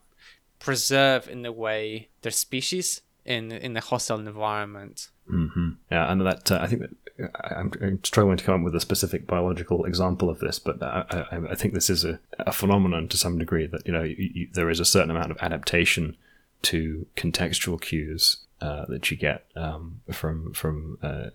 preserve 0.59 1.27
in 1.27 1.45
a 1.45 1.51
way 1.51 2.09
their 2.21 2.31
species 2.31 3.01
in 3.25 3.51
in 3.51 3.77
a 3.77 3.81
hostile 3.81 4.19
environment. 4.19 5.09
Hmm 5.27 5.69
Yeah, 5.91 6.11
and 6.11 6.21
that 6.21 6.51
uh, 6.51 6.59
I 6.61 6.67
think 6.67 6.81
that 6.81 6.95
I'm 7.33 8.03
struggling 8.03 8.37
to 8.37 8.43
come 8.43 8.61
up 8.61 8.65
with 8.65 8.75
a 8.75 8.79
specific 8.79 9.27
biological 9.27 9.85
example 9.85 10.29
of 10.29 10.39
this, 10.39 10.57
but 10.59 10.81
I, 10.81 11.05
I, 11.31 11.37
I 11.51 11.55
think 11.55 11.73
this 11.73 11.89
is 11.89 12.03
a, 12.03 12.19
a 12.39 12.51
phenomenon 12.51 13.07
to 13.09 13.17
some 13.17 13.37
degree 13.37 13.67
that 13.67 13.85
you 13.85 13.93
know 13.93 14.03
you, 14.03 14.15
you, 14.33 14.47
there 14.51 14.69
is 14.69 14.79
a 14.79 14.85
certain 14.85 15.11
amount 15.11 15.31
of 15.31 15.37
adaptation 15.41 16.17
to 16.63 17.05
contextual 17.15 17.79
cues 17.79 18.37
uh, 18.61 18.85
that 18.89 19.09
you 19.09 19.17
get 19.17 19.45
um, 19.55 20.01
from 20.11 20.53
from 20.53 20.97
uh, 21.01 21.29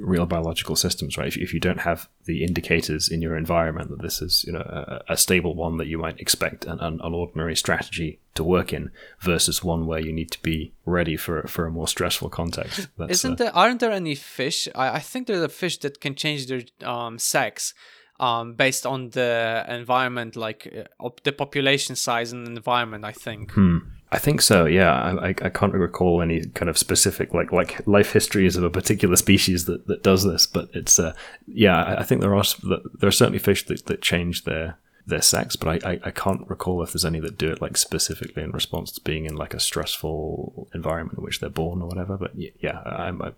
real 0.00 0.26
biological 0.26 0.74
systems, 0.74 1.16
right? 1.16 1.28
If, 1.28 1.36
if 1.36 1.54
you 1.54 1.60
don't 1.60 1.80
have 1.80 2.08
the 2.24 2.42
indicators 2.42 3.08
in 3.08 3.22
your 3.22 3.36
environment 3.36 3.90
that 3.90 4.02
this 4.02 4.20
is 4.20 4.44
you 4.44 4.52
know 4.52 4.60
a, 4.60 5.12
a 5.12 5.16
stable 5.16 5.54
one 5.54 5.76
that 5.78 5.86
you 5.86 5.96
might 5.96 6.18
expect 6.18 6.64
an, 6.64 6.80
an, 6.80 7.00
ordinary 7.00 7.54
strategy 7.54 8.18
to 8.34 8.42
work 8.42 8.72
in 8.72 8.90
versus 9.20 9.62
one 9.62 9.86
where 9.86 10.00
you 10.00 10.12
need 10.12 10.30
to 10.32 10.42
be 10.42 10.72
ready 10.84 11.16
for 11.16 11.42
for 11.44 11.66
a 11.66 11.70
more 11.70 11.86
stressful 11.86 12.30
context. 12.30 12.88
That's, 12.98 13.12
Isn't 13.12 13.32
uh, 13.40 13.44
there? 13.44 13.56
Aren't 13.56 13.78
there 13.78 13.92
any 13.92 14.16
fish? 14.16 14.66
I, 14.74 14.96
I 14.96 14.98
think 14.98 15.28
there's 15.28 15.40
a 15.40 15.48
fish 15.48 15.78
that 15.78 16.00
can 16.00 16.16
change 16.16 16.48
their 16.48 16.62
um, 16.82 17.18
sex, 17.20 17.74
um, 18.18 18.54
based 18.54 18.86
on 18.86 19.10
the 19.10 19.64
environment, 19.68 20.36
like 20.36 20.88
uh, 21.00 21.08
the 21.22 21.32
population 21.32 21.96
size 21.96 22.32
and 22.32 22.46
environment. 22.48 23.04
I 23.04 23.12
think. 23.12 23.52
Hmm. 23.52 23.78
I 24.14 24.18
think 24.18 24.42
so. 24.42 24.64
Yeah, 24.64 24.92
I, 24.92 25.30
I 25.30 25.34
I 25.42 25.48
can't 25.48 25.74
recall 25.74 26.22
any 26.22 26.46
kind 26.46 26.68
of 26.68 26.78
specific 26.78 27.34
like 27.34 27.50
like 27.50 27.84
life 27.84 28.12
histories 28.12 28.54
of 28.54 28.62
a 28.62 28.70
particular 28.70 29.16
species 29.26 29.64
that, 29.64 29.88
that 29.88 30.04
does 30.04 30.22
this, 30.22 30.46
but 30.46 30.70
it's 30.72 31.00
uh 31.00 31.14
yeah, 31.48 31.96
I, 31.98 32.04
think 32.04 32.20
there 32.20 32.36
are 32.36 32.44
there 32.62 33.08
are 33.08 33.10
certainly 33.10 33.40
fish 33.40 33.66
that, 33.66 33.86
that 33.86 34.02
change 34.02 34.44
their 34.44 34.78
their 35.04 35.20
sex, 35.20 35.56
but 35.56 35.84
I, 35.84 35.90
I, 35.90 36.00
I 36.04 36.10
can't 36.12 36.48
recall 36.48 36.80
if 36.84 36.92
there's 36.92 37.04
any 37.04 37.18
that 37.20 37.36
do 37.36 37.50
it 37.50 37.60
like 37.60 37.76
specifically 37.76 38.44
in 38.44 38.52
response 38.52 38.92
to 38.92 39.00
being 39.00 39.26
in 39.26 39.34
like 39.34 39.52
a 39.52 39.58
stressful 39.58 40.68
environment 40.72 41.18
in 41.18 41.24
which 41.24 41.40
they're 41.40 41.50
born 41.50 41.82
or 41.82 41.88
whatever. 41.88 42.16
But 42.16 42.34
yeah, 42.36 42.78
I, 42.86 43.08
I, 43.08 43.32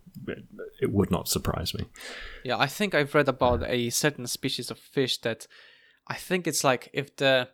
it 0.83 0.93
would 0.93 1.11
not 1.11 1.27
surprise 1.27 1.72
me. 1.72 1.87
Yeah, 2.45 2.59
I 2.59 2.66
think 2.66 2.95
I've 2.95 3.14
read 3.14 3.31
about 3.31 3.64
a 3.66 3.89
certain 3.89 4.27
species 4.27 4.70
of 4.70 4.79
fish 4.79 5.16
that 5.22 5.47
I 6.07 6.16
think 6.16 6.47
it's 6.47 6.62
like 6.62 6.91
if 6.93 7.16
the 7.16 7.49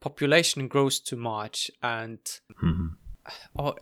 population 0.00 0.68
grows 0.68 1.00
too 1.00 1.16
much 1.16 1.70
and 1.82 2.18
Mhm. 2.62 2.96
or 3.54 3.76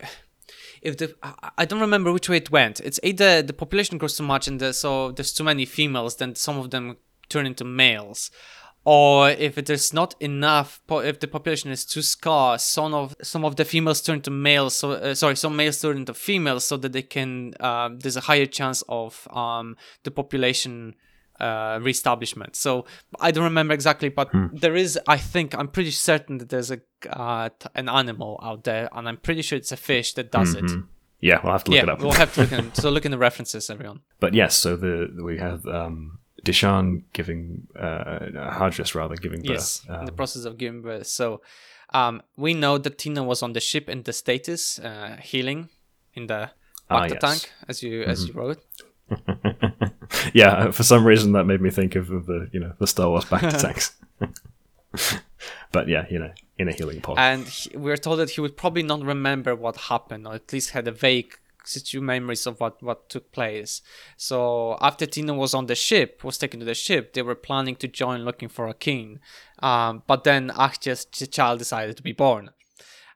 if 0.81 0.97
the 0.97 1.15
I- 1.23 1.51
I 1.59 1.65
don't 1.65 1.79
remember 1.81 2.11
which 2.11 2.29
way 2.29 2.37
it 2.37 2.51
went. 2.51 2.79
It's 2.81 2.99
either 3.03 3.41
the 3.41 3.53
population 3.53 3.97
grows 3.97 4.17
too 4.17 4.23
much 4.23 4.47
and 4.47 4.59
the, 4.59 4.73
so 4.73 5.11
there's 5.11 5.33
too 5.33 5.43
many 5.43 5.65
females, 5.65 6.17
then 6.17 6.35
some 6.35 6.57
of 6.57 6.69
them 6.71 6.97
turn 7.29 7.45
into 7.45 7.63
males, 7.63 8.31
or 8.83 9.29
if 9.29 9.55
there's 9.55 9.93
not 9.93 10.15
enough, 10.19 10.81
if 10.89 11.19
the 11.19 11.27
population 11.27 11.69
is 11.71 11.85
too 11.85 12.01
scarce, 12.01 12.63
some 12.63 12.93
of 12.93 13.15
some 13.21 13.45
of 13.45 13.55
the 13.55 13.65
females 13.65 14.01
turn 14.01 14.21
to 14.21 14.31
males. 14.31 14.75
So 14.75 14.91
uh, 14.93 15.13
sorry, 15.15 15.35
some 15.35 15.55
males 15.55 15.79
turn 15.81 15.97
into 15.97 16.13
females 16.13 16.65
so 16.65 16.77
that 16.77 16.91
they 16.93 17.03
can. 17.03 17.53
Uh, 17.59 17.89
there's 18.01 18.17
a 18.17 18.21
higher 18.21 18.47
chance 18.47 18.83
of 18.89 19.27
um, 19.31 19.77
the 20.03 20.11
population 20.11 20.95
uh, 21.39 21.79
reestablishment. 21.81 22.55
So 22.55 22.85
I 23.19 23.31
don't 23.31 23.43
remember 23.43 23.73
exactly, 23.73 24.09
but 24.09 24.29
there 24.53 24.75
is. 24.75 24.99
I 25.07 25.17
think 25.17 25.55
I'm 25.55 25.67
pretty 25.67 25.91
certain 25.91 26.37
that 26.39 26.49
there's 26.49 26.71
a 26.71 26.79
uh, 27.09 27.49
an 27.75 27.89
animal 27.89 28.39
out 28.43 28.63
there, 28.63 28.89
and 28.93 29.07
I'm 29.07 29.17
pretty 29.17 29.41
sure 29.41 29.57
it's 29.57 29.71
a 29.71 29.77
fish 29.77 30.13
that 30.13 30.31
does 30.31 30.53
it. 30.55 30.69
Yeah, 31.21 31.39
we'll 31.43 31.51
have 31.51 31.63
to 31.65 31.71
look 31.71 31.77
Yeah, 31.77 31.83
it 31.83 31.89
up. 31.89 31.99
we'll 31.99 32.11
have 32.13 32.33
to 32.35 32.41
look 32.41 32.51
in. 32.53 32.73
So 32.73 32.89
look 32.89 33.05
in 33.05 33.11
the 33.11 33.17
references, 33.17 33.69
everyone. 33.69 33.99
But 34.19 34.33
yes, 34.33 34.55
so 34.55 34.75
the 34.77 35.09
we 35.23 35.37
have 35.37 35.65
um, 35.65 36.19
Dichaan 36.45 37.03
giving 37.13 37.67
uh, 37.77 38.19
Ahajas 38.53 38.95
rather 38.95 39.15
giving 39.15 39.41
birth. 39.41 39.49
Yes, 39.49 39.81
in 39.87 40.05
the 40.05 40.11
Um, 40.11 40.15
process 40.17 40.45
of 40.45 40.57
giving 40.57 40.81
birth. 40.81 41.07
So 41.07 41.41
um, 41.93 42.21
we 42.37 42.53
know 42.53 42.77
that 42.77 42.97
Tino 42.97 43.23
was 43.23 43.43
on 43.43 43.51
the 43.53 43.59
ship 43.59 43.89
in 43.89 44.03
the 44.03 44.13
status 44.13 44.79
uh, 44.79 45.17
healing 45.21 45.69
in 46.13 46.27
the 46.27 46.51
Ah, 46.91 47.03
yes. 47.03 47.11
Mm-hmm. 47.13 47.27
tank, 47.27 47.51
as 47.67 47.83
you 47.83 48.03
as 48.03 48.25
you 48.25 48.33
wrote. 48.33 48.59
yeah, 50.33 50.71
for 50.71 50.83
some 50.83 51.05
reason 51.05 51.33
that 51.33 51.45
made 51.45 51.61
me 51.61 51.69
think 51.69 51.95
of, 51.95 52.11
of 52.11 52.25
the 52.25 52.49
you 52.51 52.59
know 52.59 52.73
the 52.79 52.87
Star 52.87 53.09
Wars 53.09 53.25
back 53.25 53.41
to 53.41 53.57
tanks. 53.65 53.95
but 55.71 55.87
yeah, 55.87 56.05
you 56.09 56.19
know, 56.19 56.31
in 56.59 56.67
a 56.67 56.73
healing 56.73 57.01
pod. 57.01 57.17
and 57.17 57.47
he, 57.47 57.75
we're 57.75 57.97
told 57.97 58.19
that 58.19 58.31
he 58.31 58.41
would 58.41 58.57
probably 58.57 58.83
not 58.83 59.01
remember 59.01 59.55
what 59.55 59.77
happened 59.77 60.27
or 60.27 60.33
at 60.35 60.51
least 60.53 60.71
had 60.71 60.87
a 60.87 60.91
vague 60.91 61.33
situ 61.63 62.01
memories 62.01 62.45
of 62.45 62.59
what 62.59 62.81
what 62.83 63.09
took 63.09 63.31
place 63.31 63.81
so 64.17 64.77
after 64.81 65.05
Tino 65.05 65.33
was 65.33 65.53
on 65.53 65.67
the 65.67 65.75
ship 65.75 66.23
was 66.23 66.37
taken 66.37 66.59
to 66.59 66.65
the 66.65 66.73
ship 66.73 67.13
they 67.13 67.21
were 67.21 67.35
planning 67.35 67.75
to 67.75 67.87
join 67.87 68.21
looking 68.21 68.49
for 68.49 68.67
Akin 68.67 69.19
um, 69.59 70.03
but 70.07 70.23
then 70.23 70.51
ch- 70.79 71.29
child 71.31 71.59
decided 71.59 71.95
to 71.97 72.03
be 72.03 72.13
born 72.13 72.49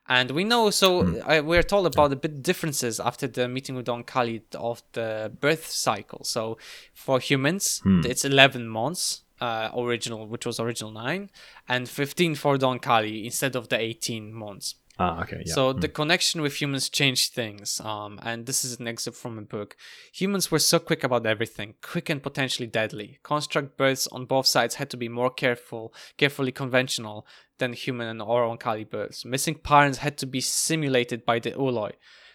and 0.08 0.30
we 0.32 0.44
know 0.44 0.70
so 0.70 1.00
uh, 1.22 1.42
we're 1.44 1.62
told 1.62 1.86
about 1.86 2.10
the 2.10 2.16
bit 2.16 2.42
differences 2.42 3.00
after 3.00 3.26
the 3.26 3.48
meeting 3.48 3.74
with 3.74 3.86
don 3.86 4.02
khalid 4.04 4.42
of 4.54 4.82
the 4.92 5.32
birth 5.40 5.66
cycle. 5.70 6.24
So 6.24 6.58
for 6.92 7.20
humans 7.20 7.80
it's 8.04 8.24
11 8.24 8.68
months 8.68 9.22
uh, 9.40 9.70
original 9.76 10.26
which 10.26 10.46
was 10.46 10.60
original 10.60 10.92
9 10.92 11.30
and 11.68 11.88
15 11.88 12.34
for 12.34 12.56
don 12.58 12.78
kali 12.78 13.24
instead 13.24 13.56
of 13.56 13.68
the 13.68 13.78
18 13.78 14.32
months 14.32 14.76
ah, 14.98 15.22
okay, 15.22 15.42
yeah. 15.44 15.54
so 15.54 15.72
the 15.72 15.88
connection 15.88 16.40
with 16.42 16.60
humans 16.60 16.88
changed 16.88 17.32
things. 17.32 17.80
Um, 17.80 18.18
and 18.22 18.46
this 18.46 18.64
is 18.64 18.78
an 18.78 18.88
excerpt 18.88 19.16
from 19.16 19.38
a 19.38 19.42
book. 19.42 19.76
Humans 20.12 20.50
were 20.50 20.58
so 20.58 20.78
quick 20.78 21.04
about 21.04 21.26
everything, 21.26 21.74
quick 21.82 22.08
and 22.08 22.22
potentially 22.22 22.66
deadly. 22.66 23.18
Construct 23.22 23.76
births 23.76 24.06
on 24.08 24.26
both 24.26 24.46
sides 24.46 24.76
had 24.76 24.90
to 24.90 24.96
be 24.96 25.08
more 25.08 25.30
careful, 25.30 25.92
carefully 26.16 26.52
conventional 26.52 27.26
than 27.58 27.72
human 27.72 28.08
and 28.08 28.20
Oankali 28.20 28.88
births. 28.88 29.24
Missing 29.24 29.56
parents 29.56 29.98
had 29.98 30.18
to 30.18 30.26
be 30.26 30.40
simulated 30.40 31.24
by 31.24 31.38
the 31.38 31.52
ooloi. 31.52 31.92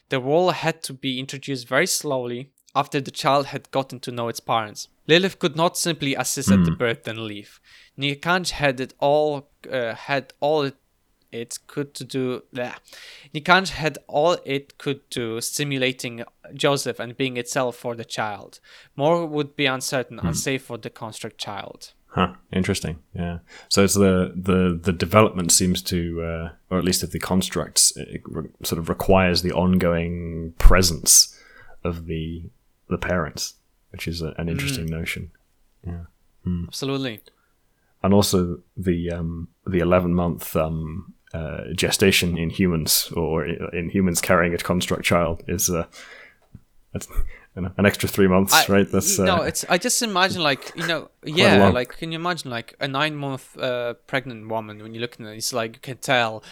The 0.09 0.19
role 0.19 0.51
had 0.51 0.81
to 0.83 0.93
be 0.93 1.19
introduced 1.19 1.67
very 1.67 1.85
slowly 1.87 2.51
after 2.75 3.01
the 3.01 3.11
child 3.11 3.47
had 3.47 3.71
gotten 3.71 3.99
to 4.01 4.11
know 4.11 4.27
its 4.27 4.39
parents. 4.39 4.87
Lilith 5.07 5.39
could 5.39 5.55
not 5.55 5.77
simply 5.77 6.15
assist 6.15 6.51
at 6.51 6.65
the 6.65 6.71
birth 6.71 7.07
and 7.07 7.19
leave. 7.19 7.59
Nikanj 7.97 8.51
had 8.51 8.79
it 8.79 8.93
all 8.99 9.49
uh, 9.71 9.95
had 9.95 10.33
all 10.39 10.61
it 10.61 10.75
it 11.31 11.59
could 11.67 11.93
to 11.95 12.03
do 12.03 12.43
bleh. 12.53 12.75
Nikanj 13.33 13.69
had 13.69 13.97
all 14.07 14.37
it 14.45 14.77
could 14.77 15.01
do 15.09 15.41
stimulating 15.41 16.23
Joseph 16.53 16.99
and 16.99 17.17
being 17.17 17.37
itself 17.37 17.75
for 17.75 17.95
the 17.95 18.05
child. 18.05 18.59
More 18.95 19.25
would 19.25 19.55
be 19.55 19.65
uncertain, 19.65 20.19
unsafe 20.19 20.63
for 20.63 20.77
the 20.77 20.89
construct 20.89 21.37
child. 21.37 21.93
Huh. 22.07 22.33
Interesting. 22.51 22.97
Yeah. 23.13 23.39
So 23.67 23.83
it's 23.83 23.93
the 23.93 24.33
the 24.35 24.79
the 24.81 24.91
development 24.91 25.51
seems 25.51 25.81
to, 25.83 26.21
uh, 26.23 26.49
or 26.69 26.79
at 26.79 26.83
least 26.83 27.03
of 27.03 27.11
the 27.11 27.19
constructs, 27.19 27.95
it 27.95 28.21
re- 28.25 28.49
sort 28.63 28.79
of 28.79 28.89
requires 28.89 29.41
the 29.41 29.51
ongoing 29.51 30.53
presence 30.57 31.39
of 31.83 32.07
the 32.07 32.49
the 32.89 32.97
parents, 32.97 33.53
which 33.91 34.07
is 34.07 34.21
a, 34.23 34.33
an 34.37 34.49
interesting 34.49 34.87
notion. 34.87 35.31
Yeah. 35.85 36.05
Absolutely. 36.67 37.19
And 38.01 38.13
also 38.13 38.61
the 38.75 39.11
um, 39.11 39.49
the 39.67 39.79
eleven 39.79 40.13
month 40.13 40.55
um, 40.55 41.13
uh, 41.33 41.61
gestation 41.75 42.37
in 42.37 42.49
humans, 42.49 43.11
or 43.15 43.45
in 43.45 43.89
humans 43.89 44.21
carrying 44.21 44.53
a 44.53 44.57
construct 44.57 45.03
child, 45.03 45.43
is 45.47 45.69
uh, 45.69 45.85
you 46.93 47.01
an 47.77 47.85
extra 47.85 48.07
three 48.09 48.27
months, 48.27 48.53
I- 48.69 48.71
right? 48.73 48.89
That's 48.91 49.19
y- 49.19 49.25
no, 49.25 49.41
uh, 49.41 49.45
it's 49.45 49.65
I 49.69 49.77
just 49.77 50.01
imagine 50.01 50.41
like 50.43 50.71
you 50.75 50.87
know 50.87 51.09
yeah 51.25 51.69
like 51.69 51.97
can 51.97 52.11
you 52.11 52.19
imagine 52.19 52.49
like 52.49 52.75
a 52.79 52.87
nine 52.87 53.15
month 53.15 53.57
uh, 53.57 53.93
pregnant 54.07 54.47
woman 54.49 54.81
when 54.81 54.93
you're 54.93 55.01
looking 55.01 55.25
at 55.25 55.33
it, 55.33 55.37
it's 55.37 55.53
like 55.53 55.75
you 55.75 55.81
can 55.81 55.97
tell 55.97 56.43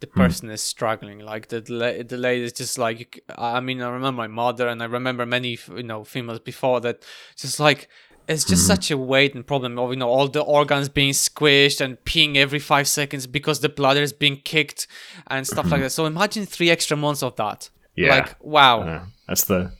the 0.00 0.06
Hmm. 0.08 0.22
person 0.22 0.50
is 0.50 0.60
struggling 0.62 1.20
like 1.20 1.48
the 1.48 1.62
la- 1.68 2.02
the 2.02 2.16
lady 2.16 2.44
is 2.44 2.52
just 2.52 2.76
like 2.76 3.22
i 3.38 3.60
mean 3.60 3.80
I 3.80 3.88
remember 3.88 4.16
my 4.18 4.26
mother 4.26 4.66
and 4.66 4.82
I 4.82 4.86
remember 4.86 5.24
many 5.24 5.56
you 5.76 5.84
know 5.84 6.02
females 6.04 6.40
before 6.40 6.80
that 6.80 7.04
just 7.36 7.60
like 7.60 7.88
it's 8.28 8.44
just 8.44 8.62
Hmm. 8.62 8.74
such 8.74 8.90
a 8.90 8.96
weight 8.96 9.34
and 9.34 9.46
problem 9.46 9.78
of 9.78 9.90
you 9.90 9.96
know 9.96 10.08
all 10.08 10.28
the 10.28 10.40
organs 10.40 10.88
being 10.88 11.12
squished 11.12 11.80
and 11.80 11.96
peeing 12.04 12.36
every 12.36 12.58
five 12.58 12.86
seconds 12.88 13.26
because 13.26 13.60
the 13.60 13.68
bladder 13.68 14.02
is 14.02 14.12
being 14.12 14.36
kicked 14.36 14.86
and 15.28 15.46
stuff 15.46 15.70
like 15.70 15.80
that 15.84 15.90
so 15.90 16.06
imagine 16.06 16.46
three 16.46 16.70
extra 16.70 16.96
months 16.96 17.22
of 17.22 17.36
that. 17.36 17.70
Yeah. 17.96 18.14
like 18.16 18.36
wow 18.40 18.80
Uh, 18.80 19.04
that's 19.28 19.44
the. 19.44 19.72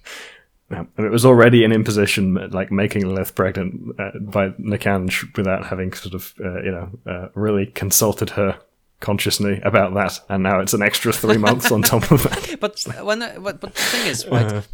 yeah, 0.70 0.84
and 0.96 1.06
it 1.06 1.10
was 1.10 1.24
already 1.26 1.64
an 1.64 1.72
imposition, 1.72 2.34
like 2.50 2.70
making 2.72 3.06
Lilith 3.06 3.34
pregnant 3.34 3.98
uh, 4.00 4.10
by 4.20 4.48
Nikanj 4.58 5.36
without 5.36 5.66
having 5.66 5.92
sort 5.92 6.14
of, 6.14 6.34
uh, 6.42 6.62
you 6.62 6.70
know, 6.70 6.88
uh, 7.06 7.28
really 7.34 7.66
consulted 7.66 8.30
her 8.30 8.58
consciously 9.00 9.60
about 9.64 9.92
that, 9.94 10.20
and 10.28 10.42
now 10.42 10.60
it's 10.60 10.72
an 10.74 10.80
extra 10.82 11.12
three 11.12 11.36
months 11.36 11.70
on 11.72 11.82
top 11.82 12.10
of 12.10 12.22
that. 12.22 12.56
but 12.60 12.80
when 13.04 13.18
but, 13.42 13.60
but 13.60 13.74
the 13.74 13.80
thing 13.82 14.06
is 14.06 14.26
right 14.28 14.66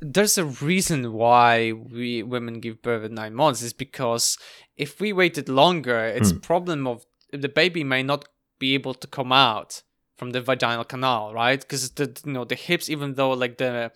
there's 0.00 0.38
a 0.38 0.44
reason 0.44 1.12
why 1.12 1.72
we 1.72 2.22
women 2.22 2.60
give 2.60 2.82
birth 2.82 3.04
at 3.04 3.12
nine 3.12 3.34
months 3.34 3.62
is 3.62 3.72
because 3.72 4.38
if 4.76 5.00
we 5.00 5.12
waited 5.12 5.48
longer 5.48 5.98
it's 5.98 6.30
a 6.30 6.40
problem 6.40 6.86
of 6.86 7.04
the 7.32 7.48
baby 7.48 7.84
may 7.84 8.02
not 8.02 8.26
be 8.58 8.74
able 8.74 8.94
to 8.94 9.06
come 9.06 9.32
out 9.32 9.82
from 10.16 10.30
the 10.30 10.40
vaginal 10.40 10.84
canal 10.84 11.32
right? 11.32 11.60
Because 11.60 11.90
the 11.92 12.20
you 12.24 12.32
know 12.32 12.44
the 12.44 12.54
hips 12.54 12.88
even 12.88 13.14
though 13.14 13.30
like 13.30 13.58
the 13.58 13.92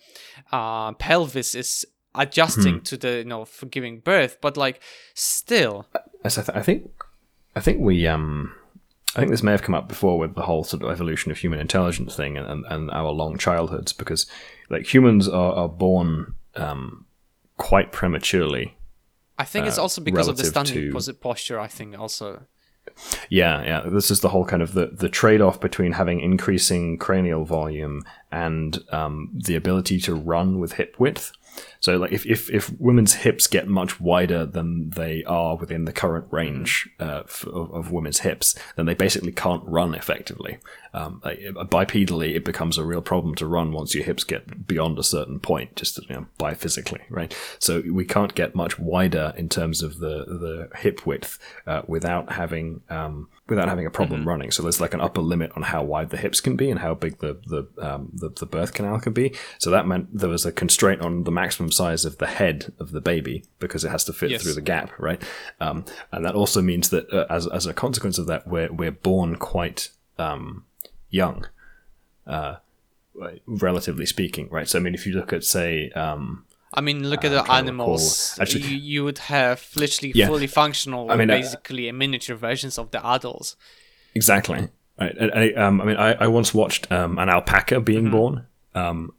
uh, 0.51 0.91
pelvis 0.93 1.55
is 1.55 1.85
adjusting 2.15 2.81
to 2.81 2.97
the 2.97 3.17
you 3.17 3.25
know 3.25 3.45
for 3.45 3.65
giving 3.65 3.99
birth 3.99 4.37
but 4.41 4.57
like 4.57 4.81
still. 5.13 5.85
I, 6.23 6.29
th- 6.29 6.49
I 6.53 6.61
think, 6.61 6.89
I 7.55 7.59
think 7.59 7.79
we, 7.79 8.07
um, 8.07 8.53
I 9.15 9.19
think 9.19 9.31
this 9.31 9.43
may 9.43 9.51
have 9.51 9.61
come 9.61 9.75
up 9.75 9.87
before 9.87 10.17
with 10.17 10.33
the 10.33 10.41
whole 10.41 10.63
sort 10.63 10.81
of 10.81 10.89
evolution 10.89 11.31
of 11.31 11.37
human 11.37 11.59
intelligence 11.59 12.15
thing 12.15 12.35
and, 12.35 12.47
and, 12.47 12.65
and 12.67 12.89
our 12.91 13.11
long 13.11 13.37
childhoods, 13.37 13.93
because 13.93 14.25
like 14.69 14.91
humans 14.93 15.27
are, 15.27 15.53
are 15.53 15.69
born 15.69 16.35
um, 16.55 17.05
quite 17.57 17.91
prematurely 17.91 18.77
i 19.37 19.43
think 19.43 19.65
it's 19.67 19.77
Uh, 19.77 19.81
also 19.83 20.01
because 20.01 20.27
of 20.27 20.37
the 20.37 20.43
standing 20.45 20.91
to- 20.91 21.13
posture 21.13 21.59
i 21.59 21.67
think 21.67 21.97
also 21.97 22.45
Yeah, 23.29 23.63
yeah. 23.63 23.81
This 23.89 24.11
is 24.11 24.19
the 24.21 24.29
whole 24.29 24.45
kind 24.45 24.61
of 24.61 24.73
the, 24.73 24.87
the 24.93 25.09
trade 25.09 25.41
off 25.41 25.59
between 25.59 25.93
having 25.93 26.19
increasing 26.21 26.97
cranial 26.99 27.43
volume 27.43 28.03
and 28.31 28.77
um, 28.91 29.31
the 29.33 29.55
ability 29.55 29.99
to 30.01 30.13
run 30.13 30.59
with 30.59 30.73
hip 30.73 30.95
width. 30.99 31.31
So, 31.79 31.97
like, 31.97 32.11
if, 32.11 32.25
if, 32.25 32.49
if 32.49 32.71
women's 32.79 33.13
hips 33.13 33.47
get 33.47 33.67
much 33.67 33.99
wider 33.99 34.45
than 34.45 34.89
they 34.91 35.23
are 35.25 35.55
within 35.55 35.85
the 35.85 35.93
current 35.93 36.25
range 36.31 36.89
uh, 36.99 37.23
f- 37.25 37.45
of, 37.45 37.71
of 37.71 37.91
women's 37.91 38.19
hips, 38.19 38.55
then 38.75 38.85
they 38.85 38.93
basically 38.93 39.31
can't 39.31 39.63
run 39.65 39.93
effectively. 39.93 40.57
Um, 40.93 41.21
like, 41.25 41.39
bipedally, 41.39 42.35
it 42.35 42.45
becomes 42.45 42.77
a 42.77 42.85
real 42.85 43.01
problem 43.01 43.35
to 43.35 43.45
run 43.45 43.73
once 43.73 43.93
your 43.93 44.05
hips 44.05 44.23
get 44.23 44.65
beyond 44.65 44.97
a 44.97 45.03
certain 45.03 45.39
point, 45.39 45.75
just 45.75 45.99
you 46.09 46.15
know, 46.15 46.25
biophysically, 46.39 47.01
right? 47.09 47.35
So 47.59 47.83
we 47.91 48.05
can't 48.05 48.33
get 48.33 48.55
much 48.55 48.79
wider 48.79 49.33
in 49.35 49.49
terms 49.49 49.83
of 49.83 49.99
the 49.99 50.25
the 50.25 50.69
hip 50.77 51.05
width 51.05 51.37
uh, 51.67 51.81
without 51.87 52.31
having 52.31 52.81
um, 52.89 53.27
without 53.47 53.67
having 53.67 53.85
a 53.85 53.91
problem 53.91 54.27
running. 54.27 54.51
So 54.51 54.63
there's 54.63 54.79
like 54.79 54.93
an 54.93 55.01
upper 55.01 55.21
limit 55.21 55.51
on 55.55 55.63
how 55.63 55.83
wide 55.83 56.09
the 56.09 56.17
hips 56.17 56.39
can 56.39 56.55
be 56.55 56.69
and 56.71 56.79
how 56.79 56.93
big 56.93 57.19
the 57.19 57.39
the, 57.45 57.67
um, 57.85 58.11
the 58.13 58.29
the 58.29 58.45
birth 58.45 58.73
canal 58.73 58.99
can 58.99 59.11
be. 59.11 59.35
So 59.59 59.69
that 59.71 59.87
meant 59.87 60.17
there 60.17 60.29
was 60.29 60.45
a 60.45 60.51
constraint 60.51 61.01
on 61.01 61.25
the 61.25 61.31
maximum 61.31 61.71
size 61.75 62.05
of 62.05 62.17
the 62.17 62.27
head 62.39 62.73
of 62.79 62.87
the 62.91 63.01
baby 63.01 63.43
because 63.59 63.83
it 63.85 63.91
has 63.91 64.03
to 64.05 64.13
fit 64.13 64.31
Yes. 64.31 64.41
through 64.43 64.53
the 64.53 64.61
gap, 64.73 64.89
right? 64.99 65.21
Um, 65.59 65.85
and 66.11 66.23
that 66.25 66.35
also 66.35 66.61
means 66.61 66.89
that 66.89 67.05
uh, 67.11 67.25
as 67.29 67.47
as 67.47 67.65
a 67.65 67.73
consequence 67.73 68.17
of 68.21 68.27
that, 68.27 68.47
we're 68.47 68.71
we're 68.79 68.97
born 69.09 69.35
quite 69.35 69.89
um, 70.17 70.65
young, 71.09 71.37
uh, 72.27 72.55
relatively 73.45 74.05
speaking, 74.05 74.47
right? 74.49 74.67
So 74.67 74.79
I 74.79 74.81
mean, 74.81 74.93
if 74.93 75.05
you 75.05 75.13
look 75.13 75.33
at 75.33 75.43
say. 75.43 75.89
Um, 75.91 76.45
I 76.77 76.81
mean, 76.81 77.09
look 77.09 77.23
at 77.23 77.31
the 77.31 77.49
animals. 77.51 78.37
actually- 78.41 78.63
you, 78.63 78.77
you 78.77 79.03
would 79.05 79.19
have 79.19 79.59
literally 79.75 80.11
Yeah. 80.13 80.27
fully 80.27 80.47
functional, 80.47 81.09
I 81.09 81.15
mean, 81.15 81.29
uh, 81.29 81.35
basically 81.37 81.89
miniature 81.93 82.35
versions 82.35 82.77
of 82.77 82.91
the 82.91 83.05
adults. 83.05 83.55
Exactly. 84.13 84.67
Right. 84.99 85.15
And, 85.17 85.31
and, 85.31 85.57
um, 85.57 85.81
I 85.81 85.85
mean, 85.85 85.95
I, 85.97 86.13
I 86.25 86.27
once 86.27 86.53
watched 86.53 86.91
um, 86.91 87.17
an 87.17 87.29
alpaca 87.29 87.79
being 87.79 88.11
born, 88.11 88.45
um, 88.73 89.11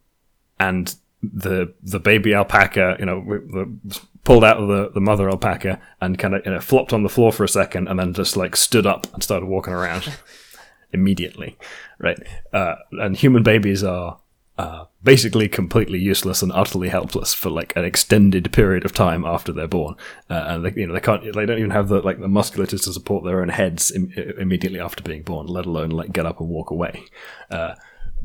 and 0.59 0.95
the 1.23 1.73
the 1.83 2.01
baby 2.01 2.35
alpaca, 2.35 2.97
you 2.99 3.07
know, 3.07 3.21
the, 3.25 4.01
pulled 4.25 4.45
out 4.45 4.57
of 4.57 4.69
the, 4.69 4.91
the 4.91 5.01
mother 5.01 5.31
alpaca 5.31 5.81
and 6.01 6.19
kind 6.19 6.35
of 6.35 6.45
you 6.45 6.53
know, 6.53 6.61
flopped 6.61 6.93
on 6.93 7.05
the 7.05 7.09
floor 7.09 7.33
for 7.33 7.45
a 7.45 7.49
second, 7.49 7.89
and 7.89 7.99
then 7.99 8.13
just 8.13 8.37
like 8.37 8.57
stood 8.57 8.87
up 8.87 9.13
and 9.15 9.23
started 9.23 9.47
walking 9.47 9.73
around 9.73 10.13
immediately. 10.93 11.57
Right. 11.99 12.19
Uh, 12.53 12.77
and 12.93 13.17
human 13.17 13.43
babies 13.43 13.83
are. 13.83 14.19
Uh, 14.59 14.87
basically 15.03 15.51
completely 15.51 15.99
useless 15.99 16.41
and 16.41 16.51
utterly 16.53 16.89
helpless 16.89 17.35
for 17.35 17.51
like 17.51 17.77
an 17.77 17.85
extended 17.85 18.51
period 18.55 18.87
of 18.87 18.95
time 18.95 19.23
after 19.23 19.53
they're 19.53 19.69
born, 19.69 19.95
uh, 20.31 20.45
and 20.47 20.65
they, 20.65 20.81
you 20.81 20.87
know 20.87 20.95
they 20.95 21.01
can't, 21.01 21.23
they 21.23 21.45
don't 21.45 21.59
even 21.59 21.71
have 21.71 21.89
the 21.89 22.01
like 22.01 22.19
the 22.19 22.27
musculature 22.27 22.79
to 22.79 22.91
support 22.91 23.23
their 23.23 23.43
own 23.43 23.51
heads 23.51 23.91
Im- 23.91 24.11
immediately 24.39 24.81
after 24.81 25.03
being 25.03 25.21
born, 25.21 25.47
let 25.47 25.67
alone 25.67 25.91
like 25.91 26.11
get 26.11 26.25
up 26.25 26.41
and 26.41 26.49
walk 26.49 26.71
away. 26.71 27.05
Uh, 27.51 27.75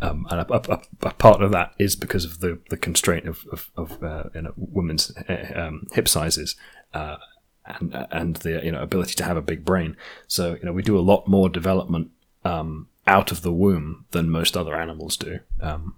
um, 0.02 0.28
and 0.30 0.42
a, 0.42 0.54
a, 0.54 0.82
a, 1.04 1.14
part 1.14 1.42
of 1.42 1.52
that 1.52 1.74
is 1.78 1.96
because 1.96 2.26
of 2.26 2.40
the, 2.40 2.60
the 2.70 2.78
constraint 2.78 3.28
of 3.28 3.46
of, 3.52 3.72
of 3.78 4.04
uh, 4.04 4.24
you 4.34 4.42
know, 4.44 4.54
women's 4.58 5.16
uh, 5.30 5.54
um, 5.56 5.88
hip 5.94 6.08
sizes. 6.08 6.56
Uh, 6.94 7.18
and 7.66 8.08
and 8.12 8.36
the 8.38 8.60
you 8.64 8.72
know 8.72 8.82
ability 8.82 9.14
to 9.14 9.24
have 9.24 9.38
a 9.38 9.42
big 9.42 9.64
brain, 9.64 9.96
so 10.28 10.56
you 10.56 10.64
know 10.64 10.74
we 10.74 10.82
do 10.82 10.98
a 10.98 11.00
lot 11.00 11.28
more 11.28 11.48
development 11.48 12.10
um, 12.44 12.88
out 13.06 13.32
of 13.32 13.44
the 13.44 13.54
womb 13.54 14.06
than 14.12 14.30
most 14.30 14.58
other 14.58 14.76
animals 14.76 15.16
do. 15.16 15.40
Um, 15.62 15.96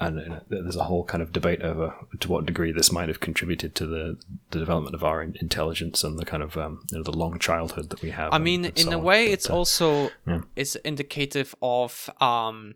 and 0.00 0.20
you 0.20 0.28
know, 0.28 0.40
there's 0.48 0.76
a 0.76 0.84
whole 0.84 1.04
kind 1.04 1.22
of 1.22 1.32
debate 1.32 1.62
over 1.62 1.94
to 2.20 2.28
what 2.30 2.46
degree 2.46 2.72
this 2.72 2.92
might 2.92 3.08
have 3.08 3.20
contributed 3.20 3.74
to 3.76 3.86
the, 3.86 4.16
the 4.50 4.58
development 4.58 4.94
of 4.94 5.02
our 5.02 5.22
in- 5.22 5.36
intelligence 5.40 6.04
and 6.04 6.18
the 6.18 6.24
kind 6.24 6.42
of 6.42 6.56
um, 6.56 6.84
you 6.90 6.98
know, 6.98 7.04
the 7.04 7.16
long 7.16 7.38
childhood 7.38 7.90
that 7.90 8.00
we 8.00 8.10
have. 8.10 8.32
I 8.32 8.36
and- 8.36 8.44
mean, 8.44 8.64
and 8.64 8.78
in 8.78 8.86
so 8.86 8.92
a 8.92 8.98
way, 8.98 9.26
it's 9.26 9.50
uh, 9.50 9.54
also 9.54 10.10
yeah. 10.26 10.42
it's 10.54 10.76
indicative 10.76 11.54
of 11.62 12.10
um 12.20 12.74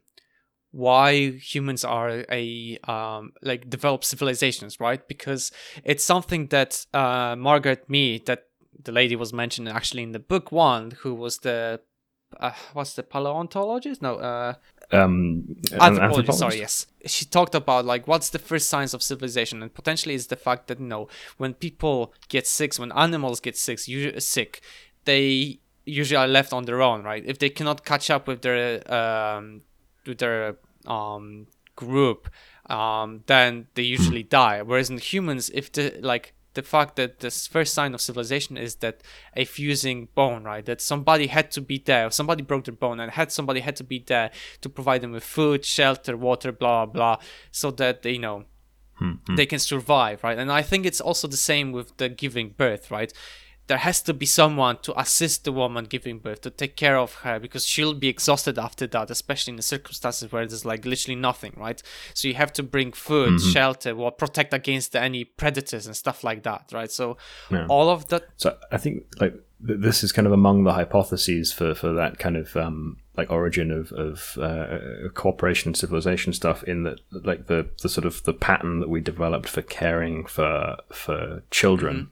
why 0.72 1.30
humans 1.32 1.84
are 1.84 2.24
a 2.30 2.78
um 2.84 3.32
like 3.42 3.70
developed 3.70 4.04
civilizations, 4.04 4.80
right? 4.80 5.06
Because 5.06 5.52
it's 5.84 6.02
something 6.02 6.48
that 6.48 6.84
uh 6.92 7.36
Margaret 7.36 7.88
Mead, 7.88 8.26
that 8.26 8.46
the 8.82 8.92
lady 8.92 9.14
was 9.14 9.32
mentioned 9.32 9.68
actually 9.68 10.02
in 10.02 10.12
the 10.12 10.18
book 10.18 10.50
one, 10.50 10.92
who 11.02 11.14
was 11.14 11.38
the 11.38 11.80
uh, 12.40 12.52
what's 12.72 12.94
the 12.94 13.02
paleontologist? 13.02 14.00
No, 14.00 14.16
uh, 14.16 14.54
um, 14.90 15.44
an 15.72 15.98
anthropologist. 15.98 16.38
Sorry, 16.38 16.58
yes. 16.58 16.86
She 17.06 17.24
talked 17.24 17.54
about 17.54 17.84
like 17.84 18.08
what's 18.08 18.30
the 18.30 18.38
first 18.38 18.68
signs 18.68 18.94
of 18.94 19.02
civilization, 19.02 19.62
and 19.62 19.72
potentially 19.72 20.14
is 20.14 20.28
the 20.28 20.36
fact 20.36 20.68
that 20.68 20.80
you 20.80 20.86
know 20.86 21.08
when 21.36 21.54
people 21.54 22.14
get 22.28 22.46
sick, 22.46 22.74
when 22.76 22.92
animals 22.92 23.40
get 23.40 23.56
sick, 23.56 23.86
usually 23.86 24.20
sick, 24.20 24.62
they 25.04 25.60
usually 25.84 26.16
are 26.16 26.28
left 26.28 26.52
on 26.52 26.64
their 26.64 26.80
own, 26.80 27.02
right? 27.02 27.24
If 27.26 27.38
they 27.38 27.50
cannot 27.50 27.84
catch 27.84 28.10
up 28.10 28.26
with 28.26 28.42
their 28.42 28.80
um 28.92 29.62
with 30.06 30.18
their 30.18 30.56
um 30.86 31.46
group, 31.76 32.28
um 32.66 33.22
then 33.26 33.66
they 33.74 33.82
usually 33.82 34.22
die. 34.22 34.62
Whereas 34.62 34.90
in 34.90 34.98
humans, 34.98 35.50
if 35.54 35.70
the 35.72 35.98
like 36.00 36.34
the 36.54 36.62
fact 36.62 36.96
that 36.96 37.20
this 37.20 37.46
first 37.46 37.72
sign 37.72 37.94
of 37.94 38.00
civilization 38.00 38.58
is 38.58 38.76
that 38.76 39.00
a 39.34 39.44
fusing 39.44 40.08
bone, 40.14 40.44
right? 40.44 40.64
That 40.66 40.80
somebody 40.82 41.28
had 41.28 41.50
to 41.52 41.60
be 41.62 41.78
there, 41.78 42.10
somebody 42.10 42.42
broke 42.42 42.64
their 42.64 42.74
bone, 42.74 43.00
and 43.00 43.10
had 43.12 43.32
somebody 43.32 43.60
had 43.60 43.76
to 43.76 43.84
be 43.84 44.04
there 44.06 44.30
to 44.60 44.68
provide 44.68 45.00
them 45.00 45.12
with 45.12 45.24
food, 45.24 45.64
shelter, 45.64 46.16
water, 46.16 46.52
blah 46.52 46.86
blah, 46.86 47.18
so 47.50 47.70
that 47.70 48.02
they 48.02 48.12
you 48.12 48.18
know 48.18 48.44
they 49.36 49.46
can 49.46 49.58
survive, 49.58 50.22
right? 50.22 50.38
And 50.38 50.52
I 50.52 50.62
think 50.62 50.84
it's 50.86 51.00
also 51.00 51.26
the 51.26 51.36
same 51.36 51.72
with 51.72 51.96
the 51.96 52.08
giving 52.08 52.50
birth, 52.50 52.90
right? 52.90 53.12
There 53.72 53.78
has 53.78 54.02
to 54.02 54.12
be 54.12 54.26
someone 54.26 54.76
to 54.82 54.92
assist 55.00 55.44
the 55.44 55.52
woman 55.52 55.86
giving 55.86 56.18
birth, 56.18 56.42
to 56.42 56.50
take 56.50 56.76
care 56.76 56.98
of 56.98 57.14
her, 57.24 57.40
because 57.40 57.64
she'll 57.66 57.94
be 57.94 58.08
exhausted 58.08 58.58
after 58.58 58.86
that, 58.88 59.10
especially 59.10 59.52
in 59.52 59.56
the 59.56 59.62
circumstances 59.62 60.30
where 60.30 60.46
there's 60.46 60.66
like 60.66 60.84
literally 60.84 61.18
nothing, 61.18 61.54
right? 61.56 61.82
So 62.12 62.28
you 62.28 62.34
have 62.34 62.52
to 62.52 62.62
bring 62.62 62.92
food, 62.92 63.40
shelter, 63.40 63.92
or 63.96 64.12
protect 64.12 64.52
against 64.52 64.94
any 64.94 65.24
predators 65.24 65.86
and 65.86 65.96
stuff 65.96 66.22
like 66.22 66.42
that, 66.42 66.70
right? 66.70 66.90
So 66.90 67.16
Yeah. 67.50 67.64
all 67.70 67.88
of 67.88 68.08
that, 68.08 68.24
So 68.36 68.58
I 68.70 68.76
think 68.76 69.04
like 69.22 69.32
th- 69.66 69.80
this 69.80 70.04
is 70.04 70.12
kind 70.12 70.26
of 70.26 70.34
among 70.34 70.64
the 70.64 70.74
hypotheses 70.74 71.50
for, 71.50 71.74
for 71.74 71.94
that 71.94 72.18
kind 72.18 72.36
of 72.36 72.54
um, 72.54 72.98
like 73.16 73.30
origin 73.30 73.70
of, 73.70 73.90
of 73.92 74.36
uh, 74.38 75.08
cooperation 75.14 75.70
and 75.70 75.76
civilization 75.78 76.34
stuff. 76.34 76.62
In 76.64 76.82
that 76.82 77.00
like 77.10 77.46
the, 77.46 77.70
the 77.80 77.88
sort 77.88 78.04
of 78.04 78.22
the 78.24 78.34
pattern 78.34 78.80
that 78.80 78.90
we 78.90 79.00
developed 79.00 79.48
for 79.48 79.62
caring 79.62 80.26
for 80.26 80.76
for 80.92 81.42
children 81.50 82.10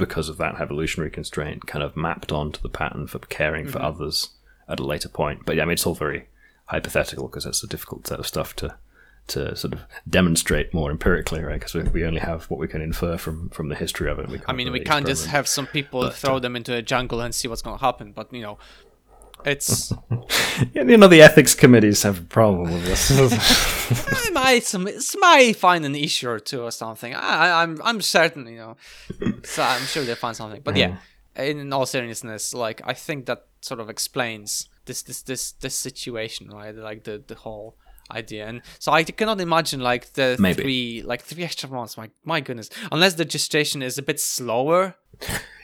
because 0.00 0.28
of 0.28 0.36
that 0.38 0.60
evolutionary 0.60 1.10
constraint 1.10 1.66
kind 1.66 1.82
of 1.82 1.96
mapped 1.96 2.32
onto 2.32 2.60
the 2.60 2.68
pattern 2.68 3.06
for 3.06 3.18
caring 3.18 3.66
for 3.66 3.78
mm-hmm. 3.78 3.86
others 3.86 4.30
at 4.68 4.80
a 4.80 4.84
later 4.84 5.08
point. 5.08 5.44
But 5.44 5.56
yeah, 5.56 5.62
I 5.62 5.66
mean 5.66 5.74
it's 5.74 5.86
all 5.86 5.94
very 5.94 6.28
hypothetical 6.66 7.28
because 7.28 7.46
it's 7.46 7.62
a 7.62 7.68
difficult 7.68 8.06
set 8.06 8.18
of 8.18 8.26
stuff 8.26 8.54
to 8.56 8.76
to 9.28 9.54
sort 9.54 9.74
of 9.74 9.80
demonstrate 10.08 10.74
more 10.74 10.90
empirically, 10.90 11.42
right? 11.42 11.60
Because 11.60 11.74
we, 11.74 11.82
we 11.84 12.04
only 12.04 12.20
have 12.20 12.44
what 12.50 12.58
we 12.58 12.68
can 12.68 12.80
infer 12.80 13.16
from 13.16 13.48
from 13.50 13.68
the 13.68 13.74
history 13.74 14.10
of 14.10 14.18
it. 14.18 14.28
We 14.28 14.40
I 14.46 14.52
mean, 14.52 14.72
we 14.72 14.80
can't 14.80 15.06
just 15.06 15.26
have 15.26 15.46
some 15.46 15.66
people 15.66 16.10
throw 16.10 16.36
uh, 16.36 16.38
them 16.40 16.56
into 16.56 16.74
a 16.74 16.82
jungle 16.82 17.20
and 17.20 17.34
see 17.34 17.48
what's 17.48 17.62
going 17.62 17.78
to 17.78 17.84
happen, 17.84 18.12
but 18.12 18.32
you 18.32 18.42
know, 18.42 18.58
it's 19.46 19.92
you 20.74 20.96
know, 20.96 21.08
the 21.08 21.22
ethics 21.22 21.54
committees 21.54 22.02
have 22.02 22.18
a 22.18 22.22
problem 22.22 22.72
with 22.72 22.84
this. 22.84 23.12
I 24.26 24.30
might 24.30 24.64
some 24.64 24.86
it 24.86 25.02
might 25.18 25.56
find 25.56 25.84
an 25.84 25.94
issue 25.94 26.28
or 26.28 26.40
two 26.40 26.62
or 26.62 26.70
something. 26.70 27.14
I, 27.14 27.18
I- 27.18 27.62
I'm 27.62 27.80
I'm 27.82 28.00
certain, 28.00 28.46
you 28.46 28.56
know. 28.56 28.76
So 29.44 29.62
I'm 29.62 29.82
sure 29.82 30.04
they'll 30.04 30.16
find 30.16 30.36
something. 30.36 30.62
But 30.62 30.76
yeah, 30.76 30.96
mm-hmm. 31.36 31.60
in 31.60 31.72
all 31.72 31.86
seriousness, 31.86 32.54
like 32.54 32.80
I 32.84 32.94
think 32.94 33.26
that 33.26 33.46
sort 33.60 33.80
of 33.80 33.88
explains 33.90 34.68
this 34.86 35.02
this 35.02 35.22
this 35.22 35.52
this 35.52 35.74
situation, 35.74 36.50
right? 36.50 36.74
Like 36.74 37.04
the 37.04 37.22
the 37.26 37.34
whole 37.34 37.76
idea. 38.10 38.46
And 38.46 38.62
so 38.78 38.92
I 38.92 39.04
cannot 39.04 39.40
imagine 39.40 39.80
like 39.80 40.12
the 40.14 40.36
Maybe. 40.38 40.62
three 40.62 41.02
like 41.02 41.22
three 41.22 41.44
extra 41.44 41.68
months. 41.68 41.96
My 41.96 42.10
my 42.24 42.40
goodness, 42.40 42.70
unless 42.92 43.14
the 43.14 43.24
gestation 43.24 43.82
is 43.82 43.98
a 43.98 44.02
bit 44.02 44.20
slower. 44.20 44.96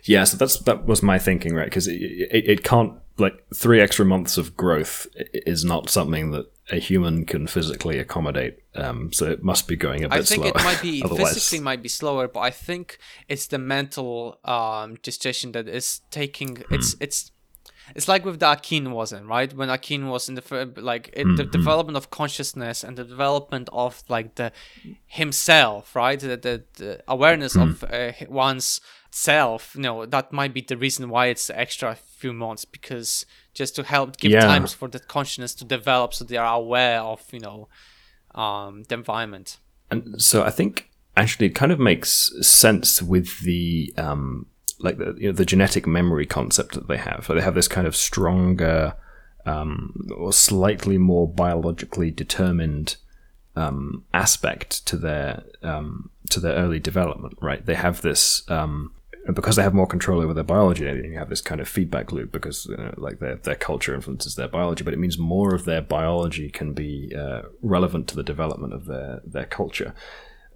yeah, 0.04 0.24
so 0.24 0.36
that's 0.36 0.58
that 0.60 0.86
was 0.86 1.02
my 1.02 1.18
thinking, 1.18 1.54
right? 1.54 1.66
Because 1.66 1.88
it, 1.88 2.00
it, 2.00 2.48
it 2.48 2.64
can't 2.64 2.94
like 3.18 3.44
three 3.54 3.80
extra 3.80 4.04
months 4.04 4.36
of 4.36 4.56
growth 4.56 5.06
is 5.32 5.64
not 5.64 5.88
something 5.88 6.30
that 6.32 6.46
a 6.70 6.76
human 6.76 7.24
can 7.24 7.46
physically 7.46 7.98
accommodate. 7.98 8.58
Um, 8.74 9.12
so 9.12 9.26
it 9.26 9.42
must 9.42 9.68
be 9.68 9.76
going 9.76 10.04
a 10.04 10.08
bit 10.08 10.18
I 10.18 10.22
think 10.22 10.42
slower. 10.42 10.52
it 10.56 10.64
might 10.64 10.82
be 10.82 11.02
Otherwise, 11.04 11.34
physically 11.34 11.60
might 11.60 11.82
be 11.82 11.88
slower, 11.88 12.28
but 12.28 12.40
I 12.40 12.50
think 12.50 12.98
it's 13.28 13.46
the 13.46 13.58
mental 13.58 14.38
um, 14.44 14.96
gestation 15.02 15.52
that 15.52 15.68
is 15.68 16.00
taking. 16.10 16.62
It's 16.70 16.96
it's 17.00 17.30
it's 17.94 18.08
like 18.08 18.24
with 18.24 18.40
the 18.40 18.50
Akin 18.50 18.90
wasn't 18.90 19.26
right 19.26 19.52
when 19.54 19.70
Akin 19.70 20.08
was 20.08 20.28
in 20.28 20.34
the 20.34 20.72
like 20.76 21.10
it, 21.12 21.24
the 21.36 21.44
development 21.44 21.96
of 21.96 22.10
consciousness 22.10 22.82
and 22.82 22.96
the 22.96 23.04
development 23.04 23.68
of 23.72 24.02
like 24.08 24.34
the 24.34 24.50
himself, 25.06 25.94
right? 25.94 26.18
The 26.18 26.36
the, 26.36 26.64
the 26.74 27.02
awareness 27.06 27.54
of 27.54 27.84
uh, 27.84 28.12
one's 28.28 28.80
self. 29.16 29.74
You 29.74 29.82
know 29.82 30.06
that 30.06 30.32
might 30.32 30.52
be 30.52 30.60
the 30.60 30.76
reason 30.76 31.08
why 31.08 31.26
it's 31.26 31.46
the 31.46 31.58
extra 31.58 31.94
few 31.94 32.32
months 32.32 32.64
because 32.64 33.26
just 33.54 33.74
to 33.76 33.82
help 33.82 34.16
give 34.18 34.32
Yeah. 34.32 34.40
times 34.40 34.74
for 34.74 34.88
that 34.88 35.08
consciousness 35.08 35.54
to 35.54 35.64
develop, 35.64 36.12
so 36.14 36.24
they 36.24 36.36
are 36.36 36.54
aware 36.56 37.00
of 37.00 37.22
you 37.32 37.40
know 37.40 37.68
um, 38.34 38.82
the 38.88 38.94
environment. 38.94 39.58
And 39.90 40.20
so 40.20 40.42
I 40.42 40.50
think 40.50 40.90
actually 41.16 41.46
it 41.46 41.54
kind 41.54 41.72
of 41.72 41.78
makes 41.78 42.30
sense 42.46 43.00
with 43.02 43.40
the 43.40 43.92
um, 43.96 44.46
like 44.78 44.98
the 44.98 45.14
you 45.18 45.28
know, 45.28 45.32
the 45.32 45.46
genetic 45.46 45.86
memory 45.86 46.26
concept 46.26 46.74
that 46.74 46.86
they 46.88 46.98
have. 46.98 47.24
So 47.26 47.34
they 47.34 47.40
have 47.40 47.54
this 47.54 47.68
kind 47.68 47.86
of 47.86 47.96
stronger 47.96 48.94
um, 49.46 50.08
or 50.14 50.32
slightly 50.32 50.98
more 50.98 51.26
biologically 51.26 52.10
determined 52.10 52.96
um, 53.54 54.04
aspect 54.12 54.84
to 54.88 54.96
their 54.98 55.44
um, 55.62 56.10
to 56.30 56.40
their 56.40 56.54
early 56.54 56.80
development. 56.80 57.38
Right? 57.40 57.64
They 57.64 57.76
have 57.76 58.02
this. 58.02 58.48
Um, 58.50 58.92
and 59.26 59.34
because 59.34 59.56
they 59.56 59.62
have 59.62 59.74
more 59.74 59.88
control 59.88 60.20
over 60.20 60.32
their 60.32 60.44
biology, 60.44 60.84
you 60.84 61.18
have 61.18 61.28
this 61.28 61.40
kind 61.40 61.60
of 61.60 61.68
feedback 61.68 62.12
loop 62.12 62.30
because 62.30 62.66
you 62.66 62.76
know, 62.76 62.94
like 62.96 63.18
their 63.18 63.36
their 63.36 63.56
culture 63.56 63.94
influences 63.94 64.36
their 64.36 64.48
biology, 64.48 64.84
but 64.84 64.94
it 64.94 65.00
means 65.00 65.18
more 65.18 65.52
of 65.52 65.64
their 65.64 65.82
biology 65.82 66.48
can 66.48 66.72
be 66.72 67.12
uh, 67.16 67.42
relevant 67.60 68.06
to 68.08 68.16
the 68.16 68.22
development 68.22 68.72
of 68.72 68.86
their 68.86 69.20
their 69.24 69.44
culture. 69.44 69.94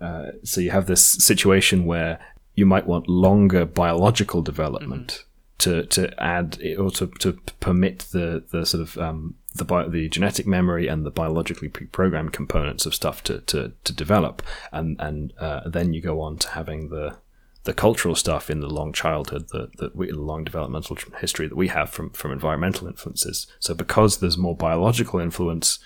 Uh, 0.00 0.26
so 0.44 0.60
you 0.60 0.70
have 0.70 0.86
this 0.86 1.04
situation 1.04 1.84
where 1.84 2.20
you 2.54 2.64
might 2.64 2.86
want 2.86 3.08
longer 3.08 3.66
biological 3.66 4.40
development 4.40 5.24
to 5.58 5.84
to 5.86 6.22
add 6.22 6.58
or 6.78 6.92
to, 6.92 7.08
to 7.18 7.32
permit 7.58 8.06
the 8.12 8.44
the 8.52 8.64
sort 8.64 8.82
of 8.82 8.96
um, 8.98 9.34
the 9.54 9.64
bio, 9.64 9.88
the 9.88 10.08
genetic 10.08 10.46
memory 10.46 10.86
and 10.86 11.04
the 11.04 11.10
biologically 11.10 11.68
pre-programmed 11.68 12.32
components 12.32 12.86
of 12.86 12.94
stuff 12.94 13.24
to 13.24 13.40
to, 13.40 13.72
to 13.82 13.92
develop, 13.92 14.42
and 14.70 14.96
and 15.00 15.32
uh, 15.40 15.68
then 15.68 15.92
you 15.92 16.00
go 16.00 16.20
on 16.20 16.38
to 16.38 16.48
having 16.50 16.88
the 16.90 17.16
the 17.64 17.74
cultural 17.74 18.14
stuff 18.14 18.48
in 18.48 18.60
the 18.60 18.68
long 18.68 18.92
childhood, 18.92 19.48
the 19.48 19.70
the, 19.76 19.90
we, 19.94 20.10
the 20.10 20.20
long 20.20 20.44
developmental 20.44 20.96
history 21.20 21.46
that 21.46 21.56
we 21.56 21.68
have 21.68 21.90
from 21.90 22.10
from 22.10 22.32
environmental 22.32 22.86
influences. 22.86 23.46
So 23.58 23.74
because 23.74 24.18
there's 24.18 24.38
more 24.38 24.56
biological 24.56 25.20
influence. 25.20 25.78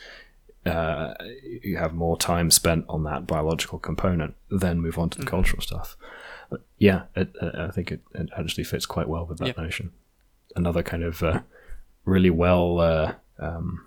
Uh, 0.67 1.13
you 1.63 1.77
have 1.77 1.93
more 1.93 2.17
time 2.17 2.51
spent 2.51 2.87
on 2.89 3.05
that 3.05 3.27
biological 3.27 3.79
component, 3.79 4.35
then 4.51 4.81
move 4.81 4.99
on 4.99 5.11
to 5.11 5.19
the 5.19 5.25
mm-hmm. 5.25 5.37
cultural 5.37 5.61
stuff. 5.61 5.95
But 6.49 6.63
yeah, 6.79 7.03
it, 7.15 7.35
I 7.43 7.71
think 7.71 7.93
it, 7.93 8.01
it, 8.15 8.31
actually 8.35 8.65
fits 8.65 8.87
quite 8.87 9.07
well 9.07 9.27
with 9.27 9.37
that 9.41 9.49
yeah. 9.49 9.63
notion. 9.63 9.93
Another 10.57 10.83
kind 10.83 11.03
of 11.03 11.23
uh, 11.23 11.41
really 12.07 12.31
well 12.31 12.81
uh, 12.81 13.15
um, 13.39 13.87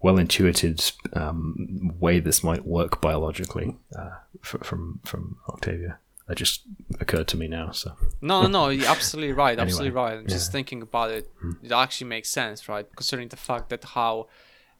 well 0.00 0.18
intuited 0.18 0.92
um, 1.14 1.94
way 1.98 2.20
this 2.20 2.44
might 2.44 2.66
work 2.66 3.00
biologically 3.00 3.76
uh, 3.96 4.10
from 4.42 5.00
from 5.04 5.38
Octavia. 5.48 5.98
That 6.30 6.36
just 6.36 6.62
occurred 7.00 7.26
to 7.28 7.36
me 7.36 7.48
now. 7.48 7.72
So 7.72 7.96
no, 8.20 8.42
no, 8.42 8.48
no, 8.48 8.68
you're 8.68 8.86
absolutely 8.86 9.32
right, 9.32 9.50
anyway, 9.58 9.62
absolutely 9.64 9.90
right. 9.90 10.12
I'm 10.12 10.22
yeah. 10.22 10.28
just 10.28 10.52
thinking 10.52 10.80
about 10.80 11.10
it. 11.10 11.28
Hmm. 11.40 11.54
It 11.60 11.72
actually 11.72 12.06
makes 12.06 12.30
sense, 12.30 12.68
right? 12.68 12.86
Considering 12.94 13.26
the 13.26 13.36
fact 13.36 13.70
that 13.70 13.82
how 13.82 14.28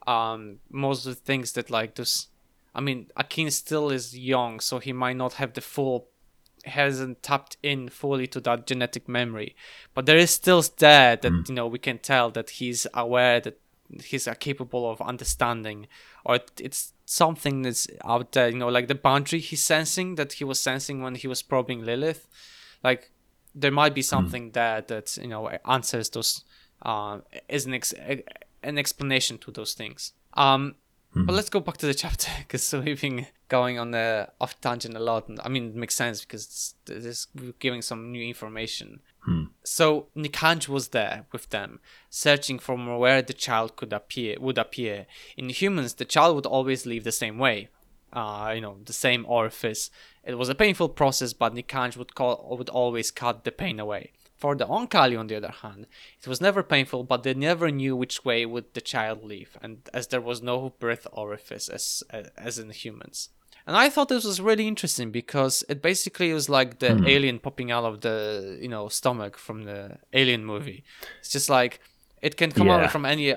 um, 0.06 0.60
most 0.70 1.06
of 1.06 1.16
the 1.16 1.20
things 1.20 1.54
that 1.54 1.68
like 1.68 1.96
this, 1.96 2.28
I 2.72 2.80
mean, 2.80 3.08
Akin 3.16 3.50
still 3.50 3.90
is 3.90 4.16
young, 4.16 4.60
so 4.60 4.78
he 4.78 4.92
might 4.92 5.16
not 5.16 5.32
have 5.34 5.54
the 5.54 5.60
full 5.60 6.06
hasn't 6.66 7.20
tapped 7.20 7.56
in 7.64 7.88
fully 7.88 8.28
to 8.28 8.38
that 8.38 8.66
genetic 8.66 9.08
memory 9.08 9.56
but 9.94 10.04
there 10.04 10.18
is 10.18 10.30
still 10.30 10.62
there 10.76 11.16
that 11.16 11.32
mm. 11.32 11.48
you 11.48 11.54
know 11.54 11.66
we 11.66 11.78
can 11.78 11.96
tell 11.96 12.30
that 12.30 12.50
he's 12.50 12.86
aware 12.92 13.40
that 13.40 13.58
he's 14.04 14.28
uh, 14.28 14.34
capable 14.34 14.90
of 14.90 15.00
understanding 15.00 15.86
or 16.24 16.38
it's 16.58 16.92
something 17.06 17.62
that's 17.62 17.86
out 18.04 18.32
there 18.32 18.48
you 18.48 18.56
know 18.56 18.68
like 18.68 18.88
the 18.88 18.94
boundary 18.94 19.40
he's 19.40 19.62
sensing 19.62 20.14
that 20.14 20.34
he 20.34 20.44
was 20.44 20.60
sensing 20.60 21.02
when 21.02 21.14
he 21.14 21.26
was 21.26 21.42
probing 21.42 21.84
lilith 21.84 22.28
like 22.84 23.10
there 23.54 23.72
might 23.72 23.94
be 23.94 24.00
hmm. 24.00 24.06
something 24.06 24.50
mm. 24.50 24.52
there 24.52 24.80
that 24.82 25.16
you 25.16 25.26
know 25.26 25.48
answers 25.68 26.08
those 26.10 26.44
uh, 26.82 27.18
is 27.48 27.66
an, 27.66 27.74
ex- 27.74 27.94
an 28.62 28.78
explanation 28.78 29.38
to 29.38 29.50
those 29.50 29.74
things 29.74 30.12
um 30.34 30.74
Mm-hmm. 31.10 31.26
But 31.26 31.34
let's 31.34 31.50
go 31.50 31.60
back 31.60 31.76
to 31.78 31.86
the 31.86 31.94
chapter 32.04 32.30
because 32.38 32.72
we've 32.72 33.00
been 33.00 33.26
going 33.48 33.78
on 33.78 33.90
the 33.90 34.28
off 34.40 34.60
tangent 34.60 34.96
a 34.96 35.00
lot. 35.00 35.28
And 35.28 35.40
I 35.44 35.48
mean, 35.48 35.70
it 35.70 35.74
makes 35.74 35.96
sense 35.96 36.20
because 36.20 36.74
this 36.86 37.26
giving 37.58 37.82
some 37.82 38.12
new 38.12 38.24
information. 38.24 39.00
Hmm. 39.24 39.44
So 39.62 40.08
Nikanj 40.16 40.68
was 40.68 40.88
there 40.88 41.26
with 41.30 41.50
them, 41.50 41.80
searching 42.08 42.58
for 42.58 42.76
where 42.98 43.20
the 43.20 43.34
child 43.34 43.76
could 43.76 43.92
appear. 43.92 44.36
Would 44.40 44.58
appear 44.58 45.06
in 45.36 45.50
humans, 45.50 45.94
the 45.94 46.04
child 46.04 46.36
would 46.36 46.46
always 46.46 46.86
leave 46.86 47.04
the 47.04 47.12
same 47.12 47.38
way, 47.38 47.68
uh, 48.12 48.52
you 48.54 48.60
know, 48.62 48.78
the 48.84 48.94
same 48.94 49.26
orifice. 49.26 49.90
It 50.24 50.38
was 50.38 50.48
a 50.48 50.54
painful 50.54 50.90
process, 50.90 51.32
but 51.34 51.54
Nikanj 51.54 51.96
would 51.96 52.14
call 52.14 52.56
would 52.56 52.70
always 52.70 53.10
cut 53.10 53.44
the 53.44 53.52
pain 53.52 53.78
away. 53.78 54.12
For 54.36 54.56
the 54.56 54.66
Oankali, 54.66 55.18
on 55.18 55.26
the 55.26 55.36
other 55.36 55.50
hand, 55.50 55.86
it 56.18 56.26
was 56.26 56.40
never 56.40 56.62
painful, 56.62 57.04
but 57.04 57.24
they 57.24 57.34
never 57.34 57.70
knew 57.70 57.94
which 57.94 58.24
way 58.24 58.46
would 58.46 58.72
the 58.72 58.80
child 58.80 59.22
leave, 59.22 59.58
and 59.60 59.86
as 59.92 60.06
there 60.06 60.20
was 60.22 60.40
no 60.40 60.70
birth 60.78 61.06
orifice 61.12 61.68
as 61.68 62.02
as 62.38 62.58
in 62.58 62.70
humans. 62.70 63.28
And 63.70 63.76
I 63.76 63.88
thought 63.88 64.08
this 64.08 64.24
was 64.24 64.40
really 64.40 64.66
interesting 64.66 65.12
because 65.12 65.62
it 65.68 65.80
basically 65.80 66.32
was 66.32 66.48
like 66.48 66.80
the 66.80 66.88
mm. 66.88 67.08
alien 67.08 67.38
popping 67.38 67.70
out 67.70 67.84
of 67.84 68.00
the 68.00 68.58
you 68.60 68.66
know 68.66 68.88
stomach 68.88 69.38
from 69.38 69.62
the 69.62 69.98
Alien 70.12 70.44
movie. 70.44 70.82
It's 71.20 71.28
just 71.28 71.48
like 71.48 71.78
it 72.20 72.36
can 72.36 72.50
come 72.50 72.66
yeah. 72.66 72.78
out 72.78 72.90
from 72.90 73.06
any 73.06 73.32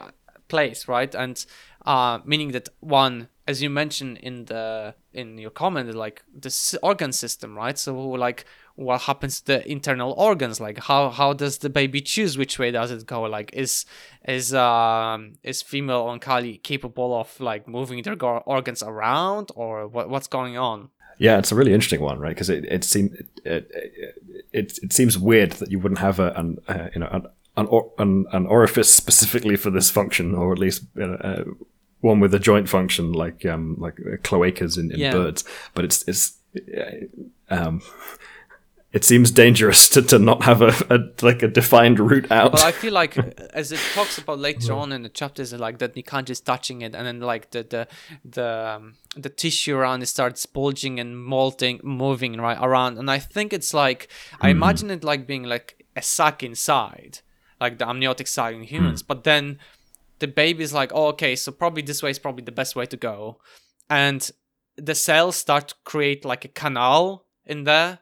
place, 0.47 0.87
right? 0.87 1.13
And 1.13 1.45
uh, 1.85 2.17
meaning 2.25 2.51
that 2.53 2.69
one, 2.79 3.27
as 3.47 3.61
you 3.61 3.69
mentioned 3.69 4.17
in 4.23 4.45
the 4.45 4.95
in 5.13 5.37
your 5.37 5.51
comment, 5.51 5.93
like 5.93 6.23
the 6.33 6.79
organ 6.81 7.11
system, 7.11 7.55
right? 7.55 7.77
So 7.77 7.95
like 7.95 8.45
what 8.75 9.01
happens 9.01 9.39
to 9.41 9.45
the 9.45 9.71
internal 9.71 10.13
organs 10.13 10.59
like 10.59 10.79
how 10.79 11.09
how 11.09 11.31
does 11.33 11.59
the 11.59 11.69
baby 11.69 12.01
choose 12.01 12.37
which 12.37 12.57
way 12.57 12.71
does 12.71 12.91
it 12.91 13.05
go? 13.05 13.21
Like 13.23 13.51
is 13.53 13.85
is 14.27 14.53
um 14.53 15.33
is 15.43 15.61
female 15.61 16.05
oankali 16.05 16.61
capable 16.63 17.19
of 17.19 17.39
like 17.39 17.67
moving 17.67 18.01
their 18.01 18.15
organs 18.21 18.81
around 18.81 19.51
or 19.55 19.87
what 19.87 20.09
what's 20.09 20.27
going 20.27 20.57
on? 20.57 20.89
Yeah 21.19 21.37
it's 21.37 21.51
a 21.51 21.55
really 21.55 21.73
interesting 21.73 22.01
one 22.01 22.19
right? 22.19 22.29
Because 22.29 22.49
it 22.49 22.65
it 22.65 22.83
seems 22.83 23.13
it, 23.13 23.27
it, 23.45 23.71
it, 24.51 24.79
it 24.81 24.93
seems 24.93 25.17
weird 25.17 25.51
that 25.53 25.69
you 25.71 25.79
wouldn't 25.79 25.99
have 25.99 26.19
a 26.19 26.31
an 26.31 26.57
uh, 26.67 26.87
you 26.93 27.01
know 27.01 27.09
an 27.11 27.27
an, 27.55 27.67
or, 27.67 27.91
an 27.99 28.25
an 28.31 28.47
orifice 28.47 28.91
specifically 28.91 29.55
for 29.55 29.69
this 29.69 29.91
function 29.91 30.33
or 30.33 30.51
at 30.51 30.57
least 30.57 30.85
uh, 30.99 31.43
one 32.01 32.19
with 32.19 32.33
a 32.33 32.39
joint 32.39 32.67
function 32.67 33.13
like 33.13 33.45
um 33.45 33.75
like 33.79 33.97
cloacas 34.23 34.79
in, 34.79 34.91
in 34.91 34.99
yeah. 34.99 35.11
birds. 35.11 35.43
But 35.75 35.85
it's 35.85 36.03
it's 36.07 36.37
uh, 36.75 37.05
um 37.49 37.81
it 38.93 39.03
seems 39.03 39.31
dangerous 39.31 39.89
to, 39.93 40.01
to 40.03 40.19
not 40.19 40.43
have 40.43 40.61
a, 40.61 40.73
a 40.89 41.25
like 41.25 41.41
a 41.43 41.47
defined 41.47 41.99
route 41.99 42.31
out. 42.31 42.53
Well, 42.53 42.65
I 42.65 42.71
feel 42.71 42.93
like 42.93 43.17
as 43.53 43.71
it 43.71 43.79
talks 43.93 44.17
about 44.19 44.39
later 44.39 44.73
on 44.73 44.91
in 44.91 45.01
the 45.01 45.09
chapters, 45.09 45.51
like 45.53 45.79
that 45.79 45.97
is 46.29 46.39
touching 46.39 46.81
it, 46.81 46.95
and 46.95 47.05
then 47.05 47.19
like 47.19 47.51
the 47.51 47.63
the 47.63 47.87
the 48.23 48.75
um, 48.77 48.93
the 49.17 49.29
tissue 49.29 49.75
around 49.75 50.03
it 50.03 50.05
starts 50.05 50.45
bulging 50.45 50.99
and 50.99 51.21
molting, 51.21 51.81
moving 51.83 52.39
right 52.39 52.57
around, 52.61 52.97
and 52.97 53.09
I 53.09 53.19
think 53.19 53.51
it's 53.51 53.73
like 53.73 54.07
I 54.39 54.51
hmm. 54.51 54.57
imagine 54.57 54.91
it 54.91 55.03
like 55.03 55.27
being 55.27 55.43
like 55.43 55.83
a 55.95 56.01
sac 56.01 56.43
inside, 56.43 57.19
like 57.59 57.79
the 57.79 57.89
amniotic 57.89 58.27
sac 58.27 58.53
in 58.53 58.63
humans, 58.63 59.03
mm. 59.03 59.07
but 59.07 59.23
then 59.23 59.59
the 60.17 60.27
baby's 60.27 60.73
like, 60.73 60.91
oh, 60.93 61.07
okay, 61.07 61.35
so 61.35 61.51
probably 61.51 61.83
this 61.83 62.01
way 62.01 62.09
is 62.09 62.17
probably 62.17 62.43
the 62.43 62.51
best 62.51 62.75
way 62.75 62.85
to 62.85 62.97
go, 62.97 63.39
and 63.89 64.31
the 64.75 64.95
cells 64.95 65.35
start 65.35 65.67
to 65.67 65.75
create 65.83 66.25
like 66.25 66.45
a 66.45 66.47
canal 66.47 67.25
in 67.45 67.63
there 67.65 67.99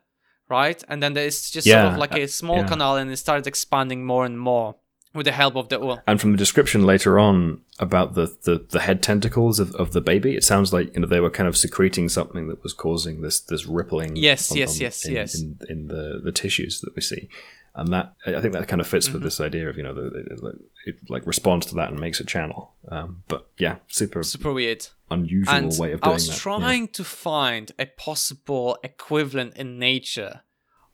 right? 0.51 0.83
And 0.87 1.01
then 1.01 1.13
there's 1.13 1.49
just 1.49 1.65
yeah, 1.65 1.81
sort 1.81 1.93
of 1.93 1.99
like 1.99 2.13
a 2.13 2.23
uh, 2.23 2.27
small 2.27 2.57
yeah. 2.57 2.67
canal, 2.67 2.97
and 2.97 3.09
it 3.09 3.17
started 3.17 3.47
expanding 3.47 4.05
more 4.05 4.25
and 4.25 4.39
more 4.39 4.75
with 5.13 5.25
the 5.25 5.31
help 5.31 5.55
of 5.55 5.69
the 5.69 5.79
oil. 5.79 6.01
And 6.05 6.21
from 6.21 6.31
the 6.31 6.37
description 6.37 6.85
later 6.85 7.17
on 7.17 7.61
about 7.79 8.13
the, 8.13 8.27
the, 8.43 8.65
the 8.69 8.79
head 8.79 9.01
tentacles 9.01 9.59
of, 9.59 9.73
of 9.75 9.93
the 9.93 10.01
baby, 10.01 10.35
it 10.35 10.43
sounds 10.43 10.71
like 10.71 10.93
you 10.93 11.01
know 11.01 11.07
they 11.07 11.19
were 11.19 11.31
kind 11.31 11.47
of 11.47 11.57
secreting 11.57 12.09
something 12.09 12.47
that 12.49 12.61
was 12.63 12.73
causing 12.73 13.21
this 13.21 13.39
this 13.39 13.65
rippling. 13.65 14.15
Yes, 14.15 14.51
on, 14.51 14.57
yes, 14.57 14.75
on, 14.75 14.81
yes, 14.81 15.05
in, 15.05 15.13
yes. 15.13 15.39
In, 15.39 15.59
in, 15.69 15.87
the 15.87 16.21
the 16.23 16.31
tissues 16.31 16.81
that 16.81 16.95
we 16.95 17.01
see, 17.01 17.29
and 17.75 17.93
that 17.93 18.13
I 18.25 18.41
think 18.41 18.53
that 18.53 18.67
kind 18.67 18.81
of 18.81 18.87
fits 18.87 19.07
mm-hmm. 19.07 19.15
with 19.15 19.23
this 19.23 19.39
idea 19.39 19.69
of 19.69 19.77
you 19.77 19.83
know 19.83 19.93
the, 19.93 20.09
the, 20.09 20.53
it 20.85 20.97
like 21.09 21.25
responds 21.25 21.65
to 21.67 21.75
that 21.75 21.89
and 21.89 21.99
makes 21.99 22.19
a 22.19 22.25
channel. 22.25 22.73
Um, 22.89 23.23
but 23.27 23.47
yeah, 23.57 23.77
super 23.87 24.23
super 24.23 24.51
weird, 24.51 24.87
unusual 25.09 25.55
and 25.55 25.67
way 25.79 25.93
of 25.93 26.01
doing 26.01 26.01
that. 26.01 26.09
I 26.09 26.13
was 26.13 26.27
that. 26.27 26.37
trying 26.37 26.83
yeah. 26.83 26.93
to 26.93 27.03
find 27.03 27.71
a 27.79 27.85
possible 27.85 28.77
equivalent 28.83 29.55
in 29.55 29.79
nature 29.79 30.41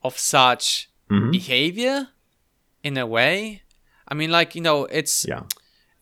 of 0.04 0.18
such 0.18 0.92
mm-hmm. 1.10 1.32
behavior 1.32 2.10
in 2.84 2.98
a 2.98 3.08
way. 3.08 3.64
I 4.08 4.14
mean, 4.14 4.32
like 4.32 4.54
you 4.56 4.62
know, 4.62 4.86
it's 4.86 5.26
yeah 5.28 5.44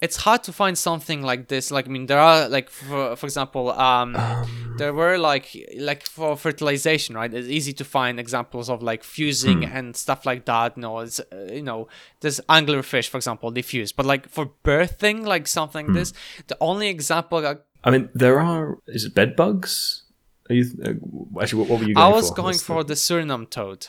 it's 0.01 0.17
hard 0.17 0.43
to 0.43 0.53
find 0.53 0.77
something 0.77 1.21
like 1.21 1.47
this 1.47 1.71
like 1.71 1.87
i 1.87 1.89
mean 1.89 2.05
there 2.05 2.19
are 2.19 2.49
like 2.49 2.69
for, 2.69 3.15
for 3.15 3.25
example 3.25 3.71
um, 3.71 4.15
um, 4.15 4.64
there 4.77 4.93
were 4.93 5.17
like 5.17 5.55
like 5.77 6.05
for 6.05 6.35
fertilization 6.35 7.15
right 7.15 7.33
it's 7.33 7.47
easy 7.47 7.73
to 7.73 7.83
find 7.83 8.19
examples 8.19 8.69
of 8.69 8.81
like 8.81 9.03
fusing 9.03 9.63
hmm. 9.63 9.75
and 9.75 9.95
stuff 9.95 10.25
like 10.25 10.45
that 10.45 10.75
you 10.75 10.81
know 10.81 10.99
it's 10.99 11.19
uh, 11.19 11.47
you 11.51 11.61
know 11.61 11.87
there's 12.21 12.39
anglerfish 12.49 13.07
for 13.07 13.17
example 13.17 13.51
they 13.51 13.61
fuse 13.61 13.91
but 13.91 14.05
like 14.05 14.27
for 14.29 14.51
birthing 14.63 15.25
like 15.25 15.47
something 15.47 15.87
hmm. 15.87 15.93
this 15.93 16.13
the 16.47 16.57
only 16.61 16.87
example 16.87 17.45
I, 17.45 17.55
I 17.83 17.91
mean 17.91 18.09
there 18.13 18.39
are 18.39 18.77
is 18.87 19.05
it 19.05 19.15
bed 19.15 19.35
bugs 19.35 20.03
are 20.49 20.55
you 20.55 20.65
uh, 20.83 21.41
actually 21.41 21.61
what, 21.61 21.69
what, 21.69 21.79
were 21.81 21.87
you 21.87 21.95
going 21.95 22.05
i 22.05 22.09
was 22.09 22.29
for? 22.29 22.35
going 22.35 22.45
What's 22.47 22.63
for 22.63 22.83
the... 22.83 22.89
the 22.89 22.93
suriname 22.95 23.49
toad 23.49 23.87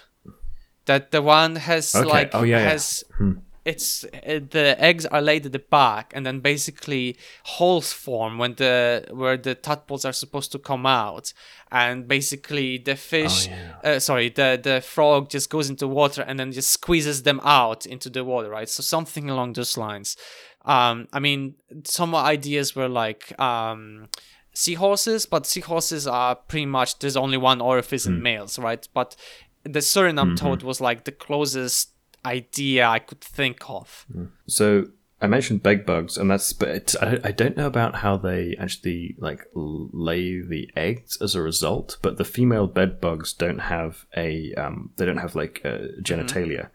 that 0.86 1.10
the 1.10 1.20
one 1.20 1.56
has 1.56 1.94
okay. 1.94 2.08
like 2.08 2.30
oh, 2.32 2.44
yeah, 2.44 2.60
has 2.60 3.04
yeah. 3.10 3.16
Hmm 3.16 3.32
it's 3.66 4.04
it, 4.04 4.44
uh, 4.44 4.46
the 4.50 4.76
eggs 4.78 5.04
are 5.06 5.20
laid 5.20 5.44
at 5.44 5.52
the 5.52 5.58
back 5.58 6.12
and 6.14 6.24
then 6.24 6.38
basically 6.38 7.16
holes 7.44 7.92
form 7.92 8.38
when 8.38 8.54
the 8.54 9.04
where 9.10 9.36
the 9.36 9.54
tadpoles 9.54 10.04
are 10.04 10.12
supposed 10.12 10.52
to 10.52 10.58
come 10.58 10.86
out 10.86 11.32
and 11.72 12.06
basically 12.06 12.78
the 12.78 12.94
fish 12.94 13.48
oh, 13.48 13.50
yeah. 13.50 13.90
uh, 13.90 13.98
sorry 13.98 14.28
the 14.28 14.58
the 14.62 14.80
frog 14.80 15.28
just 15.28 15.50
goes 15.50 15.68
into 15.68 15.88
water 15.88 16.22
and 16.22 16.38
then 16.38 16.52
just 16.52 16.70
squeezes 16.70 17.24
them 17.24 17.40
out 17.42 17.84
into 17.84 18.08
the 18.08 18.24
water 18.24 18.48
right 18.48 18.68
so 18.68 18.82
something 18.82 19.28
along 19.28 19.52
those 19.54 19.76
lines 19.76 20.16
um 20.64 21.08
i 21.12 21.18
mean 21.18 21.54
some 21.84 22.14
ideas 22.14 22.76
were 22.76 22.88
like 22.88 23.38
um 23.40 24.08
seahorses 24.54 25.26
but 25.26 25.44
seahorses 25.44 26.06
are 26.06 26.36
pretty 26.36 26.66
much 26.66 27.00
there's 27.00 27.16
only 27.16 27.36
one 27.36 27.60
orifice 27.60 28.04
mm. 28.06 28.10
in 28.10 28.16
hmm. 28.16 28.22
males 28.22 28.58
right 28.58 28.88
but 28.94 29.16
the 29.64 29.80
suriname 29.80 30.34
mm-hmm. 30.34 30.34
toad 30.36 30.62
was 30.62 30.80
like 30.80 31.02
the 31.04 31.12
closest 31.12 31.90
idea 32.26 32.86
I 32.86 32.98
could 32.98 33.20
think 33.20 33.70
of. 33.70 34.06
So 34.46 34.88
I 35.20 35.26
mentioned 35.28 35.62
bed 35.62 35.86
bugs, 35.86 36.18
and 36.18 36.30
that's 36.30 36.52
but 36.52 36.94
I 37.00 37.32
don't 37.32 37.56
know 37.56 37.66
about 37.66 37.96
how 37.96 38.18
they 38.18 38.54
actually 38.58 39.16
like 39.18 39.48
lay 39.54 40.42
the 40.42 40.70
eggs 40.76 41.16
as 41.22 41.34
a 41.34 41.40
result. 41.40 41.96
But 42.02 42.18
the 42.18 42.24
female 42.24 42.66
bed 42.66 43.00
bugs 43.00 43.32
don't 43.32 43.60
have 43.60 44.04
a 44.16 44.52
um, 44.54 44.90
they 44.96 45.06
don't 45.06 45.16
have 45.18 45.34
like 45.34 45.62
genitalia. 46.02 46.68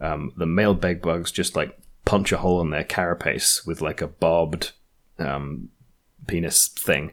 Mm-hmm. 0.00 0.04
um, 0.04 0.32
the 0.36 0.46
male 0.46 0.74
bed 0.74 1.00
bugs 1.02 1.30
just 1.30 1.54
like 1.54 1.78
punch 2.04 2.32
a 2.32 2.38
hole 2.38 2.60
in 2.60 2.70
their 2.70 2.84
carapace 2.84 3.64
with 3.64 3.80
like 3.80 4.02
a 4.02 4.08
barbed 4.08 4.72
um, 5.18 5.68
penis 6.26 6.68
thing, 6.68 7.12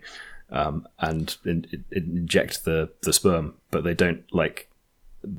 um, 0.50 0.88
and 1.00 1.38
in, 1.46 1.68
in, 1.72 1.86
inject 1.92 2.66
the 2.66 2.90
the 3.04 3.14
sperm, 3.14 3.54
but 3.70 3.84
they 3.84 3.94
don't 3.94 4.24
like. 4.34 4.68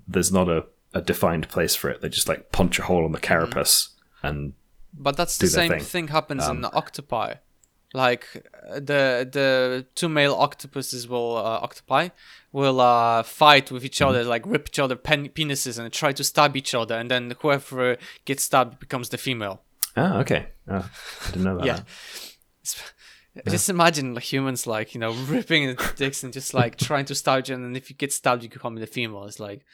There's 0.07 0.31
not 0.31 0.49
a, 0.49 0.67
a 0.95 1.01
defined 1.01 1.49
place 1.49 1.75
for 1.75 1.91
it. 1.91 2.01
They 2.01 2.09
just 2.09 2.29
like 2.29 2.53
punch 2.53 2.79
a 2.79 2.83
hole 2.83 3.07
in 3.07 3.13
the 3.13 3.21
carapace 3.21 3.89
and 4.23 4.53
But 4.93 5.17
that's 5.17 5.39
the 5.39 5.47
same 5.47 5.71
thing. 5.71 5.81
thing, 5.81 6.09
happens 6.09 6.47
in 6.49 6.61
the 6.61 6.73
octopi. 6.73 7.35
Like 7.95 8.27
the 8.75 9.29
the 9.31 9.85
two 9.95 10.09
male 10.09 10.35
octopuses 10.35 11.07
will 11.07 11.37
uh, 11.37 11.61
octopi 11.63 12.09
will 12.51 12.81
uh, 12.81 13.23
fight 13.23 13.71
with 13.71 13.85
each 13.85 13.99
Mm-hmm. 14.01 14.09
other, 14.09 14.25
like 14.25 14.45
rip 14.47 14.69
each 14.69 14.79
other 14.79 14.97
pen- 14.97 15.29
penises 15.29 15.79
and 15.79 15.93
try 15.93 16.13
to 16.13 16.25
stab 16.25 16.57
each 16.57 16.75
other, 16.75 16.95
and 17.01 17.11
then 17.11 17.35
whoever 17.41 17.99
gets 18.25 18.45
stabbed 18.45 18.79
becomes 18.81 19.09
the 19.11 19.19
female. 19.19 19.61
ah 19.97 20.21
okay. 20.21 20.47
Oh, 20.69 20.89
I 21.25 21.27
didn't 21.27 21.45
know 21.45 21.55
about 21.57 21.67
Yeah. 21.67 21.81
that. 22.65 23.47
Just 23.49 23.69
imagine 23.71 24.15
like 24.15 24.25
humans 24.33 24.67
like 24.67 24.95
you 24.95 25.01
know 25.01 25.13
ripping 25.29 25.67
the 25.69 25.93
dicks 25.97 26.23
and 26.25 26.33
just 26.33 26.55
like 26.55 26.77
trying 26.77 27.05
to 27.07 27.15
stab 27.15 27.47
you, 27.49 27.55
and 27.55 27.65
then 27.65 27.77
if 27.77 27.89
you 27.91 27.97
get 27.97 28.13
stabbed, 28.13 28.43
you 28.43 28.49
become 28.49 28.77
the 28.77 28.87
female. 28.87 29.25
It's 29.25 29.41
like 29.41 29.65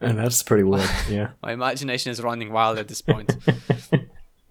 And 0.00 0.18
that's 0.18 0.42
pretty 0.42 0.64
weird. 0.64 0.88
Yeah. 1.10 1.30
my 1.42 1.52
imagination 1.52 2.10
is 2.12 2.22
running 2.22 2.52
wild 2.52 2.78
at 2.78 2.88
this 2.88 3.02
point. 3.02 3.36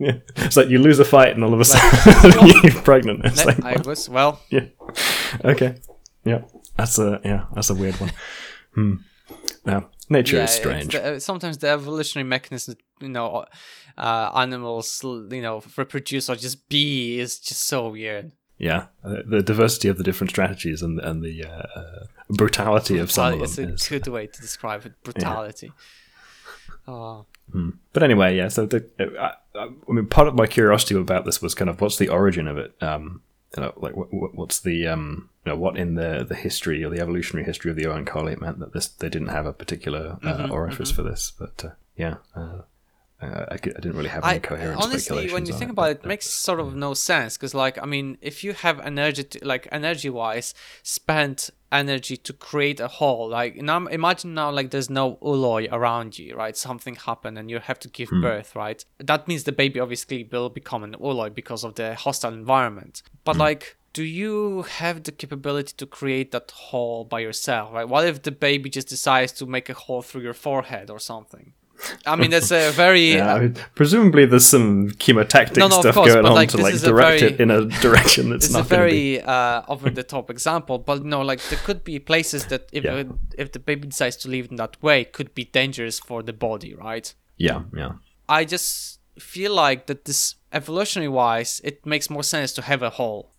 Yeah. 0.01 0.19
It's 0.37 0.55
like 0.55 0.69
you 0.69 0.79
lose 0.79 0.97
a 0.99 1.03
fight 1.03 1.35
and 1.35 1.43
all 1.43 1.53
of 1.53 1.59
a 1.59 1.65
sudden 1.65 2.47
you're 2.63 2.81
pregnant. 2.83 3.25
It's 3.25 3.43
like, 3.43 3.61
I 3.65 3.81
was 3.81 4.07
well. 4.07 4.39
yeah. 4.49 4.67
Okay. 5.43 5.75
Yeah. 6.23 6.43
That's 6.77 6.97
a 6.99 7.19
yeah. 7.25 7.47
That's 7.53 7.69
a 7.69 7.75
weird 7.75 7.95
one. 7.99 8.11
Hmm. 8.75 8.93
Now, 9.65 9.89
nature 10.09 10.37
yeah, 10.37 10.43
is 10.45 10.51
strange. 10.51 10.93
the- 10.93 11.15
uh, 11.15 11.19
sometimes 11.19 11.57
the 11.57 11.67
evolutionary 11.67 12.29
mechanism, 12.29 12.75
you 13.01 13.09
know, 13.09 13.43
uh, 13.97 14.31
animals, 14.35 15.01
you 15.03 15.41
know, 15.41 15.61
reproduce 15.75 16.29
or 16.29 16.37
just 16.37 16.69
be 16.69 17.19
is 17.19 17.37
just 17.37 17.67
so 17.67 17.89
weird. 17.89 18.31
Yeah. 18.59 18.87
Uh, 19.03 19.23
the 19.25 19.41
diversity 19.41 19.87
of 19.87 19.97
the 19.97 20.03
different 20.03 20.29
strategies 20.29 20.83
and 20.83 20.99
and 20.99 21.23
the 21.23 21.43
uh, 21.45 21.63
uh, 21.79 22.05
brutality 22.29 22.97
of 22.99 23.09
some 23.11 23.33
of 23.33 23.41
it's 23.41 23.55
them 23.55 23.75
a 23.75 23.89
good 23.89 24.07
way 24.07 24.27
to 24.27 24.41
describe 24.41 24.85
it. 24.85 24.93
Brutality. 25.03 25.71
Oh, 26.87 27.25
But 27.93 28.03
anyway, 28.03 28.35
yeah. 28.37 28.47
So 28.49 28.65
the 28.65 28.85
I, 28.99 29.31
I 29.57 29.63
I 29.87 29.91
mean, 29.91 30.07
part 30.07 30.27
of 30.27 30.35
my 30.35 30.47
curiosity 30.47 30.95
about 30.95 31.25
this 31.25 31.41
was 31.41 31.55
kind 31.55 31.69
of 31.69 31.81
what's 31.81 31.97
the 31.97 32.09
origin 32.09 32.47
of 32.47 32.57
it. 32.57 32.73
Um, 32.81 33.21
you 33.57 33.63
know, 33.63 33.73
like 33.77 33.95
what, 33.95 34.13
what, 34.13 34.35
what's 34.35 34.59
the 34.59 34.87
um, 34.87 35.29
you 35.45 35.51
know, 35.51 35.57
what 35.57 35.77
in 35.77 35.95
the 35.95 36.25
the 36.27 36.35
history 36.35 36.83
or 36.83 36.89
the 36.89 36.99
evolutionary 37.01 37.45
history 37.45 37.71
of 37.71 37.77
the 37.77 37.85
Oankali 37.85 38.39
meant 38.39 38.59
that 38.59 38.73
this 38.73 38.87
they 38.87 39.09
didn't 39.09 39.29
have 39.29 39.45
a 39.45 39.53
particular 39.53 40.17
uh, 40.23 40.37
Mm-hmm, 40.37 40.51
orifice 40.51 40.91
for 40.91 41.03
this. 41.03 41.31
But 41.37 41.63
uh, 41.65 41.69
yeah, 41.95 42.15
uh, 42.35 42.61
uh, 43.21 43.45
I, 43.49 43.55
I 43.55 43.57
didn't 43.57 43.97
really 43.97 44.09
have 44.09 44.23
any 44.23 44.35
I 44.35 44.39
coherent 44.39 44.81
honestly, 44.81 45.29
when 45.31 45.45
you 45.45 45.51
think 45.51 45.69
it, 45.69 45.71
about 45.71 45.89
it, 45.89 45.99
it 46.03 46.05
makes 46.05 46.29
sort 46.29 46.61
of 46.61 46.73
no 46.73 46.93
sense 46.93 47.35
because, 47.35 47.53
like, 47.53 47.77
I 47.77 47.85
mean, 47.85 48.17
if 48.21 48.45
you 48.45 48.53
have 48.53 48.79
energy, 48.79 49.25
to, 49.25 49.45
like 49.45 49.67
energy-wise, 49.71 50.53
spent 50.83 51.49
energy 51.69 52.15
to 52.15 52.31
create 52.31 52.79
a 52.79 52.87
hole, 52.87 53.27
like 53.27 53.57
now 53.57 53.85
imagine 53.87 54.33
now, 54.33 54.49
like, 54.51 54.71
there's 54.71 54.89
no 54.89 55.17
ooloi 55.17 55.67
around 55.69 56.17
you, 56.17 56.33
right? 56.35 56.55
Something 56.55 56.95
happened 56.95 57.37
and 57.37 57.49
you 57.49 57.59
have 57.59 57.79
to 57.79 57.89
give 57.89 58.09
birth, 58.21 58.55
right? 58.55 58.83
That 58.99 59.27
means 59.27 59.43
the 59.43 59.51
baby 59.51 59.81
obviously 59.81 60.23
will 60.31 60.49
become 60.49 60.83
an 60.85 60.95
ooloi 61.01 61.33
because 61.33 61.65
of 61.65 61.75
the 61.75 61.95
hostile 61.95 62.33
environment. 62.33 63.03
But 63.23 63.37
like. 63.37 63.75
Do 63.91 64.03
you 64.03 64.61
have 64.61 65.01
the 65.01 65.11
capability 65.11 65.73
to 65.77 65.87
create 65.87 66.29
that 66.31 66.51
hole 66.51 67.05
by 67.05 67.21
yourself, 67.21 67.73
right? 67.73 67.89
What 67.89 68.05
if 68.05 68.21
the 68.21 68.31
baby 68.31 68.69
just 68.69 68.87
decides 68.87 69.31
to 69.33 69.47
make 69.47 69.67
a 69.67 69.73
hole 69.73 70.03
through 70.03 70.21
your 70.21 70.35
forehead 70.35 70.91
or 70.91 70.99
something? 70.99 71.53
I 72.05 72.15
mean, 72.15 72.31
that's 72.31 72.51
a 72.51 72.71
very 72.71 73.13
Yeah, 73.15 73.33
I 73.35 73.39
mean, 73.39 73.55
presumably 73.75 74.25
there's 74.25 74.45
some 74.45 74.89
chemotactic 74.91 75.57
No, 75.57 75.67
no, 75.67 75.79
stuff 75.79 75.95
course, 75.95 76.13
going 76.13 76.25
on 76.25 76.33
like, 76.33 76.49
to 76.49 76.57
like 76.57 76.79
direct 76.79 77.21
very- 77.21 77.33
it 77.33 77.39
in 77.39 77.49
a 77.51 77.65
direction 77.81 78.29
that's 78.31 78.45
it's 78.45 78.53
a 78.53 78.57
not 78.59 78.69
going 78.69 78.79
to 78.81 78.85
very 78.85 79.21
uh, 79.21 79.61
over 79.67 79.89
the 79.89 80.03
top 80.03 80.29
example, 80.29 80.77
but 80.77 81.03
no, 81.05 81.21
like 81.21 81.41
there 81.49 81.59
could 81.63 81.83
be 81.83 81.99
places 81.99 82.45
that 82.47 82.69
if 82.71 82.83
Yeah. 82.83 83.03
if 83.37 83.51
the 83.51 83.59
baby 83.59 83.87
decides 83.87 84.15
to 84.17 84.29
live 84.29 84.47
in 84.51 84.57
that 84.57 84.81
way, 84.83 85.05
could 85.05 85.33
be 85.33 85.45
dangerous 85.45 85.99
for 85.99 86.21
the 86.23 86.33
body, 86.33 86.73
right? 86.73 87.13
Yeah, 87.37 87.61
yeah. 87.75 87.91
I 88.27 88.45
just 88.45 88.99
feel 89.17 89.53
like 89.53 89.87
that 89.87 90.05
this 90.05 90.35
evolutionary 90.51 91.09
wise, 91.09 91.61
it 91.63 91.85
makes 91.85 92.09
more 92.09 92.23
sense 92.23 92.51
to 92.53 92.61
have 92.61 92.81
a 92.83 92.89
hole. 92.89 93.31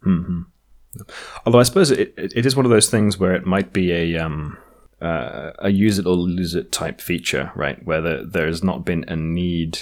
Although 1.47 1.61
I 1.61 1.63
suppose 1.63 1.91
it, 1.91 2.13
it, 2.17 2.33
it 2.37 2.47
is 2.47 2.57
one 2.57 2.65
of 2.67 2.71
those 2.71 2.91
things 2.91 3.19
where 3.19 3.35
it 3.35 3.47
might 3.47 3.73
be 3.73 3.93
a 3.93 4.19
um, 4.19 4.59
uh, 5.01 5.53
a 5.59 5.71
use 5.71 5.99
it 5.99 6.07
or 6.07 6.15
lose 6.15 6.55
it 6.55 6.73
type 6.73 7.01
feature, 7.01 7.53
right? 7.55 7.85
Where 7.85 8.01
the, 8.01 8.29
there 8.31 8.47
has 8.47 8.63
not 8.63 8.85
been 8.85 9.05
a 9.09 9.17
need 9.17 9.81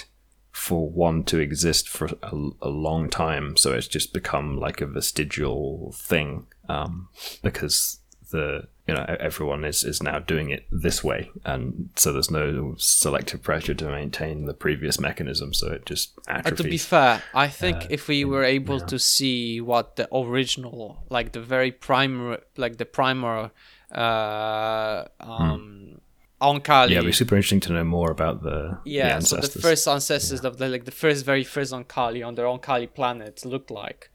for 0.51 0.89
one 0.89 1.23
to 1.23 1.39
exist 1.39 1.87
for 1.87 2.09
a, 2.21 2.35
a 2.61 2.69
long 2.69 3.09
time, 3.09 3.55
so 3.55 3.73
it's 3.73 3.87
just 3.87 4.13
become 4.13 4.57
like 4.57 4.81
a 4.81 4.87
vestigial 4.87 5.93
thing 5.95 6.47
um, 6.67 7.09
because 7.43 7.99
the 8.31 8.67
you 8.87 8.93
know 8.93 9.05
everyone 9.19 9.63
is, 9.63 9.83
is 9.83 10.01
now 10.01 10.19
doing 10.19 10.49
it 10.49 10.65
this 10.71 11.03
way, 11.03 11.29
and 11.45 11.89
so 11.95 12.11
there's 12.11 12.31
no 12.31 12.75
selective 12.77 13.41
pressure 13.41 13.73
to 13.73 13.85
maintain 13.89 14.45
the 14.45 14.53
previous 14.53 14.99
mechanism, 14.99 15.53
so 15.53 15.71
it 15.71 15.85
just 15.85 16.11
Uh, 16.27 16.41
to 16.41 16.63
be 16.63 16.77
fair, 16.77 17.21
I 17.33 17.47
think 17.47 17.87
if 17.89 18.07
we 18.07 18.25
were 18.25 18.43
able 18.43 18.79
to 18.79 18.99
see 18.99 19.61
what 19.61 19.95
the 19.95 20.07
original, 20.13 21.05
like 21.09 21.31
the 21.31 21.41
very 21.41 21.71
primer, 21.71 22.39
like 22.57 22.77
the 22.77 22.85
primer, 22.85 23.51
uh, 23.91 25.05
um, 25.19 26.01
Oankali. 26.41 26.89
yeah, 26.89 26.97
it'd 26.99 27.05
be 27.05 27.11
super 27.11 27.35
interesting 27.35 27.59
to 27.61 27.73
know 27.73 27.83
more 27.83 28.11
about 28.11 28.43
the, 28.43 28.79
the 28.83 28.89
Yeah, 28.89 29.19
so 29.19 29.37
the 29.37 29.47
first 29.61 29.87
ancestors 29.87 30.41
of 30.45 30.57
the 30.57 30.67
like 30.69 30.85
the 30.85 30.91
first 30.91 31.25
very 31.25 31.43
first 31.43 31.73
Oankali 31.73 32.25
on 32.25 32.35
their 32.35 32.45
Oankali 32.45 32.93
planet 32.93 33.43
look 33.45 33.69
like, 33.69 34.09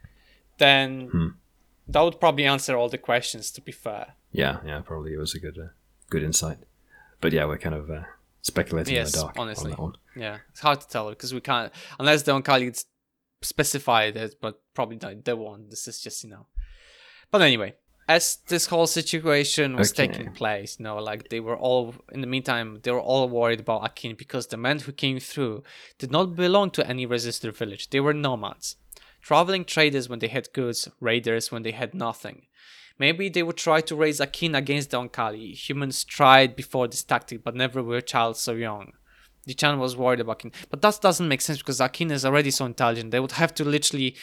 then 0.59 1.09
Hmm. 1.13 1.29
that 1.89 2.01
would 2.01 2.19
probably 2.21 2.47
answer 2.47 2.77
all 2.77 2.89
the 2.89 2.99
questions. 2.99 3.51
To 3.53 3.61
be 3.61 3.73
fair, 3.73 4.15
Yeah, 4.33 4.59
yeah, 4.65 4.81
probably 4.81 5.13
it 5.13 5.19
was 5.19 5.35
a 5.35 5.39
good, 5.41 5.59
uh, 5.59 5.69
good 6.11 6.23
insight. 6.23 6.59
But 7.21 7.33
yeah, 7.33 7.45
we're 7.47 7.59
kind 7.59 7.75
of 7.75 7.91
uh, 7.91 8.03
speculating 8.43 8.97
in 8.97 9.05
the 9.05 9.11
dark 9.11 9.35
honestly. 9.39 9.73
on 9.73 9.77
that 9.77 9.83
one. 9.83 9.93
yeah, 10.17 10.39
it's 10.51 10.61
hard 10.61 10.81
to 10.81 10.89
tell 10.89 11.11
because 11.11 11.35
we 11.35 11.41
can't 11.41 11.73
unless 11.99 12.23
the 12.23 12.33
Oankali 12.33 12.85
specified 13.43 14.17
it, 14.17 14.37
but 14.41 14.61
probably 14.75 14.99
not. 15.03 15.25
They 15.25 15.35
won't. 15.35 15.69
This 15.71 15.87
is 15.89 16.01
just 16.01 16.25
you 16.25 16.31
know. 16.31 16.47
But 17.31 17.43
anyway, 17.43 17.75
as 18.09 18.39
this 18.49 18.67
whole 18.67 18.87
situation 18.87 19.77
was 19.77 19.93
Okay. 19.93 20.07
taking 20.07 20.33
place, 20.33 20.79
you 20.79 20.85
know, 20.85 20.97
like 20.99 21.29
they 21.31 21.41
were 21.41 21.57
all 21.57 21.95
in 22.13 22.21
the 22.21 22.27
meantime, 22.27 22.81
they 22.83 22.91
were 22.91 23.01
all 23.01 23.29
worried 23.29 23.61
about 23.61 23.85
Akin 23.85 24.15
because 24.15 24.47
the 24.49 24.57
men 24.57 24.81
who 24.81 24.93
came 24.93 25.19
through 25.19 25.63
did 25.99 26.11
not 26.11 26.37
belong 26.37 26.71
to 26.73 26.87
any 26.87 27.07
resister 27.07 27.51
village. 27.51 27.91
They 27.91 28.01
were 28.01 28.13
nomads, 28.15 28.77
traveling 29.23 29.65
traders 29.65 30.09
when 30.09 30.19
they 30.19 30.29
had 30.29 30.53
goods, 30.53 30.89
raiders 31.01 31.51
when 31.51 31.63
they 31.63 31.73
had 31.73 31.95
nothing. 31.95 32.47
Maybe 32.99 33.29
they 33.29 33.43
would 33.43 33.57
try 33.57 33.81
to 33.81 33.97
raise 33.97 34.21
Akin 34.21 34.55
against 34.55 34.91
the 34.91 34.99
Oankali. 34.99 35.55
Humans 35.69 36.05
tried 36.05 36.55
before 36.55 36.87
this 36.87 37.03
tactic, 37.03 37.43
but 37.43 37.57
never 37.57 37.83
were 37.83 38.01
child 38.01 38.37
so 38.37 38.53
young. 38.53 38.93
Dichaan 39.49 39.79
was 39.79 39.97
worried 39.97 40.21
about 40.21 40.37
Akin, 40.37 40.53
but 40.71 40.81
that 40.83 41.01
doesn't 41.01 41.29
make 41.29 41.41
sense 41.41 41.59
because 41.59 41.81
Akin 41.81 42.11
is 42.11 42.25
already 42.25 42.51
so 42.51 42.65
intelligent. 42.67 43.11
They 43.11 43.21
would 43.21 43.33
have 43.33 43.53
to 43.55 43.65
literally 43.65 44.15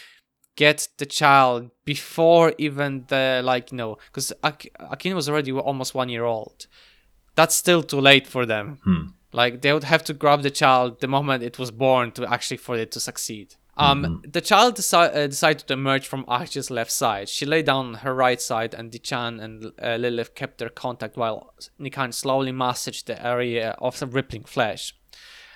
get 0.56 0.88
the 0.98 1.06
child 1.06 1.72
before 1.86 2.54
even 2.58 3.06
the 3.08 3.42
like 3.44 3.72
you 3.72 3.78
know 3.78 3.98
because 4.08 4.34
Ak- 4.44 4.70
Akin 4.80 5.16
was 5.16 5.30
already 5.30 5.52
almost 5.52 5.96
one 5.96 6.10
year 6.10 6.26
old. 6.26 6.68
That's 7.36 7.56
still 7.56 7.84
too 7.84 8.02
late 8.02 8.28
for 8.28 8.46
them. 8.46 8.80
Like 9.34 9.62
they 9.62 9.72
would 9.74 9.86
have 9.86 10.04
to 10.06 10.14
grab 10.14 10.42
the 10.42 10.52
child 10.52 11.00
the 11.00 11.08
moment 11.08 11.44
it 11.44 11.58
was 11.58 11.72
born 11.72 12.12
to 12.14 12.26
actually 12.32 12.58
for 12.58 12.76
it 12.78 12.92
to 12.92 13.00
succeed. 13.00 13.56
Um, 13.78 14.22
the 14.30 14.42
child 14.42 14.76
deci- 14.76 15.16
uh, 15.16 15.28
decided 15.28 15.66
to 15.68 15.74
emerge 15.74 16.06
from 16.06 16.26
Arch's 16.28 16.70
left 16.70 16.92
side. 16.92 17.30
She 17.30 17.46
lay 17.46 17.64
down 17.64 17.86
on 17.88 17.94
her 17.96 18.14
right 18.14 18.40
side, 18.42 18.74
and 18.74 18.92
Dichaan 18.92 19.42
and 19.42 19.72
uh, 19.82 19.96
Lilith 19.96 20.36
kept 20.36 20.58
their 20.58 20.70
contact 20.70 21.16
while 21.16 21.54
Nikanj 21.80 22.14
slowly 22.14 22.52
massaged 22.52 23.08
the 23.08 23.26
area 23.26 23.76
of 23.80 23.98
the 23.98 24.06
rippling 24.08 24.44
flesh. 24.44 24.94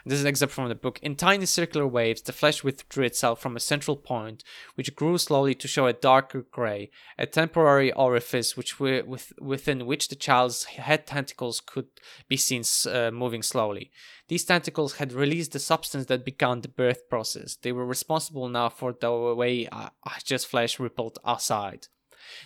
This 0.07 0.19
is 0.19 0.22
an 0.22 0.27
excerpt 0.27 0.53
from 0.53 0.69
the 0.69 0.76
book. 0.76 0.99
In 1.02 1.15
tiny 1.15 1.48
circular 1.48 1.88
waves, 1.88 2.22
the 2.22 2.32
flesh 2.32 2.64
withdrew 2.64 3.06
itself 3.06 3.41
from 3.41 3.56
a 3.56 3.60
central 3.60 3.98
point, 3.98 4.44
which 4.76 4.95
grew 4.95 5.18
slowly 5.18 5.56
to 5.56 5.68
show 5.68 5.88
a 5.88 5.94
darker 5.94 6.45
gray, 6.52 6.91
a 7.18 7.26
temporary 7.26 7.91
orifice 7.91 8.56
which 8.56 8.73
wi- 8.77 9.02
with, 9.02 9.34
within 9.41 9.88
which 9.88 10.10
the 10.10 10.15
child's 10.15 10.65
head 10.65 11.07
tentacles 11.07 11.60
could 11.60 11.88
be 12.27 12.38
seen 12.38 12.64
uh, 12.88 13.10
moving 13.10 13.41
slowly. 13.41 13.90
These 14.27 14.45
tentacles 14.45 14.98
had 14.98 15.11
released 15.11 15.53
the 15.53 15.60
substance 15.60 16.06
that 16.06 16.23
began 16.23 16.61
the 16.61 16.68
birth 16.68 17.10
process. 17.10 17.56
They 17.56 17.72
were 17.72 17.86
responsible 17.86 18.48
now 18.48 18.69
for 18.69 18.94
the 18.94 19.11
way 19.11 19.68
uh, 19.68 19.90
Ahja's 20.07 20.45
flesh 20.45 20.80
rippled 20.80 21.18
aside. 21.26 21.88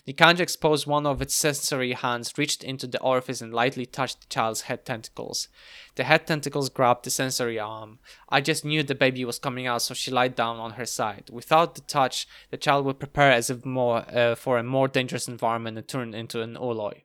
The 0.06 0.14
Kanja 0.14 0.42
exposed 0.42 0.88
one 0.88 1.06
of 1.06 1.22
its 1.22 1.36
sensory 1.36 1.94
hands, 1.94 2.34
reached 2.38 2.64
into 2.64 2.88
the 2.88 3.02
orifice, 3.02 3.42
and 3.42 3.54
lightly 3.54 3.86
touched 3.86 4.22
the 4.22 4.28
child's 4.28 4.62
head 4.62 4.86
tentacles. 4.86 5.48
The 5.96 6.04
head 6.04 6.28
tentacles 6.28 6.70
grabbed 6.70 7.06
the 7.06 7.10
sensory 7.10 7.60
arm. 7.60 8.00
I 8.30 8.42
just 8.42 8.66
knew 8.66 8.84
the 8.84 8.96
baby 8.96 9.26
was 9.26 9.40
coming 9.40 9.68
out, 9.68 9.82
so 9.82 9.94
she 9.94 10.12
lied 10.12 10.36
down 10.36 10.58
on 10.58 10.72
her 10.72 10.86
side. 10.86 11.30
Without 11.32 11.76
the 11.76 11.82
touch, 11.82 12.28
the 12.52 12.58
child 12.58 12.86
would 12.86 13.00
prepare 13.00 13.32
as 13.32 13.50
if 13.50 13.66
more 13.66 14.06
uh, 14.10 14.36
for 14.36 14.58
a 14.58 14.64
more 14.64 14.88
dangerous 14.88 15.28
environment 15.28 15.78
and 15.78 15.88
turn 15.88 16.14
into 16.14 16.42
an 16.42 16.56
ooloi. 16.56 17.04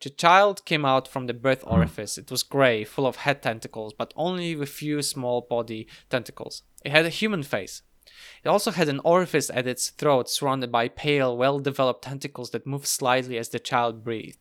The 0.00 0.10
child 0.10 0.64
came 0.64 0.84
out 0.84 1.08
from 1.08 1.26
the 1.26 1.34
birth 1.34 1.64
orifice. 1.66 2.18
It 2.18 2.30
was 2.30 2.44
grey, 2.44 2.84
full 2.84 3.06
of 3.06 3.16
head 3.16 3.42
tentacles, 3.42 3.92
but 3.92 4.14
only 4.14 4.54
with 4.54 4.68
few 4.68 5.02
small 5.02 5.40
body 5.40 5.88
tentacles. 6.08 6.62
It 6.84 6.92
had 6.92 7.04
a 7.04 7.10
human 7.10 7.42
face. 7.42 7.82
It 8.44 8.48
also 8.48 8.70
had 8.70 8.88
an 8.88 9.00
orifice 9.04 9.50
at 9.50 9.66
its 9.66 9.90
throat 9.90 10.28
surrounded 10.28 10.70
by 10.70 10.88
pale, 10.88 11.36
well 11.36 11.58
developed 11.58 12.04
tentacles 12.04 12.50
that 12.50 12.66
moved 12.66 12.86
slightly 12.86 13.38
as 13.38 13.48
the 13.48 13.58
child 13.58 14.04
breathed. 14.04 14.38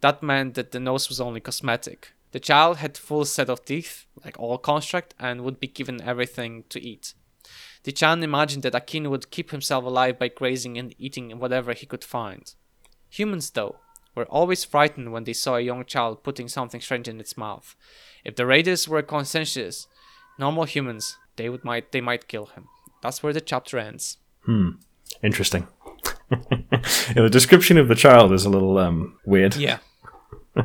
That 0.00 0.22
meant 0.22 0.54
that 0.54 0.72
the 0.72 0.80
nose 0.80 1.08
was 1.08 1.20
only 1.20 1.40
cosmetic. 1.40 2.12
The 2.32 2.40
child 2.40 2.78
had 2.78 2.96
a 2.96 3.00
full 3.00 3.24
set 3.24 3.48
of 3.48 3.64
teeth, 3.64 4.06
like 4.24 4.38
all 4.38 4.58
construct, 4.58 5.14
and 5.20 5.42
would 5.42 5.60
be 5.60 5.68
given 5.68 6.02
everything 6.02 6.64
to 6.70 6.80
eat. 6.80 7.14
The 7.84 7.92
child 7.92 8.22
imagined 8.22 8.62
that 8.62 8.74
Akin 8.74 9.10
would 9.10 9.30
keep 9.30 9.50
himself 9.50 9.84
alive 9.84 10.18
by 10.18 10.28
grazing 10.28 10.78
and 10.78 10.94
eating 10.98 11.38
whatever 11.38 11.72
he 11.72 11.86
could 11.86 12.04
find. 12.04 12.54
Humans, 13.10 13.50
though, 13.50 13.76
were 14.14 14.24
always 14.26 14.64
frightened 14.64 15.12
when 15.12 15.24
they 15.24 15.32
saw 15.32 15.56
a 15.56 15.60
young 15.60 15.84
child 15.84 16.22
putting 16.22 16.48
something 16.48 16.80
strange 16.80 17.08
in 17.08 17.20
its 17.20 17.36
mouth. 17.36 17.76
If 18.24 18.36
the 18.36 18.46
raiders 18.46 18.88
were 18.88 19.02
conscientious, 19.02 19.86
normal 20.38 20.64
humans, 20.64 21.16
they 21.36 21.48
would 21.48 21.64
might 21.64 21.92
they 21.92 22.00
might 22.00 22.28
kill 22.28 22.46
him. 22.46 22.68
That's 23.02 23.22
where 23.22 23.32
the 23.32 23.40
chapter 23.40 23.78
ends. 23.78 24.16
Hmm. 24.44 24.70
Interesting. 25.22 25.66
yeah, 26.30 27.12
the 27.14 27.28
description 27.30 27.76
of 27.76 27.88
the 27.88 27.94
child 27.94 28.32
is 28.32 28.44
a 28.46 28.50
little 28.50 28.78
um, 28.78 29.18
weird. 29.26 29.56
Yeah. 29.56 29.78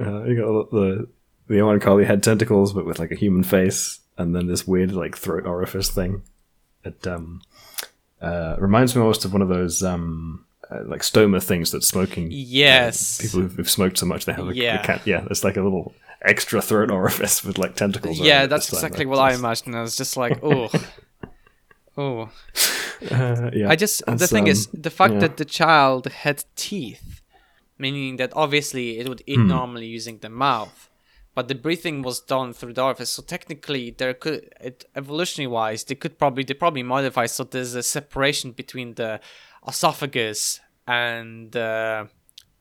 Uh, 0.00 0.24
you 0.24 0.34
got 0.36 0.70
the 0.72 1.06
the 1.46 1.54
Oankali 1.54 2.04
had 2.04 2.20
tentacles, 2.20 2.72
but 2.72 2.84
with 2.84 2.98
like 2.98 3.12
a 3.12 3.14
human 3.14 3.44
face, 3.44 4.00
and 4.18 4.34
then 4.34 4.48
this 4.48 4.66
weird 4.66 4.90
like 4.90 5.16
throat 5.16 5.46
orifice 5.46 5.88
thing. 5.88 6.22
It 6.84 7.06
um, 7.06 7.42
uh, 8.20 8.56
reminds 8.58 8.94
me 8.96 9.02
almost 9.02 9.24
of 9.24 9.32
one 9.32 9.40
of 9.40 9.48
those 9.48 9.84
um, 9.84 10.44
uh, 10.68 10.80
like 10.86 11.02
stoma 11.02 11.40
things 11.42 11.70
that 11.70 11.84
smoking. 11.84 12.28
Yes. 12.32 13.20
People 13.20 13.42
who've, 13.42 13.54
who've 13.54 13.70
smoked 13.70 13.98
so 13.98 14.06
much 14.06 14.24
they 14.24 14.32
have 14.32 14.48
a, 14.48 14.54
Yeah. 14.54 14.82
a 14.82 14.84
cat. 14.84 15.02
Yeah, 15.04 15.26
it's 15.30 15.44
like 15.44 15.56
a 15.56 15.62
little 15.62 15.94
extra 16.22 16.60
throat 16.60 16.90
orifice 16.90 17.44
with 17.44 17.56
like 17.58 17.76
tentacles. 17.76 18.18
yeah, 18.18 18.46
that's 18.46 18.72
exactly 18.72 19.06
what 19.06 19.20
I 19.20 19.34
imagined. 19.34 19.76
I 19.76 19.82
was 19.82 19.96
just 19.96 20.16
like, 20.16 20.40
oh, 20.42 20.70
oh. 21.96 22.30
Uh, 23.10 23.50
yeah, 23.52 23.68
I 23.68 23.76
just 23.76 24.04
the 24.06 24.26
thing 24.26 24.46
is 24.46 24.68
um, 24.68 24.80
the 24.82 24.90
fact 24.90 25.14
yeah. 25.14 25.20
that 25.20 25.36
the 25.36 25.44
child 25.44 26.06
had 26.06 26.44
teeth, 26.56 27.20
meaning 27.78 28.16
that 28.16 28.32
obviously 28.34 28.98
it 28.98 29.08
would 29.08 29.22
eat 29.26 29.36
Hmm. 29.40 29.48
normally 29.48 29.86
using 29.86 30.18
the 30.18 30.28
mouth, 30.30 30.88
but 31.34 31.48
the 31.48 31.54
breathing 31.54 32.02
was 32.02 32.20
done 32.20 32.52
through 32.54 32.72
the 32.74 32.82
orifice. 32.82 33.10
So 33.10 33.22
technically, 33.22 33.90
there 33.90 34.14
could 34.14 34.48
it, 34.60 34.84
evolutionary 34.94 35.48
wise, 35.48 35.84
they 35.84 35.96
could 35.96 36.18
probably 36.18 36.44
they 36.44 36.54
probably 36.54 36.82
modify 36.82 37.26
so 37.26 37.44
there's 37.44 37.74
a 37.74 37.82
separation 37.82 38.52
between 38.52 38.94
the 38.94 39.20
esophagus 39.66 40.60
and 40.86 41.52
the 41.52 42.08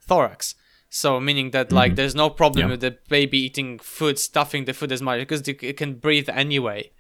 thorax. 0.02 0.56
So 0.90 1.20
meaning 1.20 1.52
that 1.52 1.72
like 1.72 1.96
there's 1.96 2.16
no 2.16 2.30
problem 2.30 2.64
Mm-hmm. 2.64 2.70
Yeah. 2.70 2.74
with 2.74 2.82
the 2.82 2.98
baby 3.10 3.38
eating 3.40 3.80
food, 3.80 4.20
stuffing 4.20 4.66
the 4.66 4.74
food 4.74 4.92
as 4.92 5.02
much 5.02 5.20
because 5.20 5.48
it 5.48 5.78
can 5.78 5.96
breathe 5.96 6.30
anyway, 6.30 6.92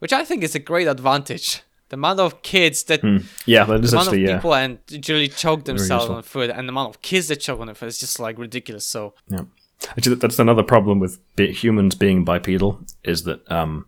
which 0.00 0.12
I 0.12 0.24
think 0.24 0.42
is 0.42 0.54
a 0.54 0.58
great 0.58 0.88
advantage. 0.88 1.62
The 1.88 1.94
amount 1.94 2.20
of 2.20 2.42
kids 2.42 2.84
that 2.84 3.02
yeah, 3.46 3.64
that 3.64 3.84
is 3.84 3.90
the 3.90 3.96
amount 3.96 4.12
of 4.12 4.18
yeah. 4.18 4.36
people 4.36 4.54
and 4.54 4.78
usually 4.88 5.28
choke 5.28 5.64
themselves 5.64 6.06
on 6.06 6.22
food 6.22 6.50
and 6.50 6.68
the 6.68 6.72
amount 6.72 6.94
of 6.94 7.02
kids 7.02 7.28
that 7.28 7.36
choke 7.36 7.60
on 7.60 7.72
food 7.74 7.86
is 7.86 7.98
just 7.98 8.20
like 8.20 8.38
ridiculous. 8.38 8.86
So 8.86 9.14
Yeah. 9.28 9.42
Actually, 9.88 10.16
that's 10.16 10.38
another 10.38 10.62
problem 10.62 11.00
with 11.00 11.20
humans 11.38 11.94
being 11.94 12.24
bipedal 12.24 12.80
is 13.02 13.24
that, 13.24 13.50
um, 13.50 13.86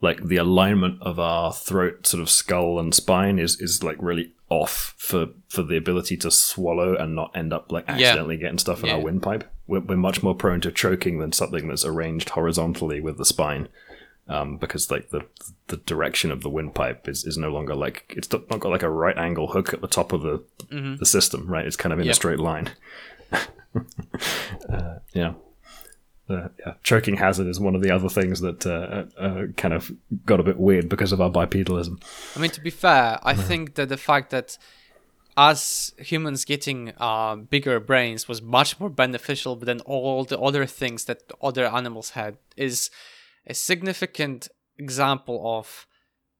like 0.00 0.22
the 0.24 0.36
alignment 0.36 1.00
of 1.02 1.18
our 1.18 1.52
throat, 1.52 2.06
sort 2.06 2.20
of 2.20 2.30
skull 2.30 2.78
and 2.78 2.94
spine 2.94 3.38
is 3.38 3.60
is 3.60 3.82
like 3.82 3.96
really 4.00 4.32
off 4.48 4.94
for 4.96 5.28
for 5.48 5.62
the 5.62 5.76
ability 5.76 6.16
to 6.16 6.30
swallow 6.30 6.94
and 6.94 7.14
not 7.14 7.36
end 7.36 7.52
up 7.52 7.70
like 7.72 7.84
accidentally 7.88 8.36
getting 8.36 8.58
stuff 8.58 8.82
in 8.82 8.90
our 8.90 9.00
windpipe. 9.00 9.44
We're, 9.66 9.80
we're 9.80 9.96
much 9.96 10.22
more 10.22 10.34
prone 10.34 10.60
to 10.62 10.72
choking 10.72 11.18
than 11.18 11.32
something 11.32 11.68
that's 11.68 11.84
arranged 11.84 12.30
horizontally 12.30 13.00
with 13.00 13.18
the 13.18 13.24
spine. 13.24 13.68
Um, 14.30 14.58
because 14.58 14.90
like 14.90 15.08
the 15.08 15.22
the 15.68 15.78
direction 15.78 16.30
of 16.30 16.42
the 16.42 16.50
windpipe 16.50 17.08
is, 17.08 17.24
is 17.24 17.38
no 17.38 17.50
longer 17.50 17.74
like 17.74 18.12
it's 18.16 18.30
not 18.30 18.46
got 18.48 18.64
like 18.68 18.82
a 18.82 18.90
right 18.90 19.16
angle 19.16 19.46
hook 19.48 19.72
at 19.72 19.80
the 19.80 19.88
top 19.88 20.12
of 20.12 20.20
the 20.22 20.44
the 20.70 21.06
system, 21.06 21.46
right? 21.46 21.64
It's 21.66 21.76
kind 21.76 21.92
of 21.94 21.98
in 21.98 22.04
Yep. 22.06 22.12
a 22.12 22.14
straight 22.14 22.38
line. 22.40 22.70
uh, 23.32 24.98
yeah. 25.14 25.34
Uh, 26.28 26.48
yeah, 26.58 26.74
choking 26.82 27.16
hazard 27.16 27.46
is 27.46 27.58
one 27.58 27.74
of 27.74 27.80
the 27.80 27.90
other 27.90 28.10
things 28.10 28.40
that 28.40 28.66
uh, 28.66 29.04
uh, 29.18 29.46
kind 29.56 29.72
of 29.72 29.90
got 30.26 30.38
a 30.38 30.42
bit 30.42 30.58
weird 30.58 30.86
because 30.86 31.10
of 31.10 31.22
our 31.22 31.30
bipedalism. 31.30 31.98
I 32.36 32.40
mean, 32.40 32.50
to 32.50 32.60
be 32.60 32.68
fair, 32.68 33.18
I 33.22 33.32
think 33.32 33.76
that 33.76 33.88
the 33.88 33.96
fact 33.96 34.28
that 34.28 34.58
us 35.38 35.94
humans 35.96 36.44
getting 36.44 36.92
uh, 36.98 37.36
bigger 37.36 37.80
brains 37.80 38.28
was 38.28 38.42
much 38.42 38.78
more 38.78 38.90
beneficial 38.90 39.56
than 39.56 39.80
all 39.82 40.24
the 40.24 40.38
other 40.38 40.66
things 40.66 41.06
that 41.06 41.22
other 41.40 41.64
animals 41.64 42.10
had 42.10 42.36
is 42.58 42.90
a 43.48 43.54
significant 43.54 44.48
example 44.76 45.58
of 45.58 45.86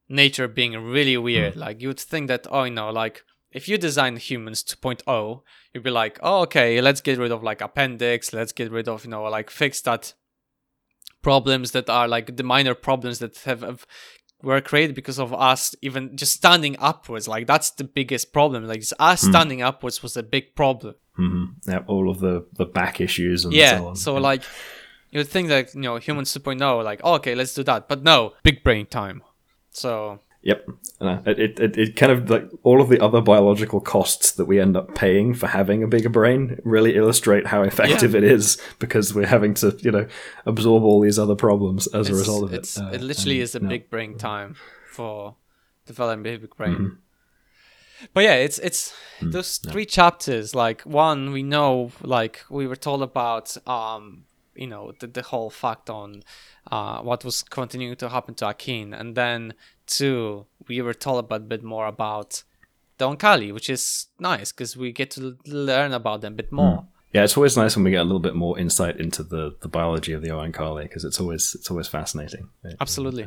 nature 0.08 0.48
being 0.48 0.72
really 0.76 1.16
weird. 1.16 1.56
Like 1.56 1.80
you 1.80 1.88
would 1.88 2.00
think 2.00 2.28
that, 2.28 2.46
oh, 2.50 2.64
you 2.64 2.70
know, 2.70 2.90
like 2.90 3.24
if 3.50 3.68
you 3.68 3.78
design 3.78 4.16
humans 4.16 4.62
2.0, 4.62 5.42
you'd 5.72 5.82
be 5.82 5.90
like, 5.90 6.18
oh, 6.22 6.42
okay, 6.42 6.80
let's 6.80 7.00
get 7.00 7.18
rid 7.18 7.32
of 7.32 7.42
like 7.42 7.60
appendix, 7.60 8.32
let's 8.32 8.52
get 8.52 8.70
rid 8.70 8.88
of, 8.88 9.04
you 9.04 9.10
know, 9.10 9.22
like 9.24 9.50
fix 9.50 9.80
that 9.82 10.14
problems 11.22 11.72
that 11.72 11.90
are 11.90 12.06
like 12.06 12.36
the 12.36 12.42
minor 12.42 12.74
problems 12.74 13.18
that 13.18 13.36
have, 13.38 13.62
have 13.62 13.86
were 14.42 14.60
created 14.60 14.94
because 14.94 15.18
of 15.18 15.34
us 15.34 15.74
even 15.82 16.16
just 16.16 16.34
standing 16.34 16.76
upwards. 16.78 17.26
Like 17.26 17.46
that's 17.46 17.70
the 17.72 17.84
biggest 17.84 18.32
problem. 18.32 18.66
Like 18.66 18.84
us 18.98 19.22
standing 19.22 19.62
upwards 19.62 20.02
was 20.02 20.16
a 20.16 20.22
big 20.22 20.54
problem. 20.54 20.94
Hmm 21.14 21.44
Yeah, 21.66 21.80
all 21.86 22.08
of 22.08 22.20
the, 22.20 22.46
the 22.52 22.66
back 22.66 23.00
issues 23.00 23.44
and 23.44 23.52
yeah 23.52 23.78
so 23.78 23.88
on. 23.88 23.96
so 23.96 24.14
like 24.14 24.44
you 25.10 25.18
would 25.18 25.28
think 25.28 25.48
that 25.48 25.74
you 25.74 25.80
know 25.80 25.96
humans 25.96 26.32
2.0 26.32 26.84
like 26.84 27.00
oh, 27.04 27.14
okay 27.14 27.34
let's 27.34 27.54
do 27.54 27.62
that 27.62 27.88
but 27.88 28.02
no 28.02 28.34
big 28.42 28.62
brain 28.62 28.86
time 28.86 29.22
so 29.70 30.18
Yep. 30.42 30.68
Uh, 31.00 31.18
it, 31.26 31.58
it, 31.58 31.76
it 31.76 31.96
kind 31.96 32.12
of 32.12 32.30
like 32.30 32.48
all 32.62 32.80
of 32.80 32.88
the 32.88 33.00
other 33.00 33.20
biological 33.20 33.80
costs 33.80 34.30
that 34.32 34.44
we 34.44 34.60
end 34.60 34.76
up 34.76 34.94
paying 34.94 35.34
for 35.34 35.48
having 35.48 35.82
a 35.82 35.88
bigger 35.88 36.08
brain 36.08 36.60
really 36.64 36.94
illustrate 36.94 37.48
how 37.48 37.62
effective 37.62 38.14
it 38.14 38.22
is 38.22 38.56
because 38.78 39.12
we're 39.12 39.26
having 39.26 39.52
to, 39.54 39.76
you 39.80 39.90
know, 39.90 40.06
absorb 40.46 40.84
all 40.84 41.00
these 41.00 41.18
other 41.18 41.34
problems 41.34 41.88
as 41.88 42.08
a 42.08 42.14
result 42.14 42.44
of 42.44 42.54
it's, 42.54 42.78
it. 42.78 42.82
Uh, 42.82 42.90
it 42.90 43.00
literally 43.00 43.40
is 43.40 43.56
a 43.56 43.60
yeah. 43.60 43.68
big 43.68 43.90
brain 43.90 44.16
time 44.16 44.54
for 44.92 45.34
developing 45.86 46.20
a 46.20 46.38
big 46.38 46.56
brain 46.56 46.74
Mm-hmm. 46.76 48.06
but 48.14 48.22
yeah 48.22 48.34
it's 48.34 48.60
it's 48.60 48.94
Mm, 49.20 49.32
those 49.32 49.58
three 49.58 49.84
chapters 49.84 50.54
like 50.54 50.82
one 50.82 51.32
we 51.32 51.42
know 51.42 51.90
like 52.02 52.44
we 52.48 52.66
were 52.66 52.76
told 52.76 53.02
about 53.02 53.56
um 53.66 54.24
you 54.58 54.66
know 54.66 54.92
the, 55.00 55.06
the 55.06 55.22
whole 55.22 55.50
fact 55.50 55.88
on 55.88 56.22
uh 56.70 57.00
what 57.00 57.24
was 57.24 57.42
continuing 57.42 57.96
to 57.96 58.08
happen 58.08 58.34
to 58.34 58.48
akin. 58.48 58.92
And 58.92 59.14
then 59.14 59.54
two 59.86 60.46
we 60.66 60.82
were 60.82 60.94
told 60.94 61.30
a 61.30 61.38
bit 61.38 61.62
more 61.62 61.86
about 61.86 62.42
the 62.98 63.08
Oankali 63.08 63.52
which 63.54 63.70
is 63.70 64.06
nice 64.18 64.52
because 64.52 64.76
we 64.76 64.92
get 64.92 65.10
to 65.12 65.36
learn 65.46 65.92
about 65.92 66.20
them 66.20 66.32
a 66.34 66.36
bit 66.36 66.52
more. 66.52 66.86
Yeah, 67.12 67.24
it's 67.24 67.36
always 67.38 67.56
nice 67.56 67.74
when 67.74 67.84
we 67.84 67.90
get 67.90 68.02
a 68.02 68.04
little 68.04 68.18
bit 68.20 68.34
more 68.34 68.58
insight 68.58 69.00
into 69.00 69.22
the, 69.22 69.56
the 69.62 69.68
biology 69.68 70.12
of 70.12 70.20
the 70.20 70.28
Oankali 70.28 70.82
because 70.82 71.04
it's 71.04 71.20
always 71.20 71.54
it's 71.54 71.70
always 71.70 71.88
fascinating. 71.88 72.48
It- 72.64 72.76
absolutely. 72.80 73.26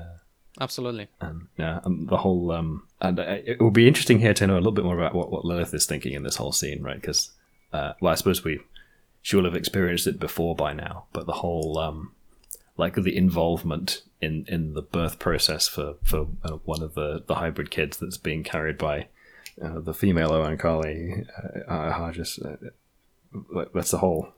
absolutely. 0.60 1.08
and 1.20 1.48
yeah, 1.58 1.80
and 1.84 2.08
the 2.08 2.18
whole 2.18 2.52
um, 2.52 2.84
and 2.99 3.20
uh, 3.20 3.38
it 3.45 3.60
will 3.60 3.72
be 3.72 3.88
interesting 3.88 4.20
here 4.20 4.36
to 4.36 4.45
know 4.45 4.53
a 4.53 4.58
little 4.64 4.72
bit 4.72 4.86
more 4.86 4.99
about 4.99 5.16
what 5.16 5.32
what 5.32 5.45
Lilith 5.45 5.74
is 5.74 5.86
thinking 5.88 6.14
in 6.14 6.24
this 6.24 6.36
whole 6.36 6.52
scene, 6.52 6.84
right? 6.84 7.02
Because 7.02 7.32
uh, 7.74 7.94
well, 8.02 8.12
I 8.12 8.16
suppose 8.16 8.44
we 8.44 8.60
she 9.22 9.35
will 9.35 9.45
have 9.45 9.56
experienced 9.56 10.07
it 10.07 10.19
before 10.19 10.56
by 10.56 10.73
now, 10.73 11.06
but 11.14 11.26
the 11.26 11.34
whole 11.34 11.77
um, 11.77 12.14
like 12.77 12.95
the 12.95 13.15
involvement 13.15 14.02
in 14.22 14.45
in 14.48 14.73
the 14.73 14.81
birth 14.81 15.19
process 15.19 15.68
for 15.68 15.95
for 16.03 16.27
uh, 16.43 16.57
one 16.65 16.81
of 16.81 16.93
the 16.95 17.23
the 17.27 17.35
hybrid 17.35 17.69
kids 17.72 17.98
that's 17.98 18.18
being 18.18 18.43
carried 18.43 18.77
by 18.77 19.07
uh, 19.61 19.80
the 19.80 19.93
female 19.93 20.30
Oankali, 20.31 21.26
uh, 21.68 21.72
uh, 21.72 22.11
just 22.11 22.41
uh, 22.43 22.56
like, 23.53 23.72
that's 23.73 23.93
a 23.93 23.98
whole. 23.99 24.30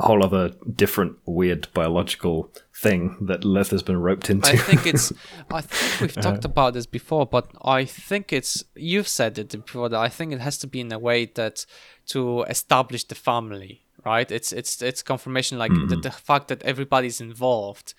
A 0.00 0.06
whole 0.06 0.22
other 0.24 0.52
different 0.76 1.16
weird 1.26 1.66
biological 1.74 2.52
thing 2.72 3.16
that 3.26 3.44
Lilith 3.44 3.70
has 3.72 3.82
been 3.82 4.00
roped 4.00 4.30
into. 4.30 4.48
I 4.48 4.56
think 4.56 4.86
it's. 4.86 5.12
I 5.50 5.60
think 5.60 6.00
we've 6.00 6.16
Uh-huh. 6.18 6.30
talked 6.30 6.44
about 6.44 6.74
this 6.74 6.86
before, 6.86 7.26
but 7.26 7.50
I 7.64 7.84
think 7.84 8.32
it's. 8.32 8.62
You've 8.76 9.08
said 9.08 9.38
it 9.40 9.50
before 9.50 9.88
that 9.88 9.98
I 9.98 10.08
think 10.08 10.32
it 10.32 10.38
has 10.40 10.56
to 10.58 10.68
be 10.68 10.78
in 10.82 10.92
a 10.92 11.00
way 11.00 11.24
that 11.34 11.66
to 12.12 12.44
establish 12.44 13.02
the 13.08 13.16
family, 13.16 13.86
right? 14.12 14.30
It's 14.38 14.50
it's 14.60 14.82
it's 14.82 15.02
confirmation 15.02 15.58
like 15.58 15.72
Mm-hmm. 15.72 15.88
that 15.90 16.02
the 16.02 16.10
fact 16.10 16.46
that 16.48 16.62
everybody's 16.62 17.20
involved 17.20 17.94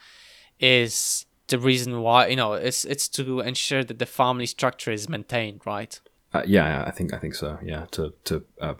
is 0.60 1.26
the 1.48 1.58
reason 1.60 2.02
why 2.02 2.28
you 2.28 2.36
know 2.36 2.54
it's 2.68 2.86
it's 2.86 3.08
to 3.10 3.24
ensure 3.52 3.84
that 3.84 4.00
the 4.00 4.06
family 4.06 4.46
structure 4.46 4.94
is 4.94 5.08
maintained, 5.10 5.62
right? 5.66 6.02
Uh, 6.34 6.44
yeah, 6.46 6.84
I 6.90 6.92
think 6.92 7.14
I 7.14 7.20
think 7.20 7.36
so. 7.36 7.58
Yeah, 7.72 7.86
to 7.92 8.14
to 8.26 8.34
uh, 8.62 8.76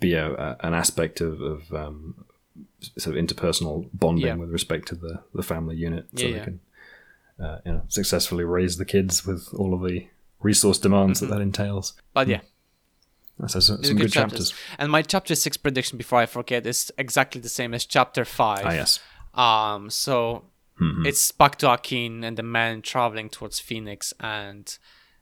be 0.00 0.14
a, 0.14 0.26
a, 0.46 0.56
an 0.66 0.74
aspect 0.74 1.20
of, 1.20 1.40
of 1.40 1.60
um, 1.72 2.14
sort 2.98 3.16
of 3.16 3.24
interpersonal 3.24 3.88
bonding 3.92 4.26
Yeah. 4.26 4.36
with 4.42 4.50
respect 4.50 4.88
to 4.88 4.94
the, 4.94 5.20
the 5.34 5.42
family 5.42 5.76
unit, 5.76 6.06
so 6.16 6.26
Yeah, 6.26 6.30
they 6.32 6.38
yeah. 6.38 6.44
can 6.44 6.60
uh, 7.44 7.58
you 7.66 7.72
know 7.72 7.82
successfully 7.88 8.44
raise 8.44 8.76
the 8.78 8.84
kids 8.84 9.26
with 9.26 9.48
all 9.58 9.72
of 9.74 9.82
the 9.82 10.06
resource 10.40 10.78
demands 10.80 11.20
Mm-hmm. 11.20 11.30
that 11.30 11.36
that 11.38 11.42
entails. 11.42 11.94
But 12.14 12.28
yeah, 12.28 12.40
So, 13.46 13.60
so, 13.60 13.80
some 13.82 13.96
good 13.96 14.12
chapters. 14.12 14.52
And 14.78 14.90
my 14.90 15.02
chapter 15.02 15.34
six 15.34 15.56
prediction, 15.56 15.96
before 15.98 16.18
I 16.18 16.26
forget, 16.26 16.66
is 16.66 16.92
exactly 16.98 17.40
the 17.40 17.48
same 17.48 17.72
as 17.74 17.84
chapter 17.86 18.24
five. 18.24 18.66
Ah, 18.66 18.72
yes. 18.72 19.00
Um, 19.34 19.90
so 19.90 20.44
Mhm. 20.80 21.06
it's 21.06 21.30
back 21.32 21.56
to 21.58 21.70
Akin 21.72 22.24
and 22.24 22.36
the 22.36 22.42
man 22.42 22.82
traveling 22.82 23.28
towards 23.30 23.60
Phoenix, 23.60 24.12
and 24.18 24.76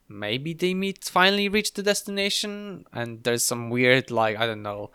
maybe 0.09 0.53
they 0.53 0.73
meet 0.73 1.03
finally 1.05 1.47
reach 1.49 1.73
the 1.73 1.83
destination, 1.83 2.85
and 2.91 3.23
there's 3.23 3.43
some 3.43 3.69
weird 3.69 4.09
like 4.09 4.37
I 4.37 4.45
don't 4.47 4.63
know, 4.63 4.89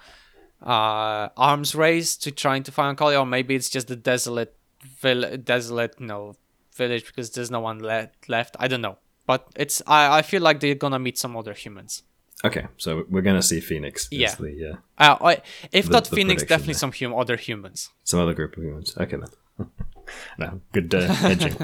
uh, 0.61 1.28
arms 1.36 1.74
race 1.74 2.16
to 2.16 2.31
trying 2.31 2.62
to 2.65 2.73
find 2.73 2.97
Kali, 2.97 3.16
or 3.16 3.27
maybe 3.27 3.55
it's 3.55 3.70
just 3.70 3.89
the 3.89 3.97
desolate, 3.97 4.57
vill- 5.01 5.36
desolate, 5.36 5.94
you 6.01 6.07
know, 6.07 6.35
village 6.74 7.07
because 7.07 7.31
there's 7.31 7.51
no 7.51 7.61
one 7.61 7.81
le- 7.81 8.11
left. 8.28 8.57
I 8.59 8.66
don't 8.69 8.81
know, 8.82 8.99
but 9.27 9.47
it's 9.57 9.82
I 9.86 10.19
I 10.19 10.23
feel 10.23 10.43
like 10.43 10.61
they're 10.61 10.74
gonna 10.74 10.99
meet 10.99 11.19
some 11.19 11.36
other 11.36 11.53
humans. 11.55 12.03
Okay, 12.44 12.66
so 12.77 13.05
we're 13.09 13.23
gonna 13.23 13.43
see 13.43 13.60
Phoenix. 13.60 14.09
Yeah. 14.10 14.35
The, 14.35 14.73
uh, 14.73 14.77
Uh, 14.98 15.16
I, 15.24 15.43
if 15.73 15.86
The- 15.86 15.93
not 15.93 16.05
the 16.09 16.16
Phoenix, 16.16 16.43
definitely 16.43 16.74
there. 16.74 16.78
some 16.81 16.93
hum- 16.93 17.14
other 17.14 17.36
humans. 17.36 17.90
some 18.05 18.20
other 18.20 18.35
group 18.35 18.56
of 18.56 18.62
humans. 18.64 18.94
Okay 18.98 19.16
then. 19.16 19.69
no, 20.39 20.60
good 20.73 20.93
uh, 20.94 21.06
hedging. 21.14 21.56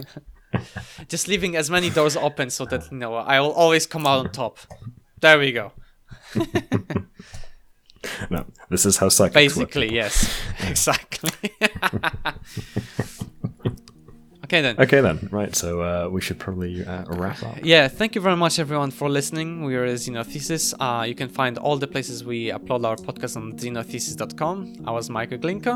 Just 1.09 1.29
leaving 1.29 1.57
as 1.57 1.69
many 1.71 1.91
doors 1.91 2.17
open 2.17 2.51
so 2.51 2.65
that 2.67 2.91
you 2.93 2.99
know 2.99 3.15
I 3.15 3.41
will 3.41 3.53
always 3.53 3.87
come 3.87 4.07
out 4.07 4.19
on 4.27 4.31
top. 4.33 4.59
There 5.21 5.39
we 5.39 5.53
go. 5.53 5.73
no, 8.31 8.47
this 8.71 8.87
is 8.87 8.97
how 8.99 9.09
psychics 9.09 9.57
work. 9.57 9.69
Basically, 9.73 9.93
yes, 9.95 10.41
exactly. 10.67 11.51
Okay 14.49 14.63
then. 14.63 14.75
Okay 14.79 15.01
then, 15.01 15.29
right. 15.31 15.55
So 15.55 15.83
uh, 15.83 16.09
we 16.11 16.21
should 16.21 16.39
probably 16.39 16.85
uh, 16.85 17.05
wrap 17.11 17.43
up. 17.43 17.59
Yeah, 17.63 17.89
thank 17.89 18.15
you 18.15 18.21
very 18.21 18.37
much 18.37 18.59
everyone 18.59 18.91
for 18.91 19.09
listening. 19.09 19.65
We 19.65 19.77
are 19.77 19.87
Xenothesis. 19.87 20.75
Uh, 20.81 21.05
you 21.05 21.15
can 21.15 21.29
find 21.29 21.59
all 21.59 21.77
the 21.77 21.87
places 21.87 22.25
we 22.25 22.51
upload 22.51 22.85
our 22.85 22.97
podcast 22.97 23.37
on 23.37 23.53
xenothesis.com. 23.53 24.85
I 24.87 24.91
was 24.91 25.11
Michael 25.11 25.39
Glinka. 25.39 25.75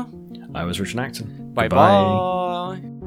I 0.55 0.63
was 0.65 0.79
Richard 0.79 0.99
Acton. 0.99 1.53
Bye 1.53 1.67
bye. 1.67 3.02